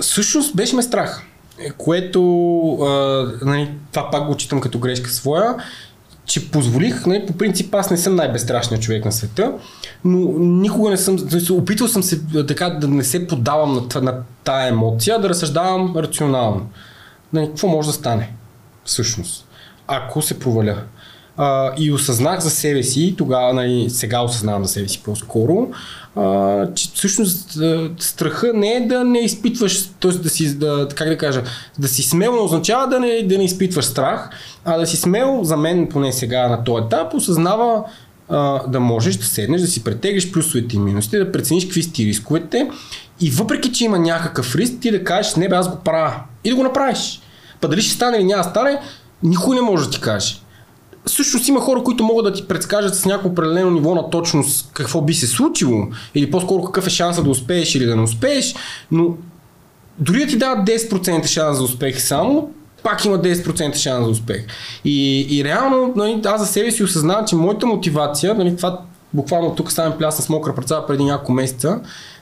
всъщност 0.00 0.56
беше 0.56 0.76
ме 0.76 0.82
страх. 0.82 1.22
Което, 1.78 2.20
а, 2.82 2.86
нали, 3.42 3.70
това 3.92 4.10
пак 4.10 4.26
го 4.26 4.36
читам 4.36 4.60
като 4.60 4.78
грешка 4.78 5.10
своя, 5.10 5.54
че 6.30 6.50
позволих, 6.50 7.06
нали, 7.06 7.26
по 7.26 7.32
принцип 7.32 7.74
аз 7.74 7.90
не 7.90 7.96
съм 7.96 8.14
най-безстрашният 8.14 8.82
човек 8.82 9.04
на 9.04 9.12
света, 9.12 9.52
но 10.04 10.18
никога 10.38 10.90
не 10.90 10.96
съм, 10.96 11.18
опитал 11.50 11.88
съм 11.88 12.02
се 12.02 12.20
така 12.48 12.70
да 12.70 12.88
не 12.88 13.04
се 13.04 13.26
подавам 13.26 13.74
на, 13.74 14.00
на 14.00 14.14
тая 14.44 14.68
емоция, 14.68 15.20
да 15.20 15.28
разсъждавам 15.28 15.96
рационално. 15.96 16.68
Нали, 17.32 17.46
какво 17.46 17.68
може 17.68 17.88
да 17.88 17.92
стане? 17.92 18.32
Всъщност. 18.84 19.48
Ако 19.86 20.22
се 20.22 20.38
проваля. 20.38 20.76
А, 21.36 21.72
и 21.78 21.92
осъзнах 21.92 22.40
за 22.40 22.50
себе 22.50 22.82
си, 22.82 23.14
тогава, 23.18 23.52
нали, 23.52 23.90
сега 23.90 24.22
осъзнавам 24.22 24.64
за 24.64 24.72
себе 24.72 24.88
си 24.88 25.02
по-скоро, 25.02 25.68
а, 26.16 26.74
че 26.74 26.88
всъщност 26.94 27.58
страха 27.98 28.52
не 28.54 28.72
е 28.72 28.86
да 28.86 29.04
не 29.04 29.18
изпитваш, 29.18 29.86
т.е. 30.00 30.10
да 30.10 30.30
си, 30.30 30.58
да, 30.58 30.88
как 30.94 31.08
да 31.08 31.18
кажа, 31.18 31.42
да 31.78 31.88
си 31.88 32.02
смел 32.02 32.32
не 32.32 32.40
означава 32.40 32.88
да 32.88 33.00
не, 33.00 33.22
да 33.22 33.38
не 33.38 33.44
изпитваш 33.44 33.84
страх, 33.84 34.30
а 34.64 34.78
да 34.78 34.86
си 34.86 34.96
смел, 34.96 35.40
за 35.42 35.56
мен 35.56 35.88
поне 35.88 36.12
сега 36.12 36.48
на 36.48 36.64
този 36.64 36.84
етап, 36.84 37.14
осъзнава 37.14 37.84
а, 38.28 38.66
да 38.66 38.80
можеш 38.80 39.16
да 39.16 39.24
седнеш, 39.24 39.60
да 39.60 39.66
си 39.66 39.84
претеглиш 39.84 40.32
плюсовете 40.32 40.76
и 40.76 40.78
минусите, 40.78 41.18
да 41.18 41.32
прецениш 41.32 41.64
какви 41.64 41.82
са 41.82 41.92
ти 41.92 42.06
рисковете 42.06 42.70
и 43.20 43.30
въпреки, 43.30 43.72
че 43.72 43.84
има 43.84 43.98
някакъв 43.98 44.56
риск, 44.56 44.74
ти 44.80 44.90
да 44.90 45.04
кажеш, 45.04 45.34
не 45.34 45.48
бе, 45.48 45.54
аз 45.56 45.70
го 45.70 45.76
правя 45.76 46.14
и 46.44 46.50
да 46.50 46.56
го 46.56 46.62
направиш. 46.62 47.20
Па 47.60 47.68
дали 47.68 47.82
ще 47.82 47.94
стане 47.94 48.16
или 48.16 48.24
няма 48.24 48.44
стане, 48.44 48.80
никой 49.22 49.56
не 49.56 49.62
може 49.62 49.84
да 49.84 49.90
ти 49.90 50.00
каже. 50.00 50.36
Всъщност 51.06 51.48
има 51.48 51.60
хора, 51.60 51.82
които 51.82 52.04
могат 52.04 52.24
да 52.24 52.32
ти 52.32 52.48
предскажат 52.48 52.94
с 52.94 53.04
някакво 53.04 53.28
определено 53.28 53.70
ниво 53.70 53.94
на 53.94 54.10
точност 54.10 54.70
какво 54.72 55.00
би 55.00 55.14
се 55.14 55.26
случило, 55.26 55.86
или 56.14 56.30
по-скоро 56.30 56.62
какъв 56.62 56.86
е 56.86 56.90
шанса 56.90 57.22
да 57.22 57.30
успееш 57.30 57.74
или 57.74 57.86
да 57.86 57.96
не 57.96 58.02
успееш, 58.02 58.54
но 58.90 59.14
дори 59.98 60.20
да 60.20 60.26
ти 60.26 60.36
дадат 60.36 60.68
10% 60.68 61.26
шанс 61.26 61.58
за 61.58 61.64
успех 61.64 62.00
само, 62.00 62.50
пак 62.82 63.04
има 63.04 63.18
10% 63.18 63.76
шанс 63.76 64.04
за 64.04 64.10
успех. 64.10 64.46
И, 64.84 65.26
и 65.38 65.44
реално, 65.44 65.92
нали, 65.96 66.20
аз 66.24 66.40
за 66.40 66.46
себе 66.46 66.70
си 66.70 66.84
осъзнавам, 66.84 67.26
че 67.26 67.36
моята 67.36 67.66
мотивация, 67.66 68.34
нали, 68.34 68.56
това 68.56 68.80
буквално 69.14 69.54
тук 69.54 69.72
ставам 69.72 69.98
плясна 69.98 70.24
с 70.24 70.28
мокра 70.28 70.54
пръца 70.54 70.84
преди 70.86 71.04
няколко 71.04 71.32
месеца, 71.32 71.80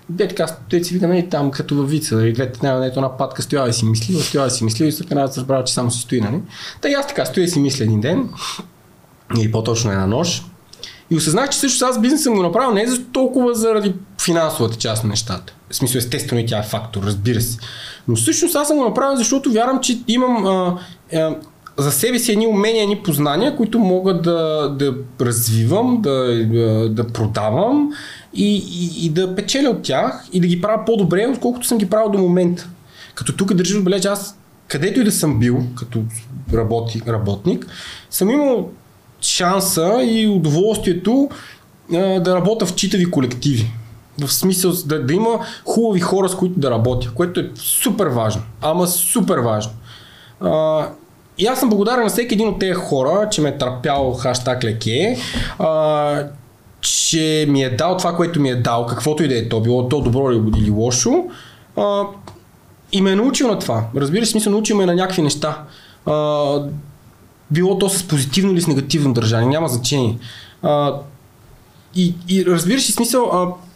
де 0.08 0.28
така, 0.28 0.46
те 0.70 0.84
си 0.84 0.94
викаме 0.94 1.14
нали, 1.14 1.28
там 1.28 1.50
като 1.50 1.74
във 1.76 1.90
вица, 1.90 2.16
нали, 2.16 2.32
двете 2.32 2.60
няма 2.62 2.86
ето 2.86 2.98
една 2.98 3.16
патка 3.16 3.42
стояла 3.42 3.68
и 3.68 3.72
си 3.72 3.84
мисли, 3.84 4.14
стояла 4.14 4.48
и 4.48 4.50
си 4.50 4.64
мисли 4.64 4.86
и 4.86 4.92
след 4.92 5.10
една 5.10 5.28
се 5.28 5.40
разбрала, 5.40 5.64
че 5.64 5.74
само 5.74 5.90
си 5.90 6.00
стои, 6.00 6.20
нали. 6.20 6.40
Та 6.80 6.88
и 6.88 6.92
аз 6.92 7.06
така 7.06 7.24
стоя 7.24 7.44
и 7.44 7.48
си 7.48 7.60
мисля 7.60 7.84
един 7.84 8.00
ден, 8.00 8.28
или 9.38 9.52
по-точно 9.52 9.90
една 9.90 10.06
нощ, 10.06 10.44
и 11.10 11.16
осъзнах, 11.16 11.50
че 11.50 11.58
също 11.58 11.84
аз 11.84 12.00
бизнес 12.00 12.22
съм 12.22 12.34
го 12.34 12.42
направил 12.42 12.74
не 12.74 12.86
за 12.86 13.04
толкова 13.04 13.54
заради 13.54 13.94
финансовата 14.22 14.76
част 14.76 15.04
на 15.04 15.10
нещата. 15.10 15.54
В 15.70 15.76
смисъл, 15.76 15.98
естествено 15.98 16.40
и 16.40 16.46
тя 16.46 16.58
е 16.58 16.62
фактор, 16.62 17.02
разбира 17.02 17.40
се. 17.40 17.58
Но 18.08 18.16
всъщност 18.16 18.56
аз 18.56 18.68
съм 18.68 18.76
го 18.76 18.84
направил, 18.84 19.16
защото 19.16 19.52
вярвам, 19.52 19.80
че 19.80 20.00
имам 20.08 20.46
а, 20.46 20.78
а, 21.14 21.36
за 21.78 21.92
себе 21.92 22.18
си 22.18 22.32
едни 22.32 22.46
умения, 22.46 22.82
едни 22.82 23.02
познания, 23.02 23.56
които 23.56 23.78
мога 23.78 24.14
да, 24.14 24.68
да 24.78 24.94
развивам, 25.20 26.00
да, 26.02 26.88
да 26.88 27.06
продавам 27.06 27.90
и, 28.34 28.56
и, 28.56 29.06
и 29.06 29.10
да 29.10 29.34
печеля 29.34 29.70
от 29.70 29.82
тях 29.82 30.28
и 30.32 30.40
да 30.40 30.46
ги 30.46 30.60
правя 30.60 30.84
по-добре, 30.84 31.26
отколкото 31.26 31.66
съм 31.66 31.78
ги 31.78 31.90
правил 31.90 32.10
до 32.10 32.18
момента. 32.18 32.68
Като 33.14 33.36
тук 33.36 33.54
държа 33.54 33.74
да 33.74 33.78
отбележа, 33.78 34.08
аз 34.08 34.38
където 34.68 35.00
и 35.00 35.04
да 35.04 35.12
съм 35.12 35.38
бил, 35.38 35.62
като 35.76 36.02
работи, 36.54 37.02
работник, 37.08 37.66
съм 38.10 38.30
имал 38.30 38.70
шанса 39.20 40.00
и 40.04 40.28
удоволствието 40.28 41.28
а, 41.94 42.20
да 42.20 42.34
работя 42.34 42.66
в 42.66 42.74
читави 42.74 43.10
колективи. 43.10 43.70
В 44.18 44.32
смисъл 44.32 44.72
да, 44.86 45.06
да 45.06 45.14
има 45.14 45.40
хубави 45.64 46.00
хора, 46.00 46.28
с 46.28 46.34
които 46.34 46.60
да 46.60 46.70
работя, 46.70 47.10
което 47.14 47.40
е 47.40 47.50
супер 47.54 48.06
важно. 48.06 48.42
Ама 48.60 48.86
супер 48.86 49.38
важно. 49.38 49.72
А, 50.40 50.86
и 51.38 51.46
аз 51.46 51.60
съм 51.60 51.68
благодарен 51.68 52.02
на 52.02 52.08
всеки 52.08 52.34
един 52.34 52.48
от 52.48 52.58
тези 52.58 52.72
хора, 52.72 53.28
че 53.30 53.40
ме 53.40 53.48
е 53.48 53.58
търпял 53.58 54.12
хаштаг 54.12 54.64
леке, 54.64 55.18
а, 55.58 56.24
че 56.80 57.46
ми 57.48 57.62
е 57.62 57.70
дал 57.70 57.96
това, 57.96 58.16
което 58.16 58.40
ми 58.40 58.50
е 58.50 58.56
дал, 58.56 58.86
каквото 58.86 59.22
и 59.24 59.28
да 59.28 59.38
е 59.38 59.48
то, 59.48 59.60
било 59.60 59.88
то 59.88 60.00
добро 60.00 60.30
или, 60.32 60.70
лошо. 60.70 61.24
А, 61.76 62.02
и 62.92 63.02
ме 63.02 63.10
е 63.10 63.16
научил 63.16 63.48
на 63.48 63.58
това. 63.58 63.84
Разбира 63.96 64.26
се, 64.26 64.32
смисъл, 64.32 64.52
научил 64.52 64.76
ме 64.76 64.86
на 64.86 64.94
някакви 64.94 65.22
неща. 65.22 65.64
А, 66.06 66.62
било 67.50 67.78
то 67.78 67.88
с 67.88 68.08
позитивно 68.08 68.52
или 68.52 68.60
с 68.60 68.66
негативно 68.66 69.12
държание, 69.12 69.48
няма 69.48 69.68
значение. 69.68 70.18
А, 70.62 70.94
и, 71.94 72.14
и 72.28 72.46
разбираш 72.46 72.88
ли 72.88 72.92
смисъл, 72.92 73.24
а, 73.32 73.67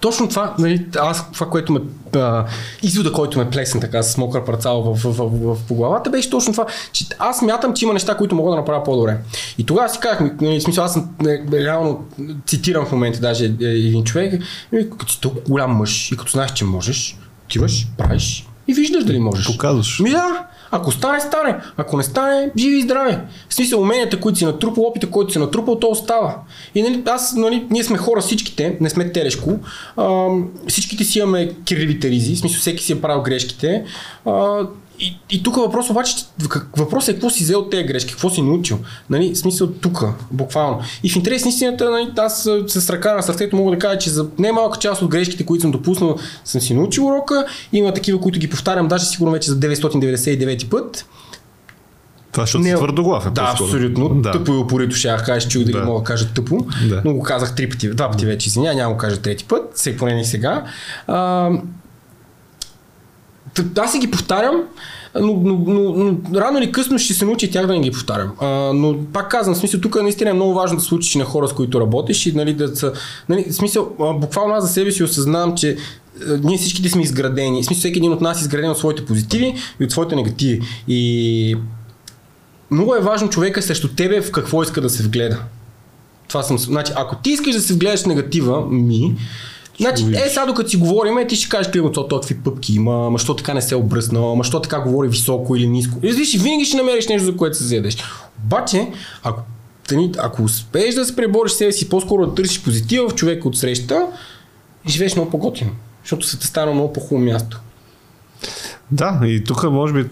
точно 0.00 0.28
това, 0.28 0.54
нали, 0.58 0.86
аз 0.98 1.32
това, 1.32 1.50
което 1.50 1.72
ме, 1.72 1.80
а, 2.16 2.44
извода, 2.82 3.12
който 3.12 3.38
ме 3.38 3.50
плесна 3.50 3.80
така 3.80 4.02
с 4.02 4.16
мокра 4.16 4.44
парцал 4.44 4.82
в, 4.82 4.94
в, 4.94 5.12
в, 5.12 5.54
в, 5.54 5.58
по 5.68 5.74
главата, 5.74 6.10
беше 6.10 6.30
точно 6.30 6.52
това, 6.52 6.66
че 6.92 7.04
аз 7.18 7.42
мятам, 7.42 7.74
че 7.74 7.84
има 7.84 7.94
неща, 7.94 8.16
които 8.16 8.34
мога 8.34 8.50
да 8.50 8.56
направя 8.56 8.84
по-добре. 8.84 9.18
И 9.58 9.66
тогава 9.66 9.88
си 9.88 9.98
казах, 10.00 10.30
нали, 10.40 10.60
смисъл, 10.60 10.84
аз 10.84 10.92
съм 10.92 11.08
реално 11.52 12.04
цитирам 12.46 12.86
в 12.86 12.92
момента 12.92 13.20
даже 13.20 13.44
е, 13.44 13.64
един 13.64 14.04
човек, 14.04 14.42
и, 14.72 14.90
като 14.90 15.12
си 15.12 15.20
толкова 15.20 15.42
голям 15.48 15.76
мъж 15.76 16.12
и 16.12 16.16
като 16.16 16.30
знаеш, 16.30 16.52
че 16.52 16.64
можеш, 16.64 17.18
отиваш, 17.44 17.86
правиш 17.98 18.46
и 18.68 18.74
виждаш 18.74 19.04
дали 19.04 19.18
можеш. 19.18 19.46
Показваш. 19.46 20.00
Ми 20.00 20.10
да, 20.10 20.46
Ако 20.70 20.92
стане, 20.92 21.20
стане. 21.20 21.56
Ако 21.76 21.96
не 21.96 22.02
стане, 22.02 22.50
живи 22.58 22.76
и 22.76 22.82
здраве. 22.82 23.20
В 23.48 23.54
смисъл, 23.54 23.80
уменията, 23.80 24.20
които 24.20 24.38
си 24.38 24.44
натрупал, 24.44 24.84
опита, 24.84 25.10
който 25.10 25.32
си 25.32 25.38
натрупал, 25.38 25.78
то 25.78 25.88
остава. 25.88 26.34
И 26.74 26.82
нали, 26.82 27.02
аз, 27.06 27.34
нали, 27.34 27.66
ние 27.70 27.84
сме 27.84 27.98
хора 27.98 28.20
всичките, 28.20 28.76
не 28.80 28.90
сме 28.90 29.12
телешко. 29.12 29.52
А, 29.96 30.28
всичките 30.68 31.04
си 31.04 31.18
имаме 31.18 31.50
кирливите 31.64 32.10
ризи, 32.10 32.34
в 32.34 32.38
смисъл 32.38 32.60
всеки 32.60 32.84
си 32.84 32.92
е 32.92 33.00
правил 33.00 33.22
грешките. 33.22 33.84
А, 34.26 34.66
и, 35.00 35.18
и 35.30 35.42
тук 35.42 35.56
въпрос 35.56 35.90
обаче, 35.90 36.16
въпросът 36.76 37.08
е 37.08 37.12
какво 37.12 37.30
си 37.30 37.44
взел 37.44 37.68
тези 37.68 37.84
грешки, 37.84 38.12
какво 38.12 38.30
си 38.30 38.42
научил. 38.42 38.78
Нали, 39.10 39.34
в 39.34 39.38
смисъл 39.38 39.66
тук, 39.72 40.04
буквално. 40.30 40.80
И 41.02 41.10
в 41.10 41.16
интерес 41.16 41.44
на 41.44 41.48
истината, 41.48 41.90
нали, 41.90 42.10
аз 42.18 42.48
с 42.66 42.90
ръка 42.90 43.14
на 43.14 43.22
сърцето 43.22 43.56
мога 43.56 43.70
да 43.70 43.78
кажа, 43.78 43.98
че 43.98 44.10
за 44.10 44.26
немалка 44.38 44.78
част 44.78 45.02
от 45.02 45.08
грешките, 45.08 45.46
които 45.46 45.62
съм 45.62 45.70
допуснал, 45.70 46.16
съм 46.44 46.60
си 46.60 46.74
научил 46.74 47.06
урока. 47.06 47.46
Има 47.72 47.94
такива, 47.94 48.20
които 48.20 48.38
ги 48.38 48.50
повтарям, 48.50 48.88
даже 48.88 49.04
сигурно 49.04 49.32
вече 49.32 49.50
за 49.50 49.60
999 49.60 50.68
път. 50.68 51.06
Това 52.32 52.42
защото 52.42 52.62
не, 52.62 52.70
си 52.70 52.76
твърдоглав 52.76 53.26
е 53.26 53.30
Да, 53.30 53.44
по-скоро. 53.44 53.66
абсолютно. 53.66 54.08
Да. 54.08 54.32
Тъпо 54.32 54.52
и 54.52 54.56
опорито 54.56 54.96
ще 54.96 55.16
кажа, 55.26 55.48
чух 55.48 55.62
дали 55.62 55.72
да. 55.72 55.84
мога 55.84 56.00
да 56.00 56.04
кажа 56.04 56.28
тъпо, 56.34 56.66
да. 56.88 57.02
но 57.04 57.14
го 57.14 57.22
казах 57.22 57.54
три 57.54 57.68
пъти, 57.68 57.88
два 57.90 58.10
пъти 58.10 58.26
вече, 58.26 58.48
извиня, 58.48 58.74
няма 58.74 58.92
го 58.92 58.98
кажа 58.98 59.16
трети 59.16 59.44
път, 59.44 59.62
все 59.74 59.96
поне 59.96 60.14
не 60.14 60.24
сега. 60.24 60.64
А, 61.06 61.50
аз 63.78 63.92
си 63.92 63.98
ги 63.98 64.10
повтарям, 64.10 64.62
но, 65.20 65.40
но, 65.44 65.58
но, 65.66 65.92
но 65.94 66.40
рано 66.40 66.58
или 66.58 66.72
късно 66.72 66.98
ще 66.98 67.14
се 67.14 67.24
научи 67.24 67.50
тях 67.50 67.66
да 67.66 67.72
не 67.72 67.80
ги 67.80 67.90
повтарям. 67.90 68.32
А, 68.40 68.46
но 68.74 68.96
пак 69.12 69.30
казвам, 69.30 69.54
в 69.54 69.58
смисъл, 69.58 69.80
тук 69.80 70.02
наистина 70.02 70.30
е 70.30 70.32
много 70.32 70.54
важно 70.54 70.76
да 70.76 70.82
се 70.82 70.94
учиш 70.94 71.14
на 71.14 71.24
хора, 71.24 71.48
с 71.48 71.52
които 71.52 71.80
работиш 71.80 72.26
и 72.26 72.32
нали, 72.32 72.54
да 72.54 72.76
са. 72.76 72.92
Нали, 73.28 73.44
в 73.50 73.54
смисъл, 73.54 73.96
буквално 73.98 74.54
аз 74.54 74.64
за 74.64 74.72
себе 74.72 74.92
си 74.92 75.02
осъзнавам, 75.02 75.56
че 75.56 75.76
ние 76.42 76.58
всичките 76.58 76.88
сме 76.88 77.02
изградени. 77.02 77.62
В 77.62 77.66
смисъл, 77.66 77.80
всеки 77.80 77.98
един 77.98 78.12
от 78.12 78.20
нас 78.20 78.40
е 78.40 78.44
изграден 78.44 78.70
от 78.70 78.78
своите 78.78 79.04
позитиви 79.04 79.54
и 79.80 79.84
от 79.84 79.90
своите 79.90 80.16
негативи. 80.16 80.60
И 80.88 81.56
много 82.70 82.94
е 82.94 83.00
важно 83.00 83.28
човека 83.28 83.62
срещу 83.62 83.88
тебе 83.88 84.20
в 84.20 84.30
какво 84.30 84.62
иска 84.62 84.80
да 84.80 84.90
се 84.90 85.02
вгледа. 85.02 85.42
Това 86.28 86.42
съм. 86.42 86.58
Значи, 86.58 86.92
ако 86.96 87.16
ти 87.16 87.30
искаш 87.30 87.54
да 87.54 87.60
се 87.60 87.74
вгледаш 87.74 88.04
негатива 88.04 88.66
ми, 88.66 89.14
Значи, 89.80 90.04
е, 90.14 90.28
сега 90.28 90.46
докато 90.46 90.70
си 90.70 90.76
говорим, 90.76 91.28
ти 91.28 91.36
ще 91.36 91.48
кажеш, 91.48 91.72
Климо, 91.72 91.92
то, 91.92 92.08
то 92.08 92.20
какви 92.20 92.38
пъпки 92.38 92.74
има, 92.74 93.06
ама 93.06 93.18
що 93.18 93.36
така 93.36 93.54
не 93.54 93.62
се 93.62 93.74
е 93.74 93.78
обръсна, 93.78 94.32
ама 94.32 94.44
що 94.44 94.60
така 94.60 94.80
говори 94.80 95.08
високо 95.08 95.56
или 95.56 95.66
ниско. 95.66 95.98
И 96.02 96.12
виж, 96.12 96.38
винаги 96.38 96.64
ще 96.64 96.76
намериш 96.76 97.08
нещо, 97.08 97.26
за 97.26 97.36
което 97.36 97.56
се 97.56 97.64
заедеш. 97.64 97.96
Обаче, 98.44 98.88
ако, 99.22 99.42
ако 100.18 100.42
успееш 100.42 100.94
да 100.94 101.04
се 101.04 101.16
пребориш 101.16 101.52
себе 101.52 101.72
си, 101.72 101.88
по-скоро 101.88 102.26
да 102.26 102.34
търсиш 102.34 102.62
позитива 102.62 103.08
в 103.08 103.14
човека 103.14 103.48
от 103.48 103.58
среща, 103.58 104.06
живееш 104.88 105.16
много 105.16 105.30
по-готино. 105.30 105.70
Защото 106.02 106.26
се 106.26 106.38
те 106.38 106.46
стана 106.46 106.72
много 106.72 106.92
по-хубаво 106.92 107.26
място. 107.26 107.60
Да, 108.90 109.20
и 109.24 109.44
тук 109.44 109.70
може 109.70 109.92
би 109.92 110.04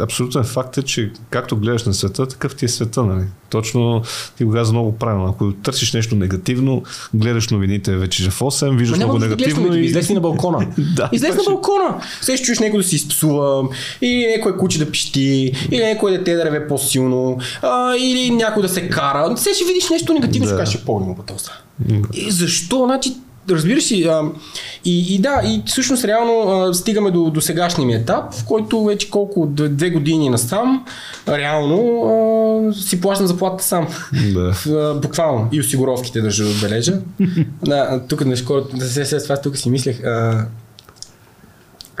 абсолютен 0.00 0.44
факт 0.44 0.78
е, 0.78 0.82
че 0.82 1.12
както 1.30 1.56
гледаш 1.56 1.84
на 1.84 1.94
света, 1.94 2.26
такъв 2.26 2.56
ти 2.56 2.64
е 2.64 2.68
света. 2.68 3.02
Нали? 3.02 3.24
Точно 3.50 4.02
ти 4.36 4.44
го 4.44 4.52
каза 4.52 4.72
много 4.72 4.98
правилно. 4.98 5.28
Ако 5.28 5.52
търсиш 5.52 5.92
нещо 5.92 6.14
негативно, 6.14 6.82
гледаш 7.14 7.48
новините 7.48 7.96
вече 7.96 8.30
в 8.30 8.40
8, 8.40 8.78
виждаш 8.78 8.98
много 8.98 9.18
да 9.18 9.28
негативно. 9.28 9.76
И... 9.76 9.80
Излез 9.80 10.10
на 10.10 10.20
балкона. 10.20 10.66
да, 10.96 11.08
Излез 11.12 11.36
на 11.36 11.42
балкона. 11.46 12.00
Се 12.20 12.42
чуеш 12.42 12.58
някой 12.58 12.80
да 12.80 12.84
си 12.84 12.96
изпсува, 12.96 13.68
или 14.02 14.34
някой 14.36 14.56
куче 14.56 14.78
да 14.78 14.90
пищи, 14.90 15.52
или 15.70 15.84
някой 15.84 16.10
дете 16.10 16.34
да 16.34 16.44
реве 16.44 16.68
по-силно, 16.68 17.38
а, 17.62 17.96
или 17.96 18.30
някой 18.30 18.62
да 18.62 18.68
се 18.68 18.88
кара. 18.88 19.36
Се 19.36 19.54
ще 19.54 19.64
видиш 19.64 19.90
нещо 19.90 20.12
негативно, 20.12 20.48
да. 20.48 20.54
ще 20.54 20.58
кажеш, 20.58 20.84
по-големо 20.84 21.16
И 22.12 22.30
защо? 22.30 22.84
Значи, 22.84 23.14
разбираш 23.50 23.92
ли, 23.92 24.04
а, 24.04 24.22
и, 24.84 25.14
и 25.14 25.18
да, 25.18 25.42
и 25.44 25.62
всъщност 25.66 26.04
реално 26.04 26.50
а, 26.50 26.74
стигаме 26.74 27.10
до, 27.10 27.30
до 27.30 27.40
сегашния 27.40 27.86
ми 27.86 27.94
етап, 27.94 28.34
в 28.34 28.44
който 28.44 28.84
вече 28.84 29.10
колко, 29.10 29.46
две 29.46 29.90
години 29.90 30.28
насам, 30.28 30.84
реално 31.28 32.02
а, 32.68 32.74
си 32.74 33.00
плащам 33.00 33.26
заплата 33.26 33.64
сам. 33.64 33.88
Да. 34.32 34.54
А, 34.68 34.94
буквално. 34.94 35.48
И 35.52 35.60
осигуровките 35.60 36.20
държа 36.20 36.44
да 36.44 36.50
отбележа. 36.50 37.00
да, 37.64 38.02
тук 38.08 38.24
наскоро, 38.24 38.64
да 38.74 38.86
се 38.86 39.04
след 39.04 39.22
това 39.22 39.36
тук 39.36 39.56
си 39.56 39.70
мислех, 39.70 40.04
а, 40.04 40.46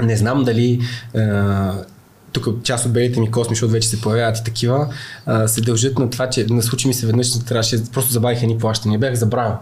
не 0.02 0.16
знам 0.16 0.44
дали 0.44 0.80
а, 1.16 1.72
тук 2.32 2.62
част 2.62 2.86
от 2.86 2.92
белите 2.92 3.20
ми 3.20 3.30
косми, 3.30 3.54
защото 3.54 3.72
вече 3.72 3.88
се 3.88 4.00
появяват 4.00 4.38
и 4.38 4.44
такива, 4.44 4.88
а, 5.26 5.48
се 5.48 5.60
дължат 5.60 5.98
на 5.98 6.10
това, 6.10 6.30
че 6.30 6.46
на 6.50 6.62
случи 6.62 6.88
ми 6.88 6.94
се 6.94 7.06
веднъж, 7.06 7.38
трябваше, 7.38 7.84
просто 7.92 8.12
забавих 8.12 8.42
едни 8.42 8.58
плащания. 8.58 8.98
Бях 8.98 9.14
забравил 9.14 9.54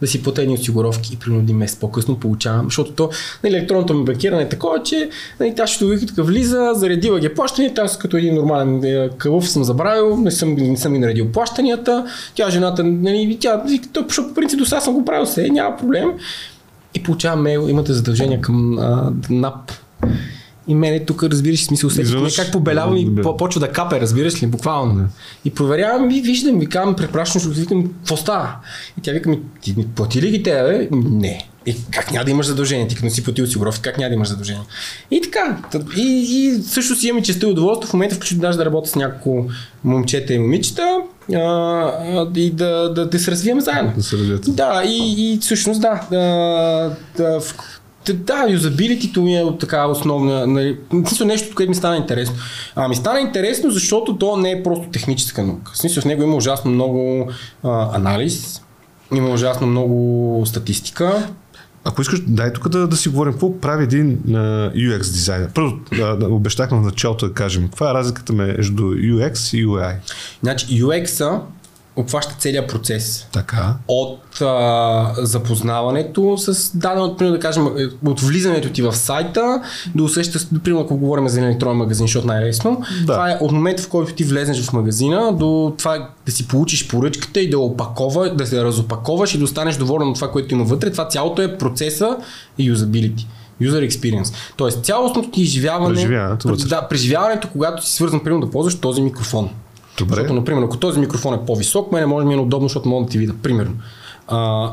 да 0.00 0.06
си 0.06 0.22
платени 0.22 0.54
осигуровки 0.54 1.14
и 1.14 1.16
примерно 1.16 1.42
един 1.42 1.56
месец 1.56 1.78
по-късно 1.78 2.16
получавам, 2.16 2.64
защото 2.64 2.92
то 2.92 3.10
нали, 3.44 3.56
електронното 3.56 3.94
ми 3.94 4.04
банкиране 4.04 4.42
е 4.42 4.48
такова, 4.48 4.82
че 4.82 5.10
нали, 5.40 5.54
тя 5.54 5.66
ще 5.66 6.06
така 6.06 6.22
влиза, 6.22 6.72
заредила 6.74 7.20
ги 7.20 7.28
плащанията, 7.28 7.82
аз 7.82 7.98
като 7.98 8.16
един 8.16 8.34
нормален 8.34 8.84
е, 8.84 9.08
кълъв 9.18 9.50
съм 9.50 9.64
забравил, 9.64 10.16
не 10.16 10.30
съм, 10.30 10.54
не 10.54 10.76
съм 10.76 10.92
ги 10.92 10.98
наредил 10.98 11.32
плащанията, 11.32 12.06
тя 12.34 12.50
жената, 12.50 12.84
нали, 12.84 13.36
тя, 13.40 13.62
защото 13.66 14.28
по 14.28 14.34
принцип 14.34 14.58
до 14.58 14.64
сега 14.64 14.80
съм 14.80 14.94
го 14.94 15.04
правил 15.04 15.26
се, 15.26 15.50
няма 15.50 15.76
проблем. 15.76 16.12
И 16.94 17.02
получавам 17.02 17.42
мейл, 17.42 17.68
имате 17.68 17.92
задължения 17.92 18.40
към 18.40 18.78
а, 18.78 19.12
НАП 19.30 19.72
и 20.68 20.74
мене 20.74 21.04
тук, 21.04 21.22
разбираш, 21.22 21.64
смисъл, 21.64 21.88
Изведнъж... 21.88 22.36
как 22.36 22.52
побелява 22.52 22.98
и 22.98 23.04
да. 23.04 23.36
почва 23.36 23.60
да 23.60 23.68
капе, 23.68 24.00
разбираш 24.00 24.42
ли, 24.42 24.46
буквално. 24.46 24.94
Да. 24.94 25.08
И 25.44 25.50
проверявам 25.50 26.10
и 26.10 26.20
виждам, 26.20 26.58
ви 26.58 26.66
казвам, 26.66 26.96
препращам, 26.96 27.40
ще 27.40 27.50
викам, 27.50 27.86
какво 27.86 28.16
става? 28.16 28.56
И 28.98 29.00
тя 29.00 29.12
вика 29.12 29.30
ми, 29.30 29.40
ти 29.60 29.86
плати 29.94 30.22
ли 30.22 30.30
ги 30.30 30.42
те, 30.42 30.50
бе? 30.50 30.88
Не. 30.96 31.48
И 31.66 31.76
как 31.90 32.12
няма 32.12 32.24
да 32.24 32.30
имаш 32.30 32.46
задължение, 32.46 32.88
ти 32.88 32.94
като 32.94 33.10
си 33.10 33.24
платил 33.24 33.44
осигуровки, 33.44 33.82
как 33.82 33.98
няма 33.98 34.08
да 34.08 34.14
имаш 34.14 34.28
задължение? 34.28 34.62
И 35.10 35.20
така. 35.20 35.58
И, 35.96 36.02
и 36.02 36.62
също 36.62 36.94
си 36.94 37.08
имам 37.08 37.22
честа 37.22 37.46
и 37.46 37.50
удоволствие 37.50 37.90
в 37.90 37.92
момента, 37.92 38.14
включително 38.14 38.42
даже 38.42 38.58
да 38.58 38.64
работя 38.64 38.88
с 38.88 38.96
няколко 38.96 39.46
момчета 39.84 40.34
и 40.34 40.38
момичета 40.38 40.96
а, 41.34 41.38
а, 41.38 42.30
и 42.36 42.50
да, 42.50 42.92
да, 42.94 43.08
да, 43.08 43.18
се 43.18 43.30
развиваме 43.30 43.60
заедно. 43.60 43.92
Да 43.96 44.02
се 44.02 44.16
развият. 44.16 44.56
Да, 44.56 44.82
и, 44.86 45.32
и 45.32 45.38
всъщност 45.38 45.80
да. 45.80 46.00
да, 46.10 46.96
да 47.16 47.40
в, 47.40 47.54
да, 48.12 48.46
юзабилитито 48.50 49.22
ми 49.22 49.36
е 49.36 49.42
от 49.42 49.58
така 49.58 49.86
основна, 49.86 50.46
нали, 50.46 50.78
нещо, 51.24 51.54
което 51.54 51.70
ми 51.70 51.74
стана 51.74 51.96
интересно. 51.96 52.36
А 52.74 52.88
ми 52.88 52.96
стана 52.96 53.20
интересно, 53.20 53.70
защото 53.70 54.18
то 54.18 54.36
не 54.36 54.50
е 54.50 54.62
просто 54.62 54.88
техническа 54.88 55.42
наука. 55.42 55.72
В 55.74 55.78
смисъл, 55.78 56.02
в 56.02 56.06
него 56.06 56.22
има 56.22 56.36
ужасно 56.36 56.70
много 56.70 57.30
а, 57.62 57.96
анализ, 57.96 58.62
има 59.14 59.30
ужасно 59.30 59.66
много 59.66 60.42
статистика. 60.46 61.28
Ако 61.84 62.02
искаш, 62.02 62.20
дай 62.26 62.52
тук 62.52 62.68
да, 62.68 62.86
да 62.86 62.96
си 62.96 63.08
говорим 63.08 63.32
какво 63.32 63.60
прави 63.60 63.84
един 63.84 64.18
uh, 64.18 64.74
UX 64.74 64.98
дизайнер. 64.98 65.50
Първо, 65.54 65.72
да, 65.96 66.26
обещахме 66.28 66.78
в 66.78 66.82
началото 66.82 67.28
да 67.28 67.34
кажем, 67.34 67.68
каква 67.68 67.90
е 67.90 67.94
разликата 67.94 68.32
между 68.32 68.82
UX 68.82 69.56
и 69.56 69.66
UI? 69.66 69.94
Значи 70.42 70.66
UX-а 70.66 71.40
обхваща 71.96 72.34
целият 72.38 72.68
процес. 72.68 73.26
Така. 73.32 73.74
От 73.88 74.40
а, 74.40 75.14
запознаването 75.18 76.36
с 76.38 76.76
дадено, 76.76 77.16
примерно 77.16 77.36
да 77.36 77.40
кажем, 77.40 77.66
е, 77.66 78.08
от 78.08 78.20
влизането 78.20 78.70
ти 78.70 78.82
в 78.82 78.92
сайта 78.92 79.62
до 79.94 80.04
усеща, 80.04 80.38
примерно 80.64 80.84
ако 80.84 80.96
говорим 80.96 81.28
за 81.28 81.40
електронен 81.40 81.76
магазин, 81.76 82.06
защото 82.06 82.26
най-лесно. 82.26 82.82
Да. 83.06 83.12
Това 83.12 83.30
е 83.30 83.38
от 83.40 83.52
момента, 83.52 83.82
в 83.82 83.88
който 83.88 84.14
ти 84.14 84.24
влезеш 84.24 84.62
в 84.62 84.72
магазина, 84.72 85.32
до 85.32 85.74
това 85.78 86.08
да 86.26 86.32
си 86.32 86.48
получиш 86.48 86.88
поръчката 86.88 87.40
и 87.40 87.50
да 87.50 87.58
опакова, 87.58 88.34
да 88.34 88.46
се 88.46 88.64
разопаковаш 88.64 89.34
и 89.34 89.38
да 89.38 89.44
останеш 89.44 89.76
доволен 89.76 90.08
от 90.08 90.14
това, 90.14 90.30
което 90.30 90.54
има 90.54 90.64
вътре. 90.64 90.90
Това 90.90 91.08
цялото 91.08 91.42
е 91.42 91.58
процеса 91.58 92.16
и 92.58 92.64
юзабилити. 92.64 93.26
User 93.62 93.90
experience. 93.90 94.34
Тоест 94.56 94.84
цялостното 94.84 95.30
ти 95.30 95.42
изживяване, 95.42 95.94
преживяването, 95.94 96.56
да, 96.56 96.88
преживяването, 96.88 97.48
когато 97.52 97.86
си 97.86 97.92
свързан, 97.92 98.20
примерно 98.20 98.46
да 98.46 98.50
ползваш 98.50 98.74
този 98.80 99.02
микрофон. 99.02 99.50
Добре. 99.98 100.14
Защото, 100.14 100.34
например, 100.34 100.62
ако 100.62 100.76
този 100.76 101.00
микрофон 101.00 101.34
е 101.34 101.46
по-висок, 101.46 101.92
мене 101.92 102.06
може 102.06 102.24
да 102.24 102.28
ми 102.28 102.34
е 102.34 102.38
удобно, 102.38 102.68
защото 102.68 102.88
мога 102.88 103.04
да 103.04 103.10
ти 103.10 103.18
видя. 103.18 103.34
Примерно. 103.42 103.72
А, 104.28 104.72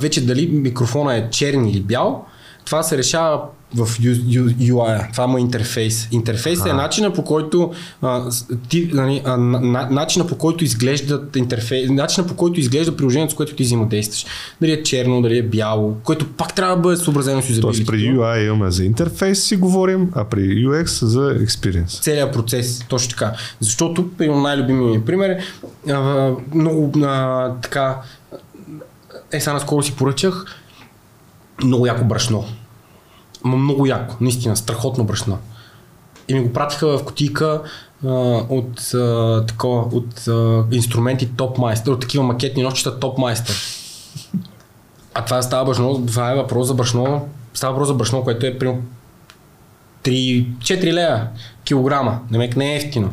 вече 0.00 0.26
дали 0.26 0.46
микрофона 0.46 1.16
е 1.16 1.30
черен 1.30 1.68
или 1.68 1.80
бял, 1.80 2.26
това 2.66 2.82
се 2.82 2.98
решава 2.98 3.40
в 3.74 3.86
UI. 3.86 5.12
Това 5.12 5.26
му 5.26 5.38
е 5.38 5.40
интерфейс. 5.40 6.08
Интерфейс 6.10 6.60
а. 6.66 6.70
е 6.70 6.72
начина 6.72 7.12
по 7.12 7.24
който 7.24 7.72
а, 8.02 8.30
ти, 8.68 8.90
нали, 8.92 9.22
а, 9.24 9.36
на, 9.36 9.88
начина 9.90 10.26
по 10.26 10.38
който 10.38 10.64
изглежда 10.64 11.22
интерфейс, 11.36 11.90
начина 11.90 12.26
по 12.26 12.36
който 12.36 12.60
изглежда 12.60 12.96
приложението, 12.96 13.32
с 13.32 13.36
което 13.36 13.54
ти 13.54 13.62
взаимодействаш. 13.62 14.26
Дали 14.60 14.72
е 14.72 14.82
черно, 14.82 15.22
дали 15.22 15.38
е 15.38 15.42
бяло, 15.42 15.96
което 16.04 16.28
пак 16.28 16.54
трябва 16.54 16.76
да 16.76 16.82
бъде 16.82 16.96
съобразено 16.96 17.42
с 17.42 17.48
юзабилитето. 17.48 17.86
Тоест 17.86 17.86
при 17.86 18.18
UI 18.18 18.46
имаме 18.46 18.70
за 18.70 18.84
интерфейс 18.84 19.44
си 19.44 19.56
говорим, 19.56 20.10
а 20.14 20.24
при 20.24 20.40
UX 20.40 21.04
за 21.04 21.38
experience. 21.38 22.02
Целият 22.02 22.32
процес, 22.32 22.84
точно 22.88 23.10
така. 23.10 23.32
Защото, 23.60 24.10
при 24.18 24.28
най-любимият 24.28 24.94
ми 24.94 25.04
пример, 25.04 25.38
а, 25.90 26.30
много 26.54 26.92
а, 27.04 27.50
така, 27.62 27.96
е 29.32 29.40
сега 29.40 29.52
наскоро 29.52 29.82
си 29.82 29.92
поръчах 29.92 30.44
много 31.64 31.86
яко 31.86 32.04
брашно 32.04 32.44
Ма 33.44 33.56
много 33.56 33.86
яко, 33.86 34.16
наистина, 34.20 34.56
страхотно 34.56 35.04
брашно. 35.04 35.38
И 36.28 36.34
ми 36.34 36.40
го 36.40 36.52
пратиха 36.52 36.98
в 36.98 37.04
кутийка 37.04 37.62
от, 38.48 38.94
а, 38.94 39.44
такова, 39.46 39.82
от 39.82 40.28
а, 40.28 40.64
инструменти 40.72 41.26
Топмайстер, 41.26 41.92
от 41.92 42.00
такива 42.00 42.24
макетни 42.24 42.62
нощчета 42.62 43.00
Топмайстер. 43.00 43.56
А 45.14 45.24
това 45.24 45.42
става 45.42 45.64
брашно, 45.64 46.06
това 46.06 46.32
е 46.32 46.36
въпрос 46.36 46.66
за 46.66 46.74
брашно, 46.74 47.28
става 47.54 47.72
въпрос 47.72 47.88
за 47.88 47.94
брашно, 47.94 48.24
което 48.24 48.46
е 48.46 48.58
примерно 48.58 48.82
3, 50.04 50.56
4 50.58 50.92
лея 50.92 51.28
килограма. 51.64 52.20
Намек 52.30 52.56
не 52.56 52.72
е 52.72 52.76
ефтино. 52.76 53.12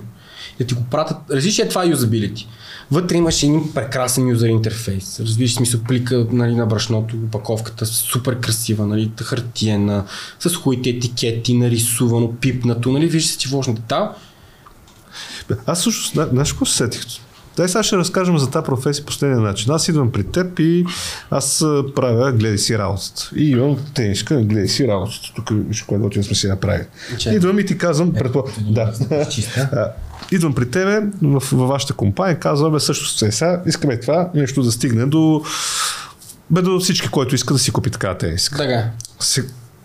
Да 0.59 0.65
ти 0.65 0.73
го 0.73 0.83
пратят. 0.91 1.17
Различи 1.31 1.61
е 1.61 1.69
това 1.69 1.85
юзабилити. 1.85 2.47
Вътре 2.91 3.17
имаш 3.17 3.43
един 3.43 3.73
прекрасен 3.73 4.29
юзер 4.29 4.47
интерфейс. 4.47 5.19
Разбираш 5.19 5.53
смисъл 5.53 5.79
плика 5.87 6.25
нали, 6.31 6.55
на 6.55 6.65
брашното, 6.65 7.15
опаковката 7.15 7.85
супер 7.85 8.39
красива, 8.39 8.87
нали, 8.87 9.11
хартиена, 9.21 10.05
с 10.39 10.55
хубавите 10.55 10.89
етикети, 10.89 11.53
нарисувано, 11.53 12.33
пипнато, 12.41 12.91
нали, 12.91 13.07
виждаш 13.07 13.31
се 13.31 13.37
ти 13.37 13.47
вложна 13.47 13.73
детал. 13.73 14.15
Аз 15.65 15.83
също, 15.83 16.27
знаеш 16.29 16.51
какво 16.51 16.65
се 16.65 16.77
сетих? 16.77 17.01
Дай 17.57 17.69
сега 17.69 17.83
ще 17.83 17.97
разкажем 17.97 18.37
за 18.37 18.49
тази 18.49 18.65
професия 18.65 19.05
последния 19.05 19.39
начин. 19.39 19.71
Аз 19.71 19.87
идвам 19.87 20.11
при 20.11 20.23
теб 20.23 20.59
и 20.59 20.85
аз 21.29 21.65
правя 21.95 22.31
гледай 22.31 22.57
си 22.57 22.77
работата. 22.77 23.29
И 23.35 23.49
имам 23.49 23.77
тенишка, 23.93 24.41
гледай 24.41 24.67
си 24.67 24.87
работата. 24.87 25.33
Тук 25.35 25.49
виж 25.51 25.81
кое 25.81 25.97
готино 25.97 26.23
сме 26.23 26.35
си 26.35 26.47
направили. 26.47 26.85
Идвам 27.31 27.59
и 27.59 27.65
ти 27.65 27.77
казвам, 27.77 28.09
е, 28.09 28.19
предпо... 28.19 28.43
да. 28.61 28.93
идвам 30.31 30.53
при 30.53 30.71
тебе 30.71 31.01
в, 31.21 31.43
във 31.51 31.69
вашата 31.69 31.93
компания, 31.93 32.39
казвам, 32.39 32.73
бе 32.73 32.79
също 32.79 33.07
се 33.07 33.31
сега, 33.31 33.61
искаме 33.65 33.99
това 33.99 34.29
нещо 34.33 34.63
да 34.63 34.71
стигне 34.71 35.05
до 35.05 35.43
бе 36.49 36.61
до 36.61 36.79
всички, 36.79 37.07
който 37.07 37.35
иска 37.35 37.53
да 37.53 37.59
си 37.59 37.71
купи 37.71 37.91
такава 37.91 38.17
тениска. 38.17 38.57
Така. 38.57 38.91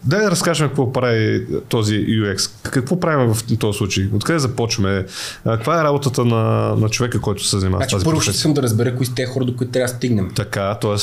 Да 0.08 0.22
да 0.22 0.30
разкажем 0.30 0.68
какво 0.68 0.92
прави 0.92 1.46
този 1.68 1.94
UX. 1.94 2.50
Какво 2.62 3.00
правим 3.00 3.34
в 3.34 3.58
този 3.58 3.78
случай? 3.78 4.08
Откъде 4.14 4.38
започваме? 4.38 5.06
Каква 5.44 5.80
е 5.80 5.84
работата 5.84 6.24
на, 6.24 6.74
на 6.76 6.88
човека, 6.88 7.20
който 7.20 7.44
се 7.44 7.58
занимава 7.58 7.80
значи, 7.80 7.90
с 7.90 7.92
тази 7.92 8.04
първо 8.04 8.20
ще 8.20 8.30
искам 8.30 8.54
да 8.54 8.62
разбера 8.62 8.96
кои 8.96 9.06
сте 9.06 9.14
те 9.14 9.26
хора, 9.26 9.44
до 9.44 9.56
които 9.56 9.72
трябва 9.72 9.92
да 9.92 9.96
стигнем. 9.96 10.30
Така, 10.34 10.74
т.е. 10.74 10.96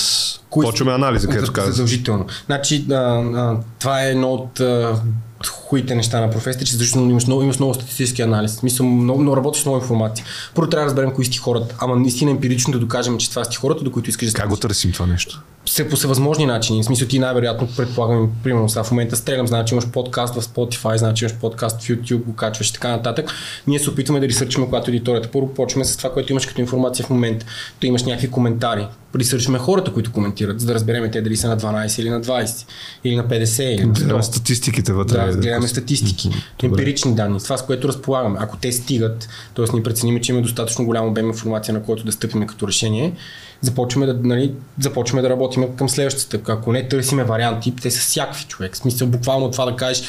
почваме 0.51 0.91
анализа, 0.91 1.28
където 1.28 1.53
казвам. 1.53 1.74
Задължително. 1.74 2.26
Значи, 2.45 2.86
а, 2.89 2.93
а, 2.93 3.58
това 3.80 4.03
е 4.03 4.10
едно 4.10 4.34
от 4.34 4.60
а, 4.60 4.99
хубавите 5.47 5.95
неща 5.95 6.22
на 6.22 6.32
професията, 6.32 6.66
че 6.66 6.76
защото 6.76 7.10
имаш 7.10 7.26
много, 7.26 7.43
имаш 7.43 7.60
много 7.60 7.74
статистически 7.74 8.22
анализ. 8.22 8.51
Смисъл, 8.51 8.86
много, 8.86 9.22
много 9.22 9.38
работиш 9.38 9.62
с 9.62 9.66
много 9.66 9.82
информация. 9.82 10.26
Първо 10.56 10.70
трябва 10.70 10.86
да 10.86 10.89
разберем 10.89 11.12
кои 11.12 11.26
сте 11.26 11.38
хората, 11.38 11.76
ама 11.80 11.95
наистина 11.95 12.32
емпирично 12.32 12.74
да 12.74 12.80
докажем, 12.80 13.18
че 13.18 13.30
това 13.30 13.43
сте 13.43 13.58
хората, 13.58 13.84
до 13.84 13.91
които 13.91 14.10
искаш 14.10 14.32
да 14.32 14.34
Как 14.34 14.49
го 14.49 14.58
търсим 14.58 14.91
това 14.91 15.06
нещо? 15.06 15.41
Все 15.66 15.89
по 15.89 15.95
всевъзможни 15.95 16.45
начини. 16.45 16.82
В 16.82 16.86
смисъл 16.86 17.07
ти 17.07 17.20
най-вероятно 17.20 17.68
предполагам, 17.78 18.32
примерно 18.43 18.70
сега 18.70 18.84
в 18.84 18.91
момента 18.91 19.16
стрелям, 19.16 19.47
значи 19.47 19.74
имаш 19.74 19.88
подкаст 19.91 20.36
в 20.36 20.41
Spotify, 20.41 20.95
значи 20.95 21.26
имаш 21.26 21.36
подкаст 21.36 21.82
в 21.82 21.88
YouTube, 21.88 22.24
го 22.24 22.36
качваш 22.36 22.70
и 22.70 22.74
така 22.74 22.89
нататък. 22.89 23.32
Ние 23.68 23.80
се 23.80 23.89
опитваме 23.89 24.20
да 24.20 24.28
ресърчим 24.28 24.66
когато 24.66 24.91
аудиторията. 24.91 25.32
Първо 25.32 25.53
почваме 25.53 25.86
с 25.86 25.97
това, 25.97 26.13
което 26.13 26.32
имаш 26.32 26.45
като 26.45 26.61
информация 26.61 27.05
в 27.05 27.09
момента. 27.09 27.45
То 27.80 27.88
имаш 27.88 28.03
някакви 28.03 28.32
коментари. 28.32 28.88
Ресърчваме 29.16 29.59
хората, 29.59 29.93
които 29.93 30.11
коментират, 30.11 30.59
за 30.59 30.68
да 30.68 30.74
разберем 30.74 31.11
те 31.11 31.22
дали 31.22 31.38
са 31.38 31.49
на 31.49 31.57
12 31.57 32.01
или 32.01 32.09
на 32.09 32.22
20 32.22 32.66
или 33.03 33.16
на 33.16 33.28
50 33.28 33.63
или 33.63 33.86
на 33.86 33.93
100. 33.93 34.22
статистиките 34.22 34.93
вътре. 34.93 35.18
Да, 35.18 35.38
гледаме 35.38 35.68
статистики, 35.68 36.30
Добре. 36.30 36.66
емпирични 36.66 37.16
данни, 37.16 37.39
това 37.39 37.57
с 37.57 37.66
което 37.66 37.88
разполагаме. 37.88 38.38
Ако 38.41 38.57
те 38.57 38.72
стигат, 38.72 39.28
т.е. 39.55 39.76
ни 39.76 39.84
преценим, 39.84 40.20
че 40.22 40.32
има 40.32 40.41
достатъчно 40.41 40.86
голям 40.86 41.07
обем 41.07 41.28
информация, 41.28 41.74
на 41.74 41.84
който 41.84 42.03
да 42.03 42.11
стъпим 42.11 42.47
като 42.47 42.68
решение, 42.68 43.13
започваме 43.61 44.05
да, 44.05 44.20
нали, 44.24 44.53
започваме 44.80 45.22
да 45.22 45.30
работим 45.30 45.76
към 45.76 45.89
следващата 45.89 46.26
стъпка. 46.26 46.53
Ако 46.53 46.72
не 46.72 46.88
търсиме 46.88 47.24
варианти, 47.24 47.74
те 47.82 47.91
са 47.91 47.99
всякакви 47.99 48.43
човек. 48.43 48.74
В 48.74 48.78
смисъл 48.78 49.07
буквално 49.07 49.51
това 49.51 49.66
да 49.66 49.76
кажеш, 49.76 50.03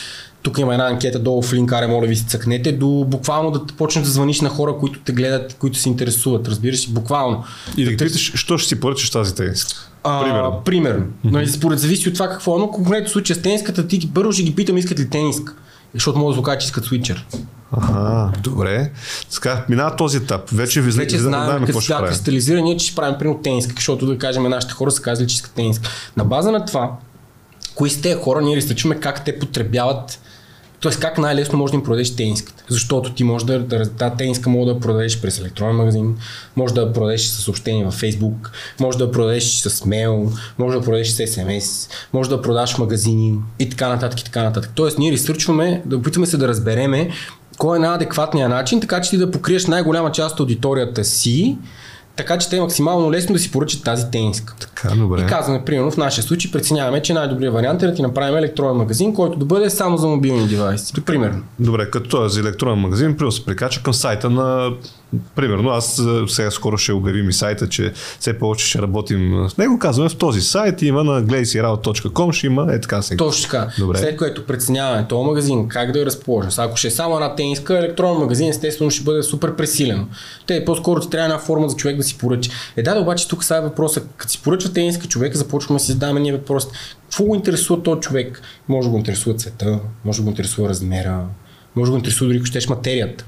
тук 0.47 0.59
има 0.59 0.73
една 0.73 0.87
анкета 0.87 1.19
долу 1.19 1.43
в 1.43 1.53
линкаре, 1.53 1.87
моля 1.87 2.07
ви 2.07 2.17
се 2.17 2.25
цъкнете, 2.25 2.73
до 2.73 3.05
буквално 3.09 3.51
да 3.51 3.67
почнеш 3.67 4.05
да 4.05 4.11
звъниш 4.11 4.41
на 4.41 4.49
хора, 4.49 4.77
които 4.81 5.01
те 5.05 5.13
гледат, 5.13 5.57
които 5.59 5.79
се 5.79 5.89
интересуват, 5.89 6.49
разбираш 6.49 6.89
буквално. 6.91 7.45
И 7.77 7.85
да, 7.85 7.91
да 7.91 7.97
питаш, 7.97 8.33
що 8.35 8.59
ще 8.59 8.69
си 8.69 8.81
поръчаш 8.81 9.11
тази 9.11 9.35
тениска? 9.35 9.91
Примерно. 10.03 10.63
Примерно. 10.65 11.05
Mm-hmm. 11.05 11.47
Но 11.47 11.47
според 11.47 11.79
зависи 11.79 12.09
от 12.09 12.15
това 12.15 12.29
какво, 12.29 12.59
но 12.59 12.71
конкретно 12.71 13.09
случая 13.09 13.37
с 13.37 13.43
тениската, 13.43 13.89
ти 13.89 14.11
първо 14.15 14.33
ще 14.33 14.43
ги 14.43 14.55
питам 14.55 14.77
искат 14.77 15.01
ли 15.01 15.11
тениска. 15.11 15.55
Защото 15.95 16.19
може 16.19 16.37
да 16.39 16.43
кажа, 16.43 16.59
че 16.59 16.67
искат 16.67 16.85
свичер. 16.85 17.27
Ага, 17.73 18.33
добре. 18.43 18.91
Така, 19.35 19.65
минава 19.69 19.97
този 19.97 20.17
етап. 20.17 20.51
Вече 20.51 20.81
ви 20.81 20.91
Вече 20.91 21.19
знаем, 21.19 21.67
какво 21.67 21.81
ще 21.81 21.93
да, 21.93 21.99
правим. 21.99 22.13
кристализиране, 22.13 22.77
че 22.77 22.87
ще 22.87 22.97
правим 22.97 23.19
примерно 23.19 23.41
тениска, 23.43 23.73
защото 23.77 24.07
да 24.07 24.19
кажем 24.19 24.43
нашите 24.43 24.75
хора 24.75 24.91
са 24.91 25.03
казали, 25.03 25.29
че 25.29 25.35
искат 25.35 25.53
тениска. 25.53 25.91
На 26.17 26.25
база 26.25 26.53
на 26.53 26.65
това, 26.65 26.91
кои 27.75 27.91
сте 27.91 28.15
хора, 28.15 28.41
ние 28.41 28.57
изтъчваме 28.57 29.01
как 29.01 29.25
те 29.25 29.39
потребяват 29.39 30.21
Тоест 30.87 31.01
как 31.01 31.19
най-лесно 31.19 31.59
може 31.59 31.71
да 31.71 31.77
им 31.77 31.83
продадеш 31.83 32.17
тениската. 32.17 32.65
Защото 32.69 33.13
ти 33.13 33.25
може 33.25 33.47
да, 33.47 33.59
да 33.59 33.91
тази 33.91 34.17
тениска 34.17 34.51
може 34.51 34.75
да 34.75 34.81
продадеш 34.81 35.21
през 35.21 35.39
електронен 35.39 35.77
магазин, 35.77 36.17
може 36.57 36.75
да 36.75 36.81
я 36.81 36.93
продадеш 36.93 37.23
с 37.23 37.43
съобщение 37.43 37.85
във 37.85 38.01
Facebook, 38.01 38.51
може 38.81 38.99
да 38.99 39.05
я 39.05 39.11
продадеш 39.11 39.59
с 39.59 39.85
мейл, 39.85 40.33
може 40.59 40.79
да 40.79 40.85
продадеш 40.85 41.09
с 41.09 41.19
SMS, 41.19 41.91
може 42.13 42.31
да 42.31 42.43
продаш 42.43 42.79
магазини 42.79 43.39
и 43.59 43.71
така 43.71 43.89
нататък 43.89 44.21
и 44.21 44.25
така 44.25 44.43
нататък. 44.43 44.71
Тоест 44.75 44.99
ние 44.99 45.13
ресърчваме, 45.13 45.83
да 45.87 45.97
опитваме 45.97 46.27
се 46.27 46.37
да 46.37 46.49
разбереме 46.49 47.11
кой 47.59 47.77
е 47.77 47.81
най-адекватният 47.81 48.51
начин, 48.51 48.81
така 48.81 49.01
че 49.01 49.11
ти 49.11 49.19
да 49.19 49.31
покриеш 49.31 49.67
най-голяма 49.67 50.13
част 50.13 50.35
от 50.35 50.41
аудиторията 50.41 51.05
си 51.05 51.57
така 52.17 52.39
че 52.39 52.51
те 52.51 52.57
е 52.57 52.61
максимално 52.61 53.13
лесно 53.13 53.33
да 53.33 53.39
си 53.39 53.51
поръчат 53.51 53.85
тази 53.85 54.11
тениска. 54.11 54.55
Така, 54.61 54.95
добре. 54.95 55.21
И 55.21 55.27
казваме, 55.27 55.65
примерно 55.65 55.91
в 55.91 55.97
нашия 55.97 56.25
случай 56.25 56.51
преценяваме, 56.51 57.03
че 57.03 57.13
най-добрият 57.13 57.55
вариант 57.55 57.83
е 57.83 57.87
да 57.87 57.95
ти 57.95 58.03
направим 58.03 58.37
електронен 58.37 58.77
магазин, 58.77 59.15
който 59.15 59.39
да 59.39 59.45
бъде 59.45 59.71
само 59.71 59.97
за 59.97 60.07
мобилни 60.07 60.49
девайси. 60.49 60.95
Примерно. 61.05 61.43
Добре, 61.59 61.91
като 61.91 62.29
за 62.29 62.41
електронен 62.41 62.79
магазин, 62.79 63.17
примерно 63.17 63.33
се 63.33 63.45
прикача 63.45 63.83
към 63.83 63.95
сайта 63.95 64.31
на 64.31 64.71
Примерно, 65.35 65.71
аз 65.71 66.03
сега 66.29 66.51
скоро 66.51 66.79
ще 66.79 66.93
обявим 66.93 67.29
и 67.29 67.33
сайта, 67.33 67.69
че 67.69 67.93
все 68.21 68.39
повече 68.39 68.67
ще 68.67 68.83
работим 68.83 69.49
с 69.49 69.57
него. 69.57 69.79
Казваме 69.79 70.09
в 70.09 70.17
този 70.17 70.41
сайт 70.41 70.83
има 70.83 71.05
на 71.05 71.23
glaziraut.com, 71.23 72.33
ще 72.33 72.47
има 72.47 72.67
е 72.75 72.81
така 72.81 73.03
сега. 73.03 73.25
Точно 73.25 73.51
така. 73.51 73.69
Добре. 73.79 73.99
След 73.99 74.17
което 74.17 74.47
преценяваме 74.47 75.09
този 75.09 75.27
магазин, 75.27 75.69
как 75.69 75.93
да 75.93 75.99
я 75.99 76.07
разположим. 76.07 76.51
Ако 76.59 76.77
ще 76.77 76.89
е 76.89 76.91
само 76.91 77.15
една 77.15 77.35
тениска, 77.35 77.79
електронен 77.79 78.19
магазин 78.19 78.49
естествено 78.49 78.91
ще 78.91 79.05
бъде 79.05 79.23
супер 79.23 79.57
пресилен. 79.57 80.07
Те 80.47 80.65
по-скоро 80.65 81.01
ти 81.01 81.11
трябва 81.11 81.25
една 81.25 81.39
форма 81.39 81.69
за 81.69 81.77
човек 81.77 81.97
да 81.97 82.03
си 82.03 82.19
поръча. 82.19 82.51
Е 82.77 82.83
да, 82.83 82.95
да 82.95 83.01
обаче 83.01 83.29
тук 83.29 83.45
сега 83.45 83.57
е 83.57 83.63
въпроса, 83.63 84.03
като 84.17 84.33
си 84.33 84.43
поръчва 84.43 84.73
тениска 84.73 85.07
човек, 85.07 85.37
започваме 85.37 85.79
да 85.79 85.85
си 85.85 85.93
задаваме 85.93 86.21
ние 86.21 86.33
въпрос. 86.33 86.69
Какво 87.03 87.25
го 87.25 87.35
интересува 87.35 87.83
този 87.83 88.01
човек? 88.01 88.43
Може 88.69 88.89
да 88.89 88.93
го 88.93 88.99
интересува 88.99 89.37
цвета, 89.37 89.81
може 90.05 90.19
да 90.19 90.23
го 90.23 90.31
интересува 90.31 90.69
размера, 90.69 91.25
може 91.77 91.89
да 91.89 91.93
го 91.93 91.99
интересува 91.99 92.27
дори 92.27 92.37
ако 92.37 92.47
щеш 92.47 92.69
материята. 92.69 93.25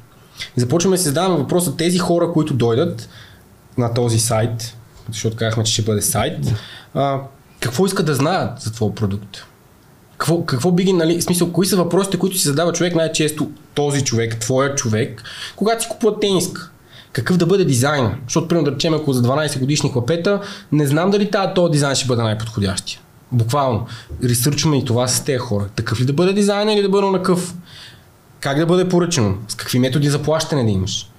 И 0.56 0.60
започваме 0.60 0.96
да 0.96 1.02
си 1.02 1.08
задаваме 1.08 1.36
въпроса 1.36 1.76
тези 1.76 1.98
хора, 1.98 2.32
които 2.32 2.54
дойдат 2.54 3.08
на 3.78 3.94
този 3.94 4.18
сайт, 4.18 4.76
защото 5.12 5.36
казахме, 5.36 5.64
че 5.64 5.72
ще 5.72 5.82
бъде 5.82 6.02
сайт, 6.02 6.38
а, 6.94 7.20
какво 7.60 7.86
искат 7.86 8.06
да 8.06 8.14
знаят 8.14 8.60
за 8.60 8.72
твой 8.72 8.94
продукт? 8.94 9.44
Какво, 10.18 10.44
какво 10.44 10.72
би 10.72 10.84
ги, 10.84 10.92
нали, 10.92 11.18
в 11.18 11.24
смисъл, 11.24 11.52
кои 11.52 11.66
са 11.66 11.76
въпросите, 11.76 12.18
които 12.18 12.38
си 12.38 12.48
задава 12.48 12.72
човек 12.72 12.94
най-често, 12.94 13.50
този 13.74 14.04
човек, 14.04 14.40
твоят 14.40 14.78
човек, 14.78 15.22
когато 15.56 15.82
си 15.82 15.88
купува 15.88 16.20
тениска? 16.20 16.70
Какъв 17.12 17.36
да 17.36 17.46
бъде 17.46 17.64
дизайн? 17.64 18.10
Защото, 18.24 18.48
примерно, 18.48 18.64
да 18.64 18.72
речем, 18.72 18.94
ако 18.94 19.12
за 19.12 19.22
12 19.22 19.58
годишни 19.58 19.90
хлапета, 19.92 20.40
не 20.72 20.86
знам 20.86 21.10
дали 21.10 21.30
тази, 21.30 21.54
този 21.54 21.72
дизайн 21.72 21.94
ще 21.94 22.06
бъде 22.06 22.22
най-подходящия. 22.22 23.00
Буквално. 23.32 23.86
Ресърчваме 24.24 24.78
и 24.78 24.84
това 24.84 25.08
с 25.08 25.24
тези 25.24 25.38
хора. 25.38 25.64
Такъв 25.76 26.00
ли 26.00 26.04
да 26.04 26.12
бъде 26.12 26.32
дизайн 26.32 26.68
или 26.68 26.82
да 26.82 26.88
бъде 26.88 27.06
на 27.06 27.22
къв? 27.22 27.54
Как 28.40 28.58
да 28.58 28.66
бъде 28.66 28.88
поръчено, 28.88 29.34
с 29.48 29.54
какви 29.54 29.78
методи 29.78 30.08
за 30.08 30.22
плащане 30.22 30.64
да 30.64 30.70
имаш. 30.70 31.10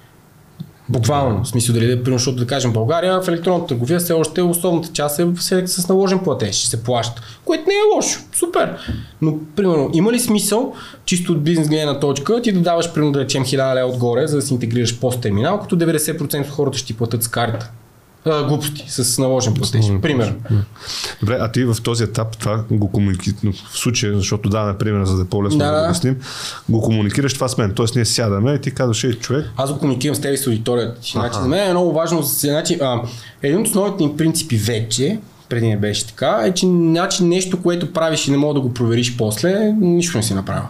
Буквално, 0.88 1.44
в 1.44 1.48
смисъл 1.48 1.74
дали 1.74 1.86
да, 1.86 1.96
примерно, 2.02 2.18
защото 2.18 2.38
да 2.38 2.46
кажем 2.46 2.72
България 2.72 3.20
в 3.20 3.28
електронната 3.28 3.66
търговия 3.66 4.00
все 4.00 4.12
още 4.12 4.42
основната 4.42 4.88
част 4.92 5.18
е 5.18 5.66
с 5.66 5.88
наложен 5.88 6.18
платеж, 6.18 6.56
ще 6.56 6.68
се 6.68 6.84
плаща, 6.84 7.22
което 7.44 7.64
не 7.68 7.74
е 7.74 7.96
лошо, 7.96 8.20
супер. 8.32 8.76
Но, 9.22 9.38
примерно, 9.56 9.90
има 9.92 10.12
ли 10.12 10.20
смисъл, 10.20 10.74
чисто 11.04 11.32
от 11.32 11.42
бизнес 11.42 11.68
гледна 11.68 12.00
точка, 12.00 12.42
ти 12.42 12.52
да 12.52 12.60
даваш, 12.60 12.92
примерно, 12.92 13.12
да 13.12 13.20
речем 13.20 13.44
1000 13.44 13.74
лева 13.74 13.88
отгоре, 13.88 14.26
за 14.26 14.36
да 14.36 14.42
си 14.42 14.54
интегрираш 14.54 14.98
пост 14.98 15.20
терминал, 15.20 15.60
като 15.60 15.76
90% 15.76 16.40
от 16.40 16.48
хората 16.48 16.78
ще 16.78 16.86
ти 16.86 16.96
платят 16.96 17.22
с 17.22 17.28
карта 17.28 17.70
а, 18.24 18.44
глупости 18.44 18.84
с 18.88 19.18
наложен 19.18 19.54
платеж. 19.54 19.86
Пример. 20.02 20.34
Добре, 21.20 21.38
а 21.40 21.52
ти 21.52 21.64
в 21.64 21.76
този 21.82 22.04
етап 22.04 22.38
това 22.38 22.64
го 22.70 22.90
комуникираш, 22.90 23.36
в 23.72 23.78
случая, 23.78 24.16
защото 24.16 24.48
даваме 24.48 24.78
пример, 24.78 25.04
за 25.04 25.16
да 25.16 25.22
е 25.22 25.24
по-лесно 25.24 25.58
да, 25.58 25.70
да 25.70 25.84
обясним, 25.84 26.16
го 26.68 26.80
комуникираш 26.80 27.34
това 27.34 27.48
с 27.48 27.58
мен. 27.58 27.72
Тоест 27.74 27.94
ние 27.94 28.04
сядаме 28.04 28.52
и 28.52 28.60
ти 28.60 28.70
казваш, 28.70 29.04
ей, 29.04 29.12
човек. 29.12 29.46
Аз 29.56 29.72
го 29.72 29.78
комуникирам 29.78 30.14
с 30.14 30.20
теб 30.20 30.34
и 30.34 30.36
с 30.36 30.46
аудиторията. 30.46 31.00
Значи, 31.12 31.38
за 31.42 31.48
мен 31.48 31.68
е 31.68 31.70
много 31.70 31.92
важно. 31.92 32.22
Значи, 32.22 32.78
а, 32.82 33.02
един 33.42 33.60
от 33.60 33.66
основните 33.66 34.04
им 34.04 34.16
принципи 34.16 34.56
вече, 34.56 35.18
преди 35.48 35.68
не 35.68 35.76
беше 35.76 36.06
така, 36.06 36.40
е, 36.44 36.54
че 36.54 36.66
значи, 36.66 37.24
нещо, 37.24 37.62
което 37.62 37.92
правиш 37.92 38.28
и 38.28 38.30
не 38.30 38.36
мога 38.36 38.54
да 38.54 38.60
го 38.60 38.74
провериш 38.74 39.16
после, 39.16 39.72
нищо 39.80 40.16
не 40.16 40.22
си 40.22 40.34
направил. 40.34 40.64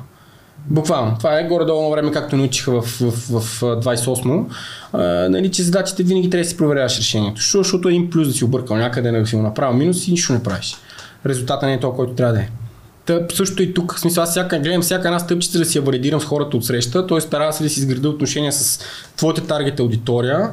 Буквално. 0.70 1.16
Това 1.18 1.38
е 1.38 1.44
горе-долу 1.44 1.82
на 1.82 1.90
време, 1.90 2.10
както 2.10 2.36
научиха 2.36 2.72
в, 2.72 2.84
в, 3.00 3.10
в, 3.10 3.40
в 3.40 3.60
28 3.60 4.44
а, 4.92 5.28
нали, 5.28 5.50
че 5.50 5.62
задачите 5.62 6.02
винаги 6.02 6.30
трябва 6.30 6.44
да 6.44 6.48
си 6.48 6.56
проверяваш 6.56 6.98
решението. 6.98 7.40
Що, 7.40 7.58
защото 7.58 7.88
един 7.88 8.10
плюс 8.10 8.28
да 8.28 8.34
си 8.34 8.44
объркал 8.44 8.76
някъде, 8.76 9.10
да 9.10 9.26
си 9.26 9.36
го 9.36 9.42
направил 9.42 9.76
минус 9.76 10.08
и 10.08 10.10
нищо 10.10 10.32
не 10.32 10.42
правиш. 10.42 10.76
Резултата 11.26 11.66
не 11.66 11.74
е 11.74 11.80
то, 11.80 11.92
който 11.92 12.14
трябва 12.14 12.34
да 12.34 12.40
е. 12.40 12.48
Та, 13.06 13.20
също 13.34 13.62
и 13.62 13.74
тук, 13.74 13.94
в 13.94 14.00
смисъл, 14.00 14.22
аз 14.22 14.30
всяка, 14.30 14.58
гледам 14.58 14.82
всяка 14.82 15.08
една 15.08 15.18
стъпчица 15.18 15.58
да 15.58 15.64
си 15.64 15.78
я 15.78 15.82
валидирам 15.82 16.20
с 16.20 16.24
хората 16.24 16.56
от 16.56 16.64
среща, 16.64 17.06
т.е. 17.06 17.20
старая 17.20 17.52
се 17.52 17.62
да 17.62 17.70
си 17.70 17.80
изграда 17.80 18.08
отношения 18.08 18.52
с 18.52 18.80
твоята 19.16 19.46
таргет 19.46 19.80
аудитория, 19.80 20.50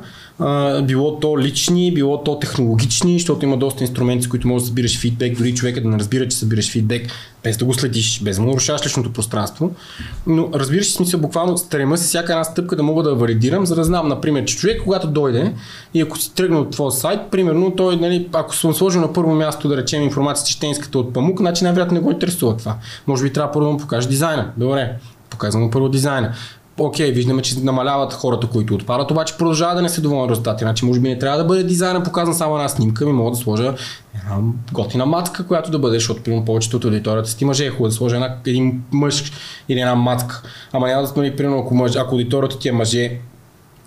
било 0.83 1.19
то 1.19 1.39
лични, 1.39 1.93
било 1.93 2.23
то 2.23 2.39
технологични, 2.39 3.19
защото 3.19 3.45
има 3.45 3.57
доста 3.57 3.83
инструменти, 3.83 4.25
с 4.25 4.29
които 4.29 4.47
можеш 4.47 4.63
да 4.63 4.67
събираш 4.67 4.99
фидбек, 4.99 5.37
дори 5.37 5.55
човекът 5.55 5.83
да 5.83 5.89
не 5.89 5.99
разбира, 5.99 6.27
че 6.27 6.37
събираш 6.37 6.71
фидбек, 6.71 7.11
без 7.43 7.57
да 7.57 7.65
го 7.65 7.73
следиш, 7.73 8.21
без 8.23 8.35
да 8.35 8.41
му 8.41 8.47
нарушаваш 8.47 8.85
личното 8.85 9.13
пространство. 9.13 9.71
Но 10.27 10.49
разбираш 10.53 10.91
смисъл, 10.91 11.19
буквално 11.19 11.57
стрема 11.57 11.97
си 11.97 12.07
всяка 12.07 12.31
една 12.31 12.43
стъпка 12.43 12.75
да 12.75 12.83
мога 12.83 13.03
да 13.03 13.15
валидирам, 13.15 13.65
за 13.65 13.75
да 13.75 13.83
знам, 13.83 14.07
например, 14.07 14.45
че 14.45 14.57
човек, 14.57 14.81
когато 14.83 15.07
дойде 15.07 15.53
и 15.93 16.01
ако 16.01 16.17
си 16.17 16.33
тръгне 16.33 16.57
от 16.57 16.71
твоя 16.71 16.91
сайт, 16.91 17.19
примерно, 17.31 17.71
той, 17.71 17.95
нали, 17.95 18.29
ако 18.33 18.55
съм 18.55 18.73
сложил 18.73 19.01
на 19.01 19.13
първо 19.13 19.35
място, 19.35 19.67
да 19.67 19.77
речем, 19.77 20.03
информацията 20.03 20.51
щенската 20.51 20.99
от 20.99 21.13
памук, 21.13 21.39
значи 21.39 21.63
най-вероятно 21.63 21.95
не 21.95 22.01
го 22.01 22.11
интересува 22.11 22.57
това. 22.57 22.75
Може 23.07 23.23
би 23.23 23.33
трябва 23.33 23.51
първо 23.51 23.65
да 23.65 23.71
му 23.71 23.77
покажеш 23.77 24.09
дизайна. 24.09 24.51
Добре, 24.57 24.95
показвам 25.29 25.63
му 25.63 25.71
първо 25.71 25.89
дизайна 25.89 26.33
окей, 26.79 27.11
виждаме, 27.11 27.41
че 27.41 27.59
намаляват 27.59 28.13
хората, 28.13 28.47
които 28.47 28.75
отпадат, 28.75 29.11
обаче 29.11 29.37
продължава 29.37 29.75
да 29.75 29.81
не 29.81 29.89
се 29.89 30.01
доволни 30.01 30.29
резултати. 30.31 30.63
Значи, 30.63 30.85
може 30.85 30.99
би 30.99 31.09
не 31.09 31.19
трябва 31.19 31.37
да 31.37 31.45
бъде 31.45 31.63
дизайна 31.63 32.03
показан 32.03 32.33
само 32.33 32.55
една 32.55 32.69
снимка, 32.69 33.05
ми 33.05 33.11
мога 33.11 33.31
да 33.31 33.37
сложа 33.37 33.73
една 34.15 34.37
готина 34.73 35.05
матка, 35.05 35.47
която 35.47 35.71
да 35.71 35.79
бъде, 35.79 35.95
защото 35.99 36.23
примерно 36.23 36.45
повечето 36.45 36.77
от 36.77 36.85
аудиторията 36.85 37.29
си 37.29 37.45
мъже 37.45 37.65
е 37.65 37.69
хубаво 37.69 37.87
да 37.87 37.95
сложа 37.95 38.15
една, 38.15 38.35
един 38.45 38.83
мъж 38.91 39.31
или 39.69 39.79
една 39.79 39.95
матка. 39.95 40.41
Ама 40.73 40.87
няма 40.87 41.01
да 41.01 41.07
сме, 41.07 41.35
примерно, 41.35 41.59
ако, 41.59 41.75
мъж, 41.75 41.95
ако 41.95 42.15
аудиторията 42.15 42.59
ти 42.59 42.69
е 42.69 42.71
мъже, 42.71 43.19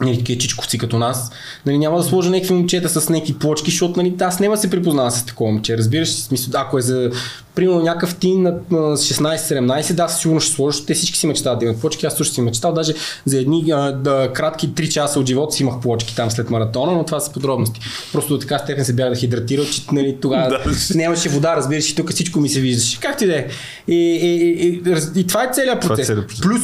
нали, 0.01 0.19
такива 0.19 0.39
чичковци 0.39 0.79
като 0.79 0.99
нас, 0.99 1.31
нали, 1.67 1.79
няма 1.79 1.99
да 1.99 2.05
сложа 2.05 2.31
някакви 2.31 2.55
момчета 2.55 2.89
с 2.89 3.09
някакви 3.09 3.35
плочки, 3.35 3.71
защото 3.71 4.03
нали, 4.03 4.15
аз 4.21 4.41
няма 4.41 4.55
да 4.55 4.61
се 4.61 4.71
припознава 4.71 5.11
с 5.11 5.27
такова 5.27 5.51
момче. 5.51 5.79
Разбираш, 5.79 6.13
смисъл, 6.13 6.61
ако 6.61 6.79
е 6.79 6.81
за 6.81 7.11
примерно 7.55 7.83
някакъв 7.83 8.17
тин 8.17 8.43
на 8.43 8.53
16-17, 8.79 9.93
да, 9.93 10.09
сигурно 10.09 10.41
ще 10.41 10.53
сложа, 10.53 10.87
те 10.87 10.95
всички 10.95 11.19
си 11.19 11.27
мечтават 11.27 11.59
да 11.59 11.65
имат 11.65 11.81
плочки, 11.81 12.07
аз 12.07 12.17
също 12.17 12.35
си 12.35 12.41
мечтал, 12.41 12.73
даже 12.73 12.95
за 13.25 13.39
едни 13.39 13.65
а, 13.73 13.93
да, 13.93 14.33
кратки 14.33 14.69
3 14.69 14.89
часа 14.89 15.21
от 15.21 15.27
живота 15.27 15.57
си 15.57 15.63
имах 15.63 15.81
плочки 15.81 16.17
там 16.17 16.31
след 16.31 16.51
маратона, 16.51 16.93
но 16.93 17.05
това 17.05 17.21
са 17.21 17.33
подробности. 17.33 17.81
Просто 18.13 18.35
до 18.35 18.41
така 18.41 18.59
степен 18.59 18.85
се 18.85 18.93
бях 18.93 19.11
да 19.11 19.17
хидратирал, 19.17 19.65
че 19.65 19.83
нали, 19.93 20.17
тогава 20.21 20.61
нямаше 20.95 21.29
вода, 21.29 21.57
разбираш, 21.57 21.91
и 21.91 21.97
тук 21.97 22.11
всичко 22.11 22.41
ми 22.41 22.49
се 22.49 22.61
виждаше. 22.61 23.01
Както 23.01 23.25
и 23.25 23.27
да 23.27 23.37
е. 23.37 23.47
И, 23.89 23.95
и, 23.95 24.37
и, 24.37 24.69
и, 24.69 25.21
и, 25.21 25.27
това 25.27 25.45
е 25.45 25.51
целият 25.53 25.81
процес. 25.81 26.07
Това 26.07 26.21
е 26.21 26.27
процес. 26.27 26.41
Плюс, 26.41 26.63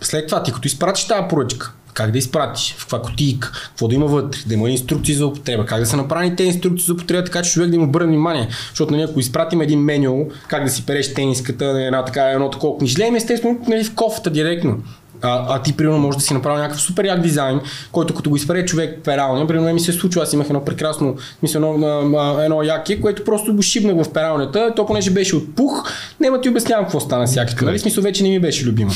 след 0.00 0.26
това, 0.26 0.42
ти 0.42 0.52
като 0.52 0.66
изпратиш 0.66 1.06
тази 1.06 1.28
поръчка, 1.28 1.72
как 1.98 2.10
да 2.10 2.18
изпратиш, 2.18 2.74
в 2.78 2.80
каква 2.80 3.02
кутийка, 3.02 3.52
какво 3.52 3.88
да 3.88 3.94
има 3.94 4.06
вътре, 4.06 4.40
да 4.46 4.54
има 4.54 4.70
инструкции 4.70 5.14
за 5.14 5.26
употреба, 5.26 5.66
как 5.66 5.80
да 5.80 5.86
са 5.86 5.96
направени 5.96 6.36
тези 6.36 6.48
инструкции 6.48 6.86
за 6.86 6.92
употреба, 6.92 7.24
така 7.24 7.42
че 7.42 7.50
човек 7.50 7.70
да 7.70 7.76
им 7.76 7.82
обърне 7.82 8.06
внимание. 8.06 8.48
Защото 8.68 8.92
нали, 8.92 9.02
ако 9.02 9.20
изпратим 9.20 9.60
един 9.60 9.80
менюал, 9.80 10.28
как 10.48 10.64
да 10.64 10.70
си 10.70 10.86
переш 10.86 11.14
тениската, 11.14 11.64
една 11.64 12.04
така, 12.04 12.22
едно 12.22 12.50
такова 12.50 12.78
книжле, 12.78 13.10
естествено 13.16 13.58
нали, 13.68 13.84
в 13.84 13.94
кофата 13.94 14.30
директно. 14.30 14.78
А, 15.22 15.56
а 15.56 15.62
ти, 15.62 15.72
примерно, 15.76 15.98
можеш 15.98 16.16
да 16.16 16.24
си 16.24 16.34
направи 16.34 16.60
някакъв 16.60 16.80
супер 16.80 17.04
як 17.04 17.20
дизайн, 17.20 17.60
който 17.92 18.14
като 18.14 18.30
го 18.30 18.36
изпере 18.36 18.64
човек 18.64 18.98
пералня, 19.04 19.46
примерно 19.46 19.74
ми 19.74 19.80
се 19.80 19.92
случва, 19.92 20.22
аз 20.22 20.32
имах 20.32 20.46
едно 20.46 20.64
прекрасно, 20.64 21.16
мисля, 21.42 21.58
едно, 21.58 22.40
едно 22.40 22.62
яке, 22.62 23.00
което 23.00 23.24
просто 23.24 23.54
го 23.54 23.62
шибнах 23.62 24.04
в 24.04 24.12
пералнята, 24.12 24.72
то 24.76 24.86
понеже 24.86 25.10
беше 25.10 25.36
от 25.36 25.54
пух, 25.54 25.90
няма 26.20 26.40
ти 26.40 26.48
обяснявам 26.48 26.84
какво 26.84 27.00
стана 27.00 27.28
с 27.28 27.36
яката, 27.36 27.64
нали? 27.64 27.78
Смисъл 27.78 28.02
вече 28.02 28.22
не 28.22 28.28
ми 28.28 28.40
беше 28.40 28.64
любимо. 28.64 28.90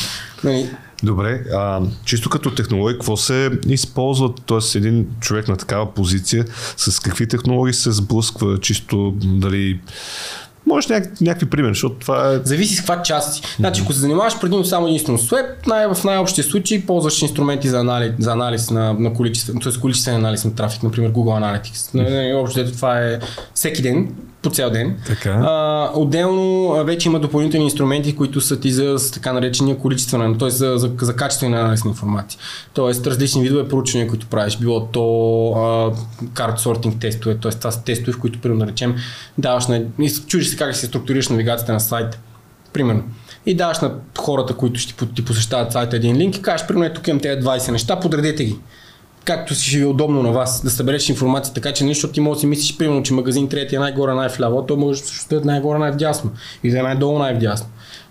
Нали? 0.45 0.71
Добре, 1.03 1.41
а, 1.55 1.81
чисто 2.05 2.31
като 2.31 2.55
технология, 2.55 2.99
какво 2.99 3.17
се 3.17 3.51
използва, 3.69 4.35
т.е. 4.47 4.79
един 4.79 5.07
човек 5.21 5.49
на 5.49 5.57
такава 5.57 5.95
позиция, 5.95 6.45
с 6.77 7.01
какви 7.01 7.29
технологии 7.29 7.75
се 7.75 7.93
сблъсква, 7.93 8.61
чисто 8.61 9.15
дали 9.17 9.81
може 10.73 10.89
няк- 10.89 11.21
някакви 11.21 11.47
примери, 11.51 11.75
защото 11.75 11.95
това 11.97 12.33
е... 12.33 12.39
Зависи 12.45 12.75
с 12.75 12.79
каква 12.79 13.03
част 13.03 13.35
си. 13.35 13.43
Значи, 13.59 13.83
ако 13.83 13.93
се 13.93 13.99
занимаваш 13.99 14.41
предимно 14.41 14.65
само 14.65 14.87
единствено 14.87 15.19
с 15.19 15.31
веб, 15.31 15.67
най- 15.67 15.87
в 15.87 16.05
най-общия 16.05 16.45
случай 16.45 16.83
ползваш 16.87 17.23
инструменти 17.23 17.69
за 17.69 17.81
анализ, 17.81 18.13
за 18.19 18.33
анализ 18.33 18.71
на, 18.71 18.93
на 18.93 19.13
количество, 19.15 19.59
т.е. 19.61 19.81
количествен 19.81 20.15
анализ 20.15 20.45
на 20.45 20.55
трафик, 20.55 20.83
например 20.83 21.13
Google 21.13 21.61
Analytics. 21.63 22.41
Общо 22.43 22.73
това 22.73 22.99
е 23.01 23.19
всеки 23.55 23.83
ден 23.83 24.09
по 24.43 24.51
цял 24.51 24.71
ден. 24.71 24.97
Така. 25.07 25.31
А, 25.31 25.91
отделно 25.95 26.71
вече 26.85 27.09
има 27.09 27.21
допълнителни 27.21 27.65
инструменти, 27.65 28.17
които 28.17 28.41
са 28.41 28.61
ти 28.61 28.73
за 28.73 29.13
така 29.13 29.33
наречения 29.33 29.79
количествена, 29.79 30.39
т.е. 30.39 30.51
За, 30.51 30.75
за, 30.77 30.91
за 31.01 31.17
качествена 31.17 31.61
анализ 31.61 31.85
на 31.85 31.89
информация. 31.89 32.41
Тоест 32.75 33.07
различни 33.07 33.43
видове 33.43 33.69
проучвания, 33.69 34.09
които 34.09 34.27
правиш, 34.27 34.59
било 34.59 34.87
то 34.87 35.93
карт 36.35 36.59
сортинг 36.59 37.01
тестове, 37.01 37.35
т.е. 37.35 37.51
това 37.51 37.71
са 37.71 37.85
тестове, 37.85 38.13
в 38.13 38.19
които, 38.19 38.41
примерно, 38.41 38.61
да 38.61 38.73
речем, 38.73 38.95
даваш 39.39 39.67
на, 39.67 39.83
чудиш 40.27 40.49
се 40.49 40.57
как 40.57 40.77
се 40.77 40.87
структурираш 40.87 41.29
навигацията 41.29 41.73
на 41.73 41.81
сайта. 41.81 42.19
Примерно. 42.73 43.03
И 43.47 43.55
даваш 43.55 43.81
на 43.81 43.95
хората, 44.19 44.55
които 44.55 44.81
ще 44.81 45.07
ти 45.15 45.25
посещават 45.25 45.73
сайта 45.73 45.97
един 45.97 46.17
линк 46.17 46.37
и 46.37 46.43
кажеш, 46.43 46.67
примерно, 46.67 46.95
тук 46.95 47.09
имам 47.09 47.21
тези 47.21 47.41
20 47.41 47.71
неща, 47.71 48.01
подредете 48.01 48.45
ги 48.45 48.59
както 49.25 49.55
си 49.55 49.77
ви 49.77 49.83
е 49.83 49.87
удобно 49.87 50.23
на 50.23 50.33
вас, 50.33 50.63
да 50.63 50.71
събереш 50.71 51.09
информация, 51.09 51.55
така 51.55 51.73
че 51.73 51.85
нещо 51.85 52.09
ти 52.09 52.21
може 52.21 52.37
да 52.37 52.41
си 52.41 52.47
мислиш, 52.47 52.77
примерно, 52.77 53.03
че 53.03 53.15
магазин 53.15 53.49
трети 53.49 53.77
е 53.77 53.79
най-горе, 53.79 54.15
най-вляво, 54.15 54.67
то 54.67 54.77
може 54.77 55.03
да 55.31 55.37
е 55.37 55.41
най-горе, 55.45 55.79
най-вдясно 55.79 56.31
и 56.65 56.71
да 56.71 56.79
е 56.79 56.83
най-долу, 56.83 57.19
най-вдясно. 57.19 57.67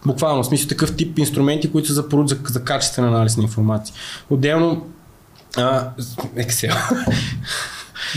Буквално, 0.06 0.44
в 0.44 0.46
смисъл 0.46 0.68
такъв 0.68 0.96
тип 0.96 1.20
инструменти, 1.20 1.72
които 1.72 1.88
са 1.88 1.94
за, 1.94 2.04
за, 2.26 2.38
за 2.50 2.64
качествен 2.64 3.06
анализ 3.06 3.38
на 3.38 3.44
информация. 3.44 3.96
Отделно, 4.30 4.86
а, 5.58 5.90
Excel. 6.38 6.76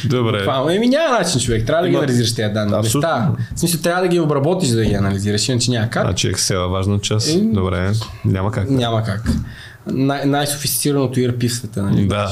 Добре. 0.05 0.39
Буквално, 0.39 0.71
еми 0.71 0.87
няма 0.87 1.19
начин 1.19 1.41
човек, 1.41 1.67
трябва 1.67 1.83
да 1.83 1.89
ги 1.89 1.97
анализираш 1.97 2.35
тези 2.35 2.53
данни. 2.53 2.75
Абсолютно. 2.75 3.37
В 3.55 3.61
смисъл 3.61 3.81
трябва 3.81 4.03
да 4.03 4.09
ги 4.09 4.21
обработиш, 4.21 4.69
да 4.69 4.85
ги 4.85 4.95
анализираш, 4.95 5.49
иначе 5.49 5.71
няма 5.71 5.91
как. 5.91 6.05
Значи 6.05 6.33
Excel 6.33 6.67
е 6.67 6.71
важна 6.71 7.01
част. 7.01 7.29
Е, 7.29 7.39
Добре, 7.39 7.93
няма 8.25 8.53
как. 8.53 8.71
Няма 8.71 9.03
как 9.03 9.23
най- 9.87 10.25
най-софистицираното 10.25 11.21
ERP 11.21 11.49
в 11.49 11.53
света. 11.53 11.83
Нали? 11.83 12.07
Да, 12.07 12.31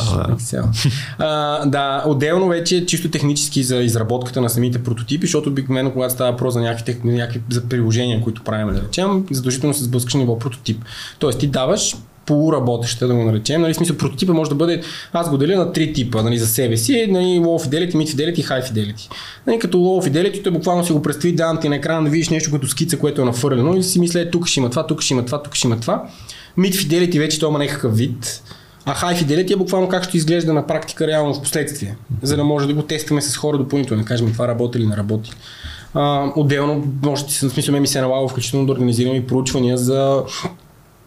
да. 0.52 0.70
А, 1.18 1.66
да, 1.66 2.04
отделно 2.06 2.48
вече 2.48 2.86
чисто 2.86 3.10
технически 3.10 3.62
за 3.62 3.76
изработката 3.76 4.40
на 4.40 4.50
самите 4.50 4.82
прототипи, 4.82 5.26
защото 5.26 5.50
обикновено 5.50 5.92
когато 5.92 6.14
става 6.14 6.30
въпрос 6.30 6.54
за 6.54 6.60
някакви, 6.60 7.00
някакви 7.04 7.40
за 7.50 7.68
приложения, 7.68 8.20
които 8.20 8.42
правим, 8.42 8.74
да 8.74 8.82
речем, 8.82 9.26
задължително 9.30 9.74
се 9.74 9.84
сблъскаш 9.84 10.14
ниво 10.14 10.38
прототип. 10.38 10.84
Тоест 11.18 11.38
ти 11.38 11.46
даваш 11.46 11.96
полуработеща, 12.26 13.08
да 13.08 13.14
го 13.14 13.24
наречем. 13.24 13.60
Нали, 13.60 13.74
смисъл, 13.74 13.96
прототипа 13.96 14.32
може 14.32 14.50
да 14.50 14.56
бъде, 14.56 14.82
аз 15.12 15.30
го 15.30 15.38
деля 15.38 15.56
на 15.56 15.72
три 15.72 15.92
типа 15.92 16.22
нали, 16.22 16.38
за 16.38 16.46
себе 16.46 16.76
си, 16.76 17.06
нали, 17.10 17.24
low 17.24 17.68
fidelity, 17.68 17.94
mid 17.94 18.16
fidelity 18.16 18.40
и 18.40 18.44
high 18.44 18.72
fidelity. 18.72 19.10
Нали, 19.46 19.58
като 19.58 19.78
low 19.78 20.10
fidelity, 20.10 20.44
той 20.44 20.52
буквално 20.52 20.84
си 20.84 20.92
го 20.92 21.02
представи 21.02 21.34
данните 21.34 21.68
на 21.68 21.76
екрана, 21.76 22.04
да 22.04 22.10
видиш 22.10 22.28
нещо 22.28 22.50
като 22.50 22.68
скица, 22.68 22.98
което 22.98 23.22
е 23.22 23.24
нафърлено 23.24 23.76
и 23.76 23.82
си 23.82 24.00
мисля, 24.00 24.30
тук 24.30 24.46
ще 24.46 24.60
има 24.60 24.70
това, 24.70 24.86
тук 24.86 25.02
ще 25.02 25.14
има 25.14 25.24
това, 25.24 25.42
тук 25.42 25.54
ще 25.54 25.66
има 25.66 25.80
това. 25.80 26.04
Mid 26.58 26.72
Fidelity 26.72 27.18
вече 27.18 27.38
то 27.38 27.48
има 27.48 27.58
някакъв 27.58 27.96
вид, 27.96 28.42
а 28.84 28.94
High 28.94 29.24
Fidelity 29.24 29.52
е 29.52 29.56
буквално 29.56 29.88
как 29.88 30.04
ще 30.04 30.16
изглежда 30.16 30.52
на 30.52 30.66
практика 30.66 31.06
реално 31.06 31.34
в 31.34 31.42
последствие, 31.42 31.96
за 32.22 32.36
да 32.36 32.44
може 32.44 32.66
да 32.66 32.74
го 32.74 32.82
тестваме 32.82 33.22
с 33.22 33.36
хора 33.36 33.58
допълнително, 33.58 34.02
да 34.02 34.08
кажем 34.08 34.32
това 34.32 34.48
работи 34.48 34.78
или 34.78 34.86
не 34.86 34.96
работи. 34.96 35.32
А, 35.94 36.32
отделно, 36.36 36.84
може 37.02 37.24
да 37.24 37.30
в 37.48 37.52
смисъл 37.52 37.80
ми 37.80 37.86
се 37.86 37.98
е 37.98 38.02
налага 38.02 38.28
включително 38.28 38.66
да 38.66 38.72
организираме 38.72 39.26
проучвания 39.26 39.76
за 39.76 40.22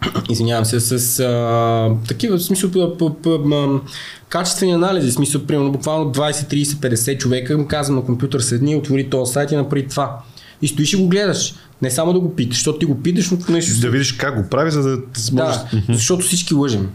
извинявам 0.29 0.65
се, 0.65 0.79
с 0.79 1.19
а, 1.19 2.07
такива, 2.07 2.37
в 2.37 2.43
смисъл, 2.43 2.71
п, 2.71 2.97
п, 2.97 3.13
п, 3.23 3.29
м, 3.29 3.81
качествени 4.29 4.71
анализи, 4.71 5.11
в 5.11 5.13
смисъл, 5.13 5.41
примерно, 5.41 5.71
буквално 5.71 6.13
20, 6.13 6.31
30, 6.31 6.63
50 6.63 7.17
човека, 7.17 7.57
му 7.57 7.67
казвам 7.67 7.95
на 7.95 8.05
компютър 8.05 8.39
седни, 8.39 8.75
отвори 8.75 9.09
този 9.09 9.33
сайт 9.33 9.51
и 9.51 9.55
направи 9.55 9.87
това. 9.87 10.19
И 10.61 10.67
стоиш 10.67 10.93
и 10.93 10.97
го 10.97 11.07
гледаш. 11.07 11.53
Не 11.81 11.91
само 11.91 12.13
да 12.13 12.19
го 12.19 12.35
питаш, 12.35 12.57
защото 12.57 12.79
ти 12.79 12.85
го 12.85 13.01
питаш, 13.01 13.31
но 13.31 13.37
нещо. 13.49 13.81
Да 13.81 13.89
видиш 13.89 14.11
как 14.11 14.43
го 14.43 14.49
прави, 14.49 14.71
за 14.71 14.81
да 14.81 14.97
сможеш. 15.13 15.55
Да, 15.55 15.81
защото 15.89 16.25
всички 16.25 16.53
лъжем. 16.53 16.89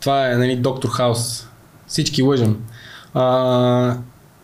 Това 0.00 0.30
е 0.30 0.36
нали, 0.36 0.56
доктор 0.56 0.88
Хаус. 0.88 1.46
Всички 1.86 2.22
лъжем. 2.22 2.56
А, 3.14 3.96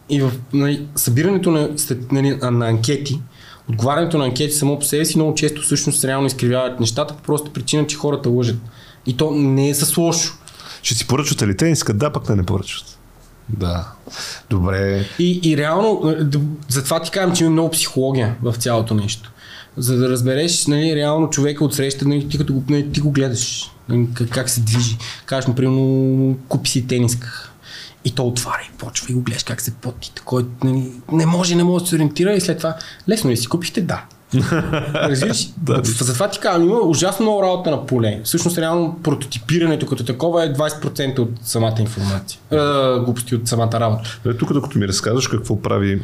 и 0.08 0.20
в 0.20 0.32
нали, 0.52 0.86
събирането 0.94 1.50
на, 1.50 1.70
нали, 2.12 2.38
на 2.42 2.68
анкети, 2.68 3.20
отговарянето 3.68 4.18
на 4.18 4.24
анкети 4.24 4.52
само 4.52 4.78
по 4.78 4.84
себе 4.84 5.04
си 5.04 5.18
много 5.18 5.34
често 5.34 5.62
всъщност 5.62 6.04
реално 6.04 6.26
изкривяват 6.26 6.80
нещата 6.80 7.16
по 7.16 7.22
просто 7.22 7.50
причина, 7.50 7.86
че 7.86 7.96
хората 7.96 8.28
лъжат. 8.28 8.58
И 9.06 9.16
то 9.16 9.30
не 9.30 9.68
е 9.68 9.74
с 9.74 9.96
лошо. 9.96 10.34
Ще 10.82 10.94
си 10.94 11.06
поръчват 11.06 11.42
ли 11.42 11.56
те 11.56 11.66
искат 11.66 11.98
да, 11.98 12.12
пък 12.12 12.28
не 12.28 12.36
не 12.36 12.42
поръчват. 12.42 12.98
Да. 13.48 13.88
Добре. 14.50 15.06
И, 15.18 15.40
и 15.42 15.56
реално, 15.56 16.14
затова 16.68 17.02
ти 17.02 17.10
казвам, 17.10 17.36
че 17.36 17.44
има 17.44 17.52
много 17.52 17.70
психология 17.70 18.36
в 18.42 18.54
цялото 18.54 18.94
нещо 18.94 19.32
за 19.76 19.96
да 19.96 20.08
разбереш 20.08 20.66
нали, 20.66 20.96
реално 20.96 21.30
човека 21.30 21.64
от 21.64 21.74
среща, 21.74 22.08
нали, 22.08 22.28
ти 22.28 22.38
като 22.38 22.54
го, 22.54 22.64
нали, 22.68 22.92
ти 22.92 23.00
го 23.00 23.10
гледаш, 23.10 23.70
нали, 23.88 24.08
как, 24.14 24.28
как 24.28 24.50
се 24.50 24.60
движи. 24.60 24.96
Кажеш 25.26 25.48
му, 25.48 25.54
примерно, 25.54 26.36
купи 26.48 26.70
си 26.70 26.86
тениска. 26.86 27.51
И 28.04 28.14
то 28.14 28.26
отваря 28.26 28.62
и 28.74 28.78
почва 28.78 29.06
и 29.10 29.14
го 29.14 29.20
гледаш 29.20 29.42
как 29.42 29.60
се 29.60 29.74
поти. 29.74 30.12
Такой, 30.14 30.46
нали, 30.64 30.92
не 31.12 31.26
може, 31.26 31.54
не 31.54 31.64
може 31.64 31.84
да 31.84 31.88
се 31.88 31.96
ориентира 31.96 32.32
и 32.32 32.40
след 32.40 32.58
това, 32.58 32.74
лесно 33.08 33.30
ли 33.30 33.36
си 33.36 33.46
купихте? 33.46 33.80
Да. 33.80 34.04
Разбираш? 34.94 35.48
да. 35.56 35.80
Затова 35.84 36.28
ти 36.28 36.38
казвам, 36.38 36.68
има 36.68 36.78
ужасно 36.78 37.24
много 37.24 37.42
работа 37.42 37.70
на 37.70 37.86
поле. 37.86 38.20
Всъщност, 38.24 38.58
реално 38.58 38.98
прототипирането 39.02 39.86
като 39.86 40.04
такова 40.04 40.44
е 40.44 40.52
20% 40.52 41.18
от 41.18 41.30
самата 41.42 41.76
информация. 41.78 42.40
Е, 42.50 42.56
глупости 42.98 43.34
от 43.34 43.48
самата 43.48 43.72
работа. 43.72 44.20
Тук, 44.38 44.52
докато 44.52 44.78
ми 44.78 44.88
разказваш 44.88 45.28
какво 45.28 45.62
прави 45.62 46.02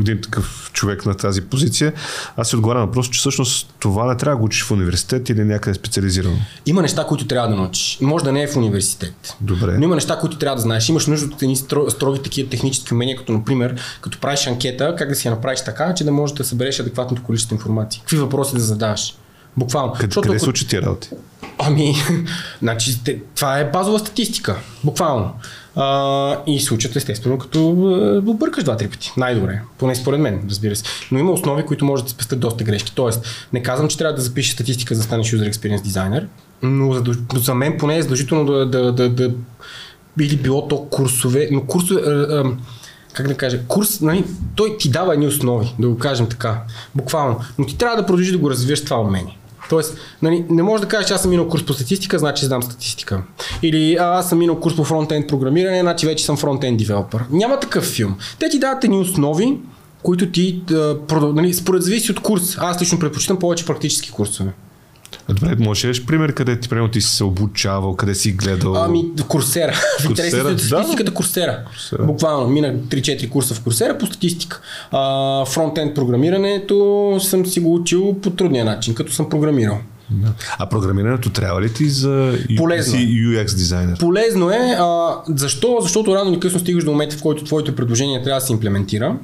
един 0.00 0.20
такъв 0.20 0.70
човек 0.72 1.06
на 1.06 1.14
тази 1.14 1.40
позиция, 1.40 1.92
аз 2.36 2.48
си 2.48 2.56
отговарям 2.56 2.80
на 2.80 2.86
въпрос, 2.86 3.10
че 3.10 3.18
всъщност 3.18 3.74
това 3.78 4.06
не 4.06 4.16
трябва 4.16 4.36
да 4.36 4.40
го 4.40 4.44
учиш 4.44 4.64
в 4.64 4.70
университет 4.70 5.28
или 5.28 5.44
някъде 5.44 5.74
специализирано. 5.74 6.36
Има 6.66 6.82
неща, 6.82 7.04
които 7.04 7.26
трябва 7.26 7.48
да 7.48 7.56
научиш. 7.56 7.98
Може 8.00 8.24
да 8.24 8.32
не 8.32 8.42
е 8.42 8.48
в 8.48 8.56
университет. 8.56 9.36
Добре. 9.40 9.78
Но 9.78 9.84
има 9.84 9.94
неща, 9.94 10.18
които 10.18 10.38
трябва 10.38 10.56
да 10.56 10.62
знаеш. 10.62 10.88
Имаш 10.88 11.06
нужда 11.06 11.26
от 11.34 11.42
едни 11.42 11.56
строги 11.88 12.22
такива 12.22 12.50
технически 12.50 12.94
умения, 12.94 13.16
като 13.16 13.32
например, 13.32 13.80
като 14.00 14.18
правиш 14.20 14.46
анкета, 14.46 14.94
как 14.98 15.08
да 15.08 15.14
си 15.14 15.28
я 15.28 15.34
направиш 15.34 15.60
така, 15.64 15.94
че 15.94 16.04
да 16.04 16.12
можеш 16.12 16.36
да 16.36 16.44
събереш 16.44 16.80
адекватното 16.80 17.22
количество 17.22 17.54
информация. 17.54 18.00
Какви 18.00 18.16
въпроси 18.16 18.54
да 18.54 18.60
задаваш? 18.60 19.14
Буквално. 19.56 19.92
Къде, 19.92 20.06
Защото, 20.06 20.28
къде 20.28 20.38
се 20.38 20.50
учи 20.50 20.68
тия 20.68 20.82
работи? 20.82 21.08
Ами, 21.58 21.94
значи, 22.62 23.00
това 23.34 23.58
е 23.58 23.70
базова 23.70 23.98
статистика. 23.98 24.56
Буквално. 24.84 25.32
А, 25.76 26.36
и 26.46 26.60
се 26.60 26.74
учат 26.74 26.96
естествено, 26.96 27.38
като 27.38 27.68
объркаш 28.26 28.64
два-три 28.64 28.88
пъти. 28.88 29.12
Най-добре. 29.16 29.60
Поне 29.78 29.94
според 29.94 30.20
мен, 30.20 30.44
разбира 30.50 30.76
се. 30.76 30.84
Но 31.12 31.18
има 31.18 31.32
основи, 31.32 31.66
които 31.66 31.84
може 31.84 32.04
да 32.04 32.10
спестят 32.10 32.40
доста 32.40 32.64
грешки. 32.64 32.92
Тоест, 32.94 33.48
не 33.52 33.62
казвам, 33.62 33.88
че 33.88 33.98
трябва 33.98 34.14
да 34.14 34.22
запишеш 34.22 34.52
статистика 34.52 34.94
за 34.94 35.00
да 35.00 35.04
станеш 35.04 35.32
user 35.32 35.52
experience 35.52 35.82
дизайнер, 35.82 36.26
но 36.62 36.92
за, 36.92 37.04
за 37.34 37.54
мен 37.54 37.78
поне 37.78 37.96
е 37.96 38.02
задължително 38.02 38.44
да, 38.44 38.66
да, 38.66 38.92
да, 38.92 39.08
да 39.08 39.30
или 40.20 40.36
било 40.36 40.68
то 40.68 40.84
курсове, 40.90 41.48
но 41.52 41.62
курсове, 41.62 42.02
как 43.12 43.28
да 43.28 43.34
кажа, 43.34 43.60
курс, 43.68 44.00
нали, 44.00 44.24
той 44.54 44.76
ти 44.78 44.90
дава 44.90 45.14
едни 45.14 45.26
основи, 45.26 45.74
да 45.78 45.88
го 45.88 45.98
кажем 45.98 46.26
така, 46.26 46.62
буквално, 46.94 47.40
но 47.58 47.66
ти 47.66 47.78
трябва 47.78 47.96
да 47.96 48.06
продължиш 48.06 48.32
да 48.32 48.38
го 48.38 48.50
развиеш 48.50 48.84
това 48.84 49.00
умение. 49.00 49.38
Тоест, 49.70 49.98
нали, 50.22 50.44
не 50.50 50.62
можеш 50.62 50.80
да 50.80 50.88
кажеш, 50.88 51.08
че 51.08 51.14
аз 51.14 51.22
съм 51.22 51.30
минал 51.30 51.48
курс 51.48 51.66
по 51.66 51.72
статистика, 51.72 52.18
значи 52.18 52.46
знам 52.46 52.62
статистика. 52.62 53.22
Или 53.62 53.94
аз 53.94 54.28
съм 54.28 54.38
минал 54.38 54.60
курс 54.60 54.76
по 54.76 54.84
фронтенд 54.84 55.28
програмиране, 55.28 55.80
значи 55.80 56.06
вече 56.06 56.24
съм 56.24 56.36
фронтенд 56.36 56.78
девелопър. 56.78 57.24
Няма 57.30 57.60
такъв 57.60 57.84
филм. 57.84 58.16
Те 58.38 58.48
ти 58.48 58.58
дават 58.58 58.84
едни 58.84 58.98
основи, 58.98 59.58
които 60.02 60.30
ти, 60.30 60.62
нали, 61.10 61.54
според 61.54 61.82
зависи 61.82 62.12
от 62.12 62.20
курс. 62.20 62.56
Аз 62.58 62.82
лично 62.82 62.98
предпочитам 62.98 63.38
повече 63.38 63.66
практически 63.66 64.10
курсове. 64.10 64.52
Добре, 65.28 65.56
можеш 65.58 66.00
да 66.00 66.06
пример 66.06 66.32
къде 66.32 66.60
ти, 66.60 66.68
примерно, 66.68 66.90
ти 66.90 67.00
си 67.00 67.16
се 67.16 67.24
обучавал, 67.24 67.96
къде 67.96 68.14
си 68.14 68.32
гледал? 68.32 68.76
Ами, 68.76 69.04
Курсера. 69.28 69.74
Интерес 70.08 70.32
на 70.32 70.58
статистиката 70.58 71.14
Курсера. 71.14 71.64
Курсера. 71.66 72.04
Буквално, 72.04 72.48
мина 72.48 72.74
3-4 72.74 73.28
курса 73.28 73.54
в 73.54 73.60
Курсера 73.60 73.98
по 73.98 74.06
статистика. 74.06 74.60
А, 74.92 75.44
фронтенд 75.44 75.94
програмирането 75.94 77.18
съм 77.20 77.46
си 77.46 77.60
го 77.60 77.74
учил 77.74 78.16
по 78.22 78.30
трудния 78.30 78.64
начин, 78.64 78.94
като 78.94 79.12
съм 79.12 79.28
програмирал. 79.28 79.78
Да. 80.10 80.32
А 80.58 80.68
програмирането 80.68 81.30
трябва 81.30 81.62
ли 81.62 81.72
ти 81.72 81.88
за 81.88 82.38
Полезно. 82.56 82.92
си 82.92 83.06
UX 83.06 83.54
дизайнер? 83.54 83.98
Полезно 83.98 84.50
е. 84.50 84.76
А, 84.78 85.16
защо? 85.28 85.78
Защото 85.80 86.14
рано 86.14 86.32
или 86.32 86.40
късно 86.40 86.60
стигаш 86.60 86.84
до 86.84 86.90
момента, 86.90 87.16
в 87.16 87.22
който 87.22 87.44
твоето 87.44 87.76
предложение 87.76 88.22
трябва 88.22 88.40
да 88.40 88.46
се 88.46 88.52
имплементира. 88.52 89.16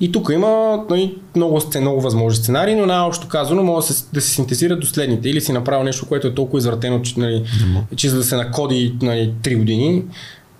И 0.00 0.12
тук 0.12 0.30
има 0.32 0.84
нали, 0.90 1.18
много, 1.36 1.60
много 1.80 2.00
възможни 2.00 2.42
сценарии, 2.42 2.74
но 2.74 2.86
най-общо 2.86 3.28
казано 3.28 3.62
може 3.62 3.86
да 3.86 3.92
се, 3.92 4.04
да 4.12 4.20
се 4.20 4.30
синтезират 4.30 4.80
до 4.80 4.86
следните. 4.86 5.28
Или 5.28 5.40
си 5.40 5.52
направил 5.52 5.84
нещо, 5.84 6.06
което 6.06 6.26
е 6.26 6.34
толкова 6.34 6.58
извратено, 6.58 7.02
че, 7.02 7.20
нали, 7.20 7.44
че 7.96 8.08
за 8.08 8.16
да 8.16 8.24
се 8.24 8.36
накоди 8.36 8.94
нали, 9.02 9.34
3 9.42 9.58
години, 9.58 10.02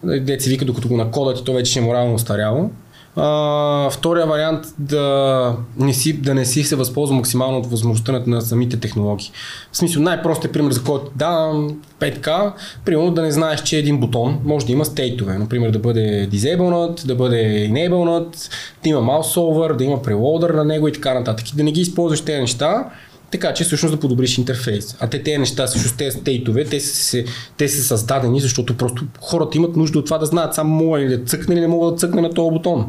деца 0.05 0.51
вика, 0.51 0.64
докато 0.64 0.88
го 0.88 0.97
накодат 0.97 1.40
и 1.40 1.44
то 1.44 1.52
вече 1.52 1.78
е 1.78 1.82
морално 1.82 2.14
устаряло. 2.14 2.70
А, 3.16 3.90
втория 3.90 4.26
вариант 4.26 4.66
да 4.78 5.56
не, 5.78 5.94
си, 5.94 6.20
да 6.20 6.34
не 6.34 6.44
си 6.44 6.64
се 6.64 6.76
възползва 6.76 7.16
максимално 7.16 7.59
от 7.59 7.66
възможността 7.66 8.22
на, 8.26 8.40
самите 8.40 8.76
технологии. 8.80 9.30
В 9.72 9.76
смисъл, 9.76 10.02
най-простият 10.02 10.52
пример, 10.52 10.72
за 10.72 10.82
който 10.82 11.10
давам 11.16 11.80
5К, 12.01 12.52
примерно 12.84 13.10
да 13.10 13.22
не 13.22 13.30
знаеш, 13.30 13.62
че 13.62 13.78
един 13.78 14.01
бутон 14.01 14.38
може 14.44 14.66
да 14.66 14.72
има 14.72 14.84
стейтове. 14.84 15.38
Например, 15.38 15.70
да 15.70 15.78
бъде 15.78 16.28
disabled, 16.32 17.06
да 17.06 17.14
бъде 17.14 17.68
enabled, 17.70 18.51
да 18.82 18.88
има 18.88 19.01
mouse 19.01 19.38
over, 19.38 19.76
да 19.76 19.84
има 19.84 19.97
preloader 19.97 20.55
на 20.55 20.64
него 20.64 20.88
и 20.88 20.93
така 20.93 21.14
нататък. 21.14 21.52
И 21.52 21.56
да 21.56 21.64
не 21.64 21.72
ги 21.72 21.80
използваш 21.80 22.20
тези 22.20 22.40
неща, 22.40 22.84
така 23.31 23.55
че 23.55 23.65
всъщност 23.65 23.94
да 23.94 24.01
подобриш 24.01 24.39
интерфейс. 24.39 24.97
А 25.01 25.07
те 25.07 25.23
тези 25.23 25.39
неща, 25.39 25.66
всъщност 25.66 25.97
тези 25.97 26.19
стейтове, 26.19 26.65
те 26.65 26.81
са, 26.81 27.24
те 27.57 27.69
са 27.69 27.82
създадени, 27.82 28.40
защото 28.40 28.77
просто 28.77 29.05
хората 29.20 29.59
имат 29.59 29.77
нужда 29.77 29.98
от 29.98 30.05
това 30.05 30.19
да 30.19 30.27
знаят 30.27 30.55
само 30.55 30.74
мога 30.74 30.98
ли 30.98 31.09
да 31.09 31.24
цъкне 31.24 31.55
или 31.55 31.61
не 31.61 31.69
мога 31.69 31.90
да 31.90 31.97
цъкне 31.97 32.23
на 32.23 32.31
този 32.31 32.51
бутон. 32.51 32.86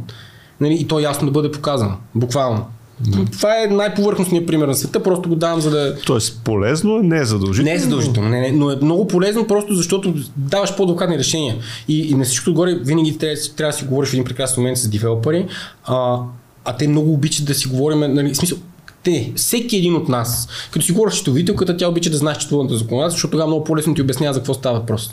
Нали? 0.62 0.74
И 0.74 0.88
то 0.88 1.00
ясно 1.00 1.28
да 1.28 1.32
бъде 1.32 1.52
показано. 1.52 1.94
Буквално. 2.16 2.66
Да. 3.00 3.26
Това 3.32 3.64
е 3.64 3.68
най-повърхностният 3.68 4.48
пример 4.48 4.68
на 4.68 4.76
света, 4.76 5.04
просто 5.04 5.30
го 5.30 5.36
давам 5.36 5.62
за 5.62 5.70
да... 5.70 5.96
Тоест 6.06 6.42
полезно, 6.44 6.98
не 6.98 7.18
е 7.18 7.26
задължително. 7.26 7.70
Не 7.70 7.76
е 7.76 7.80
задължително, 7.80 8.30
не, 8.30 8.42
не, 8.42 8.52
но 8.52 8.72
е 8.72 8.76
много 8.82 9.08
полезно 9.08 9.48
просто 9.48 9.74
защото 9.74 10.14
даваш 10.38 10.76
по-адвокатни 10.76 11.18
решения. 11.18 11.56
И, 11.88 12.02
и 12.02 12.14
на 12.14 12.26
всичко 12.26 12.50
отгоре 12.50 12.76
винаги 12.76 13.18
трябва, 13.18 13.36
трябва 13.58 13.72
да 13.72 13.78
си 13.78 13.86
говориш 13.86 14.10
в 14.10 14.14
един 14.14 14.26
прекрасен 14.26 14.64
момент 14.64 14.78
с 14.78 14.88
девелопери, 14.88 15.48
а, 15.84 16.20
а 16.66 16.78
те 16.78 16.88
много 16.88 17.14
обичат 17.14 17.46
да 17.46 17.54
си 17.54 17.68
говорим, 17.68 18.00
нали, 18.00 18.34
в 18.34 18.38
смисъл, 18.38 18.58
те, 19.04 19.32
всеки 19.36 19.78
един 19.78 19.96
от 19.96 20.10
нас, 20.10 20.48
като 20.72 20.86
си 20.86 20.92
говориш 20.92 21.14
счетовителката, 21.14 21.78
тя 21.78 21.90
обича 21.90 22.10
да 22.10 22.18
знае 22.18 22.36
четвърната 22.36 22.78
законодателство, 22.78 23.18
защото 23.18 23.32
тогава 23.32 23.48
много 23.48 23.64
по-лесно 23.64 23.94
ти 23.94 24.02
обяснява 24.02 24.34
за 24.34 24.40
какво 24.40 24.54
става 24.54 24.80
въпрос. 24.80 25.12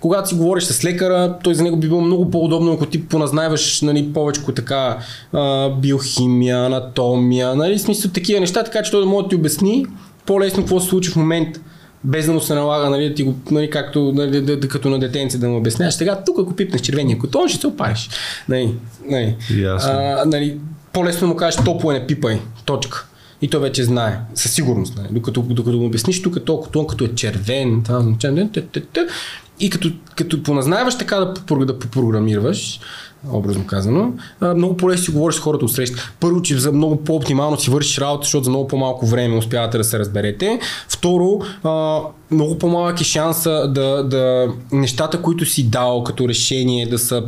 Когато 0.00 0.28
си 0.28 0.34
говориш 0.34 0.64
с 0.64 0.84
лекара, 0.84 1.38
той 1.44 1.54
за 1.54 1.62
него 1.62 1.76
би 1.76 1.88
било 1.88 2.00
много 2.00 2.30
по-удобно, 2.30 2.72
ако 2.72 2.86
ти 2.86 3.08
поназнаваш 3.08 3.82
нали, 3.82 4.12
повече 4.12 4.40
така 4.56 4.98
а, 5.32 5.70
биохимия, 5.70 6.58
анатомия, 6.58 7.54
нали, 7.54 7.78
смисъл 7.78 8.10
такива 8.10 8.40
неща, 8.40 8.64
така 8.64 8.82
че 8.82 8.90
той 8.90 9.00
да 9.00 9.06
може 9.06 9.22
да 9.22 9.28
ти 9.28 9.36
обясни 9.36 9.86
по-лесно 10.26 10.62
какво 10.62 10.80
се 10.80 10.88
случи 10.88 11.10
в 11.10 11.16
момента 11.16 11.60
без 12.04 12.26
да 12.26 12.32
му 12.32 12.40
се 12.40 12.54
налага, 12.54 12.90
нали, 12.90 13.08
да 13.08 13.14
ти 13.14 13.22
го, 13.22 13.34
нали, 13.50 13.70
както, 13.70 14.12
нали, 14.14 14.40
да, 14.40 14.56
да, 14.56 14.68
като 14.68 14.90
на 14.90 14.98
детенце 14.98 15.38
да 15.38 15.48
му 15.48 15.56
обясняваш. 15.56 15.94
Сега 15.94 16.22
тук, 16.26 16.38
ако 16.38 16.56
пипнеш 16.56 16.80
червения 16.80 17.18
котон, 17.18 17.48
ще 17.48 17.60
се 17.60 17.66
опариш. 17.66 18.10
Нали, 18.48 18.74
нали. 19.10 19.36
А, 19.92 20.24
нали, 20.26 20.58
по-лесно 20.92 21.28
му 21.28 21.36
кажеш 21.36 21.64
топло 21.64 21.92
не 21.92 22.06
пипай. 22.06 22.40
Точка 22.64 23.08
и 23.44 23.48
той 23.48 23.60
вече 23.60 23.84
знае, 23.84 24.20
със 24.34 24.52
сигурност. 24.52 24.96
Нали? 24.96 25.08
Докато, 25.10 25.42
докато 25.42 25.76
му 25.76 25.86
обясниш 25.86 26.22
тук 26.22 26.36
е 26.36 26.40
толкова 26.40 26.72
тон, 26.72 26.86
като 26.86 27.04
е 27.04 27.14
червен, 27.14 27.82
това 27.84 27.98
означава, 27.98 28.48
и 29.60 29.70
като, 29.70 29.90
като 30.16 30.42
поназнаваш 30.42 30.98
така 30.98 31.16
да, 31.16 31.64
да 31.64 31.78
попрограмираш, 31.78 32.80
образно 33.32 33.66
казано, 33.66 34.12
много 34.56 34.76
по-лесно 34.76 35.04
си 35.04 35.10
говориш 35.10 35.36
с 35.36 35.40
хората 35.40 35.64
от 35.64 35.72
среща. 35.72 36.12
Първо, 36.20 36.42
че 36.42 36.58
за 36.58 36.72
много 36.72 37.04
по-оптимално 37.04 37.60
си 37.60 37.70
вършиш 37.70 37.98
работа, 37.98 38.24
защото 38.24 38.44
за 38.44 38.50
много 38.50 38.68
по-малко 38.68 39.06
време 39.06 39.36
успявате 39.36 39.78
да 39.78 39.84
се 39.84 39.98
разберете. 39.98 40.60
Второ, 40.88 41.40
много 42.30 42.58
по-малък 42.58 43.00
е 43.00 43.04
шанса 43.04 43.68
да, 43.68 44.04
да 44.04 44.48
нещата, 44.72 45.22
които 45.22 45.46
си 45.46 45.62
дал 45.62 46.04
като 46.04 46.28
решение 46.28 46.86
да 46.86 46.98
са 46.98 47.24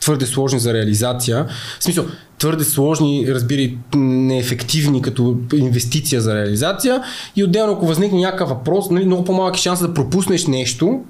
твърде 0.00 0.26
сложни 0.26 0.60
за 0.60 0.74
реализация. 0.74 1.46
В 1.80 1.84
смисъл, 1.84 2.04
твърде 2.38 2.64
сложни, 2.64 3.26
разбира 3.28 3.70
неефективни 3.96 5.02
като 5.02 5.36
инвестиция 5.54 6.20
за 6.20 6.34
реализация 6.34 7.02
и 7.36 7.44
отделно 7.44 7.72
ако 7.72 7.86
възникне 7.86 8.20
някакъв 8.20 8.48
въпрос, 8.48 8.90
нали, 8.90 9.04
много 9.04 9.24
по-малък 9.24 9.56
е 9.56 9.60
шанс 9.60 9.80
да 9.80 9.94
пропуснеш 9.94 10.46
нещо, 10.46 11.00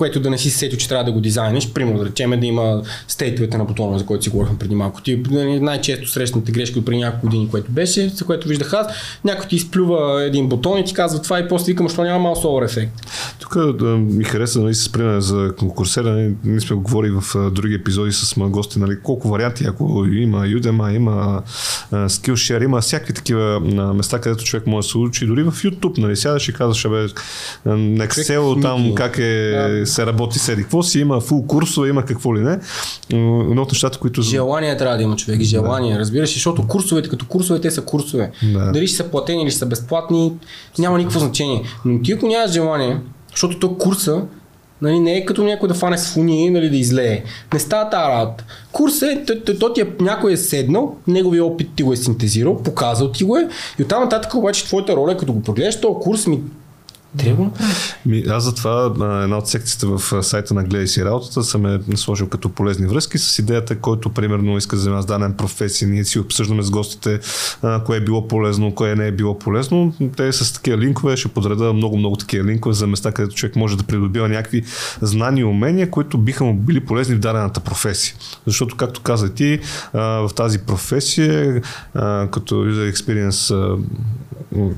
което 0.00 0.20
да 0.20 0.30
не 0.30 0.38
си 0.38 0.50
сетил, 0.50 0.78
че 0.78 0.88
трябва 0.88 1.04
да 1.04 1.12
го 1.12 1.20
дизайниш. 1.20 1.72
Примерно 1.72 1.98
да 1.98 2.06
речем 2.06 2.40
да 2.40 2.46
има 2.46 2.82
стейтовете 3.08 3.58
на 3.58 3.64
бутона, 3.64 3.98
за 3.98 4.06
който 4.06 4.24
си 4.24 4.30
говорихме 4.30 4.58
преди 4.58 4.74
малко. 4.74 5.02
Ти 5.02 5.22
нали, 5.30 5.60
най-често 5.60 6.08
срещната 6.08 6.52
грешка 6.52 6.78
от 6.78 6.84
преди 6.84 6.98
няколко 6.98 7.26
години, 7.26 7.48
което 7.50 7.72
беше, 7.72 8.08
за 8.08 8.24
което 8.24 8.48
виждах 8.48 8.72
аз, 8.72 8.86
някой 9.24 9.48
ти 9.48 9.56
изплюва 9.56 10.24
един 10.24 10.48
бутон 10.48 10.78
и 10.78 10.84
ти 10.84 10.94
казва 10.94 11.22
това 11.22 11.38
и 11.38 11.48
после 11.48 11.72
викам, 11.72 11.88
що 11.88 12.02
няма 12.02 12.18
малко 12.18 12.40
солар 12.40 12.62
ефект. 12.62 12.92
Тук 13.40 13.76
да, 13.76 13.84
ми 13.84 14.24
хареса 14.24 14.60
нали, 14.60 14.74
с 14.74 14.92
пример 14.92 15.20
за 15.20 15.52
конкурсера. 15.58 16.10
Нали, 16.10 16.34
ние 16.44 16.60
сме 16.60 16.76
говорили 16.76 17.12
в 17.20 17.50
други 17.50 17.74
епизоди 17.74 18.12
с 18.12 18.34
гости, 18.38 18.78
нали, 18.78 19.00
колко 19.02 19.28
варианти, 19.28 19.64
ако 19.64 20.04
има 20.12 20.46
Udemy, 20.46 20.96
има 20.96 21.42
uh, 21.92 22.06
Skillshare, 22.06 22.64
има 22.64 22.80
всякакви 22.80 23.12
такива 23.14 23.60
места, 23.94 24.20
където 24.20 24.44
човек 24.44 24.66
може 24.66 24.86
да 24.86 24.90
се 24.90 24.98
учи. 24.98 25.26
Дори 25.26 25.42
в 25.42 25.52
YouTube, 25.52 25.98
нали, 25.98 26.16
сядаш 26.16 26.48
и 26.48 26.52
казваш, 26.52 26.88
бе, 26.88 27.06
на 27.70 28.08
Excel 28.08 28.62
там 28.62 28.94
как 28.94 29.18
е 29.18 29.50
да 29.80 29.86
се 29.90 30.06
работи 30.06 30.38
с 30.38 30.48
еди 30.48 30.62
какво 30.62 30.82
си, 30.82 31.00
има 31.00 31.20
фул 31.20 31.46
курсове, 31.46 31.88
има 31.88 32.04
какво 32.04 32.36
ли 32.36 32.40
не. 32.40 32.58
Но 33.12 33.62
от 33.62 33.72
нещата, 33.72 33.98
които... 33.98 34.22
Желание 34.22 34.76
трябва 34.76 34.96
да 34.96 35.02
има 35.02 35.16
човек, 35.16 35.40
желание, 35.42 35.92
да. 35.92 35.98
разбираш, 35.98 36.32
защото 36.32 36.66
курсовете, 36.66 37.08
като 37.08 37.26
курсове, 37.26 37.60
те 37.60 37.70
са 37.70 37.82
курсове. 37.82 38.30
Да. 38.52 38.72
Дали 38.72 38.86
ще 38.86 38.96
са 38.96 39.04
платени 39.04 39.42
или 39.42 39.50
са 39.50 39.66
безплатни, 39.66 40.32
няма 40.78 40.98
никакво 40.98 41.20
значение. 41.20 41.62
Но 41.84 42.02
ти 42.02 42.12
ако 42.12 42.26
нямаш 42.26 42.50
желание, 42.50 43.00
защото 43.30 43.58
то 43.58 43.78
курса 43.78 44.22
Нали, 44.82 45.00
не 45.00 45.16
е 45.16 45.24
като 45.24 45.44
някой 45.44 45.68
да 45.68 45.74
фане 45.74 45.98
с 45.98 46.12
фуни, 46.12 46.50
нали, 46.50 46.70
да 46.70 46.76
излее. 46.76 47.22
Не 47.52 47.58
става 47.58 47.90
тази 47.90 48.08
работа. 48.08 48.44
Курс 48.72 49.02
е, 49.02 49.24
то, 49.26 49.40
то, 49.40 49.58
то 49.58 49.72
ти 49.72 49.80
е, 49.80 49.86
някой 50.00 50.32
е 50.32 50.36
седнал, 50.36 50.96
неговия 51.06 51.44
опит 51.44 51.70
ти 51.76 51.82
го 51.82 51.92
е 51.92 51.96
синтезирал, 51.96 52.62
показал 52.62 53.12
ти 53.12 53.24
го 53.24 53.36
е 53.36 53.48
и 53.78 53.82
оттам 53.82 54.02
нататък 54.02 54.34
обаче 54.34 54.64
твоята 54.64 54.96
роля, 54.96 55.12
е 55.12 55.16
като 55.16 55.32
го 55.32 55.42
прогледаш 55.42 55.80
този 55.80 55.94
курс, 56.00 56.26
ми 56.26 56.40
Направиш. 57.14 57.94
Ми, 58.06 58.24
аз 58.28 58.44
затова 58.44 58.94
а, 59.00 59.22
една 59.22 59.38
от 59.38 59.48
секциите 59.48 59.86
в 59.86 60.22
сайта 60.22 60.54
на 60.54 60.64
Гледай 60.64 60.86
си 60.86 61.04
работата 61.04 61.42
съм 61.42 61.66
е 61.66 61.80
сложил 61.96 62.28
като 62.28 62.48
полезни 62.48 62.86
връзки 62.86 63.18
с 63.18 63.38
идеята, 63.38 63.76
който 63.76 64.10
примерно 64.10 64.56
иска 64.56 64.76
да 64.76 64.82
занимава 64.82 65.02
с 65.02 65.06
даден 65.06 65.32
професия. 65.32 65.88
Ние 65.88 66.04
си 66.04 66.18
обсъждаме 66.18 66.62
с 66.62 66.70
гостите 66.70 67.20
а, 67.62 67.84
кое 67.84 67.96
е 67.96 68.00
било 68.00 68.28
полезно, 68.28 68.74
кое 68.74 68.94
не 68.94 69.06
е 69.06 69.12
било 69.12 69.38
полезно. 69.38 69.94
Те 70.16 70.32
с 70.32 70.52
такива 70.52 70.78
линкове 70.78 71.16
ще 71.16 71.28
подреда 71.28 71.72
много-много 71.72 72.16
такива 72.16 72.44
линкове 72.44 72.74
за 72.74 72.86
места, 72.86 73.12
където 73.12 73.34
човек 73.34 73.56
може 73.56 73.76
да 73.76 73.82
придобива 73.82 74.28
някакви 74.28 74.64
знания 75.02 75.42
и 75.42 75.44
умения, 75.44 75.90
които 75.90 76.18
биха 76.18 76.44
му 76.44 76.54
били 76.54 76.80
полезни 76.80 77.14
в 77.14 77.18
дадената 77.20 77.60
професия. 77.60 78.14
Защото, 78.46 78.76
както 78.76 79.00
каза 79.00 79.34
ти, 79.34 79.60
а, 79.92 80.00
в 80.00 80.30
тази 80.36 80.58
професия, 80.58 81.62
а, 81.94 82.28
като 82.30 82.54
user 82.54 82.92
experience 82.92 83.78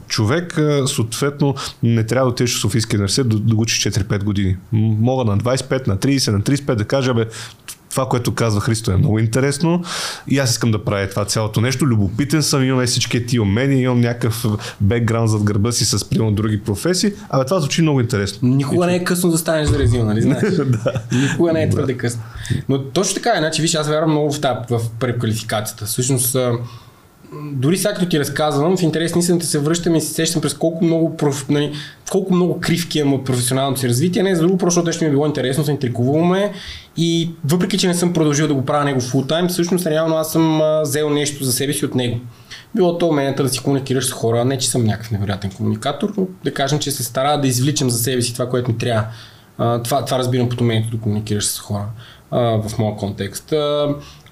човек, 0.09 0.59
съответно, 0.87 1.55
не 1.83 2.07
трябва 2.07 2.27
да 2.27 2.33
отидеш 2.33 2.57
в 2.57 2.61
Софийския 2.61 2.99
университет 2.99 3.29
да, 3.29 3.39
да 3.39 3.57
учиш 3.57 3.85
4-5 3.85 4.25
години. 4.25 4.57
Мога 4.73 5.25
на 5.25 5.39
25, 5.39 5.89
на 5.89 5.97
30, 5.97 6.33
на 6.33 6.41
35 6.41 6.75
да 6.75 6.85
кажа, 6.85 7.15
бе, 7.15 7.27
това, 7.93 8.09
което 8.09 8.35
казва 8.35 8.61
Христо 8.61 8.93
е 8.93 8.97
много 8.97 9.19
интересно 9.19 9.83
и 10.29 10.39
аз 10.39 10.51
искам 10.51 10.71
да 10.71 10.85
правя 10.85 11.09
това 11.09 11.25
цялото 11.25 11.61
нещо. 11.61 11.87
Любопитен 11.87 12.43
съм, 12.43 12.65
имам 12.65 12.87
всички 12.87 13.27
ти 13.27 13.41
умения, 13.41 13.81
имам 13.81 14.01
някакъв 14.01 14.47
бекграунд 14.81 15.31
зад 15.31 15.43
гърба 15.43 15.73
си 15.73 15.85
с 15.85 16.09
примерно 16.09 16.33
други 16.33 16.61
професии. 16.61 17.13
Абе, 17.29 17.45
това 17.45 17.61
звучи 17.61 17.83
много 17.83 18.01
интересно. 18.01 18.49
Никога 18.49 18.87
не 18.87 18.97
е 18.97 19.05
късно 19.05 19.31
да 19.31 19.39
станеш 19.39 19.69
за 19.69 19.79
резил, 19.79 20.05
нали 20.05 20.23
знаеш? 20.23 20.55
да. 20.57 20.93
Никога 21.13 21.53
не 21.53 21.63
е 21.63 21.71
твърде 21.71 21.97
късно. 21.97 22.23
Но 22.69 22.85
точно 22.85 23.15
така 23.15 23.31
е, 23.31 23.39
значи, 23.39 23.63
виж, 23.63 23.75
аз 23.75 23.89
вярвам 23.89 24.11
много 24.11 24.33
в, 24.33 24.41
тази, 24.41 24.59
в 24.71 24.81
преквалификацията. 25.01 25.87
Всъщност, 25.87 26.37
дори 27.53 27.77
сега 27.77 27.95
като 27.95 28.09
ти 28.09 28.21
разказвам, 28.21 28.77
в 28.77 28.83
интерес 28.83 29.17
истината 29.17 29.47
се 29.47 29.59
връщам 29.59 29.95
и 29.95 30.01
се 30.01 30.13
сещам 30.13 30.43
през 30.43 30.55
колко 30.55 30.85
много, 30.85 31.17
проф, 31.17 31.49
нали, 31.49 31.73
колко 32.11 32.35
много 32.35 32.61
кривки 32.61 32.99
имам 32.99 33.15
от 33.15 33.25
професионалното 33.25 33.81
си 33.81 33.89
развитие. 33.89 34.23
Не 34.23 34.35
за 34.35 34.43
друго, 34.43 34.59
просто 34.59 34.83
защото 34.85 35.05
ми 35.05 35.09
е 35.09 35.11
било 35.11 35.27
интересно, 35.27 35.65
се 35.65 35.71
интригувало 35.71 36.25
ме 36.25 36.53
и 36.97 37.31
въпреки, 37.45 37.79
че 37.79 37.89
не 37.89 37.95
съм 37.95 38.13
продължил 38.13 38.49
да 38.49 38.55
го 38.55 38.65
правя 38.65 38.85
него 38.85 39.01
фул 39.01 39.23
тайм, 39.23 39.49
всъщност 39.49 39.87
реално 39.87 40.17
аз 40.17 40.33
съм 40.33 40.61
взел 40.83 41.11
нещо 41.11 41.45
за 41.45 41.53
себе 41.53 41.73
си 41.73 41.85
от 41.85 41.95
него. 41.95 42.21
Било 42.75 42.99
то 42.99 43.09
уменията 43.09 43.43
да 43.43 43.49
си 43.49 43.59
комуникираш 43.59 44.07
с 44.07 44.13
хора, 44.13 44.45
не 44.45 44.59
че 44.59 44.71
съм 44.71 44.85
някакъв 44.85 45.11
невероятен 45.11 45.51
комуникатор, 45.51 46.13
но 46.17 46.27
да 46.45 46.55
кажем, 46.55 46.79
че 46.79 46.91
се 46.91 47.05
стара 47.05 47.41
да 47.41 47.49
извличам 47.49 47.91
за 47.91 47.99
себе 47.99 48.23
си 48.23 48.33
това, 48.33 48.49
което 48.49 48.71
ми 48.71 48.79
трябва. 48.79 49.05
това, 49.85 50.05
това 50.05 50.19
разбирам 50.19 50.49
под 50.49 50.61
умението 50.61 50.97
да 50.97 51.03
комуникираш 51.03 51.47
с 51.47 51.59
хора 51.59 51.87
в 52.33 52.79
моя 52.79 52.97
контекст 52.97 53.55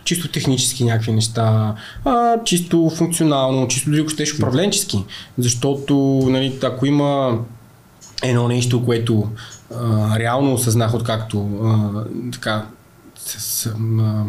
чисто 0.05 0.29
технически 0.29 0.85
някакви 0.85 1.13
неща, 1.13 1.75
а, 2.05 2.45
чисто 2.45 2.91
функционално, 2.97 3.69
чисто 3.69 3.91
дори 3.91 4.01
ако 4.01 4.09
щеш 4.09 4.35
управленчески. 4.35 5.05
Защото, 5.39 5.95
нали, 6.31 6.59
ако 6.63 6.87
има 6.87 7.39
едно 8.23 8.49
нещо, 8.49 8.85
което 8.85 9.29
а, 9.75 10.19
реално 10.19 10.55
осъзнах 10.55 10.95
откакто 10.95 11.49
а, 11.65 12.05
така, 12.33 12.67
съм 13.17 14.01
а, 14.01 14.25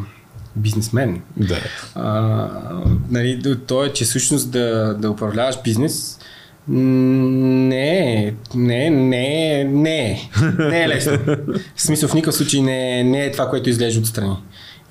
бизнесмен. 0.55 1.21
Да. 1.37 1.59
А, 1.95 2.47
нали, 3.09 3.41
то 3.67 3.85
е, 3.85 3.93
че 3.93 4.05
всъщност 4.05 4.51
да, 4.51 4.95
да 4.99 5.11
управляваш 5.11 5.55
бизнес 5.63 6.17
не, 6.67 8.33
не, 8.55 8.89
не, 8.89 9.63
не, 9.63 10.29
не 10.59 10.83
е 10.83 10.89
лесно. 10.89 11.17
В 11.75 11.81
смисъл 11.81 12.09
в 12.09 12.13
никакъв 12.13 12.35
случай 12.35 12.61
не, 12.61 13.03
не 13.03 13.25
е 13.25 13.31
това, 13.31 13.49
което 13.49 13.69
изглежда 13.69 13.99
отстрани. 13.99 14.35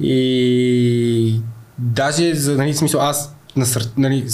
И 0.01 1.41
даже 1.79 2.35
за 2.35 2.57
нали, 2.57 2.75
смисъл, 2.75 3.01
аз 3.01 3.37
насър... 3.57 3.89
нали, 3.97 4.25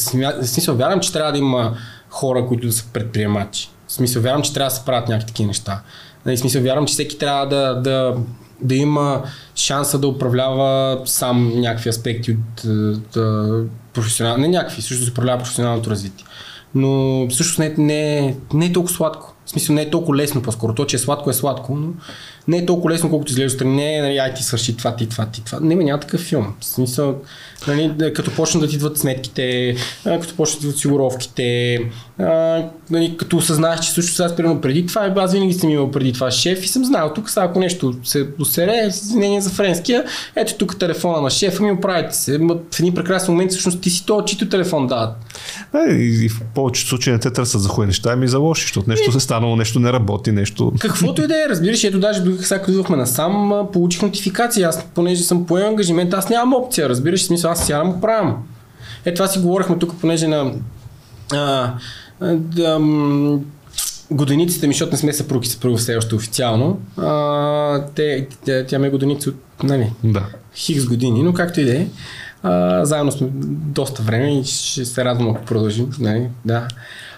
смисъл, 0.43 0.76
вярвам, 0.76 1.01
че 1.01 1.12
трябва 1.12 1.32
да 1.32 1.38
има 1.38 1.76
хора, 2.10 2.47
които 2.47 2.66
да 2.66 2.72
са 2.72 2.84
предприемачи. 2.93 3.70
В 3.86 3.93
смисъл, 3.93 4.22
вярвам, 4.22 4.43
че 4.43 4.52
трябва 4.52 4.70
да 4.70 4.74
се 4.74 4.84
правят 4.84 5.09
някакви 5.09 5.26
такива 5.26 5.47
неща. 5.47 5.82
Нали, 6.26 6.36
смисъл, 6.36 6.62
вярвам, 6.62 6.86
че 6.86 6.93
всеки 6.93 7.18
трябва 7.18 7.48
да, 7.48 7.74
да, 7.74 8.14
да 8.60 8.74
има 8.74 9.22
шанса 9.55 9.98
да 9.98 10.09
управлява 10.09 11.01
сам 11.05 11.60
някакви 11.60 11.88
аспекти 11.88 12.30
от 12.32 12.62
да, 13.14 13.62
професионално, 13.93 14.43
не 14.43 14.48
някакви, 14.48 14.82
също 14.82 15.05
да 15.05 15.10
управлява 15.10 15.38
професионалното 15.38 15.90
развитие. 15.90 16.26
Но 16.74 17.26
всъщност 17.30 17.59
не, 17.59 17.74
не, 17.78 18.36
не 18.55 18.66
е 18.66 18.72
толкова 18.72 18.94
сладко. 18.94 19.34
В 19.47 19.51
смисъл 19.51 19.74
не 19.74 19.82
е 19.82 19.90
толкова 19.90 20.16
лесно 20.16 20.43
по-скоро. 20.43 20.74
То, 20.74 20.84
че 20.84 20.97
е 20.97 20.98
сладко 20.98 21.30
е 21.30 21.32
сладко, 21.32 21.76
но 21.76 21.88
не 22.48 22.56
е 22.56 22.66
толкова 22.66 22.90
лесно, 22.90 23.10
колкото 23.10 23.32
изглежда. 23.32 23.64
Не, 23.64 24.01
нали, 24.01 24.18
ай 24.18 24.35
ти 24.35 24.43
свърши 24.43 24.77
това, 24.77 24.97
ти 24.97 25.09
това, 25.09 25.27
ти 25.27 25.44
това. 25.44 25.60
Не, 25.60 25.74
няма 25.74 26.01
такъв 26.01 26.20
филм. 26.20 26.55
В 26.60 26.64
смисъл, 26.64 27.18
нали, 27.68 28.12
като 28.14 28.30
почнат 28.30 28.62
да 28.62 28.68
ти 28.68 28.76
идват 28.76 28.98
сметките, 28.98 29.76
като 30.04 30.34
почнат 30.36 30.60
да 30.60 30.66
идват 30.66 30.80
сигуровките, 30.80 31.78
а, 32.18 32.64
нали, 32.90 33.16
като 33.16 33.36
осъзнаеш, 33.36 33.80
че 33.80 33.90
също 33.90 34.14
сега 34.14 34.36
примерно 34.36 34.60
преди 34.60 34.86
това, 34.86 35.14
аз 35.16 35.32
винаги 35.32 35.54
съм 35.54 35.70
имал 35.70 35.90
преди 35.90 36.12
това 36.12 36.30
шеф 36.30 36.64
и 36.64 36.68
съм 36.68 36.84
знал, 36.84 37.12
тук 37.14 37.30
сега 37.30 37.46
ако 37.46 37.58
нещо 37.58 37.94
се 38.04 38.24
досере, 38.24 38.86
извинение 38.88 39.40
за 39.40 39.50
френския, 39.50 40.04
ето 40.36 40.54
тук 40.54 40.78
телефона 40.78 41.20
на 41.20 41.30
шефа 41.30 41.62
ми 41.62 41.72
оправите 41.72 42.16
се. 42.16 42.38
В 42.38 42.80
един 42.80 42.94
прекрасен 42.94 43.34
момент 43.34 43.50
всъщност 43.50 43.80
ти 43.80 43.90
си 43.90 44.06
то, 44.06 44.22
чито 44.22 44.48
телефон 44.48 44.86
дават. 44.86 45.10
Да, 45.72 45.94
и, 45.94 46.24
и 46.24 46.28
в 46.28 46.40
повечето 46.54 46.88
случаи 46.88 47.12
не 47.12 47.18
те 47.18 47.30
търсят 47.30 47.62
за 47.62 47.68
хуй 47.68 47.86
неща, 47.86 48.12
ами 48.12 48.28
за 48.28 48.38
лоши, 48.38 48.62
защото 48.62 48.90
нещо 48.90 49.12
се 49.12 49.20
станало, 49.20 49.56
нещо 49.56 49.80
не 49.80 49.92
работи, 49.92 50.32
нещо. 50.32 50.72
Каквото 50.80 51.22
и 51.22 51.26
да 51.26 51.34
е, 51.34 51.48
разбираш, 51.48 51.84
ето 51.84 51.98
даже 51.98 52.22
сега 52.40 52.60
като 52.60 52.70
идвахме 52.70 52.96
насам, 52.96 53.66
получих 53.72 54.02
нотификация. 54.02 54.68
Аз, 54.68 54.84
понеже 54.94 55.22
съм 55.22 55.46
поел 55.46 55.68
ангажимент, 55.68 56.14
аз 56.14 56.28
нямам 56.28 56.54
опция, 56.54 56.88
разбираш, 56.88 57.24
смисъл, 57.24 57.50
аз 57.56 57.66
сядам 57.66 58.00
го. 58.00 58.44
Е, 59.04 59.14
това 59.14 59.28
си 59.28 59.38
говорихме 59.38 59.78
тук, 59.78 60.00
понеже 60.00 60.28
на 60.28 60.52
а, 61.32 61.72
да, 62.34 62.80
годениците 64.10 64.66
ми, 64.66 64.74
защото 64.74 64.92
не 64.92 64.98
сме 64.98 65.12
съпруги, 65.12 65.48
съпруга 65.48 65.76
все 65.76 65.96
още 65.96 66.14
официално, 66.14 66.80
а, 66.96 67.84
те, 67.94 68.26
тя, 68.44 68.66
тя 68.66 68.78
ме 68.78 68.86
е 68.86 68.90
годеница 68.90 69.30
от 69.30 69.36
нали, 69.62 69.92
да. 70.04 70.26
хикс 70.54 70.86
години, 70.86 71.22
но 71.22 71.32
както 71.32 71.60
и 71.60 71.64
да 71.64 71.76
е. 71.76 71.86
заедно 72.84 73.12
сме 73.12 73.28
доста 73.50 74.02
време 74.02 74.40
и 74.40 74.44
ще 74.44 74.84
се 74.84 75.04
радвам 75.04 75.30
ако 75.30 75.44
продължим. 75.44 75.90
Нали, 75.98 76.28
да. 76.44 76.68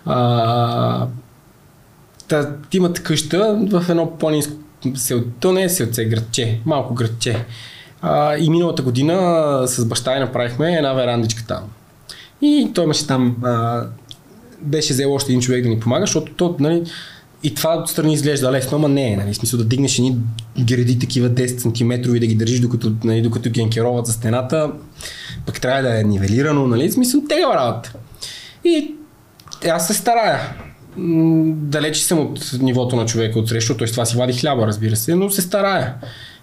А, 0.07 1.07
та, 2.29 2.57
имат 2.73 3.03
къща 3.03 3.59
в 3.71 3.85
едно 3.89 4.19
по-низко 4.19 4.53
сел, 4.95 5.23
то 5.41 5.53
не 5.53 5.63
е 5.63 5.69
селце, 5.69 6.05
градче, 6.05 6.61
малко 6.65 6.95
градче. 6.95 7.45
А, 8.03 8.37
и 8.37 8.51
миналата 8.51 8.83
година 8.83 9.63
с 9.67 9.85
баща 9.85 10.17
и 10.17 10.21
направихме 10.21 10.77
една 10.77 10.93
верандичка 10.93 11.45
там. 11.47 11.63
И 12.43 12.71
той 12.75 12.85
имаше 12.85 13.07
там, 13.07 13.37
а, 13.45 13.83
беше 14.61 14.93
взел 14.93 15.15
още 15.15 15.33
един 15.33 15.41
човек 15.41 15.63
да 15.63 15.69
ни 15.69 15.81
помага, 15.81 16.01
защото 16.01 16.33
то, 16.33 16.57
нали, 16.61 16.85
и 17.43 17.55
това 17.55 17.77
отстрани 17.77 18.15
изглежда 18.15 18.53
лесно, 18.53 18.77
ама 18.79 18.89
не 18.89 19.13
е. 19.13 19.17
Нали, 19.17 19.35
смисъл 19.35 19.59
да 19.59 19.65
дигнеш 19.65 19.99
едни 19.99 20.17
гради 20.59 20.99
такива 20.99 21.31
10 21.31 21.59
см 21.59 22.15
и 22.15 22.21
да 22.21 22.27
ги 22.27 22.35
държиш 22.35 22.61
докато, 22.61 22.93
нали, 23.05 23.23
докато 23.23 23.51
ги 23.51 23.71
за 24.05 24.13
стената, 24.13 24.73
пък 25.47 25.61
трябва 25.61 25.83
да 25.83 26.01
е 26.01 26.05
нивелирано, 26.05 26.67
нали, 26.67 26.93
смисъл 26.93 27.21
тега 27.29 27.55
работа. 27.55 27.93
И 28.65 28.95
аз 29.71 29.87
се 29.87 29.95
старая 29.95 30.57
далече 30.97 32.05
съм 32.05 32.19
от 32.19 32.53
нивото 32.61 32.97
на 32.97 33.07
човека 33.07 33.39
от 33.39 33.49
срещу, 33.49 33.77
т.е. 33.77 33.87
това 33.87 34.05
си 34.05 34.17
вади 34.17 34.33
хляба, 34.33 34.67
разбира 34.67 34.97
се, 34.97 35.15
но 35.15 35.31
се 35.31 35.43
старая. 35.43 35.95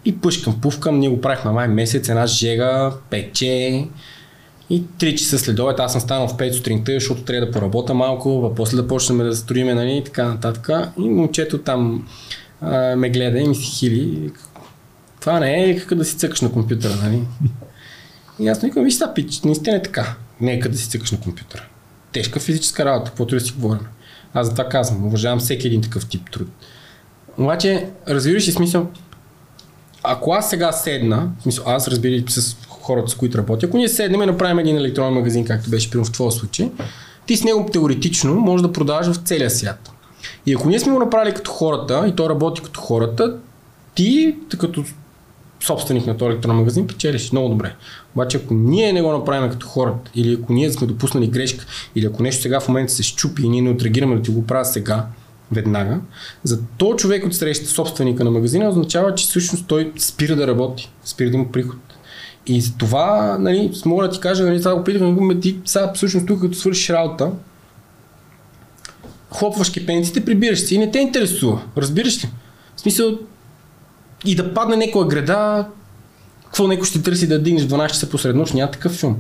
И 0.05 0.17
пъшкам, 0.17 0.61
пувкам, 0.61 0.99
ние 0.99 1.09
го 1.09 1.21
правихме 1.21 1.51
май 1.51 1.67
месец, 1.67 2.09
една 2.09 2.27
жега, 2.27 2.91
пече. 3.09 3.87
И 4.69 4.83
3 4.83 5.15
часа 5.15 5.39
след 5.39 5.59
обед, 5.59 5.79
аз 5.79 5.91
съм 5.91 6.01
станал 6.01 6.27
в 6.27 6.37
5 6.37 6.51
сутринта, 6.51 6.91
защото 6.93 7.23
трябва 7.23 7.45
да 7.45 7.51
поработя 7.51 7.93
малко, 7.93 8.49
а 8.51 8.55
после 8.55 8.77
да 8.77 8.87
почнем 8.87 9.17
да 9.17 9.35
строиме, 9.35 9.73
нали, 9.73 9.97
и 9.97 10.03
така 10.03 10.27
нататък. 10.27 10.69
И 10.97 11.09
момчето 11.09 11.57
там 11.57 12.07
а, 12.61 12.95
ме 12.95 13.09
гледа 13.09 13.39
и 13.39 13.47
ми 13.47 13.55
си 13.55 13.63
хили. 13.63 14.31
Това 15.19 15.39
не 15.39 15.63
е 15.63 15.79
как 15.79 15.97
да 15.97 16.05
си 16.05 16.17
цъкаш 16.17 16.41
на 16.41 16.51
компютъра, 16.51 16.95
нали? 17.03 17.21
И 18.39 18.47
аз 18.47 18.61
викам, 18.61 18.83
виж 18.83 18.93
сега, 18.93 19.13
пич, 19.13 19.41
наистина 19.41 19.75
е 19.75 19.81
така. 19.81 20.15
Не 20.41 20.53
е 20.53 20.59
да 20.59 20.77
си 20.77 20.89
цъкаш 20.89 21.11
на 21.11 21.19
компютъра. 21.19 21.63
Тежка 22.11 22.39
физическа 22.39 22.85
работа, 22.85 23.11
каквото 23.11 23.35
да 23.35 23.41
си 23.41 23.53
говорим. 23.57 23.85
Аз 24.33 24.47
за 24.47 24.51
това 24.53 24.69
казвам, 24.69 25.07
уважавам 25.07 25.39
всеки 25.39 25.67
един 25.67 25.81
такъв 25.81 26.07
тип 26.07 26.31
труд. 26.31 26.47
Обаче, 27.37 27.89
разбираш 28.07 28.47
ли 28.47 28.51
смисъл, 28.51 28.87
ако 30.07 30.33
аз 30.33 30.49
сега 30.49 30.71
седна, 30.71 31.29
в 31.39 31.43
смисъл, 31.43 31.63
аз 31.67 31.87
разбираш 31.87 32.23
с 32.27 32.57
хората, 32.69 33.11
с 33.11 33.15
които 33.15 33.37
работя, 33.37 33.65
ако 33.65 33.77
ние 33.77 33.89
седнем 33.89 34.21
и 34.21 34.25
направим 34.25 34.59
един 34.59 34.77
електронен 34.77 35.13
магазин, 35.13 35.45
както 35.45 35.69
беше 35.69 35.89
примерно 35.89 36.05
в 36.05 36.11
твоя 36.11 36.31
случай, 36.31 36.71
ти 37.25 37.37
с 37.37 37.43
него 37.43 37.69
теоретично 37.73 38.35
можеш 38.35 38.61
да 38.61 38.71
продаваш 38.71 39.07
в 39.07 39.15
целия 39.15 39.49
свят. 39.49 39.91
И 40.45 40.53
ако 40.53 40.69
ние 40.69 40.79
сме 40.79 40.93
го 40.93 40.99
направили 40.99 41.33
като 41.33 41.51
хората, 41.51 42.05
и 42.07 42.15
то 42.15 42.29
работи 42.29 42.61
като 42.61 42.81
хората, 42.81 43.37
ти 43.95 44.35
като 44.59 44.83
собственик 45.63 46.07
на 46.07 46.17
този 46.17 46.31
електронен 46.31 46.57
магазин, 46.57 46.87
печелиш 46.87 47.31
много 47.31 47.49
добре. 47.49 47.75
Обаче 48.15 48.37
ако 48.37 48.53
ние 48.53 48.93
не 48.93 49.01
го 49.01 49.11
направим 49.11 49.51
като 49.51 49.67
хората, 49.67 50.11
или 50.15 50.39
ако 50.41 50.53
ние 50.53 50.71
сме 50.71 50.87
допуснали 50.87 51.27
грешка, 51.27 51.65
или 51.95 52.05
ако 52.05 52.23
нещо 52.23 52.41
сега 52.41 52.59
в 52.59 52.67
момента 52.67 52.93
се 52.93 53.03
щупи 53.03 53.43
и 53.43 53.49
ние 53.49 53.61
не 53.61 53.69
отреагираме 53.69 54.15
да 54.15 54.21
ти 54.21 54.31
го 54.31 54.45
правя 54.45 54.65
сега, 54.65 55.05
веднага, 55.51 55.99
за 56.43 56.59
то 56.77 56.95
човек 56.95 57.25
от 57.25 57.35
среща 57.35 57.65
собственика 57.65 58.23
на 58.23 58.31
магазина 58.31 58.69
означава, 58.69 59.15
че 59.15 59.25
всъщност 59.25 59.67
той 59.67 59.93
спира 59.97 60.35
да 60.35 60.47
работи, 60.47 60.91
спира 61.03 61.29
да 61.29 61.35
има 61.35 61.51
приход. 61.51 61.77
И 62.47 62.61
за 62.61 62.77
това, 62.77 63.37
нали, 63.39 63.71
мога 63.85 64.07
да 64.07 64.13
ти 64.13 64.19
кажа, 64.19 64.43
нали, 64.43 64.59
това 64.59 64.75
го 64.75 64.83
питах, 64.83 65.01
ти 65.41 65.59
сега 65.65 65.91
всъщност 65.93 66.27
тук 66.27 66.41
като 66.41 66.53
свършиш 66.53 66.89
работа, 66.89 67.31
хлопваш 69.33 69.69
кипенците, 69.69 70.25
прибираш 70.25 70.59
се 70.59 70.75
и 70.75 70.77
не 70.77 70.91
те 70.91 70.99
интересува. 70.99 71.61
Разбираш 71.77 72.23
ли? 72.23 72.29
В 72.75 72.81
смисъл, 72.81 73.17
и 74.25 74.35
да 74.35 74.53
падне 74.53 74.75
някоя 74.75 75.07
града, 75.07 75.67
какво 76.55 76.67
някой 76.67 76.85
ще 76.85 77.01
търси 77.01 77.27
да 77.27 77.39
дигнеш 77.39 77.63
12 77.63 77.87
часа 77.87 78.09
посред 78.09 78.35
нощ, 78.35 78.53
няма 78.53 78.71
такъв 78.71 78.91
филм. 78.91 79.15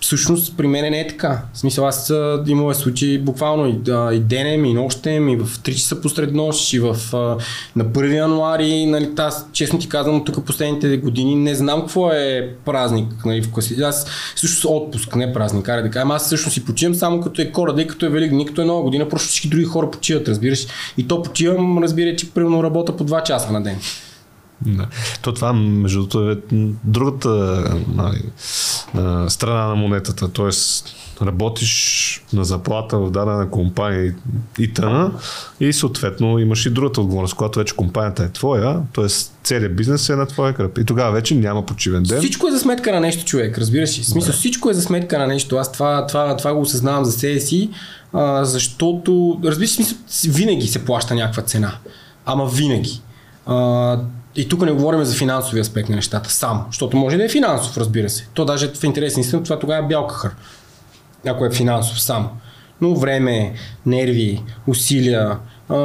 Всъщност 0.00 0.56
при 0.56 0.66
мен 0.66 0.90
не 0.90 1.00
е 1.00 1.06
така. 1.06 1.42
В 1.54 1.58
смисъл 1.58 1.86
аз 1.86 2.12
имаме 2.46 2.74
случаи 2.74 3.18
буквално 3.18 3.68
и, 3.68 3.72
да, 3.72 4.10
и 4.12 4.20
денем, 4.20 4.64
и 4.64 4.74
нощем, 4.74 5.28
и 5.28 5.36
в 5.36 5.46
3 5.46 5.74
часа 5.74 6.00
посред 6.00 6.34
нощ, 6.34 6.72
и 6.72 6.78
в, 6.78 6.96
а, 7.12 7.16
на 7.76 7.84
1 7.84 8.14
януари. 8.14 8.86
Нали, 8.86 9.08
аз 9.16 9.46
честно 9.52 9.78
ти 9.78 9.88
казвам, 9.88 10.24
тук 10.24 10.44
последните 10.44 10.96
години 10.96 11.34
не 11.34 11.54
знам 11.54 11.80
какво 11.80 12.10
е 12.10 12.54
празник 12.64 13.24
нали, 13.24 13.42
в 13.42 13.50
класи. 13.50 13.82
Аз 13.82 14.06
също 14.36 14.68
отпуск, 14.68 15.16
не 15.16 15.32
празник, 15.32 15.68
аре 15.68 15.82
да 15.82 15.90
кажем. 15.90 16.10
Аз 16.10 16.28
също 16.28 16.50
си 16.50 16.64
почивам 16.64 16.94
само 16.94 17.20
като 17.20 17.42
е 17.42 17.52
коледа 17.52 17.82
и 17.82 17.86
като 17.86 18.06
е 18.06 18.08
велик, 18.08 18.46
като 18.46 18.62
е 18.62 18.64
нова 18.64 18.82
година, 18.82 19.08
просто 19.08 19.28
всички 19.28 19.48
други 19.48 19.64
хора 19.64 19.90
почиват, 19.90 20.28
разбираш. 20.28 20.66
И 20.98 21.08
то 21.08 21.22
почивам, 21.22 21.78
разбира, 21.78 22.16
че 22.16 22.30
примерно 22.30 22.62
работа 22.62 22.96
по 22.96 23.04
2 23.04 23.22
часа 23.22 23.52
на 23.52 23.62
ден. 23.62 23.78
Да. 24.66 24.86
То 25.22 25.32
това, 25.32 25.52
между 25.52 25.98
другото, 25.98 26.30
е 26.30 26.36
другата 26.84 27.30
нали, 27.94 28.22
страна 29.28 29.66
на 29.66 29.74
монетата. 29.74 30.32
Тоест, 30.32 30.94
работиш 31.22 32.24
на 32.32 32.44
заплата 32.44 32.98
в 32.98 33.10
дадена 33.10 33.50
компания 33.50 34.14
и 34.58 34.72
тъна 34.72 35.12
и 35.60 35.72
съответно 35.72 36.38
имаш 36.38 36.66
и 36.66 36.70
другата 36.70 37.00
отговорност, 37.00 37.34
когато 37.34 37.58
вече 37.58 37.76
компанията 37.76 38.24
е 38.24 38.28
твоя, 38.28 38.80
т.е. 38.94 39.06
целият 39.42 39.76
бизнес 39.76 40.08
е 40.08 40.16
на 40.16 40.26
твоя 40.26 40.54
кръп. 40.54 40.78
И 40.78 40.84
тогава 40.84 41.12
вече 41.12 41.34
няма 41.34 41.66
почивен 41.66 42.02
ден. 42.02 42.18
Всичко 42.18 42.48
е 42.48 42.50
за 42.50 42.58
сметка 42.58 42.92
на 42.92 43.00
нещо, 43.00 43.24
човек, 43.24 43.58
разбираш 43.58 43.98
ли? 43.98 44.02
В 44.02 44.06
смисъл, 44.06 44.32
да. 44.32 44.38
всичко 44.38 44.70
е 44.70 44.74
за 44.74 44.82
сметка 44.82 45.18
на 45.18 45.26
нещо. 45.26 45.56
Аз 45.56 45.72
това, 45.72 46.06
това, 46.06 46.36
това 46.36 46.54
го 46.54 46.60
осъзнавам 46.60 47.04
за 47.04 47.12
себе 47.12 47.40
си, 47.40 47.70
а, 48.12 48.44
защото, 48.44 49.40
разбираш, 49.44 49.70
смисъл, 49.70 49.98
винаги 50.28 50.66
се 50.66 50.84
плаща 50.84 51.14
някаква 51.14 51.42
цена. 51.42 51.72
Ама 52.26 52.46
винаги. 52.46 53.00
А, 53.46 53.98
и 54.36 54.48
тук 54.48 54.62
не 54.62 54.72
говорим 54.72 55.04
за 55.04 55.16
финансови 55.16 55.60
аспект 55.60 55.88
на 55.88 55.96
нещата 55.96 56.30
само, 56.30 56.64
защото 56.70 56.96
може 56.96 57.16
да 57.16 57.24
е 57.24 57.28
финансов, 57.28 57.78
разбира 57.78 58.10
се. 58.10 58.28
То 58.34 58.44
даже 58.44 58.68
в 58.68 58.84
интерес 58.84 59.32
на 59.32 59.42
това 59.42 59.58
тогава 59.58 59.84
е 59.84 59.88
бял 59.88 60.06
кахър, 60.06 60.30
ако 61.26 61.44
е 61.44 61.50
финансов 61.50 62.00
само. 62.00 62.28
Но 62.80 62.94
време, 62.94 63.54
нерви, 63.86 64.42
усилия, 64.66 65.38
а, 65.68 65.76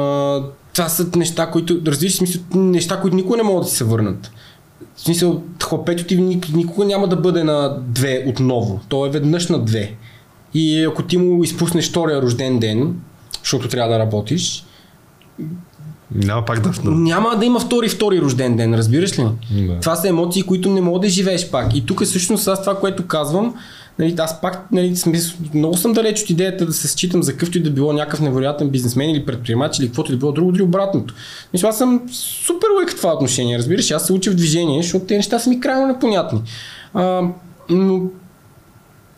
това 0.72 0.88
са 0.88 1.06
неща, 1.16 1.50
които, 1.50 1.80
разбираш, 1.86 2.14
смисъл, 2.14 2.42
неща, 2.54 3.00
които 3.00 3.16
никога 3.16 3.36
не 3.36 3.42
могат 3.42 3.64
да 3.64 3.70
се 3.70 3.84
върнат. 3.84 4.30
В 4.96 5.00
смисъл, 5.00 5.42
хлапето 5.62 6.04
ти 6.04 6.16
никога 6.52 6.84
няма 6.84 7.08
да 7.08 7.16
бъде 7.16 7.44
на 7.44 7.78
две 7.80 8.24
отново. 8.28 8.80
То 8.88 9.06
е 9.06 9.10
веднъж 9.10 9.48
на 9.48 9.58
две. 9.58 9.94
И 10.54 10.84
ако 10.84 11.02
ти 11.02 11.16
му 11.16 11.44
изпуснеш 11.44 11.90
втория 11.90 12.22
рожден 12.22 12.58
ден, 12.58 13.00
защото 13.42 13.68
трябва 13.68 13.92
да 13.92 13.98
работиш, 13.98 14.64
няма 16.14 16.44
пак 16.44 16.60
да... 16.60 16.90
Няма 16.90 17.36
да 17.36 17.44
има 17.44 17.60
втори 17.60 17.88
втори 17.88 18.20
рожден 18.20 18.56
ден, 18.56 18.74
разбираш 18.74 19.18
ли? 19.18 19.22
Да. 19.50 19.80
Това 19.80 19.96
са 19.96 20.08
емоции, 20.08 20.42
които 20.42 20.70
не 20.70 20.80
мога 20.80 21.00
да 21.00 21.08
живееш 21.08 21.50
пак. 21.50 21.76
И 21.76 21.86
тук 21.86 22.04
всъщност 22.04 22.48
аз 22.48 22.60
това, 22.60 22.78
което 22.78 23.06
казвам, 23.06 23.54
нали, 23.98 24.14
аз 24.18 24.40
пак 24.40 24.72
нали, 24.72 24.96
смисъл, 24.96 25.38
много 25.54 25.76
съм 25.76 25.92
далеч 25.92 26.22
от 26.22 26.30
идеята 26.30 26.66
да 26.66 26.72
се 26.72 26.88
считам 26.88 27.22
за 27.22 27.36
къвто 27.36 27.58
и 27.58 27.62
да 27.62 27.70
било 27.70 27.92
някакъв 27.92 28.20
невероятен 28.20 28.68
бизнесмен 28.68 29.10
или 29.10 29.26
предприемач 29.26 29.78
или 29.78 29.86
каквото 29.86 30.12
и 30.12 30.14
да 30.14 30.18
било 30.18 30.32
друго, 30.32 30.52
дори 30.52 30.62
обратното. 30.62 31.14
Мисля, 31.52 31.68
аз 31.68 31.78
съм 31.78 32.02
супер 32.46 32.68
лек 32.82 32.90
в 32.90 32.96
това 32.96 33.14
отношение, 33.14 33.58
разбираш, 33.58 33.90
аз 33.90 34.06
се 34.06 34.12
уча 34.12 34.30
в 34.30 34.34
движение, 34.34 34.82
защото 34.82 35.04
тези 35.04 35.16
неща 35.16 35.38
са 35.38 35.50
ми 35.50 35.60
крайно 35.60 35.86
непонятни. 35.86 36.42
А, 36.94 37.22
но 37.70 38.02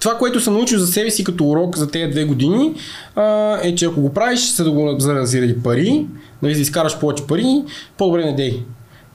това, 0.02 0.18
което 0.18 0.40
съм 0.40 0.54
научил 0.54 0.78
за 0.78 0.86
себе 0.86 1.10
си 1.10 1.24
като 1.24 1.44
урок 1.44 1.76
за 1.76 1.90
тези 1.90 2.10
две 2.10 2.24
години, 2.24 2.74
а, 3.16 3.58
е, 3.62 3.74
че 3.74 3.86
ако 3.86 4.00
го 4.00 4.12
правиш 4.14 4.52
за 4.52 4.64
да 4.64 4.70
го 4.70 4.94
заради 4.98 5.62
пари, 5.62 6.06
нали, 6.42 6.54
да 6.54 6.60
изкараш 6.60 6.98
повече 6.98 7.26
пари, 7.26 7.62
по-добре 7.98 8.24
не 8.24 8.34
дей. 8.34 8.62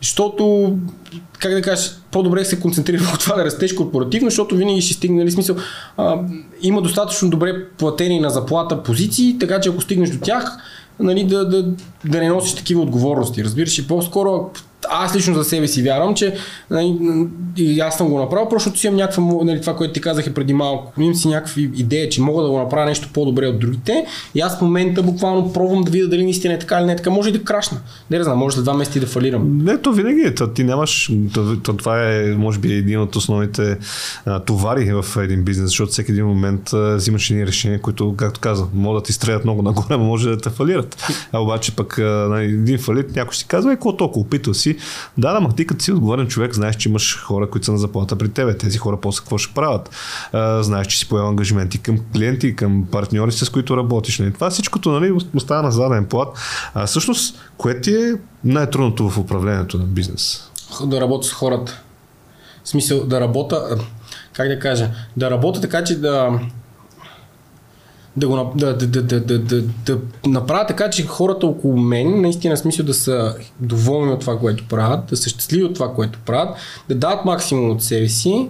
Защото, 0.02 0.74
как 1.40 1.54
да 1.54 1.62
кажеш, 1.62 1.92
по-добре 2.12 2.46
се 2.46 2.60
концентрира 2.60 2.98
върху 2.98 3.18
това 3.18 3.36
да 3.36 3.46
растеш 3.46 3.74
корпоративно, 3.74 4.30
защото 4.30 4.56
винаги 4.56 4.82
ще 4.82 4.94
стигне, 4.94 5.20
нали, 5.20 5.32
смисъл, 5.32 5.56
а, 5.98 6.20
има 6.62 6.82
достатъчно 6.82 7.30
добре 7.30 7.68
платени 7.78 8.20
на 8.20 8.30
заплата 8.30 8.84
позиции, 8.84 9.38
така 9.40 9.60
че 9.60 9.70
ако 9.70 9.82
стигнеш 9.82 10.10
до 10.10 10.20
тях, 10.20 10.58
нали, 11.00 11.24
да, 11.24 11.50
да, 11.50 11.72
да 12.06 12.20
не 12.20 12.30
носиш 12.30 12.56
такива 12.56 12.82
отговорности. 12.82 13.44
Разбираш, 13.44 13.78
и 13.78 13.88
по-скоро 13.88 14.50
аз 14.90 15.16
лично 15.16 15.34
за 15.34 15.44
себе 15.44 15.68
си 15.68 15.84
вярвам, 15.84 16.16
че 16.16 16.36
нали, 16.70 16.98
и 17.58 17.80
аз 17.80 17.98
съм 17.98 18.10
го 18.10 18.20
направил, 18.20 18.50
просто 18.50 18.78
си 18.78 18.88
имам 18.88 18.98
някаква, 18.98 19.24
нали, 19.44 19.62
това, 19.62 19.76
което 19.76 19.94
ти 19.94 20.02
казах 20.02 20.34
преди 20.34 20.54
малко, 20.54 21.02
имам 21.02 21.16
си 21.16 21.28
някаква 21.28 21.62
идея, 21.62 22.10
че 22.10 22.22
мога 22.22 22.44
да 22.44 22.50
го 22.50 22.58
направя 22.58 22.86
нещо 22.86 23.10
по-добре 23.14 23.48
от 23.48 23.60
другите 23.60 24.06
и 24.36 24.42
аз 24.42 24.58
в 24.58 24.62
момента 24.62 25.04
буквално 25.04 25.54
пробвам 25.54 25.82
да 25.82 25.92
видя 25.92 26.08
дали 26.08 26.24
наистина 26.24 26.54
е 26.54 26.60
така 26.60 26.78
или 26.78 26.86
не 26.86 26.94
е 26.94 26.96
така, 26.96 27.10
може 27.10 27.30
и 27.30 27.32
да 27.32 27.44
крашна. 27.44 27.78
Не 28.12 28.24
знам, 28.24 28.38
може 28.38 28.56
след 28.56 28.64
два 28.64 28.74
месеца 28.74 29.00
да 29.00 29.08
фалирам. 29.08 29.58
Не, 29.64 29.78
то 29.78 29.92
винаги 29.92 30.22
е. 30.22 30.34
Ти 30.54 30.64
нямаш, 30.64 31.12
то, 31.34 31.74
това 31.78 32.14
е, 32.14 32.36
може 32.38 32.60
би, 32.60 32.74
един 32.74 33.00
от 33.02 33.16
основните 33.16 33.78
а, 34.26 34.40
товари 34.40 34.94
в 34.94 35.24
един 35.24 35.44
бизнес, 35.44 35.70
защото 35.70 35.92
всеки 35.92 36.12
един 36.12 36.26
момент 36.26 36.74
а, 36.74 36.96
взимаш 36.96 37.30
едни 37.30 37.48
решения, 37.48 37.82
които, 37.82 38.16
както 38.18 38.40
каза, 38.40 38.66
могат 38.74 39.04
да 39.04 39.06
ти 39.06 39.14
стрелят 39.14 39.44
много 39.44 39.62
нагоре, 39.62 39.98
може 39.98 40.30
да 40.30 40.38
те 40.38 40.50
фалират. 40.50 40.98
А 41.32 41.40
обаче 41.40 41.76
пък 41.76 42.00
а, 42.00 42.04
на 42.04 42.42
един 42.42 42.80
фалит 42.80 43.16
някой 43.16 43.36
си 43.36 43.46
казва, 43.48 43.74
е, 43.74 43.78
толкова, 43.98 44.22
опитал 44.22 44.54
си, 44.54 44.77
да, 45.18 45.34
да, 45.34 45.40
ма 45.40 45.56
ти 45.56 45.68
като 45.68 45.84
си 45.84 45.92
отговорен 45.92 46.28
човек, 46.28 46.54
знаеш, 46.54 46.76
че 46.76 46.90
имаш 46.90 47.20
хора, 47.24 47.50
които 47.50 47.66
са 47.66 47.72
на 47.72 47.78
заплата 47.78 48.16
при 48.16 48.30
тебе. 48.30 48.58
Тези 48.58 48.78
хора 48.78 48.98
после 49.02 49.20
какво 49.20 49.38
ще 49.38 49.54
правят? 49.54 49.90
А, 50.34 50.64
знаеш, 50.64 50.88
че 50.88 50.98
си 50.98 51.10
поема 51.10 51.30
ангажименти 51.30 51.78
към 51.78 52.00
клиенти, 52.14 52.56
към 52.56 52.88
партньори, 52.92 53.32
с 53.32 53.50
които 53.50 53.78
работиш. 53.78 54.20
Нали? 54.20 54.34
Това 54.34 54.50
всичкото 54.50 54.92
нали, 54.92 55.12
остава 55.36 55.62
на 55.62 55.72
заден 55.72 56.06
плат. 56.06 56.38
А 56.74 56.86
всъщност, 56.86 57.40
кое 57.58 57.82
ти 57.82 57.96
е 57.96 58.14
най-трудното 58.44 59.10
в 59.10 59.18
управлението 59.18 59.78
на 59.78 59.86
бизнес? 59.86 60.52
Да 60.86 61.02
работя 61.02 61.28
с 61.28 61.32
хората. 61.32 61.82
В 62.64 62.70
смисъл, 62.70 63.04
да 63.04 63.22
работя, 63.22 63.78
как 64.34 64.48
да 64.48 64.60
кажа, 64.60 64.90
да 65.18 65.32
работя 65.32 65.62
така, 65.62 65.84
че 65.84 65.96
да, 65.96 66.40
да, 68.18 68.28
го, 68.28 68.52
да, 68.56 68.78
да, 68.78 68.88
да, 68.88 69.02
да, 69.02 69.20
да, 69.20 69.40
да, 69.40 69.62
да 69.62 70.00
направя 70.28 70.66
така, 70.68 70.90
че 70.90 71.06
хората 71.06 71.48
около 71.48 71.78
мен 71.78 72.22
наистина 72.22 72.58
смисъл 72.58 72.86
да 72.86 72.94
са 72.94 73.36
доволни 73.60 74.12
от 74.12 74.20
това, 74.20 74.40
което 74.40 74.68
правят, 74.68 75.06
да 75.10 75.18
са 75.18 75.30
щастливи 75.30 75.64
от 75.64 75.74
това, 75.74 75.94
което 75.94 76.20
правят, 76.26 76.56
да 76.90 76.96
дадат 76.96 77.26
максимум 77.26 77.72
от 77.72 77.84
себе 77.84 78.08
си 78.08 78.50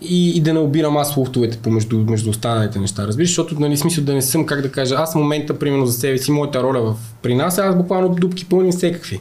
и, 0.00 0.36
и 0.36 0.40
да 0.40 0.52
не 0.52 0.58
обирам 0.58 0.96
аз 0.96 1.16
луфтовете 1.16 1.58
помежду 1.58 1.98
между 1.98 2.30
останалите 2.30 2.78
неща. 2.78 3.06
Разбираш, 3.06 3.28
защото 3.28 3.60
нали, 3.60 3.76
смисъл 3.76 4.04
да 4.04 4.14
не 4.14 4.22
съм, 4.22 4.46
как 4.46 4.62
да 4.62 4.72
кажа, 4.72 4.94
аз 4.98 5.12
в 5.12 5.18
момента, 5.18 5.58
примерно 5.58 5.86
за 5.86 5.92
себе 5.92 6.18
си, 6.18 6.30
моята 6.30 6.62
роля 6.62 6.80
в, 6.80 6.96
при 7.22 7.34
нас, 7.34 7.58
аз 7.58 7.76
буквално 7.76 8.08
дупки 8.08 8.44
пълни 8.44 8.72
всекакви. 8.72 9.20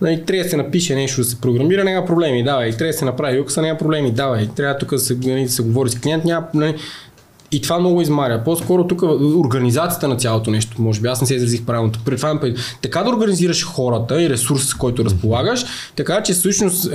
Нали, 0.00 0.24
трябва 0.24 0.44
да 0.44 0.50
се 0.50 0.56
напише 0.56 0.94
нещо, 0.94 1.20
да 1.20 1.24
се 1.24 1.40
програмира, 1.40 1.84
няма 1.84 2.06
проблеми, 2.06 2.44
давай, 2.44 2.70
трябва 2.70 2.92
да 2.92 2.98
се 2.98 3.04
направи 3.04 3.36
юкса, 3.36 3.62
няма 3.62 3.78
проблеми, 3.78 4.10
давай, 4.10 4.48
трябва 4.56 4.78
тук 4.78 4.90
да 4.90 4.98
се, 4.98 5.18
нали, 5.24 5.42
да 5.42 5.50
се 5.50 5.62
говори 5.62 5.90
с 5.90 6.00
клиент, 6.00 6.24
няма, 6.24 6.46
нали, 6.54 6.74
и 7.52 7.62
това 7.62 7.78
много 7.78 8.00
измаря. 8.00 8.44
По-скоро 8.44 8.86
тук 8.86 9.02
организацията 9.36 10.08
на 10.08 10.16
цялото 10.16 10.50
нещо, 10.50 10.82
може 10.82 11.00
би 11.00 11.08
аз 11.08 11.20
не 11.20 11.26
се 11.26 11.34
изразих 11.34 11.64
правилното. 11.64 12.00
Пред 12.04 12.16
това, 12.16 12.40
така 12.82 13.02
да 13.02 13.10
организираш 13.10 13.66
хората 13.66 14.22
и 14.22 14.30
ресурс, 14.30 14.64
с 14.64 14.74
който 14.74 15.04
разполагаш, 15.04 15.64
така 15.96 16.22
че 16.22 16.32
всъщност 16.32 16.90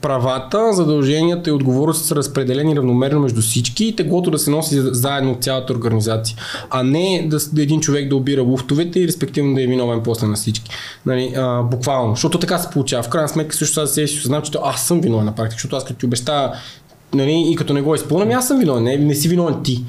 правата, 0.00 0.72
задълженията 0.72 1.50
и 1.50 1.52
отговорности 1.52 2.08
са 2.08 2.16
разпределени 2.16 2.76
равномерно 2.76 3.20
между 3.20 3.40
всички 3.40 3.84
и 3.84 3.96
теглото 3.96 4.30
да 4.30 4.38
се 4.38 4.50
носи 4.50 4.80
заедно 4.80 5.32
от 5.32 5.42
цялата 5.42 5.72
организация. 5.72 6.36
А 6.70 6.82
не 6.82 7.26
да, 7.30 7.38
да 7.52 7.62
един 7.62 7.80
човек 7.80 8.08
да 8.08 8.16
обира 8.16 8.42
луфтовете 8.42 9.00
и 9.00 9.06
респективно 9.06 9.54
да 9.54 9.62
е 9.62 9.66
виновен 9.66 10.00
после 10.04 10.26
на 10.26 10.34
всички. 10.34 10.70
Нали, 11.06 11.32
а, 11.36 11.62
буквално. 11.62 12.14
Защото 12.14 12.38
така 12.38 12.58
се 12.58 12.70
получава. 12.70 13.02
В 13.02 13.08
крайна 13.08 13.28
сметка 13.28 13.56
също 13.56 13.80
аз 13.80 13.90
се 13.90 14.06
знам, 14.06 14.42
че 14.42 14.52
аз 14.62 14.86
съм 14.86 15.00
виновен 15.00 15.24
на 15.24 15.34
практика, 15.34 15.56
защото 15.56 15.76
аз 15.76 15.84
като 15.84 15.98
ти 15.98 16.06
обещая 16.06 16.52
нали, 17.14 17.44
и 17.50 17.56
като 17.56 17.72
не 17.72 17.82
го 17.82 17.94
изпълням, 17.94 18.38
аз 18.38 18.48
съм 18.48 18.58
виновен, 18.58 18.84
не, 18.84 18.96
не 18.96 19.14
си 19.14 19.28
виновен 19.28 19.62
ти. 19.62 19.84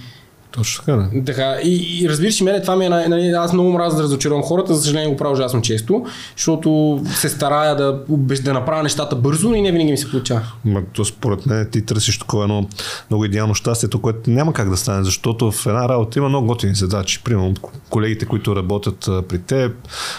Точно 0.51 0.85
така, 0.85 0.97
да. 0.97 1.25
Така, 1.25 1.57
и, 1.63 2.01
и 2.03 2.09
разбираш, 2.09 2.41
мене 2.41 2.61
това 2.61 2.75
ми 2.75 2.85
е, 2.85 2.89
нали, 2.89 3.29
аз 3.29 3.53
много 3.53 3.71
мразя 3.71 3.97
да 3.97 4.03
разочаровам 4.03 4.43
хората, 4.43 4.73
за 4.75 4.81
съжаление 4.81 5.09
го 5.09 5.17
правя 5.17 5.33
ужасно 5.33 5.61
често, 5.61 6.05
защото 6.35 7.01
се 7.15 7.29
старая 7.29 7.75
да, 7.75 7.99
да 8.43 8.53
направя 8.53 8.83
нещата 8.83 9.15
бързо 9.15 9.53
и 9.53 9.61
не 9.61 9.71
винаги 9.71 9.91
ми 9.91 9.97
се 9.97 10.11
получава. 10.11 10.41
Ма, 10.65 10.81
то 10.93 11.05
според 11.05 11.45
мен 11.45 11.69
ти 11.71 11.85
търсиш 11.85 12.19
такова 12.19 12.43
едно 12.43 12.67
много 13.09 13.25
идеално 13.25 13.55
щастието, 13.55 14.01
което 14.01 14.29
няма 14.29 14.53
как 14.53 14.69
да 14.69 14.77
стане, 14.77 15.03
защото 15.03 15.51
в 15.51 15.65
една 15.65 15.89
работа 15.89 16.19
има 16.19 16.29
много 16.29 16.47
готини 16.47 16.75
задачи. 16.75 17.21
Примерно 17.23 17.53
колегите, 17.89 18.25
които 18.25 18.55
работят 18.55 19.09
при 19.27 19.39
теб, 19.39 19.71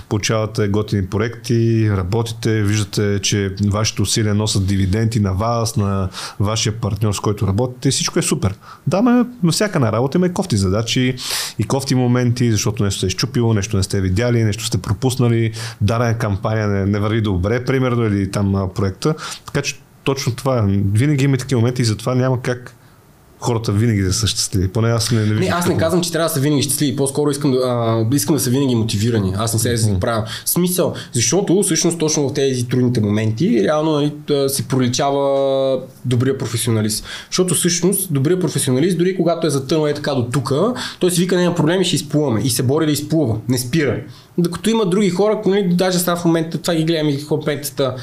получавате 0.09 0.69
готини 0.69 1.07
проекти, 1.07 1.91
работите, 1.91 2.63
виждате, 2.63 3.19
че 3.23 3.55
вашите 3.67 4.03
усилия 4.03 4.35
носят 4.35 4.67
дивиденти 4.67 5.21
на 5.21 5.33
вас, 5.33 5.77
на 5.77 6.09
вашия 6.41 6.73
партньор, 6.73 7.13
с 7.13 7.21
който 7.21 7.47
работите 7.47 7.89
и 7.89 7.93
всичко 7.93 8.19
е 8.19 8.23
супер. 8.23 8.55
Да, 8.87 9.03
ме, 9.03 9.25
във 9.43 9.55
всяка 9.55 9.79
една 9.79 9.93
работа 9.93 10.18
и 10.27 10.33
кофти 10.33 10.57
задачи 10.57 11.17
и 11.59 11.65
кофти 11.65 11.95
моменти, 11.95 12.53
защото 12.53 12.85
нещо 12.85 13.01
се 13.01 13.07
е 13.07 13.11
щупило, 13.11 13.55
нещо 13.55 13.77
не 13.77 13.83
сте 13.83 14.01
видяли, 14.01 14.45
нещо 14.45 14.65
сте 14.65 14.79
пропуснали, 14.79 15.53
дадена 15.81 16.19
кампания 16.19 16.69
не, 16.69 16.87
не 16.87 16.99
върви 16.99 17.21
добре, 17.21 17.65
примерно, 17.65 18.05
или 18.05 18.31
там 18.31 18.71
проекта. 18.75 19.15
Така 19.47 19.63
че 19.63 19.81
точно 20.05 20.35
това. 20.35 20.67
Винаги 20.93 21.25
има 21.25 21.37
такива 21.37 21.61
моменти 21.61 21.83
и 21.83 21.85
затова 21.85 22.15
няма 22.15 22.43
как 22.43 22.75
хората 23.41 23.73
винаги 23.73 24.03
да 24.03 24.13
са 24.13 24.27
щастливи. 24.27 24.69
Поне 24.69 24.89
аз 24.89 25.11
не, 25.11 25.27
не, 25.27 25.35
не 25.35 25.47
аз 25.47 25.67
не 25.67 25.77
казвам, 25.77 26.03
че 26.03 26.13
трябва 26.13 26.29
да 26.29 26.35
са 26.35 26.41
винаги 26.41 26.63
щастливи. 26.63 26.97
По-скоро 26.97 27.31
искам 27.31 27.51
да, 27.51 27.59
а, 27.59 28.07
искам 28.17 28.37
да 28.37 28.41
са 28.41 28.51
винаги 28.51 28.75
мотивирани. 28.75 29.35
Аз 29.37 29.55
не 29.55 29.77
се 29.77 29.91
да 29.91 30.01
правя. 30.01 30.25
Смисъл, 30.45 30.95
защото 31.13 31.63
всъщност 31.63 31.99
точно 31.99 32.29
в 32.29 32.35
тези 32.35 32.69
трудните 32.69 33.01
моменти 33.01 33.63
реално 33.65 33.93
нали, 33.93 34.13
се 34.49 34.69
проличава 34.69 35.81
добрия 36.05 36.39
професионалист. 36.39 37.05
Защото 37.31 37.55
всъщност 37.55 38.13
добрия 38.13 38.41
професионалист, 38.41 38.99
дори 38.99 39.17
когато 39.17 39.47
е 39.47 39.51
затънал 39.51 39.87
е 39.87 39.95
така 39.95 40.15
до 40.15 40.23
тук, 40.23 40.53
той 41.01 41.11
си 41.11 41.21
вика, 41.21 41.37
няма 41.37 41.55
проблеми, 41.55 41.85
ще 41.85 41.97
изплуваме. 41.97 42.41
И 42.45 42.51
се 42.51 42.63
бори 42.63 42.87
да 42.87 42.93
изплува. 42.93 43.37
Не 43.49 43.59
спира. 43.59 44.01
Докато 44.41 44.71
има 44.71 44.87
други 44.87 45.11
хора, 45.11 45.43
нали, 45.47 45.69
даже 45.69 45.99
сега 45.99 46.17
в 46.17 46.25
момента, 46.25 46.59
това 46.59 46.75
ги 46.75 46.85
гледам 46.85 47.09
и 47.09 47.17
хлопенцата, 47.17 47.95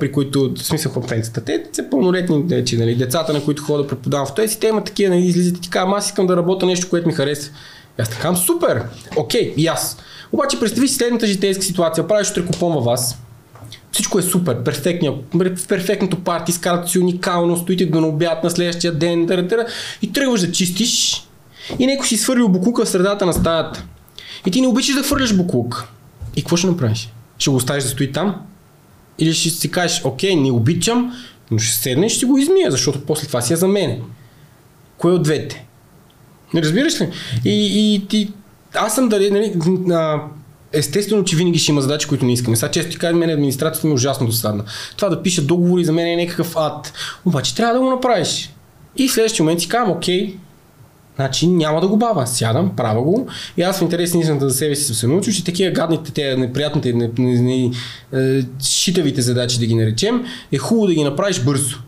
при 0.00 0.12
които, 0.12 0.54
в 0.56 0.62
смисъл 0.62 0.92
хлопенцата, 0.92 1.44
те 1.44 1.64
са 1.72 1.84
пълнолетни 1.90 2.44
вече, 2.48 2.76
нали, 2.76 2.94
децата, 2.94 3.32
на 3.32 3.44
които 3.44 3.62
ходя 3.62 3.82
да 3.82 3.88
преподавам 3.88 4.26
в 4.26 4.34
тези, 4.34 4.60
те 4.60 4.66
имат 4.66 4.84
такива, 4.84 5.14
нали, 5.14 5.26
излизат 5.26 5.56
и 5.58 5.60
така, 5.60 5.86
аз 5.96 6.06
искам 6.06 6.26
да 6.26 6.36
работя 6.36 6.66
нещо, 6.66 6.90
което 6.90 7.08
ми 7.08 7.14
харесва. 7.14 7.54
И 7.98 8.02
аз 8.02 8.10
така, 8.10 8.34
супер, 8.34 8.82
окей, 9.16 9.54
и 9.56 9.66
аз. 9.66 9.96
Обаче 10.32 10.60
представи 10.60 10.88
си 10.88 10.94
следната 10.94 11.26
житейска 11.26 11.62
ситуация, 11.64 12.08
правиш 12.08 12.30
утре 12.30 12.46
купон 12.46 12.72
във 12.72 12.84
вас, 12.84 13.18
всичко 13.92 14.18
е 14.18 14.22
супер, 14.22 14.64
перфектния, 14.64 15.12
в 15.34 15.66
перфектното 15.68 16.24
парти, 16.24 16.52
скарате 16.52 16.90
си 16.90 16.98
уникално, 16.98 17.56
стоите 17.56 17.86
до 17.86 18.00
на 18.00 18.06
обяд 18.06 18.44
на 18.44 18.50
следващия 18.50 18.92
ден, 18.92 19.48
и 20.02 20.12
тръгваш 20.12 20.40
да 20.40 20.52
чистиш 20.52 21.24
и 21.78 21.86
някой 21.86 22.06
си 22.06 22.16
свърли 22.16 22.42
буклука 22.48 22.84
в 22.84 22.88
средата 22.88 23.26
на 23.26 23.32
стаята. 23.32 23.84
И 24.46 24.50
ти 24.50 24.60
не 24.60 24.66
обичаш 24.66 24.94
да 24.94 25.02
хвърляш 25.02 25.36
буклук. 25.36 25.88
И 26.36 26.42
какво 26.42 26.56
ще 26.56 26.66
направиш? 26.66 27.12
Ще 27.38 27.50
го 27.50 27.56
оставиш 27.56 27.84
да 27.84 27.90
стои 27.90 28.12
там? 28.12 28.34
Или 29.18 29.34
ще 29.34 29.50
си 29.50 29.70
кажеш, 29.70 30.00
окей, 30.04 30.36
не 30.36 30.50
обичам, 30.50 31.12
но 31.50 31.58
ще 31.58 31.76
седнеш 31.76 32.12
и 32.12 32.16
ще 32.16 32.26
го 32.26 32.38
измия, 32.38 32.70
защото 32.70 33.00
после 33.00 33.26
това 33.26 33.40
си 33.40 33.52
е 33.52 33.56
за 33.56 33.68
мене. 33.68 34.00
Кое 34.98 35.12
от 35.12 35.22
двете? 35.22 35.66
Не 36.54 36.62
разбираш 36.62 37.00
ли? 37.00 37.10
И, 37.44 37.94
и 37.94 38.06
ти, 38.08 38.32
аз 38.74 38.94
съм 38.94 39.08
дали, 39.08 39.30
нали, 39.30 39.52
естествено, 40.72 41.24
че 41.24 41.36
винаги 41.36 41.58
ще 41.58 41.72
има 41.72 41.80
задачи, 41.80 42.08
които 42.08 42.24
не 42.24 42.32
искаме. 42.32 42.56
Сега 42.56 42.70
често 42.70 42.90
ти 42.90 42.98
кажа, 42.98 43.16
мен 43.16 43.30
администрацията 43.30 43.86
ми 43.86 43.92
е 43.92 43.94
ужасно 43.94 44.26
досадна. 44.26 44.64
Това 44.96 45.08
да 45.08 45.22
пиша 45.22 45.42
договори 45.42 45.84
за 45.84 45.92
мен 45.92 46.06
е 46.06 46.24
някакъв 46.24 46.56
ад. 46.56 46.92
Обаче 47.24 47.54
трябва 47.54 47.74
да 47.74 47.80
го 47.80 47.90
направиш. 47.90 48.50
И 48.96 49.08
в 49.08 49.12
следващия 49.12 49.44
момент 49.44 49.60
си 49.60 49.68
казвам, 49.68 49.96
окей, 49.96 50.36
Значи 51.18 51.46
няма 51.46 51.80
да 51.80 51.88
го 51.88 51.96
бава. 51.96 52.26
Сядам, 52.26 52.76
правя 52.76 53.02
го 53.02 53.26
и 53.56 53.62
аз 53.62 53.78
в 53.78 53.82
интерес 53.82 54.14
на 54.14 54.40
за 54.40 54.50
себе 54.50 54.76
си 54.76 54.84
съм 54.84 54.96
се 54.96 55.06
научил, 55.06 55.32
че 55.32 55.44
такива 55.44 55.70
гадните, 55.70 56.12
те 56.12 56.36
неприятните, 56.36 56.92
не, 56.92 57.10
не, 57.18 57.42
не, 57.42 57.70
не, 58.12 58.46
шитавите 58.62 59.22
задачи 59.22 59.58
да 59.58 59.66
ги 59.66 59.74
наречем, 59.74 60.24
е 60.52 60.58
хубаво 60.58 60.86
да 60.86 60.94
ги 60.94 61.04
направиш 61.04 61.44
бързо. 61.44 61.78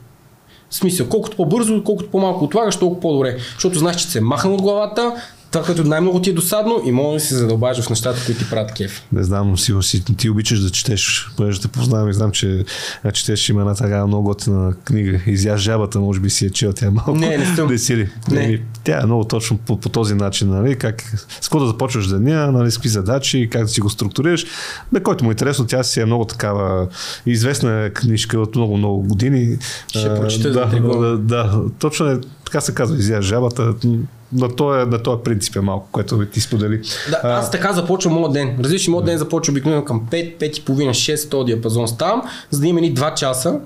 В 0.70 0.74
смисъл, 0.74 1.07
колкото 1.09 1.36
по-бързо, 1.36 1.85
колкото 1.85 2.11
по-малко 2.11 2.44
отлагаш, 2.44 2.77
толкова 2.77 3.01
по-добре. 3.01 3.36
Защото 3.55 3.78
знаеш, 3.78 3.97
че 3.97 4.05
се 4.05 4.20
махна 4.20 4.55
от 4.55 4.62
главата, 4.62 5.15
това, 5.51 5.64
което 5.64 5.85
най-много 5.85 6.22
ти 6.22 6.31
е 6.31 6.32
досадно 6.32 6.82
и 6.85 6.93
може 6.93 7.14
да 7.14 7.28
се 7.28 7.35
задълбаш 7.35 7.81
в 7.81 7.90
нещата, 7.90 8.24
които 8.27 8.44
ти 8.44 8.51
правят 8.51 8.72
кеф. 8.72 9.02
Не 9.12 9.22
знам, 9.22 9.59
сигурно 9.59 9.82
си 9.82 10.05
ти 10.05 10.31
обичаш 10.31 10.60
да 10.60 10.70
четеш, 10.70 11.31
понеже 11.36 11.60
те 11.60 11.68
познавам 11.68 12.10
и 12.10 12.14
знам, 12.14 12.31
че 12.31 12.64
четеш 13.12 13.48
има 13.48 13.60
една 13.60 13.74
така 13.74 14.06
много 14.06 14.22
готина 14.22 14.74
книга. 14.85 15.20
Изя 15.27 15.56
жабата, 15.56 16.01
може 16.01 16.20
би 16.20 16.31
си 16.31 16.47
е 16.47 16.51
чел, 16.51 16.72
тя 16.72 16.90
малко. 16.90 17.14
Не, 17.14 17.39
не 17.39 17.56
съм. 17.56 17.70
Не 17.70 17.78
си 17.78 17.97
ли? 17.97 18.09
Не. 18.31 18.47
не. 18.47 18.62
Тя 18.85 19.01
е 19.02 19.06
много 19.06 19.24
точно 19.24 19.59
по, 19.59 19.81
по 19.81 19.89
този 19.89 20.14
начин, 20.14 20.48
нали? 20.48 20.78
Как, 20.78 21.02
с 21.40 21.48
какво 21.48 21.60
да 21.60 21.66
започваш 21.66 22.06
деня, 22.06 22.52
нали? 22.52 22.70
с 22.70 22.77
какви 22.77 22.89
задачи, 22.89 23.48
как 23.52 23.62
да 23.62 23.68
си 23.68 23.81
го 23.81 23.90
структурираш. 23.90 24.47
Бе, 24.93 25.02
който 25.02 25.24
му 25.24 25.31
е 25.31 25.32
интересно, 25.32 25.66
тя 25.66 25.82
си 25.82 26.01
е 26.01 26.05
много 26.05 26.24
такава 26.24 26.89
известна 27.27 27.90
книжка 27.94 28.40
от 28.40 28.55
много, 28.56 28.77
много 28.77 29.02
години. 29.02 29.59
Ще 29.89 30.14
прочита 30.14 30.51
да, 30.51 30.66
да, 30.66 30.98
да, 30.98 31.18
да, 31.18 31.60
точно 31.78 32.06
е, 32.06 32.20
така 32.44 32.60
се 32.60 32.74
казва, 32.74 32.97
изя 32.98 33.22
жабата 33.22 33.74
на 34.32 34.57
този, 34.57 34.90
на 34.90 35.02
този 35.02 35.23
принцип 35.23 35.57
е 35.57 35.61
малко, 35.61 35.89
което 35.93 36.27
ти 36.27 36.40
сподели. 36.40 36.81
Да, 37.11 37.20
аз 37.24 37.51
така 37.51 37.73
започвам 37.73 38.15
моят 38.15 38.32
ден. 38.32 38.57
Разбираш, 38.61 38.89
моят 38.89 39.07
ден 39.07 39.19
започва 39.19 39.51
обикновено 39.51 39.85
към 39.85 40.01
5, 40.11 40.39
5 40.39 40.59
и 40.59 40.65
половина, 40.65 40.90
6 40.90 41.31
този 41.31 41.47
диапазон 41.47 41.89
ставам, 41.89 42.23
за 42.51 42.61
да 42.61 42.66
има 42.66 42.81
ни 42.81 42.94
2 42.94 43.15
часа, 43.15 43.61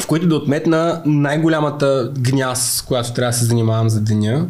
в 0.00 0.06
които 0.06 0.28
да 0.28 0.36
отметна 0.36 1.02
най-голямата 1.06 2.12
гняз, 2.18 2.84
която 2.88 3.12
трябва 3.12 3.30
да 3.30 3.38
се 3.38 3.44
занимавам 3.44 3.88
за 3.88 4.00
деня 4.00 4.46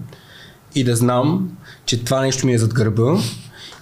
и 0.75 0.85
да 0.85 0.97
знам, 0.97 1.51
че 1.85 2.05
това 2.05 2.21
нещо 2.21 2.47
ми 2.47 2.55
е 2.55 2.59
зад 2.59 2.75
гърба 2.75 3.17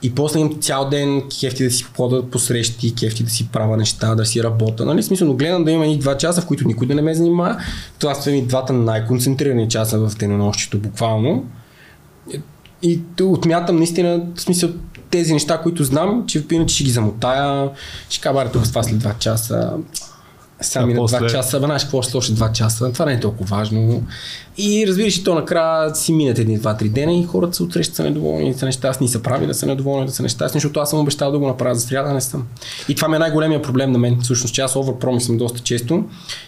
и 0.03 0.15
после 0.15 0.41
имам 0.41 0.61
цял 0.61 0.89
ден 0.89 1.23
кефти 1.41 1.65
да 1.65 1.71
си 1.71 1.83
хода 1.97 2.31
по 2.31 2.39
срещи, 2.39 2.95
кефти 2.95 3.23
да 3.23 3.31
си 3.31 3.49
правя 3.53 3.77
неща, 3.77 4.15
да 4.15 4.27
си 4.27 4.43
работя. 4.43 4.85
Нали? 4.85 5.03
Смисъл, 5.03 5.29
но 5.29 5.35
гледам 5.35 5.65
да 5.65 5.71
има 5.71 5.87
и 5.87 5.99
два 5.99 6.17
часа, 6.17 6.41
в 6.41 6.47
които 6.47 6.67
никой 6.67 6.87
да 6.87 6.95
не 6.95 7.03
ме 7.03 7.15
занимава. 7.15 7.57
Това 7.99 8.15
са 8.15 8.31
ми 8.31 8.47
двата 8.47 8.73
най-концентрирани 8.73 9.69
часа 9.69 9.99
в 9.99 10.15
денонощието, 10.19 10.79
буквално. 10.79 11.45
И 12.83 13.01
отмятам 13.23 13.77
наистина, 13.77 14.23
в 14.35 14.41
смисъл, 14.41 14.71
тези 15.11 15.33
неща, 15.33 15.61
които 15.63 15.85
знам, 15.85 16.25
че 16.27 16.45
иначе 16.53 16.75
ще 16.75 16.85
ги 16.85 16.91
замотая, 16.91 17.71
ще 18.09 18.21
кажа, 18.21 18.51
тук 18.53 18.67
с 18.67 18.69
това 18.69 18.83
след 18.83 18.99
два 18.99 19.15
часа, 19.15 19.73
сега 20.61 20.87
мина 20.87 21.01
после... 21.01 21.17
2 21.17 21.31
часа, 21.31 21.59
знаеш 21.59 21.83
какво 21.83 22.03
ще 22.03 22.17
още 22.17 22.33
2 22.33 22.53
часа, 22.53 22.93
това 22.93 23.05
не 23.05 23.13
е 23.13 23.21
толкова 23.21 23.57
важно. 23.57 24.03
И 24.59 24.87
разбираш, 24.89 25.17
и 25.17 25.25
то 25.25 25.35
накрая 25.35 25.95
си 25.95 26.13
минат 26.13 26.39
едни, 26.39 26.59
два, 26.59 26.77
три 26.77 26.89
дена 26.89 27.13
и 27.13 27.25
хората 27.25 27.57
се 27.57 27.63
отрещат 27.63 27.97
са 27.97 28.05
недоволни, 28.05 28.55
са 28.55 28.67
нещастни, 28.67 29.09
са 29.09 29.23
прави 29.23 29.47
да 29.47 29.55
са 29.55 29.67
недоволни, 29.67 30.07
да 30.07 30.13
са 30.13 30.23
нещастни, 30.23 30.61
защото 30.61 30.81
аз 30.81 30.91
съм 30.91 30.99
обещал 30.99 31.33
да 31.33 31.39
го 31.39 31.47
направя 31.47 31.75
за 31.75 31.81
сряда, 31.81 32.15
не 32.15 32.21
съм. 32.21 32.47
И 32.89 32.95
това 32.95 33.09
ми 33.09 33.17
е 33.17 33.19
най-големия 33.19 33.63
проблем 33.63 33.93
на 33.93 33.99
мен, 33.99 34.19
всъщност, 34.23 34.55
че 34.55 34.61
аз 34.61 34.77
оверпромисвам 34.77 35.39
доста 35.39 35.61
често 35.61 36.05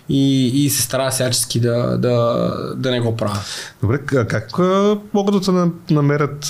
и, 0.09 0.47
и 0.65 0.71
се 0.71 0.83
старая 0.83 1.11
всячески 1.11 1.61
да, 1.61 1.99
да, 1.99 2.53
да 2.77 2.91
не 2.91 3.01
го 3.01 3.17
правя. 3.17 3.39
Добре, 3.81 3.99
как 4.07 4.59
могат 5.15 5.35
да 5.35 5.41
те 5.41 5.71
намерят, 5.95 6.49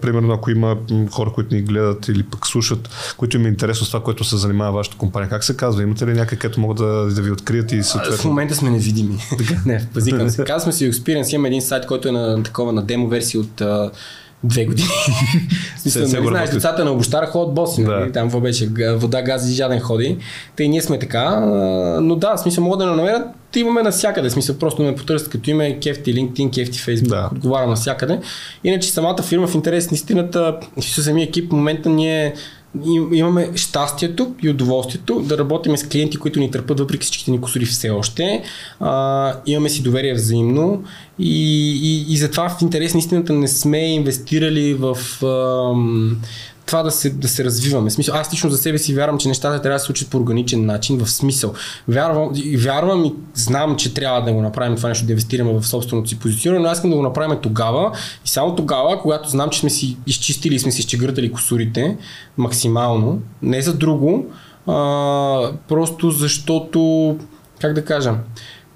примерно, 0.00 0.32
ако 0.32 0.50
има 0.50 0.76
хора, 1.10 1.30
които 1.34 1.54
ни 1.54 1.62
гледат 1.62 2.08
или 2.08 2.22
пък 2.22 2.46
слушат, 2.46 2.88
които 3.16 3.36
им 3.36 3.46
е 3.46 3.48
интересно 3.48 3.86
с 3.86 3.90
това, 3.90 4.02
което 4.02 4.24
се 4.24 4.36
занимава 4.36 4.72
вашата 4.72 4.96
компания? 4.96 5.30
Как 5.30 5.44
се 5.44 5.56
казва? 5.56 5.82
Имате 5.82 6.06
ли 6.06 6.12
някъде, 6.12 6.38
където 6.38 6.60
могат 6.60 6.78
да, 6.78 6.99
да 7.00 7.22
ви 7.22 7.30
открият 7.30 7.72
и 7.72 7.82
съответно? 7.82 8.16
В 8.16 8.24
момента 8.24 8.54
сме 8.54 8.70
невидими. 8.70 9.18
не, 9.66 9.86
пазикам 9.94 10.30
се. 10.30 10.44
Казваме 10.46 10.72
си 10.72 10.92
Experience 10.92 11.34
има 11.34 11.48
един 11.48 11.62
сайт, 11.62 11.86
който 11.86 12.08
е 12.08 12.12
на 12.12 12.42
такова 12.42 12.72
на 12.72 12.82
демо 12.82 13.08
версия 13.08 13.40
от 13.40 13.60
а, 13.60 13.90
две 14.44 14.64
години. 14.64 14.88
Смисъл, 15.78 16.02
нали, 16.02 16.26
знаеш, 16.26 16.50
децата 16.50 16.84
на 16.84 16.90
обощара 16.90 17.26
ходят 17.26 17.54
боси, 17.54 17.82
нали? 17.82 18.06
да. 18.06 18.12
там 18.12 18.26
какво 18.26 18.40
беше, 18.40 18.70
вода, 18.94 19.22
газ 19.22 19.50
и 19.50 19.54
жаден 19.54 19.80
ходи. 19.80 20.16
Те 20.56 20.64
и 20.64 20.68
ние 20.68 20.82
сме 20.82 20.98
така, 20.98 21.40
но 22.00 22.16
да, 22.16 22.36
смисъл 22.36 22.64
могат 22.64 22.78
да 22.78 22.86
не 22.86 22.96
намерят, 22.96 23.22
имаме 23.56 23.82
навсякъде, 23.82 24.30
смисъл 24.30 24.58
просто 24.58 24.82
ме 24.82 24.94
потърсят 24.94 25.28
като 25.28 25.50
име 25.50 25.78
кефти 25.80 26.14
LinkedIn, 26.14 26.54
кефти 26.54 26.78
Facebook, 26.78 27.08
да. 27.08 27.28
отговарям 27.32 27.70
навсякъде. 27.70 28.20
Иначе 28.64 28.90
самата 28.90 29.22
фирма 29.22 29.46
в 29.46 29.54
интерес 29.54 29.90
на 29.90 29.94
истината, 29.94 30.56
самия 30.80 31.24
екип 31.24 31.50
в 31.50 31.52
момента 31.52 31.88
ние 31.88 32.34
имаме 33.12 33.50
щастието 33.54 34.34
и 34.42 34.50
удоволствието 34.50 35.20
да 35.20 35.38
работим 35.38 35.76
с 35.76 35.88
клиенти, 35.88 36.16
които 36.16 36.40
ни 36.40 36.50
търпят 36.50 36.80
въпреки 36.80 37.02
всичките 37.02 37.30
ни 37.30 37.40
косури 37.40 37.64
все 37.64 37.90
още. 37.90 38.42
А, 38.80 39.34
имаме 39.46 39.68
си 39.68 39.82
доверие 39.82 40.14
взаимно 40.14 40.82
и, 41.18 41.70
и, 41.82 42.12
и 42.12 42.16
затова 42.16 42.48
в 42.48 42.62
интерес 42.62 42.94
на 42.94 42.98
истината 42.98 43.32
не 43.32 43.48
сме 43.48 43.94
инвестирали 43.94 44.74
в 44.74 44.98
ам, 45.24 46.20
това 46.66 46.82
да 46.82 46.90
се, 46.90 47.10
да 47.10 47.28
се 47.28 47.44
развиваме. 47.44 47.90
Смисъл, 47.90 48.14
аз 48.14 48.32
лично 48.32 48.50
за 48.50 48.58
себе 48.58 48.78
си 48.78 48.94
вярвам, 48.94 49.18
че 49.18 49.28
нещата 49.28 49.62
трябва 49.62 49.76
да 49.76 49.78
се 49.78 49.86
случат 49.86 50.10
по 50.10 50.18
органичен 50.18 50.66
начин, 50.66 50.98
в 50.98 51.10
смисъл. 51.10 51.54
Вярвам, 51.88 52.30
вярвам 52.56 53.04
и 53.04 53.14
знам, 53.34 53.76
че 53.76 53.94
трябва 53.94 54.22
да 54.22 54.32
го 54.32 54.42
направим 54.42 54.76
това 54.76 54.88
нещо, 54.88 55.06
да 55.06 55.12
инвестираме 55.12 55.52
в 55.52 55.66
собственото 55.66 56.08
си 56.08 56.18
позициониране, 56.18 56.64
но 56.64 56.70
аз 56.70 56.78
искам 56.78 56.90
да 56.90 56.96
го 56.96 57.02
направим 57.02 57.38
тогава 57.42 57.92
и 58.24 58.28
само 58.28 58.56
тогава, 58.56 59.00
когато 59.02 59.28
знам, 59.28 59.50
че 59.50 59.60
сме 59.60 59.70
си 59.70 59.96
изчистили 60.06 60.54
и 60.54 60.58
сме 60.58 60.72
си 60.72 60.80
изчегъртали 60.80 61.32
косурите 61.32 61.96
максимално, 62.36 63.18
не 63.42 63.62
за 63.62 63.74
друго, 63.74 64.26
а, 64.66 65.52
просто 65.68 66.10
защото, 66.10 67.16
как 67.60 67.74
да 67.74 67.84
кажа, 67.84 68.14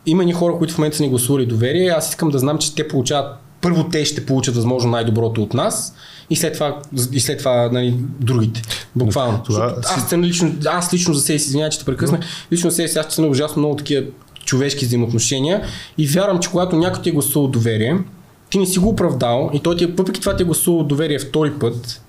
има 0.06 0.24
ни 0.24 0.32
хора, 0.32 0.58
които 0.58 0.74
в 0.74 0.78
момента 0.78 0.96
са 0.96 1.02
ни 1.02 1.08
гласували 1.08 1.46
доверие, 1.46 1.88
аз 1.88 2.08
искам 2.08 2.30
да 2.30 2.38
знам, 2.38 2.58
че 2.58 2.74
те 2.74 2.88
получават 2.88 3.36
първо 3.60 3.84
те 3.84 4.04
ще 4.04 4.26
получат 4.26 4.54
възможно 4.54 4.90
най-доброто 4.90 5.42
от 5.42 5.54
нас 5.54 5.94
и 6.30 6.36
след 6.36 6.54
това, 6.54 6.82
и 7.12 7.20
след 7.20 7.38
това 7.38 7.68
нали, 7.72 7.94
другите. 8.20 8.62
Буквално. 8.96 9.42
Това, 9.42 9.76
аз, 9.84 10.12
лично, 10.12 10.54
аз 10.66 10.94
лично 10.94 11.14
за 11.14 11.20
себе 11.20 11.38
си 11.38 11.46
извинявам, 11.46 11.70
че 11.70 11.78
те 11.78 11.84
прекъснах. 11.84 12.20
Лично 12.52 12.70
за 12.70 12.76
себе 12.76 12.88
си 12.88 12.98
аз 12.98 13.14
съм 13.14 13.30
ужасно 13.30 13.60
много 13.60 13.76
такива 13.76 14.06
човешки 14.44 14.86
взаимоотношения 14.86 15.62
и 15.98 16.06
вярвам, 16.06 16.38
че 16.38 16.50
когато 16.50 16.76
някой 16.76 17.02
ти 17.02 17.08
е 17.08 17.12
гласувал 17.12 17.50
доверие, 17.50 17.98
ти 18.50 18.58
не 18.58 18.66
си 18.66 18.78
го 18.78 18.88
оправдал 18.88 19.50
и 19.52 19.60
той 19.60 19.76
ти, 19.76 19.84
е, 19.84 19.86
въпреки 19.86 20.20
това 20.20 20.36
ти 20.36 20.42
е 20.42 20.46
гласувал 20.46 20.84
доверие 20.84 21.18
втори 21.18 21.52
път, 21.52 22.02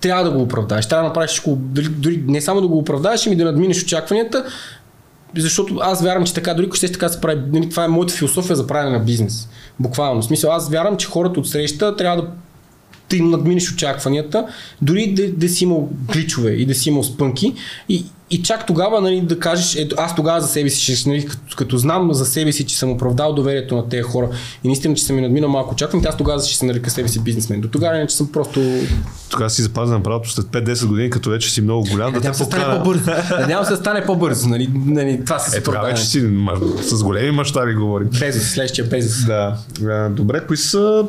трябва 0.00 0.24
да 0.24 0.30
го 0.30 0.42
оправдаеш. 0.42 0.88
Трябва 0.88 1.02
да 1.02 1.08
направиш 1.08 1.30
всичко, 1.30 1.56
дори 1.90 2.24
не 2.26 2.40
само 2.40 2.60
да 2.60 2.68
го 2.68 2.78
оправдаеш, 2.78 3.26
ами 3.26 3.36
да 3.36 3.44
надминеш 3.44 3.82
очакванията, 3.82 4.44
защото 5.36 5.78
аз 5.80 6.02
вярвам, 6.02 6.26
че 6.26 6.34
така, 6.34 6.54
дори 6.54 6.66
ако 6.66 6.76
ще 6.76 6.92
така 6.92 7.08
се 7.08 7.20
прави, 7.20 7.40
нали, 7.52 7.70
това 7.70 7.84
е 7.84 7.88
моята 7.88 8.14
философия 8.14 8.56
за 8.56 8.66
правене 8.66 8.98
на 8.98 9.04
бизнес. 9.04 9.48
Буквално. 9.80 10.22
В 10.22 10.24
смисъл, 10.24 10.52
аз 10.52 10.68
вярвам, 10.68 10.96
че 10.96 11.06
хората 11.06 11.40
от 11.40 11.48
среща 11.48 11.96
трябва 11.96 12.22
да 12.22 12.28
да 13.10 13.16
им 13.16 13.30
надминеш 13.30 13.72
очакванията, 13.72 14.46
дори 14.82 15.14
да, 15.14 15.32
да 15.32 15.48
си 15.48 15.64
имал 15.64 15.88
гличове 16.12 16.50
и 16.50 16.66
да 16.66 16.74
си 16.74 16.88
имал 16.88 17.02
спънки. 17.02 17.54
И, 17.88 18.04
и 18.30 18.42
чак 18.42 18.66
тогава 18.66 19.00
нали, 19.00 19.20
да 19.20 19.38
кажеш, 19.38 19.76
ето, 19.76 19.96
аз 19.98 20.14
тогава 20.14 20.40
за 20.40 20.48
себе 20.48 20.70
си, 20.70 20.96
ще, 20.96 21.08
нали, 21.08 21.26
като, 21.26 21.56
като 21.56 21.78
знам 21.78 22.14
за 22.14 22.26
себе 22.26 22.52
си, 22.52 22.66
че 22.66 22.78
съм 22.78 22.90
оправдал 22.90 23.34
доверието 23.34 23.76
на 23.76 23.88
тези 23.88 24.02
хора 24.02 24.28
и 24.64 24.68
наистина, 24.68 24.94
че 24.94 25.04
съм 25.04 25.16
ми 25.16 25.22
надминал 25.22 25.50
малко 25.50 25.74
очакваните, 25.74 26.08
аз 26.08 26.16
тогава 26.16 26.42
ще 26.42 26.56
се 26.56 26.66
нарека 26.66 26.90
себе 26.90 27.08
си 27.08 27.20
бизнесмен. 27.20 27.60
До 27.60 27.68
тогава 27.68 27.98
не, 27.98 28.06
че 28.06 28.16
съм 28.16 28.32
просто... 28.32 28.80
Тогава 29.30 29.50
си 29.50 29.62
запазен 29.62 30.02
правото 30.02 30.30
след 30.30 30.46
5-10 30.46 30.86
години, 30.86 31.10
като 31.10 31.30
вече 31.30 31.50
си 31.50 31.60
много 31.60 31.86
голям, 31.90 32.12
да 32.12 32.20
те 32.20 32.34
се 32.34 32.44
стане 32.44 32.78
по-бързо. 32.78 33.10
Надявам 33.40 33.64
се 33.64 33.70
да 33.70 33.76
стане 33.76 34.04
по-бързо. 34.06 34.48
Нали, 34.48 34.70
нали, 34.86 35.24
това 35.24 35.38
се 35.38 35.58
е, 35.58 35.62
тогава 35.62 35.86
вече 35.86 36.04
си 36.04 36.20
с 36.80 37.02
големи 37.02 37.30
мащаби 37.30 37.74
говорим. 37.74 38.08
Безос, 38.20 38.42
следващия 38.42 38.84
Безос. 38.84 39.24
Да. 39.24 39.56
Добре, 40.10 40.46
кои 40.46 40.56
са 40.56 41.06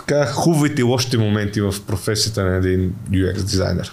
така 0.00 0.26
хубавите 0.26 0.80
и 0.80 0.84
лошите 0.84 1.18
моменти 1.18 1.60
в 1.60 1.74
професията 1.86 2.44
на 2.44 2.56
един 2.56 2.92
UX 3.10 3.42
дизайнер? 3.42 3.92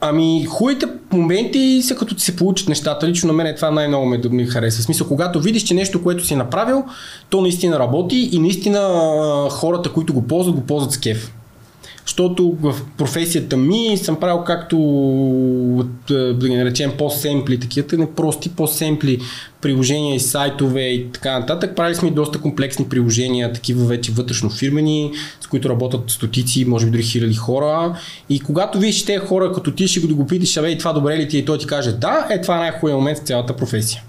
Ами, 0.00 0.46
хубавите 0.48 0.86
моменти 1.12 1.82
са 1.82 1.96
като 1.96 2.14
ти 2.14 2.24
се 2.24 2.36
получат 2.36 2.68
нещата. 2.68 3.08
Лично 3.08 3.26
на 3.26 3.32
мен 3.32 3.56
това 3.56 3.70
най-много 3.70 4.06
ме, 4.06 4.20
ми 4.30 4.46
харесва. 4.46 4.82
В 4.82 4.84
смисъл, 4.84 5.08
когато 5.08 5.40
видиш, 5.40 5.62
че 5.62 5.74
нещо, 5.74 6.02
което 6.02 6.26
си 6.26 6.34
направил, 6.34 6.84
то 7.30 7.40
наистина 7.40 7.78
работи 7.78 8.28
и 8.32 8.38
наистина 8.38 8.98
хората, 9.50 9.92
които 9.92 10.14
го 10.14 10.22
ползват, 10.22 10.54
го 10.54 10.60
ползват 10.60 10.92
с 10.92 10.98
кеф. 10.98 11.32
Защото 12.08 12.56
в 12.60 12.76
професията 12.98 13.56
ми 13.56 13.96
съм 13.96 14.16
правил 14.16 14.44
както 14.44 14.76
да 16.08 16.48
ги 16.48 16.56
наречем 16.56 16.92
по-семпли, 16.98 17.60
такива 17.60 17.96
не 17.98 18.10
прости 18.10 18.48
по-семпли 18.48 19.18
приложения 19.60 20.14
и 20.14 20.20
сайтове 20.20 20.88
и 20.88 21.12
така 21.12 21.38
нататък. 21.38 21.76
Правили 21.76 21.94
сме 21.94 22.08
и 22.08 22.10
доста 22.10 22.40
комплексни 22.40 22.88
приложения, 22.88 23.52
такива 23.52 23.84
вече 23.84 24.12
вътрешно 24.12 24.50
фирмени, 24.50 25.12
с 25.40 25.46
които 25.46 25.68
работят 25.68 26.10
стотици, 26.10 26.64
може 26.64 26.86
би 26.86 26.92
дори 26.92 27.02
хиляди 27.02 27.34
хора. 27.34 27.98
И 28.28 28.40
когато 28.40 28.78
видиш 28.78 29.04
тези 29.04 29.18
хора, 29.18 29.52
като 29.52 29.72
ти 29.72 29.88
ще 29.88 30.00
го 30.00 30.06
да 30.06 30.14
го 30.14 30.26
питаш, 30.26 30.56
абе, 30.56 30.78
това 30.78 30.92
добре 30.92 31.16
ли 31.16 31.28
ти? 31.28 31.38
И 31.38 31.44
той 31.44 31.58
ти 31.58 31.66
каже, 31.66 31.92
да, 31.92 32.26
е 32.30 32.40
това 32.40 32.56
е 32.56 32.60
най-хубавият 32.60 32.98
момент 32.98 33.18
в 33.18 33.22
цялата 33.22 33.56
професия 33.56 34.02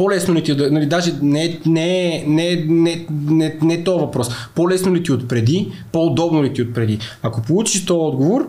по-лесно 0.00 0.34
ли 0.34 0.42
ти, 0.42 0.54
нали, 0.54 0.86
даже 0.86 1.12
не, 1.22 1.60
не, 1.66 2.24
не, 2.26 2.64
не, 2.68 3.06
не, 3.10 3.56
не 3.62 3.84
този 3.84 4.00
въпрос, 4.00 4.28
по-лесно 4.54 4.94
ли 4.94 5.02
ти 5.02 5.12
отпреди, 5.12 5.72
по-удобно 5.92 6.44
ли 6.44 6.54
ти 6.54 6.62
отпреди. 6.62 6.98
Ако 7.22 7.42
получиш 7.42 7.84
този 7.84 7.98
отговор, 7.98 8.48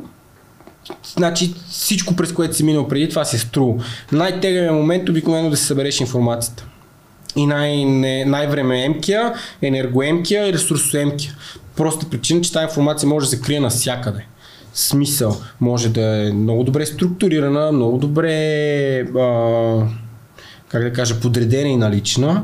значи 1.17 1.53
всичко 1.69 2.15
през 2.15 2.33
което 2.33 2.55
си 2.55 2.63
минал 2.63 2.87
преди 2.87 3.09
това 3.09 3.25
си 3.25 3.35
е 3.35 3.39
струва. 3.39 3.83
Най-тегавият 4.11 4.75
момент 4.75 5.09
обикновено 5.09 5.49
да 5.49 5.57
се 5.57 5.65
събереш 5.65 6.01
информацията. 6.01 6.65
И 7.35 7.45
най- 7.45 7.85
най-времеемкия, 8.25 9.33
енергоемкия 9.61 10.49
и 10.49 10.53
ресурсоемкия. 10.53 11.35
Просто 11.75 12.09
причина, 12.09 12.41
че 12.41 12.51
тази 12.51 12.63
информация 12.63 13.09
може 13.09 13.25
да 13.25 13.29
се 13.29 13.41
крие 13.41 13.59
навсякъде 13.59 14.25
смисъл. 14.73 15.37
Може 15.61 15.89
да 15.89 16.27
е 16.27 16.31
много 16.31 16.63
добре 16.63 16.85
структурирана, 16.85 17.71
много 17.71 17.97
добре 17.97 18.99
а, 18.99 19.87
как 20.71 20.83
да 20.83 20.93
кажа, 20.93 21.19
подредена 21.19 21.69
и 21.69 21.77
налична, 21.77 22.43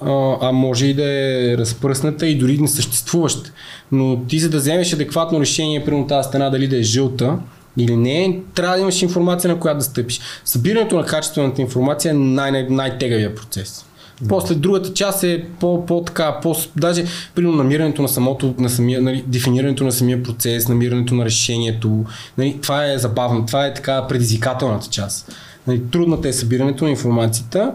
а, 0.00 0.52
може 0.52 0.86
и 0.86 0.94
да 0.94 1.04
е 1.04 1.56
разпръсната 1.58 2.26
и 2.26 2.38
дори 2.38 2.58
не 2.58 2.68
съществуваща. 2.68 3.52
Но 3.92 4.24
ти 4.28 4.38
за 4.38 4.50
да 4.50 4.56
вземеш 4.56 4.92
адекватно 4.92 5.40
решение, 5.40 5.84
примерно 5.84 6.06
тази 6.06 6.28
стена 6.28 6.50
дали 6.50 6.68
да 6.68 6.78
е 6.78 6.82
жълта, 6.82 7.38
или 7.76 7.96
не, 7.96 8.40
трябва 8.54 8.76
да 8.76 8.82
имаш 8.82 9.02
информация, 9.02 9.52
на 9.52 9.60
която 9.60 9.78
да 9.78 9.84
стъпиш. 9.84 10.20
Събирането 10.44 10.96
на 10.96 11.04
качествената 11.04 11.62
информация 11.62 12.10
е 12.10 12.14
най- 12.14 12.66
най-тегавия 12.70 13.34
процес. 13.34 13.84
После 14.28 14.54
другата 14.54 14.94
част 14.94 15.24
е 15.24 15.44
по, 15.60 15.86
по 15.86 16.02
така, 16.02 16.40
по, 16.40 16.56
даже 16.76 17.04
примерно 17.34 17.56
намирането 17.56 18.02
на 18.02 18.08
самото, 18.08 18.54
на 18.58 18.70
самия, 18.70 19.02
нали, 19.02 19.24
дефинирането 19.26 19.84
на 19.84 19.92
самия 19.92 20.22
процес, 20.22 20.68
намирането 20.68 21.14
на 21.14 21.24
решението. 21.24 22.04
Нали, 22.38 22.58
това 22.62 22.92
е 22.92 22.98
забавно, 22.98 23.46
това 23.46 23.66
е 23.66 23.74
така 23.74 24.06
предизвикателната 24.06 24.88
част. 24.88 25.32
Нали, 25.68 25.82
трудната 25.90 26.28
е 26.28 26.32
събирането 26.32 26.84
на 26.84 26.90
информацията, 26.90 27.72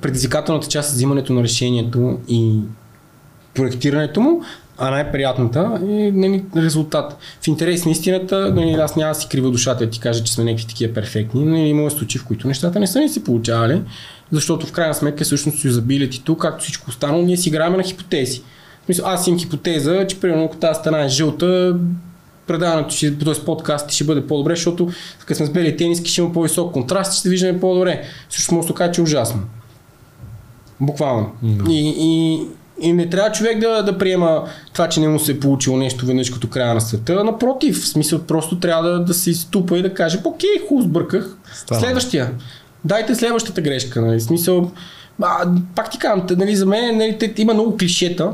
предизвикателната 0.00 0.68
част 0.68 0.90
е 0.90 0.94
взимането 0.94 1.32
на 1.32 1.42
решението 1.42 2.18
и 2.28 2.58
проектирането 3.54 4.20
му, 4.20 4.42
а 4.78 4.90
най-приятната 4.90 5.80
е 5.82 6.10
нали, 6.14 6.44
резултат. 6.56 7.16
В 7.42 7.46
интерес 7.46 7.84
на 7.84 7.90
истината, 7.90 8.52
нали, 8.54 8.72
аз 8.72 8.96
няма 8.96 9.14
да 9.14 9.20
си 9.20 9.28
крива 9.28 9.50
душата 9.50 9.84
да 9.84 9.90
ти 9.90 10.00
кажа, 10.00 10.24
че 10.24 10.32
сме 10.32 10.44
някакви 10.44 10.66
такива 10.66 10.94
перфектни, 10.94 11.44
но 11.44 11.50
нали, 11.50 11.68
има 11.68 11.90
случаи, 11.90 12.18
в 12.20 12.24
които 12.24 12.48
нещата 12.48 12.80
не 12.80 12.86
са 12.86 13.00
ни 13.00 13.08
си 13.08 13.24
получавали, 13.24 13.82
защото 14.32 14.66
в 14.66 14.72
крайна 14.72 14.94
сметка 14.94 15.24
всъщност 15.24 15.64
юзабилитито, 15.64 16.36
както 16.36 16.62
всичко 16.62 16.90
останало, 16.90 17.22
ние 17.22 17.36
си 17.36 17.48
играем 17.48 17.72
на 17.72 17.82
хипотези. 17.82 18.42
Аз 19.04 19.26
имам 19.26 19.40
хипотеза, 19.40 20.06
че 20.06 20.20
примерно 20.20 20.44
ако 20.44 20.56
тази 20.56 20.78
стена 20.78 21.04
е 21.04 21.08
жълта, 21.08 21.76
предаването, 22.50 22.94
ще, 22.94 23.18
т.е. 23.18 23.44
подкаст 23.44 23.90
ще 23.90 24.04
бъде 24.04 24.26
по-добре, 24.26 24.54
защото 24.54 24.88
като 25.18 25.34
сме 25.34 25.46
с 25.46 25.50
бели 25.50 25.76
тениски 25.76 26.10
ще 26.10 26.20
има 26.20 26.32
по-висок 26.32 26.72
контраст 26.72 27.18
ще 27.18 27.28
виждаме 27.28 27.60
по-добре. 27.60 28.02
Също 28.30 28.54
може 28.54 28.68
да 28.68 28.74
кажа, 28.74 28.92
че 28.92 29.00
е 29.00 29.04
ужасно. 29.04 29.40
Буквално. 30.80 31.32
Mm-hmm. 31.44 31.70
И, 31.70 31.94
и, 31.98 32.40
и 32.80 32.92
не 32.92 33.08
трябва 33.08 33.32
човек 33.32 33.58
да, 33.58 33.82
да 33.82 33.98
приема 33.98 34.44
това, 34.72 34.88
че 34.88 35.00
не 35.00 35.08
му 35.08 35.18
се 35.18 35.32
е 35.32 35.40
получило 35.40 35.76
нещо 35.76 36.06
веднъж 36.06 36.30
като 36.30 36.48
края 36.48 36.74
на 36.74 36.80
света. 36.80 37.24
Напротив, 37.24 37.82
в 37.82 37.88
смисъл 37.88 38.22
просто 38.22 38.60
трябва 38.60 38.90
да, 38.90 39.04
да 39.04 39.14
се 39.14 39.30
изтупа 39.30 39.78
и 39.78 39.82
да 39.82 39.94
каже, 39.94 40.20
окей, 40.24 40.50
хубаво 40.68 40.88
сбърках. 40.88 41.36
Става. 41.54 41.80
Следващия. 41.80 42.30
Дайте 42.84 43.14
следващата 43.14 43.60
грешка. 43.60 44.00
Нали? 44.00 44.20
Смисъл, 44.20 44.70
а, 45.22 45.52
пак 45.74 45.90
ти 45.90 45.98
казвам, 45.98 46.26
нали, 46.30 46.56
за 46.56 46.66
мен 46.66 46.96
нали, 46.96 47.34
има 47.36 47.54
много 47.54 47.76
клишета, 47.76 48.32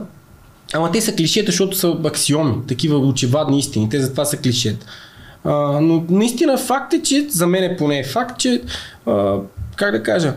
Ама 0.75 0.93
те 0.93 1.01
са 1.01 1.15
клишета, 1.15 1.51
защото 1.51 1.77
са 1.77 1.97
аксиоми, 2.05 2.55
такива 2.69 2.99
очевадни 2.99 3.59
истини. 3.59 3.89
Те 3.89 4.01
затова 4.01 4.25
са 4.25 4.37
клишета. 4.37 4.87
А, 5.45 5.81
но 5.81 6.05
наистина 6.11 6.59
факт 6.59 6.93
е, 6.93 7.03
че 7.03 7.27
за 7.29 7.47
мен 7.47 7.65
е 7.65 7.77
поне 7.77 7.99
е 7.99 8.05
факт, 8.05 8.39
че 8.39 8.63
а, 9.07 9.37
как 9.77 9.93
да 9.93 10.03
кажа, 10.03 10.35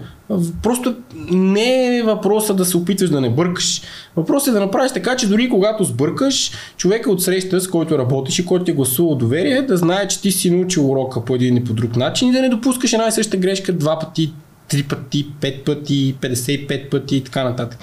просто 0.63 0.95
не 1.31 1.97
е 1.97 2.03
въпроса 2.03 2.53
да 2.53 2.65
се 2.65 2.77
опитваш 2.77 3.09
да 3.09 3.21
не 3.21 3.29
бъркаш. 3.29 3.81
Въпросът 4.15 4.47
е 4.47 4.51
да 4.51 4.59
направиш 4.59 4.91
така, 4.91 5.15
че 5.15 5.27
дори 5.27 5.49
когато 5.49 5.83
сбъркаш, 5.83 6.51
човека 6.77 7.11
от 7.11 7.23
среща, 7.23 7.61
с 7.61 7.67
който 7.67 7.97
работиш 7.97 8.39
и 8.39 8.45
който 8.45 8.65
ти 8.65 8.71
е 8.71 8.73
гласува 8.73 9.15
доверие, 9.15 9.61
да 9.61 9.77
знае, 9.77 10.07
че 10.07 10.21
ти 10.21 10.31
си 10.31 10.51
научил 10.51 10.91
урока 10.91 11.25
по 11.25 11.35
един 11.35 11.57
и 11.57 11.63
по 11.63 11.73
друг 11.73 11.95
начин 11.95 12.29
и 12.29 12.31
да 12.31 12.41
не 12.41 12.49
допускаш 12.49 12.93
една 12.93 13.07
и 13.07 13.11
съща 13.11 13.37
грешка 13.37 13.73
два 13.73 13.99
пъти, 13.99 14.33
три 14.67 14.83
пъти, 14.83 15.27
пет 15.41 15.65
пъти, 15.65 16.15
55 16.21 16.89
пъти 16.89 17.15
и 17.15 17.23
така 17.23 17.43
нататък. 17.43 17.79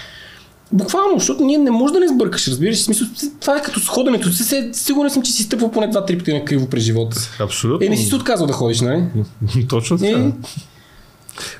Буквално, 0.73 1.19
защото 1.19 1.45
ние 1.45 1.59
не 1.59 1.71
може 1.71 1.93
да 1.93 2.01
не 2.01 2.09
сбъркаш, 2.09 2.49
разбираш. 2.49 2.83
Смисъл, 2.83 3.09
това 3.41 3.57
е 3.57 3.63
като 3.63 3.81
с 3.81 3.89
ходенето. 3.89 4.29
Сигурен 4.73 5.11
съм, 5.11 5.23
че 5.23 5.33
си 5.33 5.43
стъпвал 5.43 5.71
поне 5.71 5.89
два-три 5.89 6.19
пъти 6.19 6.33
на 6.33 6.45
криво 6.45 6.67
през 6.67 6.83
живота 6.83 7.21
си. 7.21 7.31
Абсолютно. 7.41 7.87
Е, 7.87 7.89
не 7.89 7.97
си 7.97 8.07
се 8.07 8.17
отказал 8.17 8.47
да 8.47 8.53
ходиш, 8.53 8.81
нали? 8.81 9.05
Точно 9.69 9.99
така. 9.99 10.19
Е... 10.19 10.33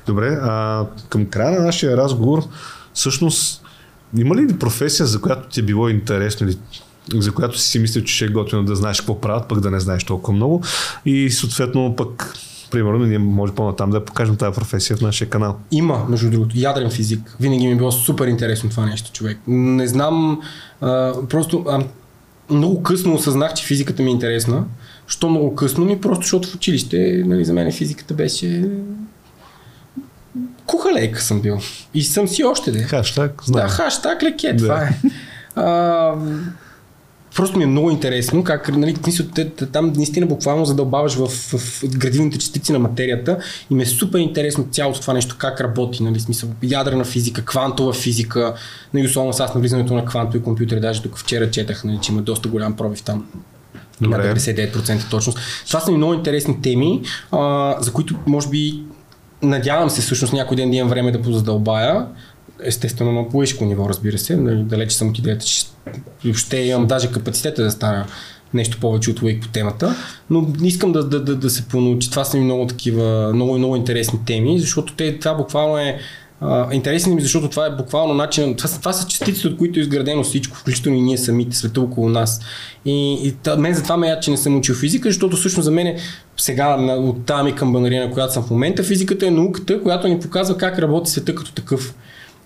Добре, 0.07 0.37
а 0.41 0.85
към 1.09 1.25
края 1.25 1.59
на 1.59 1.65
нашия 1.65 1.97
разговор, 1.97 2.43
всъщност, 2.93 3.63
има 4.17 4.35
ли 4.35 4.57
професия, 4.59 5.05
за 5.05 5.21
която 5.21 5.49
ти 5.49 5.59
е 5.59 5.63
било 5.63 5.89
интересно 5.89 6.47
или 6.47 6.57
за 7.13 7.33
която 7.33 7.59
си 7.59 7.67
си 7.67 7.79
мислил, 7.79 8.03
че 8.03 8.15
ще 8.15 8.25
е 8.25 8.27
готино 8.27 8.63
да 8.63 8.75
знаеш 8.75 8.97
какво 8.97 9.21
правят, 9.21 9.47
пък 9.47 9.59
да 9.59 9.71
не 9.71 9.79
знаеш 9.79 10.03
толкова 10.03 10.33
много 10.33 10.63
и 11.05 11.31
съответно 11.31 11.95
пък 11.95 12.33
примерно, 12.71 13.05
ние 13.05 13.17
може 13.17 13.53
по-натам 13.53 13.89
да 13.89 14.05
покажем 14.05 14.35
тази 14.35 14.55
професия 14.55 14.97
в 14.97 15.01
нашия 15.01 15.29
канал. 15.29 15.57
Има, 15.71 16.05
между 16.09 16.29
другото, 16.29 16.55
ядрен 16.55 16.89
физик. 16.89 17.37
Винаги 17.39 17.67
ми 17.67 17.73
е 17.73 17.75
било 17.75 17.91
супер 17.91 18.27
интересно 18.27 18.69
това 18.69 18.85
нещо, 18.85 19.11
човек. 19.11 19.39
Не 19.47 19.87
знам, 19.87 20.41
а, 20.81 21.13
просто 21.29 21.65
а, 21.67 21.83
много 22.49 22.83
късно 22.83 23.13
осъзнах, 23.13 23.53
че 23.53 23.65
физиката 23.65 24.03
ми 24.03 24.09
е 24.09 24.13
интересна. 24.13 24.65
Що 25.07 25.29
много 25.29 25.55
късно 25.55 25.85
ми? 25.85 26.01
Просто 26.01 26.21
защото 26.21 26.49
в 26.49 26.55
училище, 26.55 27.23
нали, 27.25 27.45
за 27.45 27.53
мен 27.53 27.71
физиката 27.71 28.13
беше 28.13 28.69
кухалейка 30.65 31.21
съм 31.21 31.41
бил. 31.41 31.59
И 31.93 32.03
съм 32.03 32.27
си 32.27 32.43
още 32.43 32.71
де. 32.71 32.83
Хаштаг, 32.83 33.43
знам. 33.45 33.61
Да, 33.61 33.69
хаштаг 33.69 34.23
леке, 34.23 34.53
да. 34.53 34.57
това 34.57 34.83
е. 34.83 34.99
А, 35.55 36.13
Просто 37.35 37.57
ми 37.57 37.63
е 37.63 37.67
много 37.67 37.91
интересно 37.91 38.43
как 38.43 38.77
нали, 38.77 38.95
там 39.71 39.93
наистина 39.95 40.25
буквално 40.25 40.65
задълбаваш 40.65 41.15
в, 41.15 41.27
в, 41.27 41.83
градивните 41.97 42.37
частици 42.37 42.71
на 42.71 42.79
материята 42.79 43.37
и 43.69 43.75
ми 43.75 43.83
е 43.83 43.85
супер 43.85 44.19
интересно 44.19 44.67
цялото 44.71 45.01
това 45.01 45.13
нещо, 45.13 45.35
как 45.37 45.61
работи, 45.61 46.03
нали, 46.03 46.19
смисъл, 46.19 46.49
ядрена 46.63 47.03
физика, 47.03 47.45
квантова 47.45 47.93
физика, 47.93 48.53
нали, 48.93 49.05
особено 49.05 49.33
с 49.33 49.39
аз 49.39 49.55
на 49.55 49.61
влизането 49.61 49.93
на 49.93 50.05
квантови 50.05 50.43
компютри, 50.43 50.79
даже 50.79 51.01
тук 51.01 51.17
вчера 51.17 51.51
четах, 51.51 51.83
нали, 51.83 51.99
че 52.01 52.11
има 52.11 52.21
доста 52.21 52.49
голям 52.49 52.75
пробив 52.75 53.01
там. 53.01 53.25
Добре. 54.01 54.17
На 54.17 54.35
99% 54.35 55.09
точност. 55.09 55.39
Това 55.67 55.79
са 55.79 55.91
ми 55.91 55.97
много 55.97 56.13
интересни 56.13 56.61
теми, 56.61 57.01
а, 57.31 57.75
за 57.79 57.93
които 57.93 58.15
може 58.27 58.49
би 58.49 58.83
надявам 59.41 59.89
се 59.89 60.01
всъщност 60.01 60.33
някой 60.33 60.57
ден 60.57 60.71
да 60.71 60.77
имам 60.77 60.89
време 60.89 61.11
да 61.11 61.21
позадълбая 61.21 62.05
естествено 62.63 63.11
на 63.11 63.29
поишко 63.29 63.65
ниво, 63.65 63.89
разбира 63.89 64.17
се. 64.17 64.37
Нали, 64.37 64.63
далече 64.63 64.97
съм 64.97 65.09
от 65.09 65.19
идеята, 65.19 65.45
че 65.45 65.65
въобще 66.25 66.57
имам 66.57 66.87
даже 66.87 67.11
капацитета 67.11 67.63
да 67.63 67.71
стана 67.71 68.05
нещо 68.53 68.77
повече 68.79 69.11
от 69.11 69.23
лайк 69.23 69.41
по 69.41 69.47
темата, 69.47 69.95
но 70.29 70.47
искам 70.63 70.91
да, 70.91 71.03
да, 71.03 71.23
да, 71.23 71.35
да 71.35 71.49
се 71.49 71.67
понаучи. 71.67 72.09
Това 72.09 72.25
са 72.25 72.37
ми 72.37 72.43
много 72.43 72.67
такива, 72.67 73.33
много, 73.33 73.57
много 73.57 73.75
интересни 73.75 74.19
теми, 74.25 74.59
защото 74.59 74.93
те, 74.93 75.19
това 75.19 75.33
буквално 75.33 75.77
е 75.77 75.99
А, 76.41 76.73
интересни 76.73 77.15
ми, 77.15 77.21
защото 77.21 77.49
това 77.49 77.65
е 77.65 77.75
буквално 77.75 78.13
начин, 78.13 78.55
това, 78.55 78.69
това 78.69 78.93
са 78.93 79.07
частици, 79.07 79.47
от 79.47 79.57
които 79.57 79.79
е 79.79 79.81
изградено 79.81 80.23
всичко, 80.23 80.57
включително 80.57 80.97
и 80.97 81.01
ние 81.01 81.17
самите, 81.17 81.57
света 81.57 81.81
около 81.81 82.09
нас. 82.09 82.41
И, 82.85 83.27
и 83.27 83.31
та, 83.31 83.55
мен 83.55 83.73
затова 83.73 83.97
ме 83.97 84.07
яд, 84.07 84.23
че 84.23 84.31
не 84.31 84.37
съм 84.37 84.57
учил 84.57 84.75
физика, 84.75 85.09
защото 85.09 85.37
всъщност 85.37 85.65
за 85.65 85.71
мен 85.71 85.97
сега 86.37 86.75
от 86.75 87.25
тази 87.25 87.43
ми 87.43 87.55
камбанария, 87.55 88.07
на 88.07 88.13
която 88.13 88.33
съм 88.33 88.43
в 88.43 88.49
момента, 88.49 88.83
физиката 88.83 89.27
е 89.27 89.31
науката, 89.31 89.83
която 89.83 90.07
ни 90.07 90.19
показва 90.19 90.57
как 90.57 90.79
работи 90.79 91.11
света 91.11 91.35
като 91.35 91.51
такъв. 91.51 91.95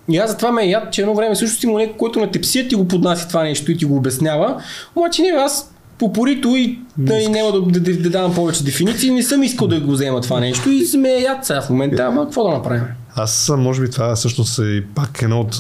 И 0.10 0.18
аз 0.18 0.30
затова 0.30 0.52
ме 0.52 0.66
яд, 0.66 0.94
че 0.94 1.02
едно 1.02 1.16
време 1.16 1.36
също 1.36 1.66
има 1.66 1.80
някой, 1.80 1.98
който 1.98 2.20
на 2.20 2.32
тепсия 2.32 2.68
ти 2.68 2.76
го 2.76 2.88
поднася 2.88 3.28
това 3.28 3.44
нещо 3.44 3.72
и 3.72 3.78
ти 3.78 3.86
го 3.86 3.98
обяснява. 3.98 4.62
Обаче 4.96 5.22
не, 5.22 5.28
аз 5.28 5.74
попорито 6.00 6.48
и 6.48 6.80
да, 6.98 7.30
няма 7.30 7.52
да, 7.52 7.62
да, 7.62 7.80
да, 7.80 7.98
да, 7.98 8.10
давам 8.10 8.36
повече 8.36 8.64
дефиниции. 8.64 9.12
Не 9.12 9.24
съм 9.24 9.44
искал 9.44 9.68
да 9.68 9.80
го 9.80 9.92
взема 9.92 10.22
това 10.22 10.40
нещо 10.40 10.70
и 10.70 10.86
сме 10.86 11.10
яд 11.10 11.46
сега 11.46 11.62
в 11.62 11.70
момента, 11.70 12.04
ама 12.04 12.24
какво 12.24 12.44
да 12.44 12.50
направим? 12.50 12.84
Аз, 13.16 13.52
може 13.58 13.82
би, 13.82 13.92
това 13.92 14.16
всъщност 14.16 14.60
е 14.60 14.84
пак 14.96 15.22
едно 15.22 15.40
от... 15.40 15.60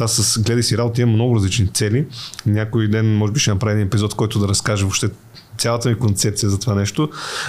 Аз 0.00 0.12
с 0.12 0.42
гледай 0.42 0.62
си 0.62 0.78
работа 0.78 1.00
имам 1.00 1.14
много 1.14 1.36
различни 1.36 1.68
цели. 1.68 2.06
Някой 2.46 2.88
ден, 2.88 3.16
може 3.16 3.32
би, 3.32 3.40
ще 3.40 3.50
направя 3.50 3.72
един 3.72 3.86
епизод, 3.86 4.14
който 4.14 4.38
да 4.38 4.48
разкаже 4.48 4.82
въобще 4.82 5.08
цялата 5.58 5.88
ми 5.88 5.94
концепция 5.94 6.50
за 6.50 6.58
това 6.58 6.74
нещо, 6.74 7.08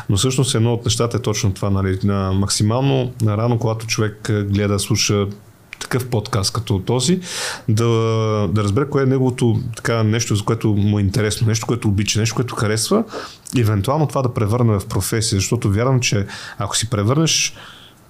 но 0.09 0.17
всъщност 0.17 0.55
едно 0.55 0.73
от 0.73 0.85
нещата 0.85 1.17
е 1.17 1.21
точно 1.21 1.53
това, 1.53 1.69
нали, 1.69 1.99
на 2.03 2.31
максимално 2.31 3.11
рано, 3.25 3.59
когато 3.59 3.87
човек 3.87 4.31
гледа, 4.49 4.79
слуша 4.79 5.27
такъв 5.81 6.09
подкаст 6.09 6.53
като 6.53 6.79
този, 6.79 7.19
да, 7.69 7.87
да 8.47 8.63
разбере 8.63 8.89
кое 8.89 9.03
е 9.03 9.05
неговото 9.05 9.59
така, 9.75 10.03
нещо, 10.03 10.35
за 10.35 10.43
което 10.43 10.67
му 10.67 10.99
е 10.99 11.01
интересно, 11.01 11.47
нещо, 11.47 11.67
което 11.67 11.87
обича, 11.87 12.19
нещо, 12.19 12.35
което 12.35 12.55
харесва, 12.55 13.03
евентуално 13.57 14.07
това 14.07 14.21
да 14.21 14.33
превърне 14.33 14.79
в 14.79 14.87
професия, 14.87 15.39
защото 15.39 15.71
вярвам, 15.71 15.99
че 15.99 16.25
ако 16.57 16.77
си 16.77 16.89
превърнеш 16.89 17.53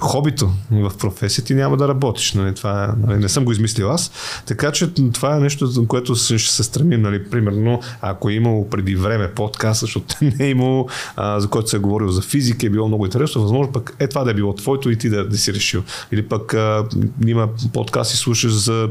хобито 0.02 0.52
в 0.72 0.92
професия 0.98 1.46
ти 1.46 1.54
няма 1.54 1.78
да 1.78 1.88
работиш. 1.88 2.34
Нали? 2.34 2.56
Това, 2.56 2.96
нали? 3.08 3.20
Не 3.20 3.30
съм 3.30 3.46
го 3.46 3.52
измислил 3.52 3.92
аз. 3.92 4.12
Така 4.46 4.72
че 4.72 4.94
това 4.94 5.36
е 5.36 5.40
нещо, 5.40 5.66
за 5.66 5.88
което 5.88 6.16
ще 6.16 6.38
се 6.38 6.64
стремим. 6.64 7.02
Нали? 7.02 7.30
Примерно, 7.30 7.80
ако 8.02 8.30
е 8.30 8.34
имало 8.34 8.70
преди 8.70 8.96
време 8.96 9.32
подкаст, 9.32 9.82
защото 9.82 10.16
не 10.22 10.46
е 10.46 10.50
имало, 10.50 10.88
а, 11.16 11.40
за 11.40 11.48
който 11.48 11.70
се 11.70 11.76
е 11.76 11.80
говорил 11.80 12.10
за 12.10 12.22
физика, 12.22 12.66
е 12.66 12.70
било 12.70 12.88
много 12.88 13.06
интересно, 13.06 13.42
възможно 13.42 13.74
пък 13.74 13.96
е 14.00 14.08
това 14.08 14.24
да 14.24 14.32
е 14.32 14.34
било 14.34 14.54
твоето 14.54 14.90
и 14.90 14.98
ти 14.98 15.10
да, 15.10 15.28
да 15.28 15.38
си 15.38 15.54
решил. 15.54 15.84
Или 16.12 16.22
пък 16.22 16.54
а, 16.54 16.86
има 17.26 17.50
подкаст 17.74 18.14
и 18.14 18.18
слушаш 18.18 18.52
за 18.52 18.90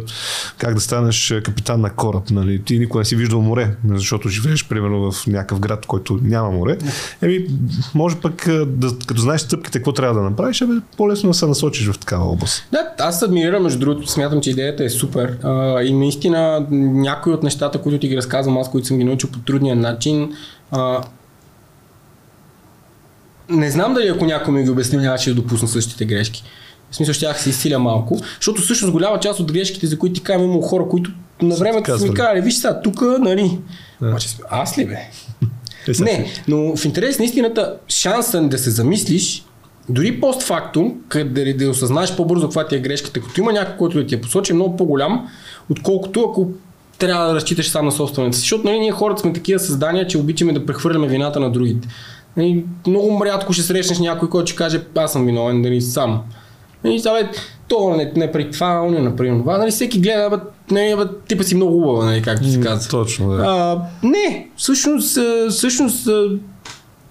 как 0.59 0.74
да 0.74 0.81
станеш 0.81 1.35
капитан 1.45 1.81
на 1.81 1.91
кораб. 1.91 2.31
Нали? 2.31 2.62
Ти 2.62 2.78
никога 2.78 2.99
не 2.99 3.05
си 3.05 3.16
виждал 3.16 3.41
море, 3.43 3.77
защото 3.89 4.28
живееш 4.28 4.69
примерно 4.69 5.12
в 5.12 5.27
някакъв 5.27 5.61
град, 5.61 5.87
който 5.87 6.19
няма 6.23 6.51
море. 6.51 6.78
Еми, 7.23 7.47
може 7.95 8.16
пък 8.16 8.49
да, 8.66 8.99
като 9.07 9.20
знаеш 9.20 9.41
стъпките, 9.41 9.78
какво 9.78 9.93
трябва 9.93 10.15
да 10.15 10.31
направиш, 10.31 10.61
бе, 10.61 10.74
по-лесно 11.01 11.31
да 11.31 11.35
се 11.35 11.47
насочиш 11.47 11.87
в 11.87 11.99
такава 11.99 12.25
област. 12.25 12.65
Да, 12.73 12.93
аз 12.99 13.23
адмирирам, 13.23 13.63
между 13.63 13.79
другото, 13.79 14.07
смятам, 14.07 14.41
че 14.41 14.51
идеята 14.51 14.85
е 14.85 14.91
супер. 14.91 15.39
А, 15.43 15.83
и 15.83 15.93
наистина 15.93 16.67
някои 16.71 17.33
от 17.33 17.43
нещата, 17.43 17.83
които 17.83 17.99
ти 17.99 18.09
ги 18.09 18.17
разказвам, 18.17 18.59
аз, 18.59 18.71
които 18.71 18.87
съм 18.87 18.99
ги 18.99 19.05
научил 19.05 19.31
по 19.31 19.39
трудния 19.39 19.77
начин, 19.77 20.33
а, 20.71 21.03
не 23.49 23.71
знам 23.71 23.95
дали 23.95 24.09
ако 24.09 24.25
някой 24.25 24.55
ми 24.55 24.65
ги 24.65 24.71
обясни, 24.71 24.99
нямаше 24.99 25.31
да 25.31 25.43
допусна 25.43 25.69
същите 25.69 26.05
грешки. 26.05 26.45
В 26.91 26.97
смисъл, 26.97 27.13
ще 27.15 27.35
се 27.35 27.51
изсиля 27.51 27.79
малко, 27.79 28.19
защото 28.41 28.63
всъщност 28.63 28.93
голяма 28.93 29.21
част 29.21 29.41
от 29.41 29.53
грешките, 29.53 29.87
за 29.87 29.99
които 29.99 30.15
ти 30.15 30.23
казвам, 30.23 30.53
има 30.53 30.63
хора, 30.63 30.85
които 30.91 31.11
на 31.43 31.55
времето 31.55 31.99
са 31.99 32.07
ми 32.07 32.15
казали, 32.15 32.41
виж 32.41 32.55
сега, 32.55 32.81
тук, 32.81 33.03
нали, 33.21 33.59
да. 34.01 34.17
аз 34.51 34.79
ли 34.79 34.87
бе? 34.87 34.99
Е, 35.89 36.03
не, 36.03 36.33
но 36.49 36.77
в 36.77 36.85
интерес 36.85 37.19
на 37.19 37.25
истината, 37.25 37.77
шанса 37.89 38.43
да 38.43 38.59
се 38.59 38.71
замислиш 38.71 39.45
дори 39.91 40.21
постфактум, 40.21 40.95
къде 41.09 41.53
да 41.53 41.71
осъзнаеш 41.71 42.17
по-бързо 42.17 42.47
каква 42.47 42.67
ти 42.67 42.77
е 42.77 42.81
грешката, 42.81 43.21
като 43.21 43.41
има 43.41 43.53
някой, 43.53 43.77
който 43.77 43.99
да 43.99 44.07
ти 44.07 44.15
я 44.15 44.21
посочи, 44.21 44.53
е 44.53 44.55
много 44.55 44.77
по-голям, 44.77 45.29
отколкото 45.71 46.27
ако 46.31 46.49
трябва 46.99 47.27
да 47.27 47.35
разчиташ 47.35 47.69
сам 47.69 47.85
на 47.85 47.93
собствената 47.93 48.37
си. 48.37 48.41
Защото 48.41 48.65
нали, 48.65 48.79
ние 48.79 48.93
хората 48.93 49.21
сме 49.21 49.33
такива 49.33 49.61
създания, 49.61 50.07
че 50.07 50.19
обичаме 50.19 50.53
да 50.53 50.67
прехвърляме 50.67 51.09
вината 51.09 51.41
на 51.41 51.51
другите. 51.51 51.89
Нали, 52.37 52.65
много 52.87 53.25
рядко 53.25 53.53
ще 53.53 53.62
срещнеш 53.62 53.99
някой, 53.99 54.29
който 54.29 54.47
ще 54.47 54.57
каже, 54.57 54.83
аз 54.97 55.12
съм 55.12 55.27
виновен, 55.27 55.62
дали 55.62 55.81
сам. 55.81 56.23
И 56.85 56.99
сега, 56.99 57.31
то 57.69 57.97
не, 57.97 58.12
не 58.17 58.33
при 58.33 58.51
това, 58.51 58.83
не 58.83 59.01
направи 59.01 59.31
това. 59.31 59.59
Нали, 59.59 59.71
всеки 59.71 60.01
гледа, 60.01 60.31
бе, 60.31 60.37
не, 60.75 60.97
бе, 60.97 61.03
типа 61.29 61.43
си 61.43 61.55
много 61.55 61.73
хубава, 61.73 62.05
нали, 62.05 62.23
както 62.23 62.49
се 62.49 62.61
казва. 62.61 62.91
Точно, 62.91 63.31
да. 63.31 63.45
А, 63.47 63.83
не, 64.03 64.49
всъщност, 64.57 65.19
всъщност 65.51 66.09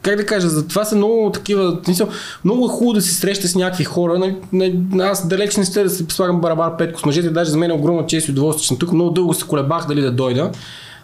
как 0.01 0.15
да 0.15 0.25
кажа, 0.25 0.49
за 0.49 0.67
това 0.67 0.85
са 0.85 0.95
много 0.95 1.31
такива, 1.31 1.77
смисъл, 1.83 2.07
много 2.45 2.65
е 2.65 2.69
хубаво 2.69 2.93
да 2.93 3.01
се 3.01 3.13
среща 3.13 3.47
с 3.47 3.55
някакви 3.55 3.83
хора. 3.83 4.35
Нали, 4.53 4.79
аз 4.99 5.27
далеч 5.27 5.57
не 5.57 5.65
сте 5.65 5.83
да 5.83 5.89
се 5.89 6.05
слагам 6.09 6.41
барабар 6.41 6.77
петко 6.77 6.99
с 6.99 7.05
мъжете, 7.05 7.29
даже 7.29 7.51
за 7.51 7.57
мен 7.57 7.71
е 7.71 7.73
огромна 7.73 8.05
чест 8.05 8.27
и 8.27 8.31
удоволствие, 8.31 8.67
че 8.67 8.79
тук. 8.79 8.91
Много 8.91 9.09
дълго 9.09 9.33
се 9.33 9.47
колебах 9.47 9.87
дали 9.87 10.01
да 10.01 10.11
дойда. 10.11 10.51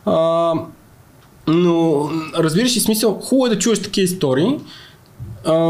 А, 0.05 0.53
но 1.47 2.09
разбираш 2.37 2.75
ли 2.75 2.79
смисъл, 2.79 3.19
хубаво 3.23 3.45
е 3.45 3.49
да 3.49 3.59
чуеш 3.59 3.81
такива 3.81 4.05
истории, 4.05 4.59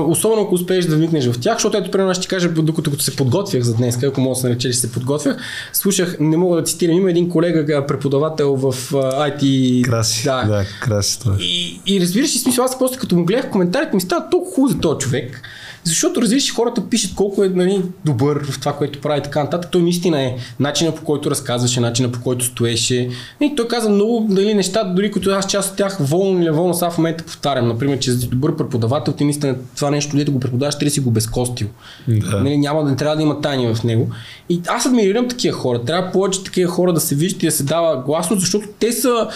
Особено 0.08 0.42
ако 0.42 0.56
успееш 0.56 0.86
да 0.86 0.96
вникнеш 0.96 1.28
в 1.28 1.40
тях, 1.40 1.54
защото 1.54 1.78
ето 1.78 1.92
примерно 1.92 2.14
ще 2.14 2.22
ти 2.22 2.28
кажа, 2.28 2.50
докато 2.50 2.92
като 2.92 3.04
се 3.04 3.16
подготвях 3.16 3.64
за 3.64 3.74
днес, 3.74 4.04
ако 4.04 4.22
мога 4.22 4.36
да 4.36 4.42
се 4.42 4.48
нарече, 4.48 4.72
че 4.72 4.78
се 4.78 4.92
подготвях, 4.92 5.38
слушах, 5.74 6.18
не 6.20 6.38
мога 6.38 6.58
да 6.58 6.64
цитирам, 6.64 6.96
има 6.96 7.10
един 7.10 7.30
колега, 7.30 7.86
преподавател 7.88 8.56
в 8.56 8.74
uh, 8.74 9.40
IT. 9.40 9.84
Краси, 9.84 10.24
да, 10.24 10.44
да 10.48 10.66
краси 10.82 11.20
това. 11.20 11.36
И, 11.40 11.80
и 11.86 12.02
разбираш 12.02 12.36
ли 12.36 12.40
смисъл, 12.40 12.66
аз 12.66 12.80
после 12.80 12.98
като 12.98 13.16
му 13.16 13.26
гледах 13.26 13.52
коментарите 13.52 13.96
ми 13.96 14.02
става 14.02 14.30
толкова 14.30 14.56
хубаво 14.56 14.74
за 14.74 14.80
този 14.80 15.00
човек, 15.00 15.42
защото 15.86 16.22
разбираш, 16.22 16.54
хората 16.54 16.90
пишат 16.90 17.16
колко 17.16 17.44
е 17.44 17.50
нали, 17.50 17.82
добър 18.06 18.52
в 18.52 18.60
това, 18.60 18.74
което 18.74 19.02
прави 19.02 19.22
така 19.22 19.44
нататък. 19.44 19.72
Той 19.72 19.82
наистина 19.82 20.22
е 20.22 20.36
начина 20.60 20.96
по 20.96 21.04
който 21.04 21.32
разказваше, 21.32 21.80
начина 21.80 22.12
по 22.12 22.22
който 22.22 22.46
стоеше. 22.46 23.10
И 23.42 23.54
той 23.56 23.68
каза 23.68 23.90
много 23.90 24.28
нали, 24.30 24.54
неща, 24.54 24.84
дори 24.84 25.12
като 25.12 25.30
аз 25.30 25.48
част 25.48 25.72
от 25.72 25.78
тях 25.78 25.98
волно 26.00 26.42
или 26.42 26.50
волно 26.50 26.74
сега 26.74 26.92
в 26.92 26.98
момента 26.98 27.24
повтарям. 27.24 27.68
Например, 27.68 28.00
че 28.00 28.12
си 28.12 28.30
добър 28.30 28.56
преподавател, 28.56 29.14
ти 29.14 29.24
наистина 29.24 29.56
това 29.76 29.92
нещо, 29.92 30.18
дето 30.18 30.32
го 30.32 30.40
преподаваш, 30.40 30.76
трябва 30.76 30.86
да 30.86 30.92
си 30.92 31.00
го 31.00 31.12
безкостил. 31.12 31.68
Да. 32.08 32.40
Нали, 32.44 32.58
няма 32.58 32.84
да 32.84 32.96
трябва 32.96 33.16
да 33.16 33.22
има 33.22 33.42
тайни 33.42 33.76
в 33.76 33.84
него. 33.84 34.10
И 34.50 34.62
аз 34.68 34.86
адмирирам 34.86 35.28
такива 35.28 35.58
хора. 35.58 35.82
Трябва 35.82 36.12
повече 36.12 36.44
такива 36.44 36.72
хора 36.72 36.94
да 36.94 37.00
се 37.00 37.16
виждат 37.16 37.44
и 37.44 37.46
да 37.46 37.52
се 37.52 37.64
дава 37.64 38.04
гласност, 38.04 38.40
защото 38.40 38.68
те 38.80 38.92
са 38.92 39.28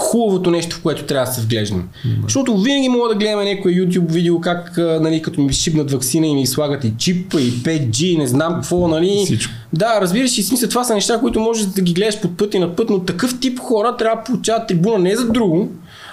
хубавото 0.00 0.50
нещо, 0.50 0.76
в 0.76 0.82
което 0.82 1.04
трябва 1.04 1.26
да 1.26 1.32
се 1.32 1.40
вглеждам. 1.40 1.80
Mm-hmm. 1.80 2.22
Защото 2.22 2.58
винаги 2.58 2.88
мога 2.88 3.08
да 3.08 3.14
гледаме 3.14 3.54
някое 3.54 3.72
YouTube 3.72 4.10
видео, 4.10 4.40
как 4.40 4.76
нали, 4.76 5.22
като 5.22 5.40
ми 5.40 5.52
шибнат 5.52 5.90
вакцина 5.90 6.26
и 6.26 6.34
ми 6.34 6.46
слагат 6.46 6.84
и 6.84 6.92
чип, 6.98 7.34
и 7.34 7.52
5G, 7.52 8.18
не 8.18 8.26
знам 8.26 8.54
какво, 8.54 8.88
нали. 8.88 9.22
Всичко. 9.24 9.52
Да, 9.72 10.00
разбираш 10.00 10.38
и 10.38 10.42
смисъл, 10.42 10.68
това 10.68 10.84
са 10.84 10.94
неща, 10.94 11.20
които 11.20 11.40
можеш 11.40 11.66
да 11.66 11.82
ги 11.82 11.92
гледаш 11.92 12.20
под 12.20 12.36
път 12.36 12.54
и 12.54 12.58
на 12.58 12.76
път, 12.76 12.90
но 12.90 13.00
такъв 13.00 13.40
тип 13.40 13.58
хора 13.58 13.96
трябва 13.96 14.16
да 14.16 14.24
получават 14.24 14.68
трибуна 14.68 14.98
не 14.98 15.16
за 15.16 15.28
друго, 15.28 15.68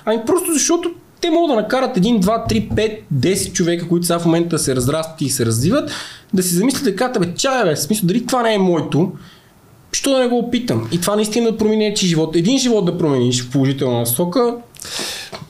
ами 0.05 0.19
просто 0.25 0.53
защото 0.53 0.91
те 1.21 1.29
могат 1.29 1.55
да 1.55 1.61
накарат 1.61 1.97
1, 1.97 2.21
2, 2.21 2.49
3, 2.51 2.73
5, 2.73 2.99
10 3.13 3.53
човека, 3.53 3.87
които 3.87 4.05
сега 4.05 4.19
в 4.19 4.25
момента 4.25 4.59
се 4.59 4.75
разрастват 4.75 5.21
и 5.21 5.29
се 5.29 5.45
развиват, 5.45 5.91
да 6.33 6.43
си 6.43 6.55
замислят 6.55 6.83
така, 6.83 7.19
бе, 7.19 7.33
чая, 7.33 7.65
бе, 7.65 7.75
смисъл, 7.75 8.07
дали 8.07 8.25
това 8.25 8.43
не 8.43 8.53
е 8.53 8.57
моето, 8.57 9.11
Що 9.91 10.11
да 10.11 10.19
не 10.19 10.27
го 10.27 10.37
опитам? 10.37 10.87
И 10.91 11.01
това 11.01 11.15
наистина 11.15 11.51
да 11.51 11.57
промени 11.57 11.95
че 11.95 12.07
живот. 12.07 12.35
Един 12.35 12.59
живот 12.59 12.85
да 12.85 12.97
промениш 12.97 13.43
в 13.43 13.51
положителна 13.51 13.99
насока, 13.99 14.55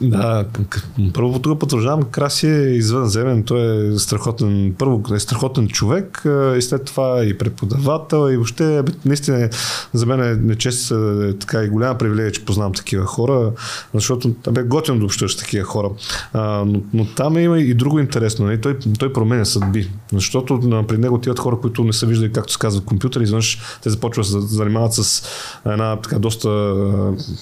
да, 0.02 0.46
първо 1.14 1.40
тук 1.40 1.60
потвърждавам, 1.60 2.04
Краси 2.04 2.48
е 2.48 2.76
извънземен, 2.76 3.44
той 3.44 3.94
е 3.94 3.98
страхотен, 4.00 4.76
първо 4.78 5.04
е 5.16 5.20
страхотен 5.20 5.68
човек 5.68 6.24
и 6.58 6.62
след 6.62 6.86
това 6.86 7.26
и 7.26 7.38
преподавател 7.38 8.32
и 8.32 8.36
въобще 8.36 8.84
наистина 9.06 9.50
за 9.94 10.06
мен 10.06 10.52
е 10.52 10.56
чест 10.56 10.92
е, 10.92 11.34
така 11.40 11.64
и 11.64 11.70
голяма 11.70 11.98
привилегия, 11.98 12.32
че 12.32 12.46
познавам 12.46 12.74
такива 12.74 13.06
хора, 13.06 13.52
защото 13.94 14.36
бе 14.52 14.64
готин 14.64 15.00
да 15.00 15.06
общуваш 15.06 15.36
такива 15.36 15.66
хора. 15.66 15.90
А, 16.34 16.66
но, 16.66 16.82
но, 16.94 17.06
там 17.06 17.38
има 17.38 17.60
и 17.60 17.74
друго 17.74 18.00
интересно, 18.00 18.46
не? 18.46 18.52
Нали? 18.52 18.62
той, 18.62 18.78
той 19.00 19.14
променя 19.14 19.46
съдби, 19.46 19.92
защото 20.14 20.86
при 20.88 20.98
него 20.98 21.16
отиват 21.16 21.40
хора, 21.40 21.58
които 21.62 21.84
не 21.84 21.94
са 21.94 22.06
виждали, 22.06 22.32
както 22.32 22.54
се 22.54 22.60
казва, 22.60 22.82
компютър, 22.82 23.22
изведнъж 23.22 23.60
те 23.84 23.90
започват 23.90 24.26
да 24.26 24.32
се 24.32 24.56
занимават 24.56 24.94
с 24.94 25.24
една 25.66 25.96
така 25.96 26.20
доста 26.20 26.74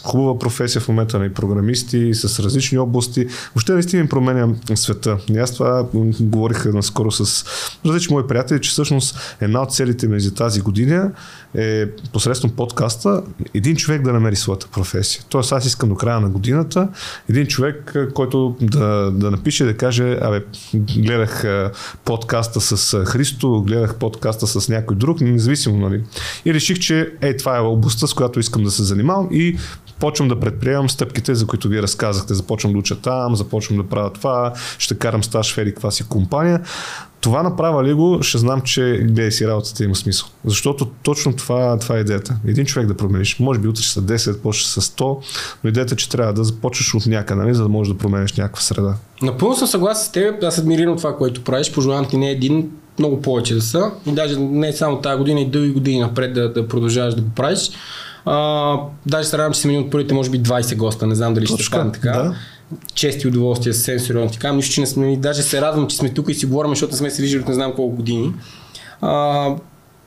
хубава 0.03 0.39
професия 0.39 0.81
в 0.81 0.87
момента, 0.87 1.17
на 1.17 1.23
нали? 1.23 1.33
програмисти, 1.33 2.13
с 2.13 2.39
различни 2.47 2.77
области. 2.77 3.27
Въобще 3.55 3.73
наистина 3.73 4.01
им 4.01 4.09
променя 4.09 4.47
света. 4.75 5.17
И 5.29 5.37
аз 5.37 5.53
това 5.53 5.85
говорих 6.19 6.65
наскоро 6.65 7.11
с 7.11 7.45
различни 7.85 8.13
мои 8.13 8.27
приятели, 8.27 8.61
че 8.61 8.69
всъщност 8.69 9.37
една 9.41 9.61
от 9.61 9.73
целите 9.73 10.07
ми 10.07 10.19
за 10.19 10.33
тази 10.33 10.61
година 10.61 11.11
е 11.55 11.89
посредством 12.13 12.51
подкаста 12.51 13.23
един 13.53 13.75
човек 13.75 14.01
да 14.01 14.13
намери 14.13 14.35
своята 14.35 14.67
професия. 14.67 15.23
Тоест 15.29 15.51
аз 15.51 15.65
искам 15.65 15.89
до 15.89 15.95
края 15.95 16.19
на 16.19 16.29
годината 16.29 16.87
един 17.29 17.47
човек, 17.47 17.95
който 18.13 18.55
да, 18.61 19.11
да 19.11 19.31
напише, 19.31 19.65
да 19.65 19.77
каже, 19.77 20.17
абе, 20.21 20.43
гледах 20.73 21.45
подкаста 22.05 22.61
с 22.61 23.05
Христо, 23.05 23.61
гледах 23.61 23.95
подкаста 23.95 24.47
с 24.47 24.69
някой 24.69 24.97
друг, 24.97 25.21
независимо, 25.21 25.77
нали. 25.77 26.03
И 26.45 26.53
реших, 26.53 26.79
че 26.79 27.13
е, 27.21 27.37
това 27.37 27.57
е 27.57 27.59
областта, 27.59 28.07
с 28.07 28.13
която 28.13 28.39
искам 28.39 28.63
да 28.63 28.71
се 28.71 28.83
занимавам 28.83 29.29
и 29.31 29.57
почвам 29.99 30.27
да 30.27 30.39
предприемам 30.39 30.89
стъпките, 30.89 31.35
за 31.35 31.47
които 31.47 31.67
вие 31.67 31.81
разказахте. 31.81 32.33
Започвам 32.33 32.73
да 32.73 32.79
уча 32.79 32.95
там, 33.01 33.35
започвам 33.35 33.77
да 33.77 33.83
правя 33.83 34.13
това, 34.13 34.53
ще 34.77 34.97
карам 34.97 35.23
стаж 35.23 35.53
в 35.53 35.55
каква 35.55 35.91
си 35.91 36.07
компания. 36.07 36.61
това 37.21 37.43
направя 37.43 37.83
ли 37.83 37.93
го, 37.93 38.19
ще 38.21 38.37
знам, 38.37 38.61
че 38.61 38.99
гледай 39.01 39.31
си 39.31 39.47
работата 39.47 39.83
има 39.83 39.95
смисъл. 39.95 40.27
Защото 40.45 40.85
точно 41.03 41.33
това, 41.33 41.79
това 41.79 41.97
е 41.97 42.01
идеята. 42.01 42.35
Един 42.47 42.65
човек 42.65 42.87
да 42.87 42.97
промениш. 42.97 43.39
Може 43.39 43.59
би 43.59 43.67
утре 43.67 43.81
ще 43.81 43.91
са 43.91 44.01
10, 44.01 44.37
после 44.43 44.65
са 44.65 44.81
100, 44.81 45.17
но 45.63 45.69
идеята 45.69 45.93
е, 45.93 45.97
че 45.97 46.09
трябва 46.09 46.33
да 46.33 46.43
започнеш 46.43 46.93
от 46.93 47.05
някъде, 47.05 47.41
нали, 47.41 47.53
за 47.53 47.63
да 47.63 47.69
можеш 47.69 47.93
да 47.93 47.99
промениш 47.99 48.33
някаква 48.33 48.61
среда. 48.61 48.95
Напълно 49.21 49.55
съм 49.55 49.67
съгласен 49.67 50.05
с 50.05 50.11
теб. 50.11 50.43
Аз 50.43 50.57
адмирирам 50.57 50.97
това, 50.97 51.17
което 51.17 51.43
правиш. 51.43 51.71
Пожелавам 51.71 52.05
ти 52.05 52.17
не 52.17 52.31
един, 52.31 52.71
много 52.99 53.21
повече 53.21 53.55
да 53.55 53.61
са. 53.61 53.91
И 54.05 54.11
даже 54.11 54.39
не 54.39 54.73
само 54.73 55.01
тази 55.01 55.17
година, 55.17 55.41
и 55.41 55.49
дълги 55.49 55.71
години 55.71 55.99
напред 55.99 56.33
да, 56.33 56.53
да 56.53 56.67
продължаваш 56.67 57.15
да 57.15 57.21
го 57.21 57.29
правиш. 57.35 57.69
А, 58.29 58.75
даже 59.05 59.27
се 59.27 59.37
радвам, 59.37 59.53
че 59.53 59.59
си 59.59 59.67
един 59.67 59.81
от 59.81 59.91
първите, 59.91 60.13
може 60.13 60.29
би 60.29 60.43
20 60.43 60.75
госта. 60.75 61.07
Не 61.07 61.15
знам 61.15 61.33
дали 61.33 61.47
ще 61.47 61.63
стане 61.63 61.91
така. 61.91 62.11
Да 62.11 62.35
чести 62.93 63.27
удоволствия, 63.27 63.73
съвсем 63.73 63.99
сериозно 63.99 64.31
ти 64.31 64.39
казвам, 64.39 64.55
нищо, 64.55 64.73
че 64.73 64.81
не 64.81 64.87
сме, 64.87 65.17
даже 65.17 65.41
се 65.41 65.61
радвам, 65.61 65.87
че 65.87 65.97
сме 65.97 66.09
тук 66.09 66.29
и 66.29 66.33
си 66.33 66.45
говорим, 66.45 66.71
защото 66.71 66.91
не 66.91 66.97
сме 66.97 67.09
се 67.09 67.21
виждали 67.21 67.41
от 67.41 67.47
не 67.47 67.53
знам 67.53 67.73
колко 67.75 67.95
години. 67.95 68.33
А, 69.01 69.49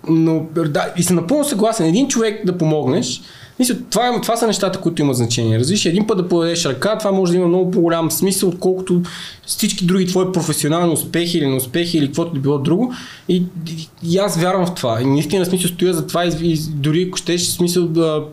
но 0.08 0.46
да, 0.54 0.92
и 0.96 1.02
съм 1.02 1.16
напълно 1.16 1.44
съгласен. 1.44 1.86
Един 1.86 2.08
човек 2.08 2.46
да 2.46 2.58
помогнеш, 2.58 3.22
мисля, 3.60 3.76
това, 3.90 4.20
това 4.20 4.36
са 4.36 4.46
нещата, 4.46 4.80
които 4.80 5.02
имат 5.02 5.16
значение. 5.16 5.58
Разбираш, 5.58 5.84
един 5.86 6.06
път 6.06 6.18
да 6.18 6.28
подадеш 6.28 6.64
ръка, 6.64 6.98
това 6.98 7.12
може 7.12 7.32
да 7.32 7.38
има 7.38 7.48
много 7.48 7.70
по-голям 7.70 8.10
смисъл, 8.10 8.48
отколкото 8.48 9.02
всички 9.46 9.86
други 9.86 10.06
твои 10.06 10.32
професионални 10.32 10.92
успехи 10.92 11.38
или 11.38 11.46
неуспехи 11.46 11.98
или 11.98 12.06
каквото 12.06 12.34
да 12.34 12.40
било 12.40 12.58
друго. 12.58 12.94
И, 13.28 13.36
и, 13.68 13.88
и, 14.02 14.18
аз 14.18 14.36
вярвам 14.36 14.66
в 14.66 14.74
това. 14.74 15.00
И 15.00 15.04
наистина 15.04 15.46
смисъл 15.46 15.70
стоя 15.70 15.94
за 15.94 16.06
това 16.06 16.24
и, 16.24 16.30
и 16.42 16.58
дори 16.68 17.06
ако 17.08 17.18
щеш 17.18 17.46
смисъл 17.46 17.86
да 17.86 18.24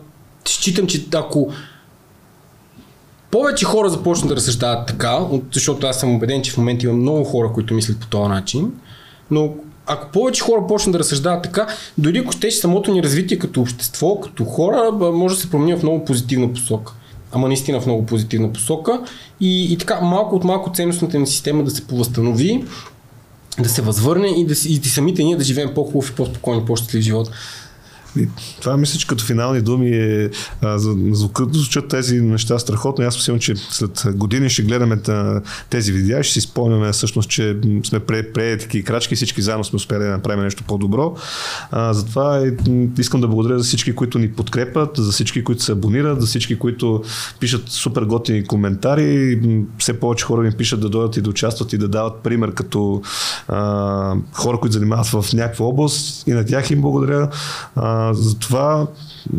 считам, 0.44 0.86
че 0.86 1.06
ако 1.14 1.52
повече 3.30 3.64
хора 3.64 3.88
започнат 3.88 4.28
да 4.28 4.36
разсъждават 4.36 4.86
така, 4.86 5.18
защото 5.52 5.86
аз 5.86 6.00
съм 6.00 6.14
убеден, 6.14 6.42
че 6.42 6.52
в 6.52 6.56
момента 6.56 6.86
има 6.86 6.94
много 6.94 7.24
хора, 7.24 7.52
които 7.52 7.74
мислят 7.74 8.00
по 8.00 8.06
този 8.06 8.28
начин, 8.28 8.72
но 9.30 9.54
ако 9.88 10.12
повече 10.12 10.42
хора 10.42 10.66
почнат 10.66 10.92
да 10.92 10.98
разсъждават 10.98 11.42
така, 11.42 11.66
дори 11.98 12.18
ако 12.18 12.32
ще 12.32 12.50
самото 12.50 12.92
ни 12.92 13.02
развитие 13.02 13.38
като 13.38 13.60
общество, 13.60 14.20
като 14.20 14.44
хора, 14.44 14.92
може 14.92 15.34
да 15.34 15.40
се 15.40 15.50
промени 15.50 15.76
в 15.76 15.82
много 15.82 16.04
позитивна 16.04 16.52
посока. 16.52 16.92
Ама 17.32 17.48
наистина 17.48 17.80
в 17.80 17.86
много 17.86 18.06
позитивна 18.06 18.52
посока. 18.52 19.00
И, 19.40 19.72
и 19.72 19.76
така 19.78 20.00
малко 20.00 20.36
от 20.36 20.44
малко 20.44 20.72
ценностната 20.74 21.18
ни 21.18 21.26
система 21.26 21.64
да 21.64 21.70
се 21.70 21.86
повъзстанови, 21.86 22.64
да 23.58 23.68
се 23.68 23.82
възвърне 23.82 24.28
и, 24.28 24.46
да, 24.46 24.52
и 24.52 24.80
самите 24.84 25.24
ние 25.24 25.36
да 25.36 25.44
живеем 25.44 25.74
по-хубав 25.74 26.10
и 26.10 26.14
по-спокойни, 26.14 26.64
по-щастлив 26.64 27.02
живот. 27.02 27.30
И 28.16 28.28
това 28.60 28.76
мисля, 28.76 28.98
че 28.98 29.06
като 29.06 29.24
финални 29.24 29.60
думи 29.60 29.90
е, 29.90 30.30
а, 30.62 30.78
за, 30.78 30.96
звучат 31.12 31.88
тези 31.88 32.20
неща 32.20 32.58
страхотно. 32.58 33.04
Аз 33.04 33.14
съм 33.14 33.38
че 33.38 33.56
след 33.56 34.04
години 34.14 34.50
ще 34.50 34.62
гледаме 34.62 35.00
тези 35.70 35.92
видеа 35.92 36.22
ще 36.22 36.32
си 36.32 36.40
спомняме 36.40 36.92
всъщност, 36.92 37.30
че 37.30 37.56
сме 37.84 38.00
приели 38.00 38.58
такива 38.58 38.84
крачки 38.84 39.16
всички 39.16 39.42
заедно 39.42 39.64
сме 39.64 39.76
успели 39.76 39.98
да 39.98 40.10
направим 40.10 40.44
нещо 40.44 40.64
по-добро. 40.66 41.16
А, 41.70 41.94
затова 41.94 42.38
е, 42.38 42.50
искам 42.98 43.20
да 43.20 43.28
благодаря 43.28 43.58
за 43.58 43.64
всички, 43.64 43.94
които 43.94 44.18
ни 44.18 44.32
подкрепят, 44.32 44.90
за 44.96 45.12
всички, 45.12 45.44
които 45.44 45.62
се 45.62 45.72
абонират, 45.72 46.20
за 46.20 46.26
всички, 46.26 46.58
които 46.58 47.02
пишат 47.40 47.68
супер 47.68 48.02
готини 48.02 48.44
коментари. 48.44 49.40
Все 49.78 50.00
повече 50.00 50.24
хора 50.24 50.42
ми 50.42 50.52
пишат 50.52 50.80
да 50.80 50.88
дойдат 50.88 51.16
и 51.16 51.22
да 51.22 51.30
участват 51.30 51.72
и 51.72 51.78
да 51.78 51.88
дават 51.88 52.22
пример 52.22 52.54
като 52.54 53.02
а, 53.48 54.14
хора, 54.32 54.60
които 54.60 54.72
занимават 54.72 55.06
в 55.06 55.32
някаква 55.32 55.66
област 55.66 56.26
и 56.26 56.32
на 56.32 56.44
тях 56.44 56.70
им 56.70 56.80
благодаря. 56.80 57.30
А, 57.98 58.14
затова 58.14 58.86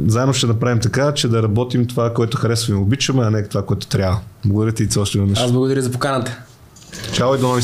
заедно 0.08 0.34
ще 0.34 0.48
направим 0.48 0.80
така, 0.80 1.14
че 1.14 1.28
да 1.28 1.44
работим 1.44 1.88
това, 1.88 2.14
което 2.14 2.38
харесваме 2.38 2.80
и 2.80 2.84
обичаме, 2.84 3.24
а 3.24 3.32
не 3.32 3.48
това, 3.48 3.66
което 3.66 3.88
трябва. 3.88 4.20
Благодаря 4.46 4.72
ти 4.72 4.84
и 4.96 5.00
още 5.00 5.20
веднъж. 5.20 5.40
Аз 5.40 5.52
благодаря 5.52 5.82
за 5.82 5.92
поканата. 5.92 6.38
Чао 7.12 7.36
и 7.36 7.38
до 7.38 7.48
нови 7.48 7.58